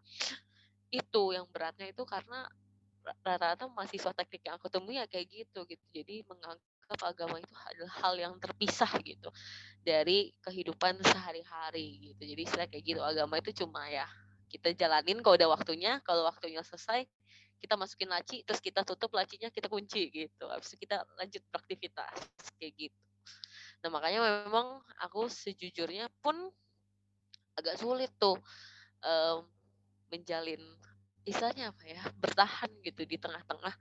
itu 0.90 1.24
yang 1.38 1.46
beratnya 1.54 1.94
itu 1.94 2.02
karena 2.10 2.50
rata-rata 3.22 3.70
mahasiswa 3.70 4.18
teknik 4.18 4.50
yang 4.50 4.58
aku 4.58 4.66
temui 4.74 4.98
ya 4.98 5.06
kayak 5.06 5.30
gitu 5.30 5.62
gitu. 5.70 5.86
Jadi 5.94 6.26
menganggap 6.26 7.00
agama 7.06 7.38
itu 7.38 7.54
adalah 7.54 7.94
hal 8.02 8.14
yang 8.18 8.34
terpisah 8.42 8.90
gitu 9.06 9.30
dari 9.86 10.34
kehidupan 10.42 11.06
sehari-hari 11.06 12.02
gitu. 12.02 12.22
Jadi 12.34 12.42
istilah 12.42 12.66
kayak 12.66 12.82
gitu 12.82 13.02
agama 13.06 13.38
itu 13.38 13.54
cuma 13.62 13.86
ya 13.94 14.10
kita 14.50 14.74
jalanin 14.74 15.22
kalau 15.22 15.38
udah 15.38 15.50
waktunya 15.54 16.02
kalau 16.02 16.26
waktunya 16.26 16.66
selesai 16.66 17.06
kita 17.66 17.74
masukin 17.74 18.14
laci 18.14 18.46
terus 18.46 18.62
kita 18.62 18.86
tutup 18.86 19.10
lacinya 19.18 19.50
kita 19.50 19.66
kunci 19.66 20.14
gitu. 20.14 20.46
Habis 20.46 20.78
itu 20.78 20.86
kita 20.86 21.02
lanjut 21.18 21.42
beraktivitas 21.50 22.18
kayak 22.62 22.74
gitu. 22.78 23.02
Nah 23.82 23.90
makanya 23.90 24.46
memang 24.46 24.86
aku 25.02 25.26
sejujurnya 25.26 26.14
pun 26.22 26.38
agak 27.58 27.82
sulit 27.82 28.14
tuh 28.22 28.38
um, 29.02 29.50
menjalin 30.14 30.62
istilahnya 31.26 31.74
apa 31.74 31.84
ya 31.90 32.02
bertahan 32.22 32.70
gitu 32.86 33.02
di 33.10 33.18
tengah-tengah 33.18 33.74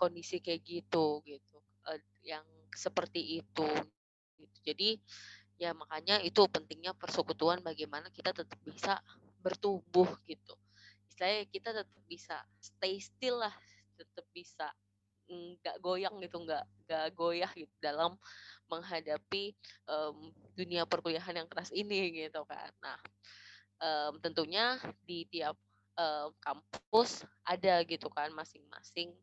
kondisi 0.00 0.40
kayak 0.40 0.64
gitu 0.64 1.20
gitu. 1.28 1.56
Uh, 1.84 2.00
yang 2.24 2.42
seperti 2.72 3.44
itu 3.44 3.68
gitu. 4.36 4.56
jadi 4.66 5.00
ya 5.56 5.72
makanya 5.72 6.20
itu 6.20 6.44
pentingnya 6.50 6.92
persekutuan 6.92 7.64
bagaimana 7.64 8.12
kita 8.12 8.36
tetap 8.36 8.58
bisa 8.66 9.00
bertumbuh 9.40 10.10
gitu 10.28 10.52
istilahnya 11.16 11.48
kita 11.48 11.72
tetap 11.72 12.02
bisa 12.04 12.36
stay 12.60 13.00
still 13.00 13.40
lah 13.40 13.56
tetap 13.96 14.28
bisa 14.36 14.68
nggak 15.26 15.80
goyang 15.80 16.20
gitu 16.20 16.44
nggak 16.44 16.64
nggak 16.84 17.06
goyah 17.16 17.48
gitu 17.56 17.72
dalam 17.80 18.14
menghadapi 18.68 19.56
um, 19.88 20.28
dunia 20.52 20.84
perkuliahan 20.84 21.40
yang 21.40 21.48
keras 21.48 21.72
ini 21.72 22.12
gitu 22.12 22.44
kan. 22.44 22.70
Nah 22.84 23.00
um, 23.80 24.20
tentunya 24.20 24.76
di 25.02 25.24
tiap 25.26 25.56
um, 25.96 26.30
kampus 26.38 27.24
ada 27.42 27.80
gitu 27.88 28.12
kan 28.12 28.30
masing-masing 28.36 29.16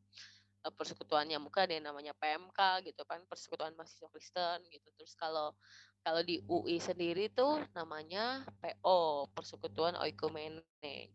uh, 0.66 0.74
persekutuannya. 0.74 1.40
Mungkin 1.40 1.70
ada 1.70 1.74
yang 1.78 1.88
namanya 1.94 2.18
PMK 2.18 2.90
gitu 2.90 3.06
kan 3.08 3.22
persekutuan 3.30 3.78
mahasiswa 3.78 4.10
Kristen 4.12 4.66
gitu. 4.74 4.90
Terus 4.98 5.14
kalau 5.16 5.56
kalau 6.04 6.20
di 6.20 6.44
UI 6.52 6.84
sendiri 6.84 7.32
tuh 7.32 7.64
namanya 7.72 8.44
PO, 8.60 9.32
Persekutuan 9.32 9.96
Oikumene. 10.04 10.62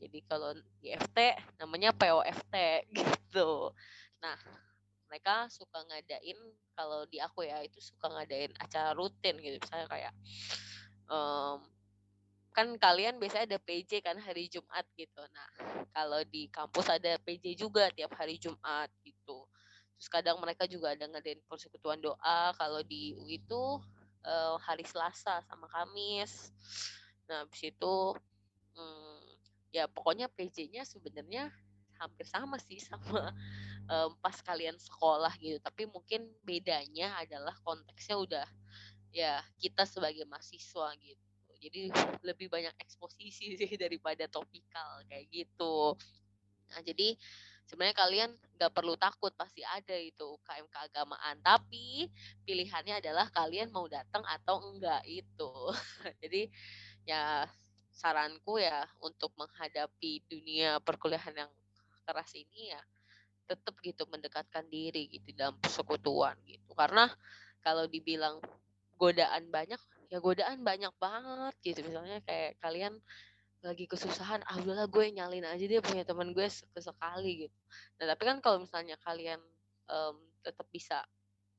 Jadi 0.01 0.19
kalau 0.25 0.57
di 0.81 0.97
FT 0.97 1.37
namanya 1.61 1.93
POFT 1.93 2.57
gitu. 2.97 3.69
Nah, 4.25 4.37
mereka 5.13 5.53
suka 5.53 5.85
ngadain 5.85 6.41
kalau 6.73 7.05
di 7.05 7.21
aku 7.21 7.45
ya 7.45 7.61
itu 7.61 7.77
suka 7.85 8.09
ngadain 8.09 8.49
acara 8.57 8.97
rutin 8.97 9.37
gitu. 9.37 9.61
Misalnya 9.61 9.89
kayak 9.93 10.15
um, 11.13 11.61
kan 12.57 12.73
kalian 12.81 13.21
biasanya 13.21 13.55
ada 13.55 13.59
PJ 13.61 14.01
kan 14.01 14.17
hari 14.17 14.49
Jumat 14.49 14.89
gitu. 14.97 15.21
Nah, 15.21 15.49
kalau 15.93 16.25
di 16.25 16.49
kampus 16.49 16.89
ada 16.89 17.21
PJ 17.21 17.61
juga 17.61 17.93
tiap 17.93 18.17
hari 18.17 18.41
Jumat 18.41 18.89
gitu. 19.05 19.45
Terus 20.01 20.09
kadang 20.09 20.41
mereka 20.41 20.65
juga 20.65 20.97
ada 20.97 21.05
ngadain 21.05 21.45
persekutuan 21.45 22.01
doa. 22.01 22.57
Kalau 22.57 22.81
di 22.81 23.13
UI 23.21 23.37
itu 23.37 23.63
uh, 24.25 24.57
hari 24.63 24.83
Selasa 24.87 25.45
sama 25.47 25.67
Kamis. 25.71 26.51
Nah, 27.29 27.45
habis 27.45 27.63
itu 27.63 27.95
hmm, 28.75 29.21
ya 29.75 29.85
pokoknya 29.87 30.33
PJ-nya 30.33 30.83
sebenarnya 30.89 31.53
hampir 31.99 32.25
sama 32.31 32.57
sih 32.63 32.79
sama 32.79 33.35
um, 33.93 34.15
pas 34.23 34.37
kalian 34.43 34.79
sekolah 34.79 35.35
gitu. 35.43 35.59
Tapi 35.61 35.91
mungkin 35.91 36.31
bedanya 36.47 37.19
adalah 37.19 37.55
konteksnya 37.67 38.17
udah 38.17 38.49
ya 39.13 39.43
kita 39.59 39.85
sebagai 39.85 40.25
mahasiswa 40.25 40.95
gitu. 41.03 41.25
Jadi 41.59 41.91
lebih 42.23 42.47
banyak 42.47 42.75
eksposisi 42.79 43.59
sih 43.59 43.71
daripada 43.83 44.31
topikal 44.31 45.03
kayak 45.11 45.27
gitu. 45.31 45.99
Nah, 46.69 46.81
jadi 46.85 47.19
sebenarnya 47.69 47.97
kalian 48.01 48.31
nggak 48.57 48.73
perlu 48.73 48.97
takut 48.97 49.31
pasti 49.37 49.61
ada 49.63 49.93
itu 49.95 50.25
UKM 50.41 50.67
keagamaan 50.73 51.37
tapi 51.45 52.09
pilihannya 52.49 52.99
adalah 53.05 53.29
kalian 53.29 53.69
mau 53.69 53.85
datang 53.87 54.25
atau 54.25 54.73
enggak 54.73 55.05
itu. 55.05 55.53
Jadi 56.25 56.49
ya 57.05 57.45
saranku 57.93 58.57
ya 58.57 58.89
untuk 59.05 59.31
menghadapi 59.37 60.25
dunia 60.27 60.81
perkuliahan 60.81 61.47
yang 61.47 61.53
keras 62.09 62.33
ini 62.33 62.73
ya 62.73 62.81
tetap 63.49 63.77
gitu 63.81 64.05
mendekatkan 64.09 64.65
diri 64.69 65.09
gitu 65.13 65.37
dalam 65.37 65.57
persekutuan 65.61 66.37
gitu. 66.49 66.73
Karena 66.73 67.09
kalau 67.61 67.85
dibilang 67.85 68.41
godaan 68.97 69.49
banyak 69.53 69.81
ya 70.09 70.19
godaan 70.25 70.65
banyak 70.65 70.93
banget 70.97 71.55
gitu. 71.61 71.85
Misalnya 71.85 72.25
kayak 72.25 72.57
kalian 72.65 72.97
lagi 73.59 73.91
kesusahan 73.91 74.41
ah 74.47 74.57
udahlah 74.63 74.87
gue 74.87 75.05
nyalin 75.11 75.43
aja 75.43 75.65
dia 75.67 75.83
punya 75.83 76.07
teman 76.07 76.31
gue 76.31 76.47
sekali 76.79 77.49
gitu. 77.49 77.57
Nah 77.99 78.15
tapi 78.15 78.23
kan 78.23 78.39
kalau 78.39 78.63
misalnya 78.63 78.95
kalian 79.03 79.43
um, 79.91 80.17
tetap 80.47 80.67
bisa 80.71 81.03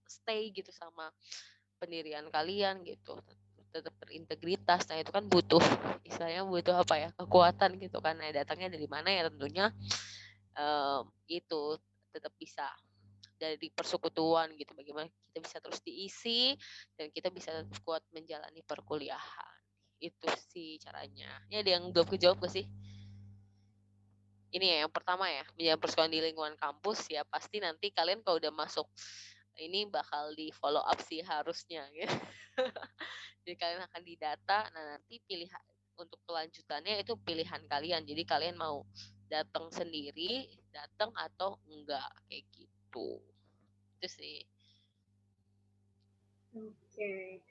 stay 0.08 0.50
gitu 0.56 0.72
sama 0.72 1.12
pendirian 1.78 2.28
kalian 2.32 2.82
gitu 2.88 3.20
tetap 3.70 3.94
berintegritas 4.02 4.90
nah 4.90 4.98
itu 4.98 5.14
kan 5.14 5.30
butuh 5.30 5.62
istilahnya 6.02 6.42
butuh 6.42 6.82
apa 6.82 6.96
ya 6.98 7.10
kekuatan 7.20 7.78
gitu 7.78 8.00
kan. 8.00 8.16
Nah 8.16 8.32
datangnya 8.32 8.72
dari 8.74 8.88
mana 8.88 9.12
ya 9.12 9.28
tentunya 9.28 9.66
um, 10.56 11.04
itu 11.28 11.78
tetap 12.16 12.34
bisa 12.40 12.66
dari 13.40 13.72
persekutuan 13.72 14.52
gitu 14.60 14.76
bagaimana 14.76 15.08
kita 15.32 15.40
bisa 15.40 15.58
terus 15.64 15.80
diisi 15.80 16.56
dan 17.00 17.08
kita 17.12 17.32
bisa 17.32 17.64
kuat 17.88 18.04
menjalani 18.12 18.60
perkuliahan 18.68 19.59
itu 20.00 20.28
sih 20.52 20.80
caranya. 20.80 21.30
Ini 21.52 21.62
ada 21.64 21.72
yang 21.80 21.92
belum 21.92 22.08
kejawab 22.08 22.40
gak 22.44 22.54
sih? 22.56 22.66
Ini 24.50 24.66
ya 24.66 24.78
yang 24.88 24.92
pertama 24.92 25.30
ya 25.30 25.46
menjalani 25.54 25.78
persekolahan 25.78 26.14
di 26.16 26.22
lingkungan 26.26 26.56
kampus 26.58 27.06
ya 27.14 27.22
pasti 27.22 27.62
nanti 27.62 27.94
kalian 27.94 28.26
kalau 28.26 28.42
udah 28.42 28.50
masuk 28.50 28.90
ini 29.62 29.86
bakal 29.86 30.34
di 30.34 30.50
follow 30.50 30.82
up 30.82 30.98
sih 31.06 31.22
harusnya 31.22 31.86
gitu. 31.94 32.18
jadi 33.46 33.56
kalian 33.62 33.82
akan 33.86 34.02
didata 34.02 34.60
nah 34.74 34.98
nanti 34.98 35.22
pilihan 35.30 35.62
untuk 36.00 36.20
kelanjutannya 36.24 37.04
itu 37.04 37.14
pilihan 37.20 37.62
kalian. 37.68 38.08
Jadi 38.08 38.24
kalian 38.24 38.56
mau 38.56 38.88
datang 39.28 39.68
sendiri 39.70 40.48
datang 40.72 41.12
atau 41.14 41.60
enggak 41.68 42.08
kayak 42.32 42.48
gitu. 42.56 43.20
Itu 44.00 44.08
sih. 44.08 44.40
Oke 46.56 47.44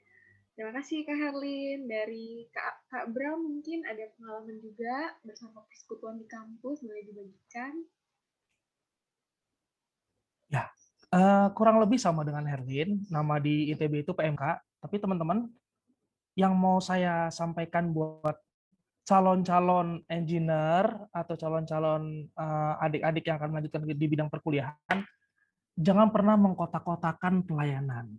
terima 0.59 0.75
kasih 0.75 1.07
kak 1.07 1.15
Herlin 1.15 1.87
dari 1.87 2.43
kak 2.51 2.91
kak 2.91 3.15
Bram 3.15 3.39
mungkin 3.39 3.79
ada 3.87 4.11
pengalaman 4.19 4.59
juga 4.59 5.15
bersama 5.23 5.63
persekutuan 5.63 6.19
di 6.19 6.27
kampus 6.27 6.83
boleh 6.83 7.07
dibagikan? 7.07 7.79
Ya 10.51 10.67
uh, 11.15 11.47
kurang 11.55 11.79
lebih 11.79 11.95
sama 11.95 12.27
dengan 12.27 12.43
Herlin 12.43 13.07
nama 13.07 13.39
di 13.39 13.71
ITB 13.71 14.03
itu 14.03 14.11
PMK 14.11 14.59
tapi 14.83 14.99
teman-teman 14.99 15.47
yang 16.35 16.51
mau 16.59 16.83
saya 16.83 17.31
sampaikan 17.31 17.95
buat 17.95 18.35
calon-calon 19.07 20.03
engineer 20.11 20.91
atau 21.15 21.39
calon-calon 21.39 22.27
uh, 22.35 22.83
adik-adik 22.83 23.31
yang 23.31 23.39
akan 23.39 23.49
melanjutkan 23.55 23.87
di 23.87 24.07
bidang 24.11 24.29
perkuliahan, 24.29 25.01
jangan 25.73 26.13
pernah 26.13 26.37
mengkotak-kotakan 26.37 27.47
pelayanan. 27.47 28.13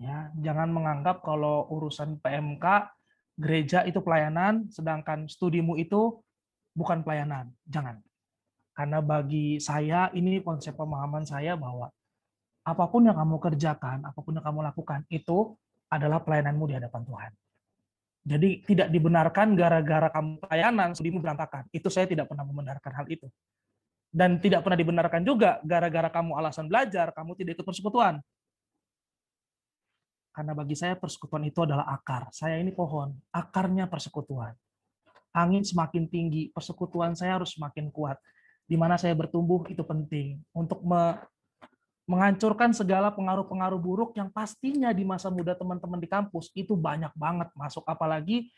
Ya, 0.00 0.32
jangan 0.40 0.72
menganggap 0.72 1.20
kalau 1.20 1.68
urusan 1.68 2.16
PMK 2.22 2.64
gereja 3.36 3.84
itu 3.84 4.00
pelayanan, 4.00 4.68
sedangkan 4.72 5.28
studimu 5.28 5.76
itu 5.76 6.20
bukan 6.72 7.04
pelayanan. 7.04 7.52
Jangan. 7.68 8.00
Karena 8.72 9.04
bagi 9.04 9.60
saya 9.60 10.08
ini 10.16 10.40
konsep 10.40 10.72
pemahaman 10.72 11.28
saya 11.28 11.58
bahwa 11.60 11.92
apa 12.62 12.84
pun 12.88 13.04
yang 13.04 13.18
kamu 13.18 13.36
kerjakan, 13.42 14.06
apa 14.08 14.18
pun 14.22 14.32
yang 14.38 14.46
kamu 14.46 14.64
lakukan 14.72 15.04
itu 15.12 15.52
adalah 15.92 16.24
pelayananmu 16.24 16.64
di 16.72 16.74
hadapan 16.80 17.02
Tuhan. 17.04 17.32
Jadi 18.22 18.50
tidak 18.64 18.88
dibenarkan 18.94 19.58
gara-gara 19.58 20.08
kamu 20.08 20.38
pelayanan, 20.46 20.94
studimu 20.94 21.18
berantakan. 21.18 21.66
Itu 21.74 21.90
saya 21.90 22.06
tidak 22.06 22.30
pernah 22.30 22.46
membenarkan 22.46 22.92
hal 23.02 23.06
itu. 23.10 23.26
Dan 24.12 24.38
tidak 24.38 24.62
pernah 24.62 24.78
dibenarkan 24.78 25.26
juga 25.26 25.58
gara-gara 25.66 26.08
kamu 26.08 26.38
alasan 26.38 26.70
belajar, 26.70 27.10
kamu 27.10 27.34
tidak 27.34 27.58
ikut 27.58 27.66
persekutuan. 27.66 28.22
Karena 30.32 30.56
bagi 30.56 30.72
saya 30.72 30.96
persekutuan 30.96 31.44
itu 31.44 31.60
adalah 31.62 31.84
akar. 31.92 32.32
Saya 32.32 32.56
ini 32.56 32.72
pohon, 32.72 33.12
akarnya 33.28 33.84
persekutuan. 33.86 34.56
Angin 35.32 35.64
semakin 35.64 36.08
tinggi, 36.08 36.48
persekutuan 36.52 37.12
saya 37.12 37.36
harus 37.36 37.52
semakin 37.52 37.92
kuat. 37.92 38.16
Di 38.64 38.80
mana 38.80 38.96
saya 38.96 39.12
bertumbuh 39.12 39.68
itu 39.68 39.84
penting 39.84 40.40
untuk 40.56 40.80
menghancurkan 42.08 42.72
segala 42.72 43.12
pengaruh-pengaruh 43.12 43.76
buruk 43.76 44.16
yang 44.16 44.32
pastinya 44.32 44.88
di 44.96 45.04
masa 45.04 45.28
muda 45.28 45.52
teman-teman 45.52 46.00
di 46.00 46.08
kampus 46.08 46.48
itu 46.56 46.72
banyak 46.74 47.12
banget 47.14 47.52
masuk 47.52 47.84
apalagi 47.84 48.48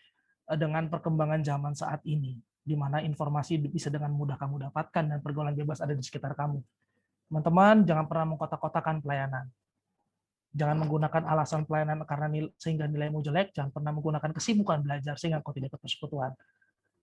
eh, 0.48 0.58
dengan 0.58 0.86
perkembangan 0.86 1.42
zaman 1.42 1.74
saat 1.74 2.00
ini 2.06 2.38
di 2.64 2.72
mana 2.72 3.04
informasi 3.04 3.60
bisa 3.60 3.92
dengan 3.92 4.16
mudah 4.16 4.40
kamu 4.40 4.70
dapatkan 4.70 5.04
dan 5.04 5.18
pergaulan 5.20 5.52
bebas 5.52 5.84
ada 5.84 5.92
di 5.92 6.00
sekitar 6.00 6.32
kamu. 6.32 6.64
Teman-teman, 7.28 7.84
jangan 7.84 8.08
pernah 8.08 8.26
mengkotak-kotakan 8.32 9.04
pelayanan. 9.04 9.44
Jangan 10.54 10.86
menggunakan 10.86 11.22
alasan 11.26 11.66
pelayanan 11.66 12.06
karena 12.06 12.30
nilai, 12.30 12.50
sehingga 12.54 12.86
nilaimu 12.86 13.20
jelek, 13.26 13.50
jangan 13.50 13.74
pernah 13.74 13.90
menggunakan 13.90 14.30
kesibukan 14.30 14.86
belajar 14.86 15.18
sehingga 15.18 15.42
kau 15.42 15.50
tidak 15.50 15.74
ikut 15.74 15.82
persekutuan. 15.82 16.30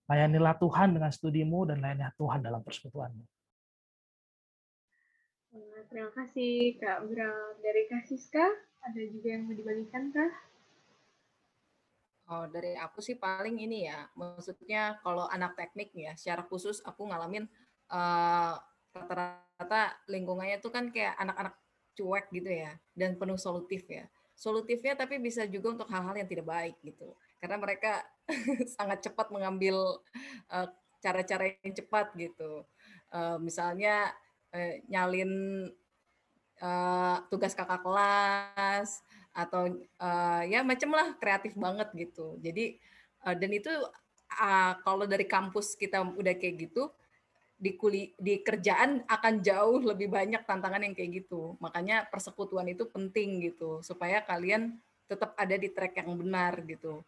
Layanilah 0.08 0.56
Tuhan 0.56 0.96
dengan 0.96 1.12
studimu 1.12 1.68
dan 1.68 1.84
layanilah 1.84 2.16
Tuhan 2.16 2.40
dalam 2.40 2.64
persekutuanmu 2.64 3.42
terima 5.92 6.08
kasih 6.16 6.80
Kak 6.80 7.04
Bram. 7.04 7.60
Dari 7.60 7.82
Kak 7.92 8.08
Siska, 8.08 8.46
ada 8.80 9.02
juga 9.12 9.28
yang 9.28 9.44
mau 9.44 9.52
dibagikan 9.52 10.08
Kak? 10.08 10.32
Oh, 12.32 12.48
dari 12.48 12.72
aku 12.80 13.04
sih 13.04 13.20
paling 13.20 13.60
ini 13.60 13.84
ya, 13.84 14.08
maksudnya 14.16 14.96
kalau 15.04 15.28
anak 15.28 15.52
teknik 15.52 15.92
ya, 15.92 16.16
secara 16.16 16.48
khusus 16.48 16.80
aku 16.80 17.04
ngalamin 17.12 17.44
uh, 17.92 18.56
rata-rata 18.96 20.00
lingkungannya 20.08 20.64
tuh 20.64 20.72
kan 20.72 20.88
kayak 20.88 21.12
anak-anak 21.20 21.60
cuek 21.96 22.26
gitu 22.32 22.50
ya, 22.50 22.72
dan 22.96 23.16
penuh 23.16 23.38
solutif 23.38 23.84
ya. 23.88 24.08
Solutifnya 24.32 24.96
tapi 24.98 25.20
bisa 25.22 25.46
juga 25.46 25.76
untuk 25.76 25.88
hal-hal 25.92 26.18
yang 26.18 26.28
tidak 26.28 26.46
baik 26.48 26.76
gitu. 26.82 27.14
Karena 27.38 27.56
mereka 27.60 28.02
sangat 28.76 29.04
cepat 29.04 29.30
mengambil 29.30 30.00
uh, 30.50 30.68
cara-cara 31.02 31.54
yang 31.62 31.74
cepat 31.74 32.14
gitu. 32.16 32.64
Uh, 33.12 33.36
misalnya 33.42 34.08
eh, 34.54 34.80
nyalin 34.88 35.32
uh, 36.62 37.16
tugas 37.28 37.52
kakak 37.52 37.82
kelas 37.84 39.02
atau 39.32 39.68
uh, 40.00 40.42
ya 40.44 40.60
macam 40.62 40.92
lah 40.92 41.16
kreatif 41.18 41.56
banget 41.58 41.88
gitu. 41.96 42.38
Jadi 42.40 42.78
uh, 43.26 43.34
dan 43.36 43.50
itu 43.52 43.72
uh, 44.38 44.72
kalau 44.80 45.04
dari 45.04 45.26
kampus 45.26 45.74
kita 45.74 46.00
udah 46.04 46.34
kayak 46.38 46.70
gitu 46.70 46.88
di 47.62 47.78
kuli 47.78 48.10
di 48.18 48.42
kerjaan 48.42 49.06
akan 49.06 49.34
jauh 49.38 49.78
lebih 49.78 50.10
banyak 50.10 50.42
tantangan 50.42 50.82
yang 50.82 50.98
kayak 50.98 51.22
gitu. 51.22 51.54
Makanya 51.62 52.10
persekutuan 52.10 52.66
itu 52.66 52.90
penting 52.90 53.38
gitu 53.46 53.78
supaya 53.86 54.18
kalian 54.26 54.82
tetap 55.06 55.38
ada 55.38 55.54
di 55.54 55.70
track 55.70 56.02
yang 56.02 56.18
benar 56.18 56.58
gitu. 56.66 57.06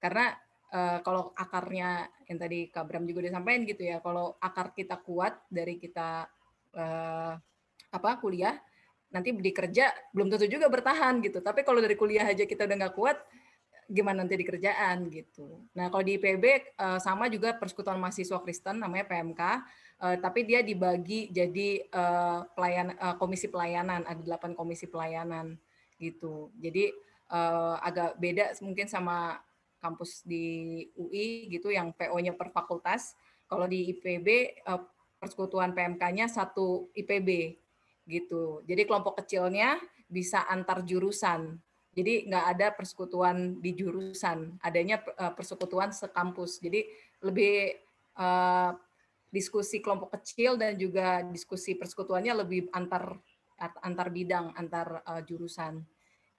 Karena 0.00 0.32
uh, 0.72 1.04
kalau 1.04 1.36
akarnya 1.36 2.08
yang 2.24 2.38
tadi 2.40 2.72
Kak 2.72 2.88
Bram 2.88 3.04
juga 3.04 3.28
disampaikan 3.28 3.68
gitu 3.68 3.82
ya, 3.84 4.00
kalau 4.00 4.40
akar 4.40 4.72
kita 4.72 4.96
kuat 5.04 5.36
dari 5.52 5.76
kita 5.76 6.24
uh, 6.80 7.36
apa 7.90 8.10
kuliah 8.22 8.56
nanti 9.10 9.34
di 9.34 9.50
kerja 9.50 9.90
belum 10.14 10.30
tentu 10.30 10.46
juga 10.46 10.70
bertahan 10.70 11.18
gitu 11.20 11.42
tapi 11.42 11.66
kalau 11.66 11.82
dari 11.82 11.98
kuliah 11.98 12.30
aja 12.30 12.46
kita 12.46 12.64
udah 12.64 12.76
nggak 12.86 12.94
kuat 12.94 13.18
gimana 13.90 14.22
nanti 14.22 14.38
di 14.38 14.46
kerjaan 14.46 15.10
gitu 15.10 15.66
nah 15.74 15.90
kalau 15.90 16.06
di 16.06 16.14
IPB 16.14 16.44
eh, 16.46 16.98
sama 17.02 17.26
juga 17.26 17.58
persekutuan 17.58 17.98
mahasiswa 17.98 18.38
Kristen 18.38 18.78
namanya 18.78 19.10
PMK 19.10 19.42
uh, 20.00 20.16
tapi 20.18 20.48
dia 20.48 20.64
dibagi 20.64 21.28
jadi 21.30 21.84
uh, 21.92 22.48
pelayan 22.56 22.96
uh, 22.96 23.14
komisi 23.20 23.46
pelayanan 23.46 24.02
ada 24.08 24.20
delapan 24.20 24.56
komisi 24.56 24.88
pelayanan 24.88 25.60
gitu 26.00 26.48
jadi 26.56 26.90
uh, 27.28 27.76
agak 27.84 28.16
beda 28.16 28.56
mungkin 28.64 28.88
sama 28.88 29.38
kampus 29.80 30.24
di 30.24 30.84
UI 30.96 31.48
gitu 31.48 31.72
yang 31.72 31.92
PO-nya 31.96 32.36
per 32.36 32.52
fakultas 32.52 33.16
kalau 33.48 33.64
di 33.68 33.92
IPB 33.96 34.60
uh, 34.68 34.80
persekutuan 35.20 35.76
PMK-nya 35.76 36.28
satu 36.32 36.88
IPB 36.96 37.60
gitu. 38.08 38.64
Jadi 38.64 38.82
kelompok 38.88 39.20
kecilnya 39.20 39.76
bisa 40.08 40.48
antar 40.48 40.82
jurusan. 40.82 41.60
Jadi 41.92 42.30
nggak 42.30 42.46
ada 42.56 42.66
persekutuan 42.72 43.58
di 43.60 43.76
jurusan, 43.76 44.56
adanya 44.62 45.02
persekutuan 45.34 45.90
sekampus. 45.90 46.62
Jadi 46.62 46.86
lebih 47.20 47.76
uh, 48.16 48.72
diskusi 49.30 49.78
kelompok 49.78 50.18
kecil 50.18 50.58
dan 50.58 50.74
juga 50.74 51.22
diskusi 51.22 51.78
persekutuannya 51.78 52.34
lebih 52.42 52.66
antar 52.74 53.14
antar 53.60 54.08
bidang, 54.10 54.56
antar 54.56 55.04
uh, 55.06 55.22
jurusan 55.22 55.84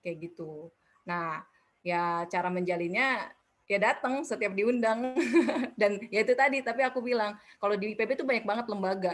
kayak 0.01 0.29
gitu. 0.29 0.73
Nah, 1.05 1.45
ya 1.85 2.25
cara 2.27 2.49
menjalinnya 2.49 3.29
ya 3.69 3.77
datang 3.77 4.25
setiap 4.25 4.51
diundang. 4.51 5.15
Dan 5.79 6.01
ya 6.09 6.25
itu 6.25 6.33
tadi 6.33 6.59
tapi 6.65 6.81
aku 6.81 6.99
bilang 6.99 7.37
kalau 7.61 7.77
di 7.77 7.93
IPB 7.93 8.19
itu 8.19 8.25
banyak 8.25 8.45
banget 8.45 8.65
lembaga. 8.67 9.13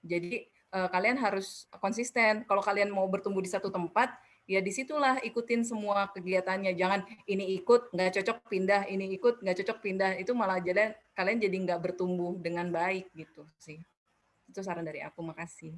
Jadi 0.00 0.48
uh, 0.72 0.88
kalian 0.88 1.20
harus 1.20 1.68
konsisten. 1.78 2.48
Kalau 2.48 2.64
kalian 2.64 2.88
mau 2.88 3.06
bertumbuh 3.06 3.44
di 3.44 3.50
satu 3.52 3.68
tempat 3.68 4.10
ya 4.46 4.62
di 4.62 4.70
situlah 4.70 5.18
ikutin 5.26 5.66
semua 5.66 6.06
kegiatannya 6.14 6.78
jangan 6.78 7.02
ini 7.26 7.58
ikut 7.58 7.90
nggak 7.90 8.22
cocok 8.22 8.38
pindah 8.46 8.86
ini 8.86 9.10
ikut 9.18 9.42
nggak 9.42 9.62
cocok 9.62 9.78
pindah 9.82 10.14
itu 10.22 10.30
malah 10.38 10.62
jadi 10.62 10.94
kalian 11.18 11.42
jadi 11.42 11.56
nggak 11.66 11.80
bertumbuh 11.82 12.38
dengan 12.38 12.70
baik 12.70 13.10
gitu 13.18 13.42
sih 13.58 13.82
itu 14.46 14.60
saran 14.62 14.86
dari 14.86 15.02
aku 15.02 15.20
makasih 15.26 15.74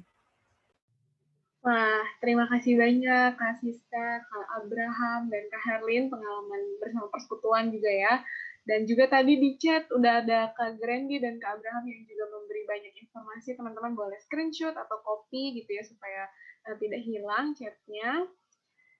Wah, 1.59 2.07
terima 2.23 2.47
kasih 2.47 2.79
banyak 2.79 3.35
Kak 3.35 3.59
Siska, 3.59 4.23
Kak 4.23 4.47
Abraham, 4.63 5.27
dan 5.27 5.43
Kak 5.51 5.59
Herlin 5.67 6.07
pengalaman 6.07 6.79
bersama 6.79 7.11
persekutuan 7.11 7.67
juga 7.67 7.91
ya. 7.91 8.23
Dan 8.63 8.87
juga 8.87 9.11
tadi 9.11 9.35
di 9.35 9.59
chat 9.59 9.91
udah 9.91 10.23
ada 10.23 10.55
Kak 10.55 10.79
Grandi 10.79 11.19
dan 11.19 11.35
Kak 11.35 11.59
Abraham 11.59 11.83
yang 11.83 12.07
juga 12.07 12.31
memberi 12.31 12.63
banyak 12.63 12.93
informasi. 13.03 13.59
Teman-teman 13.59 13.91
boleh 13.91 14.15
screenshot 14.23 14.71
atau 14.71 15.03
copy 15.03 15.59
gitu 15.59 15.75
ya 15.75 15.83
supaya 15.83 16.31
uh, 16.63 16.79
tidak 16.79 17.03
hilang 17.03 17.51
chatnya. 17.51 18.23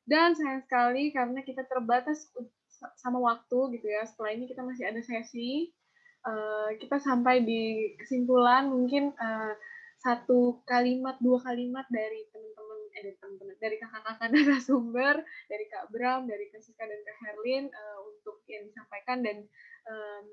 Dan 0.09 0.33
sayang 0.33 0.65
sekali 0.65 1.13
karena 1.13 1.45
kita 1.45 1.61
terbatas 1.69 2.33
sama 2.97 3.21
waktu 3.21 3.77
gitu 3.77 3.85
ya. 3.85 4.01
Setelah 4.09 4.33
ini 4.33 4.49
kita 4.49 4.65
masih 4.65 4.89
ada 4.89 5.01
sesi. 5.05 5.69
Uh, 6.19 6.75
kita 6.81 6.99
sampai 6.99 7.45
di 7.45 7.95
kesimpulan 7.95 8.67
mungkin 8.67 9.15
uh, 9.15 9.53
satu 10.03 10.63
kalimat 10.67 11.15
dua 11.23 11.39
kalimat 11.39 11.87
dari 11.87 12.27
teman-teman 12.31 12.79
eh 12.99 13.01
dari 13.03 13.15
teman-teman 13.19 13.55
dari 13.59 13.75
kakak-kakak 13.79 14.29
narasumber 14.35 15.15
dari 15.47 15.65
Kak 15.71 15.85
Bram 15.91 16.27
dari 16.27 16.51
Kak 16.51 16.59
Siska 16.63 16.83
dan 16.83 16.99
Kak 17.03 17.17
Herlin 17.23 17.65
uh, 17.71 17.99
untuk 18.03 18.43
yang 18.51 18.67
disampaikan 18.67 19.23
dan 19.23 19.37
um, 19.87 20.27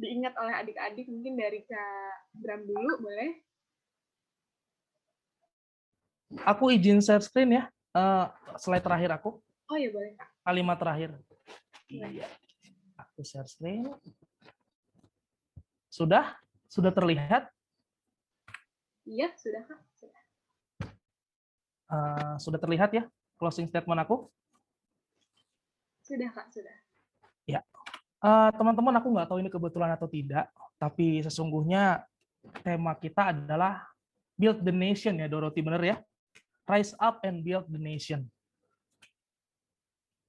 diingat 0.00 0.32
oleh 0.40 0.54
adik-adik 0.56 1.04
mungkin 1.08 1.36
dari 1.36 1.60
Kak 1.68 2.32
Bram 2.40 2.64
dulu 2.64 2.92
boleh 3.04 3.30
aku 6.48 6.72
izin 6.72 7.04
share 7.04 7.24
screen 7.24 7.60
ya 7.60 7.68
uh, 7.96 8.26
slide 8.58 8.84
terakhir 8.84 9.10
aku 9.16 9.40
oh 9.42 9.76
ya 9.78 9.88
boleh 9.90 10.14
Kak 10.18 10.28
kalimat 10.44 10.76
terakhir 10.76 11.10
iya 11.90 12.26
aku 12.98 13.22
share 13.22 13.48
screen 13.48 13.86
sudah 15.90 16.38
sudah 16.70 16.94
terlihat 16.94 17.50
Iya, 19.10 19.28
sudah 19.34 19.62
Kak. 19.66 19.80
Sudah. 19.98 20.22
Uh, 21.90 22.34
sudah 22.38 22.58
terlihat 22.62 22.90
ya 22.94 23.04
closing 23.34 23.66
statement 23.66 23.98
aku? 24.06 24.30
Sudah 26.06 26.30
Kak, 26.30 26.54
sudah. 26.54 26.76
Ya. 27.48 27.66
Uh, 28.22 28.52
teman-teman, 28.54 28.94
aku 29.00 29.08
nggak 29.10 29.26
tahu 29.26 29.38
ini 29.42 29.50
kebetulan 29.50 29.90
atau 29.96 30.06
tidak, 30.06 30.52
tapi 30.76 31.24
sesungguhnya 31.24 32.04
tema 32.62 32.94
kita 32.94 33.32
adalah 33.34 33.82
build 34.38 34.60
the 34.62 34.70
nation 34.70 35.18
ya, 35.18 35.26
Dorothy, 35.26 35.64
benar 35.64 35.82
ya? 35.82 35.96
Rise 36.70 36.94
up 37.02 37.26
and 37.26 37.42
build 37.42 37.66
the 37.66 37.82
nation. 37.82 38.30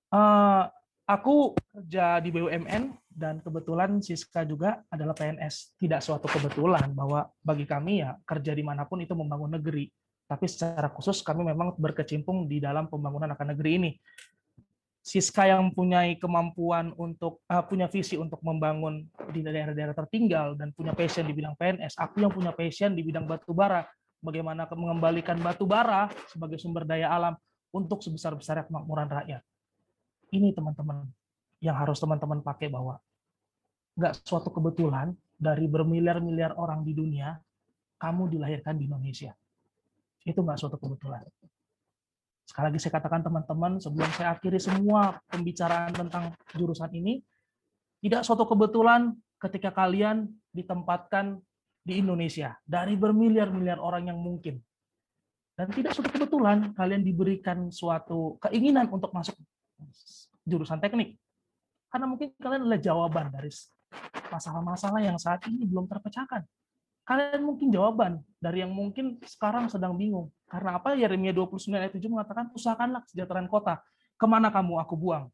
Uh, 0.09 0.65
aku 1.05 1.53
kerja 1.69 2.17
di 2.17 2.33
BUMN 2.33 2.97
dan 3.13 3.37
kebetulan 3.45 4.01
Siska 4.01 4.41
juga 4.41 4.81
adalah 4.89 5.13
PNS. 5.13 5.77
Tidak 5.77 6.01
suatu 6.01 6.25
kebetulan 6.25 6.89
bahwa 6.97 7.29
bagi 7.45 7.69
kami 7.69 8.01
ya 8.01 8.17
kerja 8.25 8.57
di 8.57 8.65
mana 8.65 8.89
pun 8.89 9.05
itu 9.05 9.13
membangun 9.13 9.53
negeri. 9.61 9.85
Tapi 10.25 10.49
secara 10.49 10.89
khusus 10.89 11.21
kami 11.21 11.45
memang 11.45 11.77
berkecimpung 11.77 12.49
di 12.49 12.57
dalam 12.57 12.89
pembangunan 12.89 13.29
akan 13.37 13.47
negeri 13.53 13.71
ini. 13.77 13.91
Siska 15.01 15.49
yang 15.49 15.73
punya 15.73 16.05
kemampuan 16.17 16.93
untuk 16.93 17.41
uh, 17.49 17.65
punya 17.65 17.89
visi 17.89 18.21
untuk 18.21 18.37
membangun 18.45 19.01
di 19.33 19.41
daerah-daerah 19.41 19.97
tertinggal 19.97 20.53
dan 20.53 20.69
punya 20.77 20.93
passion 20.93 21.25
di 21.25 21.33
bidang 21.33 21.57
PNS. 21.57 21.97
Aku 21.97 22.21
yang 22.21 22.29
punya 22.29 22.53
passion 22.53 22.93
di 22.93 23.01
bidang 23.01 23.25
batu 23.25 23.49
bara. 23.53 23.85
Bagaimana 24.21 24.69
mengembalikan 24.69 25.41
batu 25.41 25.65
bara 25.65 26.13
sebagai 26.29 26.61
sumber 26.61 26.85
daya 26.85 27.09
alam 27.09 27.33
untuk 27.73 28.05
sebesar-besarnya 28.05 28.69
kemakmuran 28.69 29.09
rakyat. 29.09 29.41
Ini 30.29 30.53
teman-teman 30.53 31.09
yang 31.57 31.73
harus 31.73 31.97
teman-teman 31.97 32.45
pakai 32.45 32.69
bahwa 32.69 33.01
nggak 33.97 34.21
suatu 34.23 34.53
kebetulan 34.53 35.11
dari 35.41 35.65
bermiliar-miliar 35.65 36.53
orang 36.53 36.85
di 36.85 36.93
dunia, 36.93 37.33
kamu 37.97 38.29
dilahirkan 38.29 38.77
di 38.77 38.85
Indonesia. 38.85 39.33
Itu 40.21 40.45
nggak 40.45 40.61
suatu 40.61 40.77
kebetulan. 40.77 41.25
Sekali 42.45 42.69
lagi 42.69 42.79
saya 42.81 42.93
katakan 43.01 43.25
teman-teman, 43.25 43.81
sebelum 43.81 44.09
saya 44.13 44.37
akhiri 44.37 44.61
semua 44.61 45.17
pembicaraan 45.33 45.97
tentang 45.97 46.35
jurusan 46.53 46.93
ini, 46.93 47.25
tidak 48.05 48.21
suatu 48.21 48.45
kebetulan 48.45 49.17
ketika 49.41 49.73
kalian 49.73 50.29
ditempatkan 50.53 51.41
di 51.81 51.97
Indonesia 51.97 52.53
dari 52.63 52.93
bermiliar-miliar 52.93 53.81
orang 53.81 54.13
yang 54.13 54.19
mungkin. 54.21 54.61
Dan 55.57 55.67
tidak 55.73 55.93
suatu 55.93 56.09
kebetulan 56.09 56.73
kalian 56.73 57.03
diberikan 57.05 57.69
suatu 57.69 58.39
keinginan 58.41 58.89
untuk 58.89 59.13
masuk 59.13 59.35
jurusan 60.45 60.81
teknik. 60.81 61.17
Karena 61.91 62.07
mungkin 62.07 62.31
kalian 62.39 62.65
adalah 62.65 62.81
jawaban 62.81 63.29
dari 63.29 63.51
masalah-masalah 64.31 65.03
yang 65.03 65.19
saat 65.19 65.43
ini 65.51 65.67
belum 65.67 65.91
terpecahkan. 65.91 66.47
Kalian 67.03 67.43
mungkin 67.43 67.67
jawaban 67.73 68.23
dari 68.39 68.63
yang 68.63 68.71
mungkin 68.71 69.19
sekarang 69.27 69.67
sedang 69.67 69.97
bingung. 69.99 70.31
Karena 70.47 70.79
apa? 70.79 70.95
Yeremia 70.95 71.35
29 71.35 71.67
ayat 71.75 71.91
7 71.91 72.07
mengatakan, 72.07 72.45
usahakanlah 72.55 73.03
kesejahteraan 73.09 73.49
kota. 73.51 73.83
Ke 74.15 74.25
mana 74.29 74.53
kamu 74.53 74.79
aku 74.79 74.95
buang? 74.95 75.27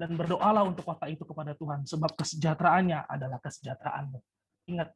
Dan 0.00 0.16
berdoalah 0.16 0.64
untuk 0.64 0.86
kota 0.88 1.10
itu 1.12 1.26
kepada 1.28 1.52
Tuhan, 1.52 1.84
sebab 1.84 2.16
kesejahteraannya 2.16 3.04
adalah 3.04 3.36
kesejahteraanmu. 3.42 4.16
Ingat, 4.72 4.88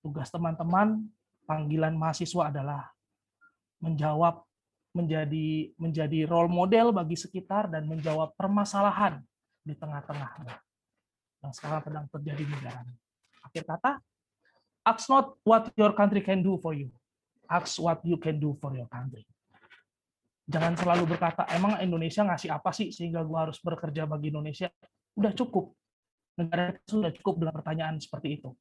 tugas 0.00 0.28
teman-teman, 0.30 1.06
panggilan 1.46 1.94
mahasiswa 1.94 2.50
adalah 2.50 2.90
menjawab 3.80 4.42
menjadi 4.96 5.76
menjadi 5.76 6.24
role 6.24 6.48
model 6.48 6.88
bagi 6.96 7.20
sekitar 7.20 7.68
dan 7.68 7.84
menjawab 7.84 8.32
permasalahan 8.32 9.20
di 9.60 9.76
tengah-tengah 9.76 10.30
yang 11.44 11.52
sekarang 11.52 11.84
sedang 11.84 12.06
terjadi 12.08 12.42
di 12.48 12.52
negara. 12.56 12.80
Akhir 13.44 13.62
kata, 13.68 14.00
ask 14.82 15.06
not 15.12 15.36
what 15.44 15.68
your 15.76 15.92
country 15.92 16.24
can 16.24 16.40
do 16.40 16.56
for 16.56 16.72
you, 16.72 16.88
ask 17.46 17.76
what 17.76 18.00
you 18.02 18.16
can 18.16 18.40
do 18.40 18.56
for 18.56 18.72
your 18.72 18.88
country. 18.88 19.28
Jangan 20.46 20.78
selalu 20.78 21.10
berkata, 21.10 21.42
emang 21.50 21.74
Indonesia 21.82 22.22
ngasih 22.22 22.54
apa 22.54 22.70
sih 22.70 22.94
sehingga 22.94 23.26
gue 23.26 23.34
harus 23.34 23.58
bekerja 23.58 24.06
bagi 24.06 24.30
Indonesia? 24.30 24.70
Udah 25.18 25.34
cukup. 25.34 25.74
Negara 26.38 26.78
sudah 26.86 27.10
cukup 27.10 27.42
dengan 27.42 27.54
pertanyaan 27.58 27.98
seperti 27.98 28.38
itu. 28.38 28.54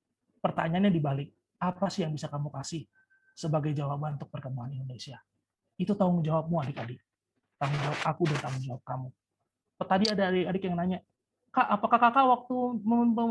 Pertanyaannya 0.45 0.93
dibalik, 0.93 1.33
apa 1.57 1.89
sih 1.89 2.05
yang 2.05 2.13
bisa 2.13 2.29
kamu 2.29 2.53
kasih 2.53 2.85
sebagai 3.33 3.73
jawaban 3.73 4.21
untuk 4.21 4.29
perkembangan 4.29 4.77
Indonesia? 4.77 5.17
Itu 5.73 5.97
tanggung 5.97 6.21
jawabmu 6.21 6.61
adik-adik. 6.61 7.01
Tanggung 7.57 7.81
jawab 7.81 7.99
aku 8.05 8.23
dan 8.29 8.37
tanggung 8.45 8.63
jawab 8.69 8.83
kamu 8.85 9.09
tadi 9.83 10.07
ada 10.07 10.31
adik-adik 10.31 10.63
yang 10.63 10.79
nanya, 10.79 10.99
Kak, 11.51 11.67
apakah 11.67 11.99
kakak 11.99 12.23
waktu 12.27 12.55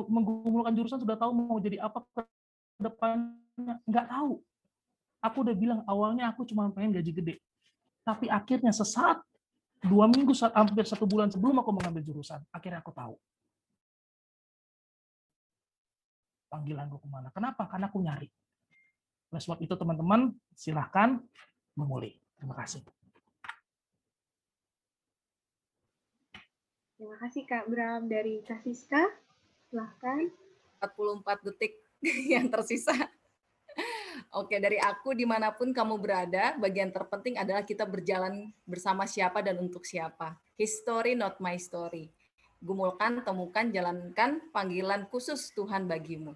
menggumulkan 0.08 0.72
jurusan 0.76 1.00
sudah 1.00 1.16
tahu 1.16 1.32
mau 1.32 1.56
jadi 1.60 1.80
apa 1.80 2.04
ke 2.12 2.24
depannya? 2.80 3.80
Enggak 3.84 4.08
tahu. 4.08 4.40
Aku 5.24 5.36
udah 5.44 5.56
bilang 5.56 5.80
awalnya 5.84 6.32
aku 6.32 6.44
cuma 6.48 6.68
pengen 6.72 7.00
gaji 7.00 7.12
gede. 7.12 7.34
Tapi 8.04 8.28
akhirnya 8.28 8.72
sesaat 8.72 9.24
dua 9.84 10.08
minggu 10.08 10.32
hampir 10.52 10.84
satu 10.88 11.04
bulan 11.04 11.28
sebelum 11.32 11.60
aku 11.60 11.72
mengambil 11.72 12.00
jurusan, 12.00 12.40
akhirnya 12.48 12.80
aku 12.80 12.92
tahu 12.92 13.16
panggilanku 16.54 17.02
ke 17.02 17.08
mana. 17.10 17.34
Kenapa? 17.34 17.66
Karena 17.66 17.90
aku 17.90 17.98
nyari. 17.98 18.30
Oleh 19.34 19.42
sebab 19.42 19.58
itu 19.58 19.74
teman-teman 19.74 20.30
silahkan 20.54 21.18
memulai. 21.74 22.14
Terima 22.38 22.54
kasih. 22.54 22.86
Terima 26.94 27.18
kasih 27.18 27.42
Kak 27.42 27.66
Bram 27.66 28.06
dari 28.06 28.38
Kasiska. 28.46 29.02
Silahkan. 29.66 30.30
44 30.78 31.46
detik 31.50 31.74
yang 32.32 32.46
tersisa. 32.46 32.94
Oke, 34.34 34.58
dari 34.62 34.78
aku 34.78 35.14
di 35.14 35.26
mana 35.26 35.50
pun 35.50 35.74
kamu 35.74 35.98
berada, 35.98 36.54
bagian 36.58 36.90
terpenting 36.94 37.34
adalah 37.38 37.66
kita 37.66 37.86
berjalan 37.86 38.50
bersama 38.66 39.06
siapa 39.06 39.42
dan 39.42 39.58
untuk 39.58 39.82
siapa. 39.82 40.38
History 40.54 41.18
not 41.18 41.38
my 41.42 41.58
story. 41.58 42.10
Gumulkan, 42.64 43.20
temukan, 43.20 43.68
jalankan 43.68 44.40
panggilan 44.48 45.04
khusus 45.12 45.52
Tuhan 45.52 45.84
bagimu. 45.84 46.32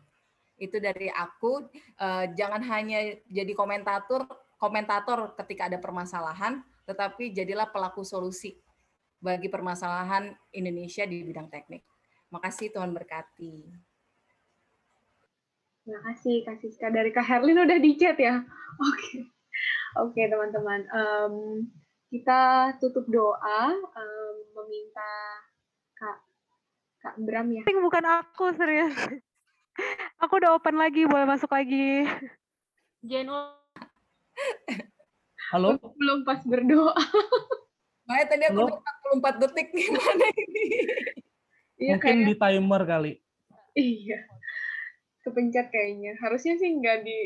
Itu 0.61 0.77
dari 0.77 1.09
aku. 1.09 1.73
Uh, 1.97 2.29
jangan 2.37 2.61
hanya 2.69 3.17
jadi 3.33 3.57
komentator, 3.57 4.29
komentator 4.61 5.33
ketika 5.41 5.73
ada 5.73 5.81
permasalahan, 5.81 6.61
tetapi 6.85 7.33
jadilah 7.33 7.73
pelaku 7.73 8.05
solusi 8.05 8.61
bagi 9.19 9.49
permasalahan 9.49 10.37
Indonesia 10.53 11.09
di 11.09 11.25
bidang 11.25 11.49
teknik. 11.49 11.81
Makasih 12.29 12.77
Tuhan 12.77 12.93
berkati. 12.93 13.89
Terima 15.89 16.05
kasih 16.13 16.45
Kak 16.45 16.61
Siska. 16.61 16.93
Dari 16.93 17.09
Kak 17.09 17.25
Herlin 17.25 17.65
udah 17.65 17.81
di 17.81 17.97
chat 17.97 18.21
ya? 18.21 18.45
Oke. 18.77 18.93
Okay. 18.93 19.17
Oke 19.97 20.21
okay, 20.21 20.25
teman-teman. 20.29 20.85
Um, 20.93 21.35
kita 22.13 22.73
tutup 22.77 23.09
doa 23.09 23.73
um, 23.73 24.35
meminta 24.53 25.13
Kak 26.99 27.15
Bram 27.23 27.49
ya. 27.55 27.63
Bukan 27.67 28.05
aku 28.05 28.55
serius. 28.59 28.95
Aku 30.19 30.43
udah 30.43 30.59
open 30.59 30.75
lagi, 30.75 31.07
boleh 31.07 31.23
masuk 31.23 31.55
lagi. 31.55 32.03
Jeno. 33.07 33.55
Halo? 35.55 35.79
Belum 35.95 36.27
pas 36.27 36.43
berdoa. 36.43 36.99
Makanya 38.11 38.27
tadi 38.27 38.45
aku 38.51 38.67
Halo? 38.67 39.23
44 39.39 39.43
detik 39.47 39.69
gimana 39.71 40.27
ini? 40.35 40.67
Iya, 41.79 41.95
Mungkin 41.95 42.17
kayak... 42.19 42.27
di 42.27 42.35
timer 42.35 42.83
kali. 42.83 43.13
Iya. 43.79 44.19
Kepencet 45.23 45.71
kayaknya. 45.71 46.19
Harusnya 46.19 46.59
sih 46.59 46.75
nggak 46.75 47.07
di 47.07 47.19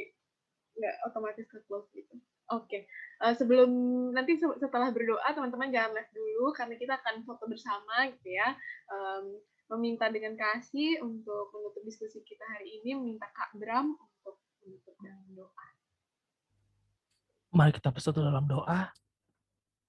nggak 0.76 0.94
otomatis 1.08 1.48
ke 1.48 1.64
close 1.64 1.88
gitu. 1.96 2.20
Oke. 2.52 2.68
Okay. 2.68 2.82
Uh, 3.22 3.32
eh, 3.32 3.34
sebelum 3.38 3.70
nanti 4.12 4.36
setelah 4.36 4.92
berdoa 4.92 5.24
teman-teman 5.32 5.72
jangan 5.72 5.96
live 5.96 6.12
dulu 6.12 6.52
karena 6.52 6.74
kita 6.76 7.00
akan 7.00 7.24
foto 7.24 7.48
bersama 7.48 8.10
gitu 8.12 8.28
ya. 8.28 8.52
Um, 8.92 9.40
meminta 9.72 10.12
dengan 10.12 10.36
kasih 10.36 11.00
untuk 11.00 11.48
menutup 11.56 11.80
diskusi 11.88 12.20
kita 12.20 12.44
hari 12.44 12.84
ini 12.84 12.92
meminta 12.92 13.24
Kak 13.32 13.56
Bram 13.56 13.96
untuk 13.96 14.36
menutup 14.60 14.94
dalam 15.00 15.24
doa. 15.32 15.66
Mari 17.56 17.72
kita 17.72 17.88
bersatu 17.88 18.20
dalam 18.20 18.44
doa. 18.44 18.92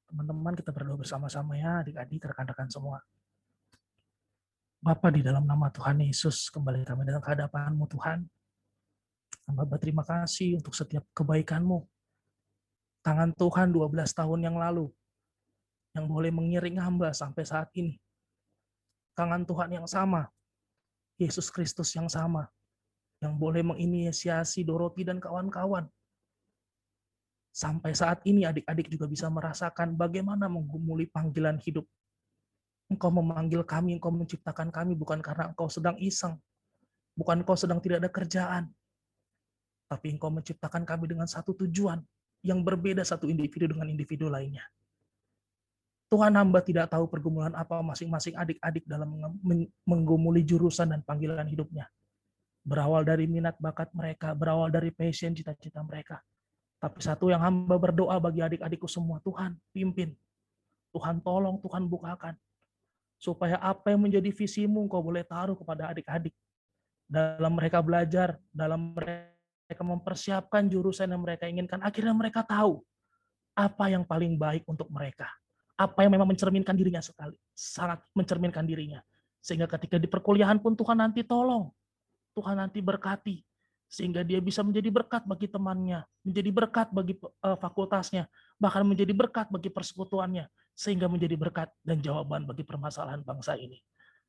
Teman-teman 0.07 0.55
kita 0.55 0.71
berdoa 0.71 0.99
bersama-sama 0.99 1.59
ya, 1.59 1.83
adik-adik, 1.83 2.31
rekan-rekan 2.31 2.71
semua. 2.71 3.03
Bapa 4.83 5.07
di 5.11 5.23
dalam 5.23 5.47
nama 5.47 5.71
Tuhan 5.71 6.03
Yesus, 6.03 6.51
kembali 6.51 6.83
kami 6.83 7.07
dalam 7.07 7.23
kehadapanmu 7.23 7.87
Tuhan. 7.87 8.27
Hamba 9.47 9.63
berterima 9.67 10.03
kasih 10.03 10.59
untuk 10.59 10.75
setiap 10.75 11.03
kebaikanmu. 11.15 11.83
Tangan 13.03 13.35
Tuhan 13.35 13.71
12 13.75 14.11
tahun 14.15 14.39
yang 14.47 14.55
lalu 14.55 14.87
yang 15.95 16.07
boleh 16.07 16.31
mengiring 16.31 16.79
hamba 16.83 17.15
sampai 17.15 17.43
saat 17.47 17.71
ini. 17.79 18.02
Tangan 19.13 19.45
Tuhan 19.45 19.69
yang 19.69 19.87
sama, 19.89 20.25
Yesus 21.21 21.53
Kristus 21.53 21.93
yang 21.93 22.09
sama, 22.09 22.49
yang 23.21 23.37
boleh 23.37 23.61
menginisiasi 23.61 24.65
Doroti 24.65 25.05
dan 25.05 25.21
kawan-kawan. 25.21 25.85
Sampai 27.53 27.93
saat 27.93 28.25
ini 28.25 28.49
adik-adik 28.49 28.89
juga 28.89 29.05
bisa 29.05 29.29
merasakan 29.29 29.93
bagaimana 29.93 30.49
menggumuli 30.49 31.05
panggilan 31.05 31.61
hidup. 31.61 31.85
Engkau 32.89 33.13
memanggil 33.13 33.61
kami, 33.61 34.01
engkau 34.01 34.09
menciptakan 34.09 34.73
kami 34.73 34.97
bukan 34.97 35.21
karena 35.21 35.53
engkau 35.53 35.69
sedang 35.69 35.93
iseng, 36.01 36.41
bukan 37.13 37.45
engkau 37.45 37.53
sedang 37.53 37.77
tidak 37.77 38.01
ada 38.01 38.09
kerjaan, 38.09 38.63
tapi 39.85 40.17
engkau 40.17 40.33
menciptakan 40.33 40.83
kami 40.89 41.05
dengan 41.05 41.29
satu 41.29 41.53
tujuan 41.53 42.01
yang 42.41 42.65
berbeda 42.65 43.05
satu 43.05 43.29
individu 43.29 43.69
dengan 43.69 43.87
individu 43.93 44.27
lainnya. 44.27 44.65
Tuhan 46.13 46.33
hamba 46.37 46.61
tidak 46.61 46.93
tahu 46.93 47.09
pergumulan 47.09 47.53
apa 47.57 47.81
masing-masing 47.81 48.37
adik-adik 48.37 48.85
dalam 48.85 49.17
menggumuli 49.81 50.45
jurusan 50.45 50.93
dan 50.93 51.01
panggilan 51.01 51.45
hidupnya. 51.49 51.89
Berawal 52.63 53.03
dari 53.03 53.25
minat 53.27 53.57
bakat 53.57 53.89
mereka, 53.97 54.31
berawal 54.37 54.69
dari 54.69 54.93
passion 54.93 55.33
cita-cita 55.33 55.81
mereka. 55.81 56.21
Tapi 56.77 56.99
satu 57.01 57.33
yang 57.33 57.41
hamba 57.41 57.81
berdoa 57.81 58.19
bagi 58.21 58.45
adik-adikku 58.45 58.85
semua, 58.85 59.19
Tuhan 59.25 59.57
pimpin. 59.73 60.13
Tuhan 60.93 61.17
tolong, 61.23 61.57
Tuhan 61.59 61.89
bukakan. 61.89 62.37
Supaya 63.17 63.57
apa 63.57 63.91
yang 63.91 64.05
menjadi 64.05 64.29
visimu 64.29 64.85
kau 64.91 65.01
boleh 65.01 65.25
taruh 65.25 65.57
kepada 65.57 65.91
adik-adik. 65.91 66.35
Dalam 67.09 67.57
mereka 67.57 67.81
belajar, 67.81 68.37
dalam 68.53 68.93
mereka 68.93 69.81
mempersiapkan 69.81 70.69
jurusan 70.69 71.09
yang 71.09 71.23
mereka 71.25 71.49
inginkan. 71.49 71.81
Akhirnya 71.81 72.13
mereka 72.13 72.45
tahu 72.45 72.85
apa 73.57 73.89
yang 73.89 74.05
paling 74.05 74.37
baik 74.37 74.61
untuk 74.69 74.87
mereka 74.93 75.29
apa 75.73 76.05
yang 76.05 76.11
memang 76.13 76.29
mencerminkan 76.29 76.77
dirinya 76.77 77.01
sekali, 77.01 77.33
sangat 77.53 78.05
mencerminkan 78.13 78.63
dirinya. 78.65 79.01
Sehingga 79.43 79.67
ketika 79.67 79.97
di 79.99 80.07
perkuliahan 80.07 80.61
pun 80.61 80.77
Tuhan 80.77 81.01
nanti 81.01 81.25
tolong, 81.25 81.73
Tuhan 82.37 82.61
nanti 82.61 82.79
berkati, 82.79 83.41
sehingga 83.89 84.21
dia 84.21 84.39
bisa 84.39 84.61
menjadi 84.61 84.89
berkat 84.93 85.25
bagi 85.25 85.49
temannya, 85.49 86.05
menjadi 86.23 86.49
berkat 86.53 86.87
bagi 86.93 87.17
uh, 87.19 87.57
fakultasnya, 87.57 88.29
bahkan 88.61 88.85
menjadi 88.85 89.11
berkat 89.11 89.49
bagi 89.49 89.73
persekutuannya, 89.73 90.47
sehingga 90.77 91.09
menjadi 91.09 91.35
berkat 91.35 91.69
dan 91.83 91.99
jawaban 91.99 92.45
bagi 92.45 92.63
permasalahan 92.63 93.25
bangsa 93.25 93.57
ini. 93.57 93.81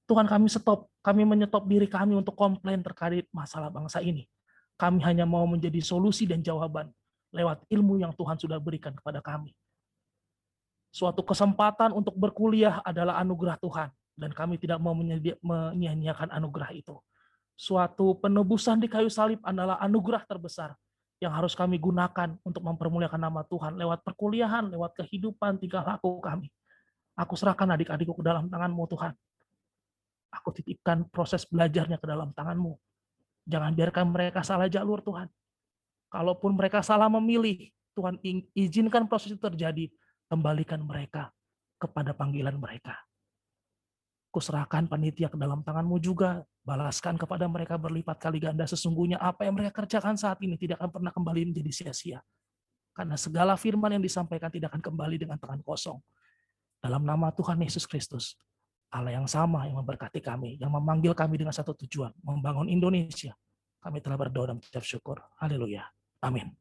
Tuhan 0.04 0.28
kami 0.28 0.52
stop, 0.52 0.92
kami 1.00 1.24
menyetop 1.24 1.64
diri 1.64 1.88
kami 1.88 2.12
untuk 2.12 2.36
komplain 2.36 2.84
terkait 2.84 3.24
masalah 3.32 3.72
bangsa 3.72 4.04
ini. 4.04 4.28
Kami 4.76 5.00
hanya 5.06 5.24
mau 5.24 5.46
menjadi 5.46 5.80
solusi 5.80 6.26
dan 6.26 6.44
jawaban 6.44 6.90
lewat 7.30 7.62
ilmu 7.70 8.02
yang 8.02 8.12
Tuhan 8.12 8.36
sudah 8.36 8.58
berikan 8.58 8.92
kepada 8.92 9.22
kami 9.22 9.54
suatu 10.94 11.26
kesempatan 11.26 11.90
untuk 11.90 12.14
berkuliah 12.14 12.78
adalah 12.86 13.18
anugerah 13.18 13.58
Tuhan 13.58 13.90
dan 14.14 14.30
kami 14.30 14.62
tidak 14.62 14.78
mau 14.78 14.94
menyia-nyiakan 14.94 16.30
anugerah 16.30 16.70
itu. 16.70 16.94
Suatu 17.58 18.14
penebusan 18.22 18.78
di 18.78 18.86
kayu 18.86 19.10
salib 19.10 19.42
adalah 19.42 19.82
anugerah 19.82 20.22
terbesar 20.22 20.78
yang 21.18 21.34
harus 21.34 21.58
kami 21.58 21.82
gunakan 21.82 22.38
untuk 22.46 22.62
mempermuliakan 22.62 23.18
nama 23.18 23.42
Tuhan 23.42 23.74
lewat 23.74 24.06
perkuliahan, 24.06 24.70
lewat 24.70 24.94
kehidupan, 25.02 25.58
tingkah 25.58 25.82
laku 25.82 26.22
kami. 26.22 26.46
Aku 27.18 27.34
serahkan 27.34 27.74
adik-adikku 27.74 28.14
ke 28.14 28.24
dalam 28.26 28.46
tanganmu 28.46 28.86
Tuhan. 28.90 29.14
Aku 30.30 30.50
titipkan 30.54 31.06
proses 31.10 31.46
belajarnya 31.46 31.98
ke 31.98 32.06
dalam 32.06 32.30
tanganmu. 32.34 32.74
Jangan 33.50 33.70
biarkan 33.74 34.14
mereka 34.14 34.46
salah 34.46 34.70
jalur 34.70 35.02
Tuhan. 35.02 35.26
Kalaupun 36.10 36.54
mereka 36.54 36.82
salah 36.86 37.10
memilih, 37.10 37.70
Tuhan 37.94 38.18
izinkan 38.54 39.06
proses 39.06 39.34
itu 39.34 39.42
terjadi 39.42 39.86
kembalikan 40.34 40.82
mereka 40.82 41.30
kepada 41.78 42.10
panggilan 42.10 42.58
mereka. 42.58 42.98
Kuserahkan 44.34 44.90
panitia 44.90 45.30
ke 45.30 45.38
dalam 45.38 45.62
tanganmu 45.62 46.02
juga, 46.02 46.42
balaskan 46.66 47.14
kepada 47.14 47.46
mereka 47.46 47.78
berlipat 47.78 48.18
kali 48.18 48.42
ganda 48.42 48.66
sesungguhnya 48.66 49.22
apa 49.22 49.46
yang 49.46 49.54
mereka 49.54 49.86
kerjakan 49.86 50.18
saat 50.18 50.42
ini 50.42 50.58
tidak 50.58 50.82
akan 50.82 50.90
pernah 50.90 51.12
kembali 51.14 51.54
menjadi 51.54 51.70
sia-sia. 51.70 52.18
Karena 52.98 53.14
segala 53.14 53.54
firman 53.54 53.94
yang 53.94 54.02
disampaikan 54.02 54.50
tidak 54.50 54.74
akan 54.74 54.82
kembali 54.82 55.22
dengan 55.22 55.38
tangan 55.38 55.62
kosong. 55.62 56.02
Dalam 56.82 57.06
nama 57.06 57.30
Tuhan 57.30 57.62
Yesus 57.62 57.86
Kristus, 57.86 58.34
Allah 58.90 59.14
yang 59.14 59.30
sama 59.30 59.70
yang 59.70 59.78
memberkati 59.78 60.18
kami, 60.18 60.58
yang 60.58 60.74
memanggil 60.74 61.14
kami 61.14 61.38
dengan 61.38 61.54
satu 61.54 61.70
tujuan, 61.86 62.10
membangun 62.22 62.66
Indonesia. 62.66 63.38
Kami 63.78 64.02
telah 64.02 64.18
berdoa 64.18 64.50
dan 64.50 64.58
mengucap 64.58 64.82
syukur. 64.82 65.22
Haleluya. 65.38 65.86
Amin. 66.22 66.54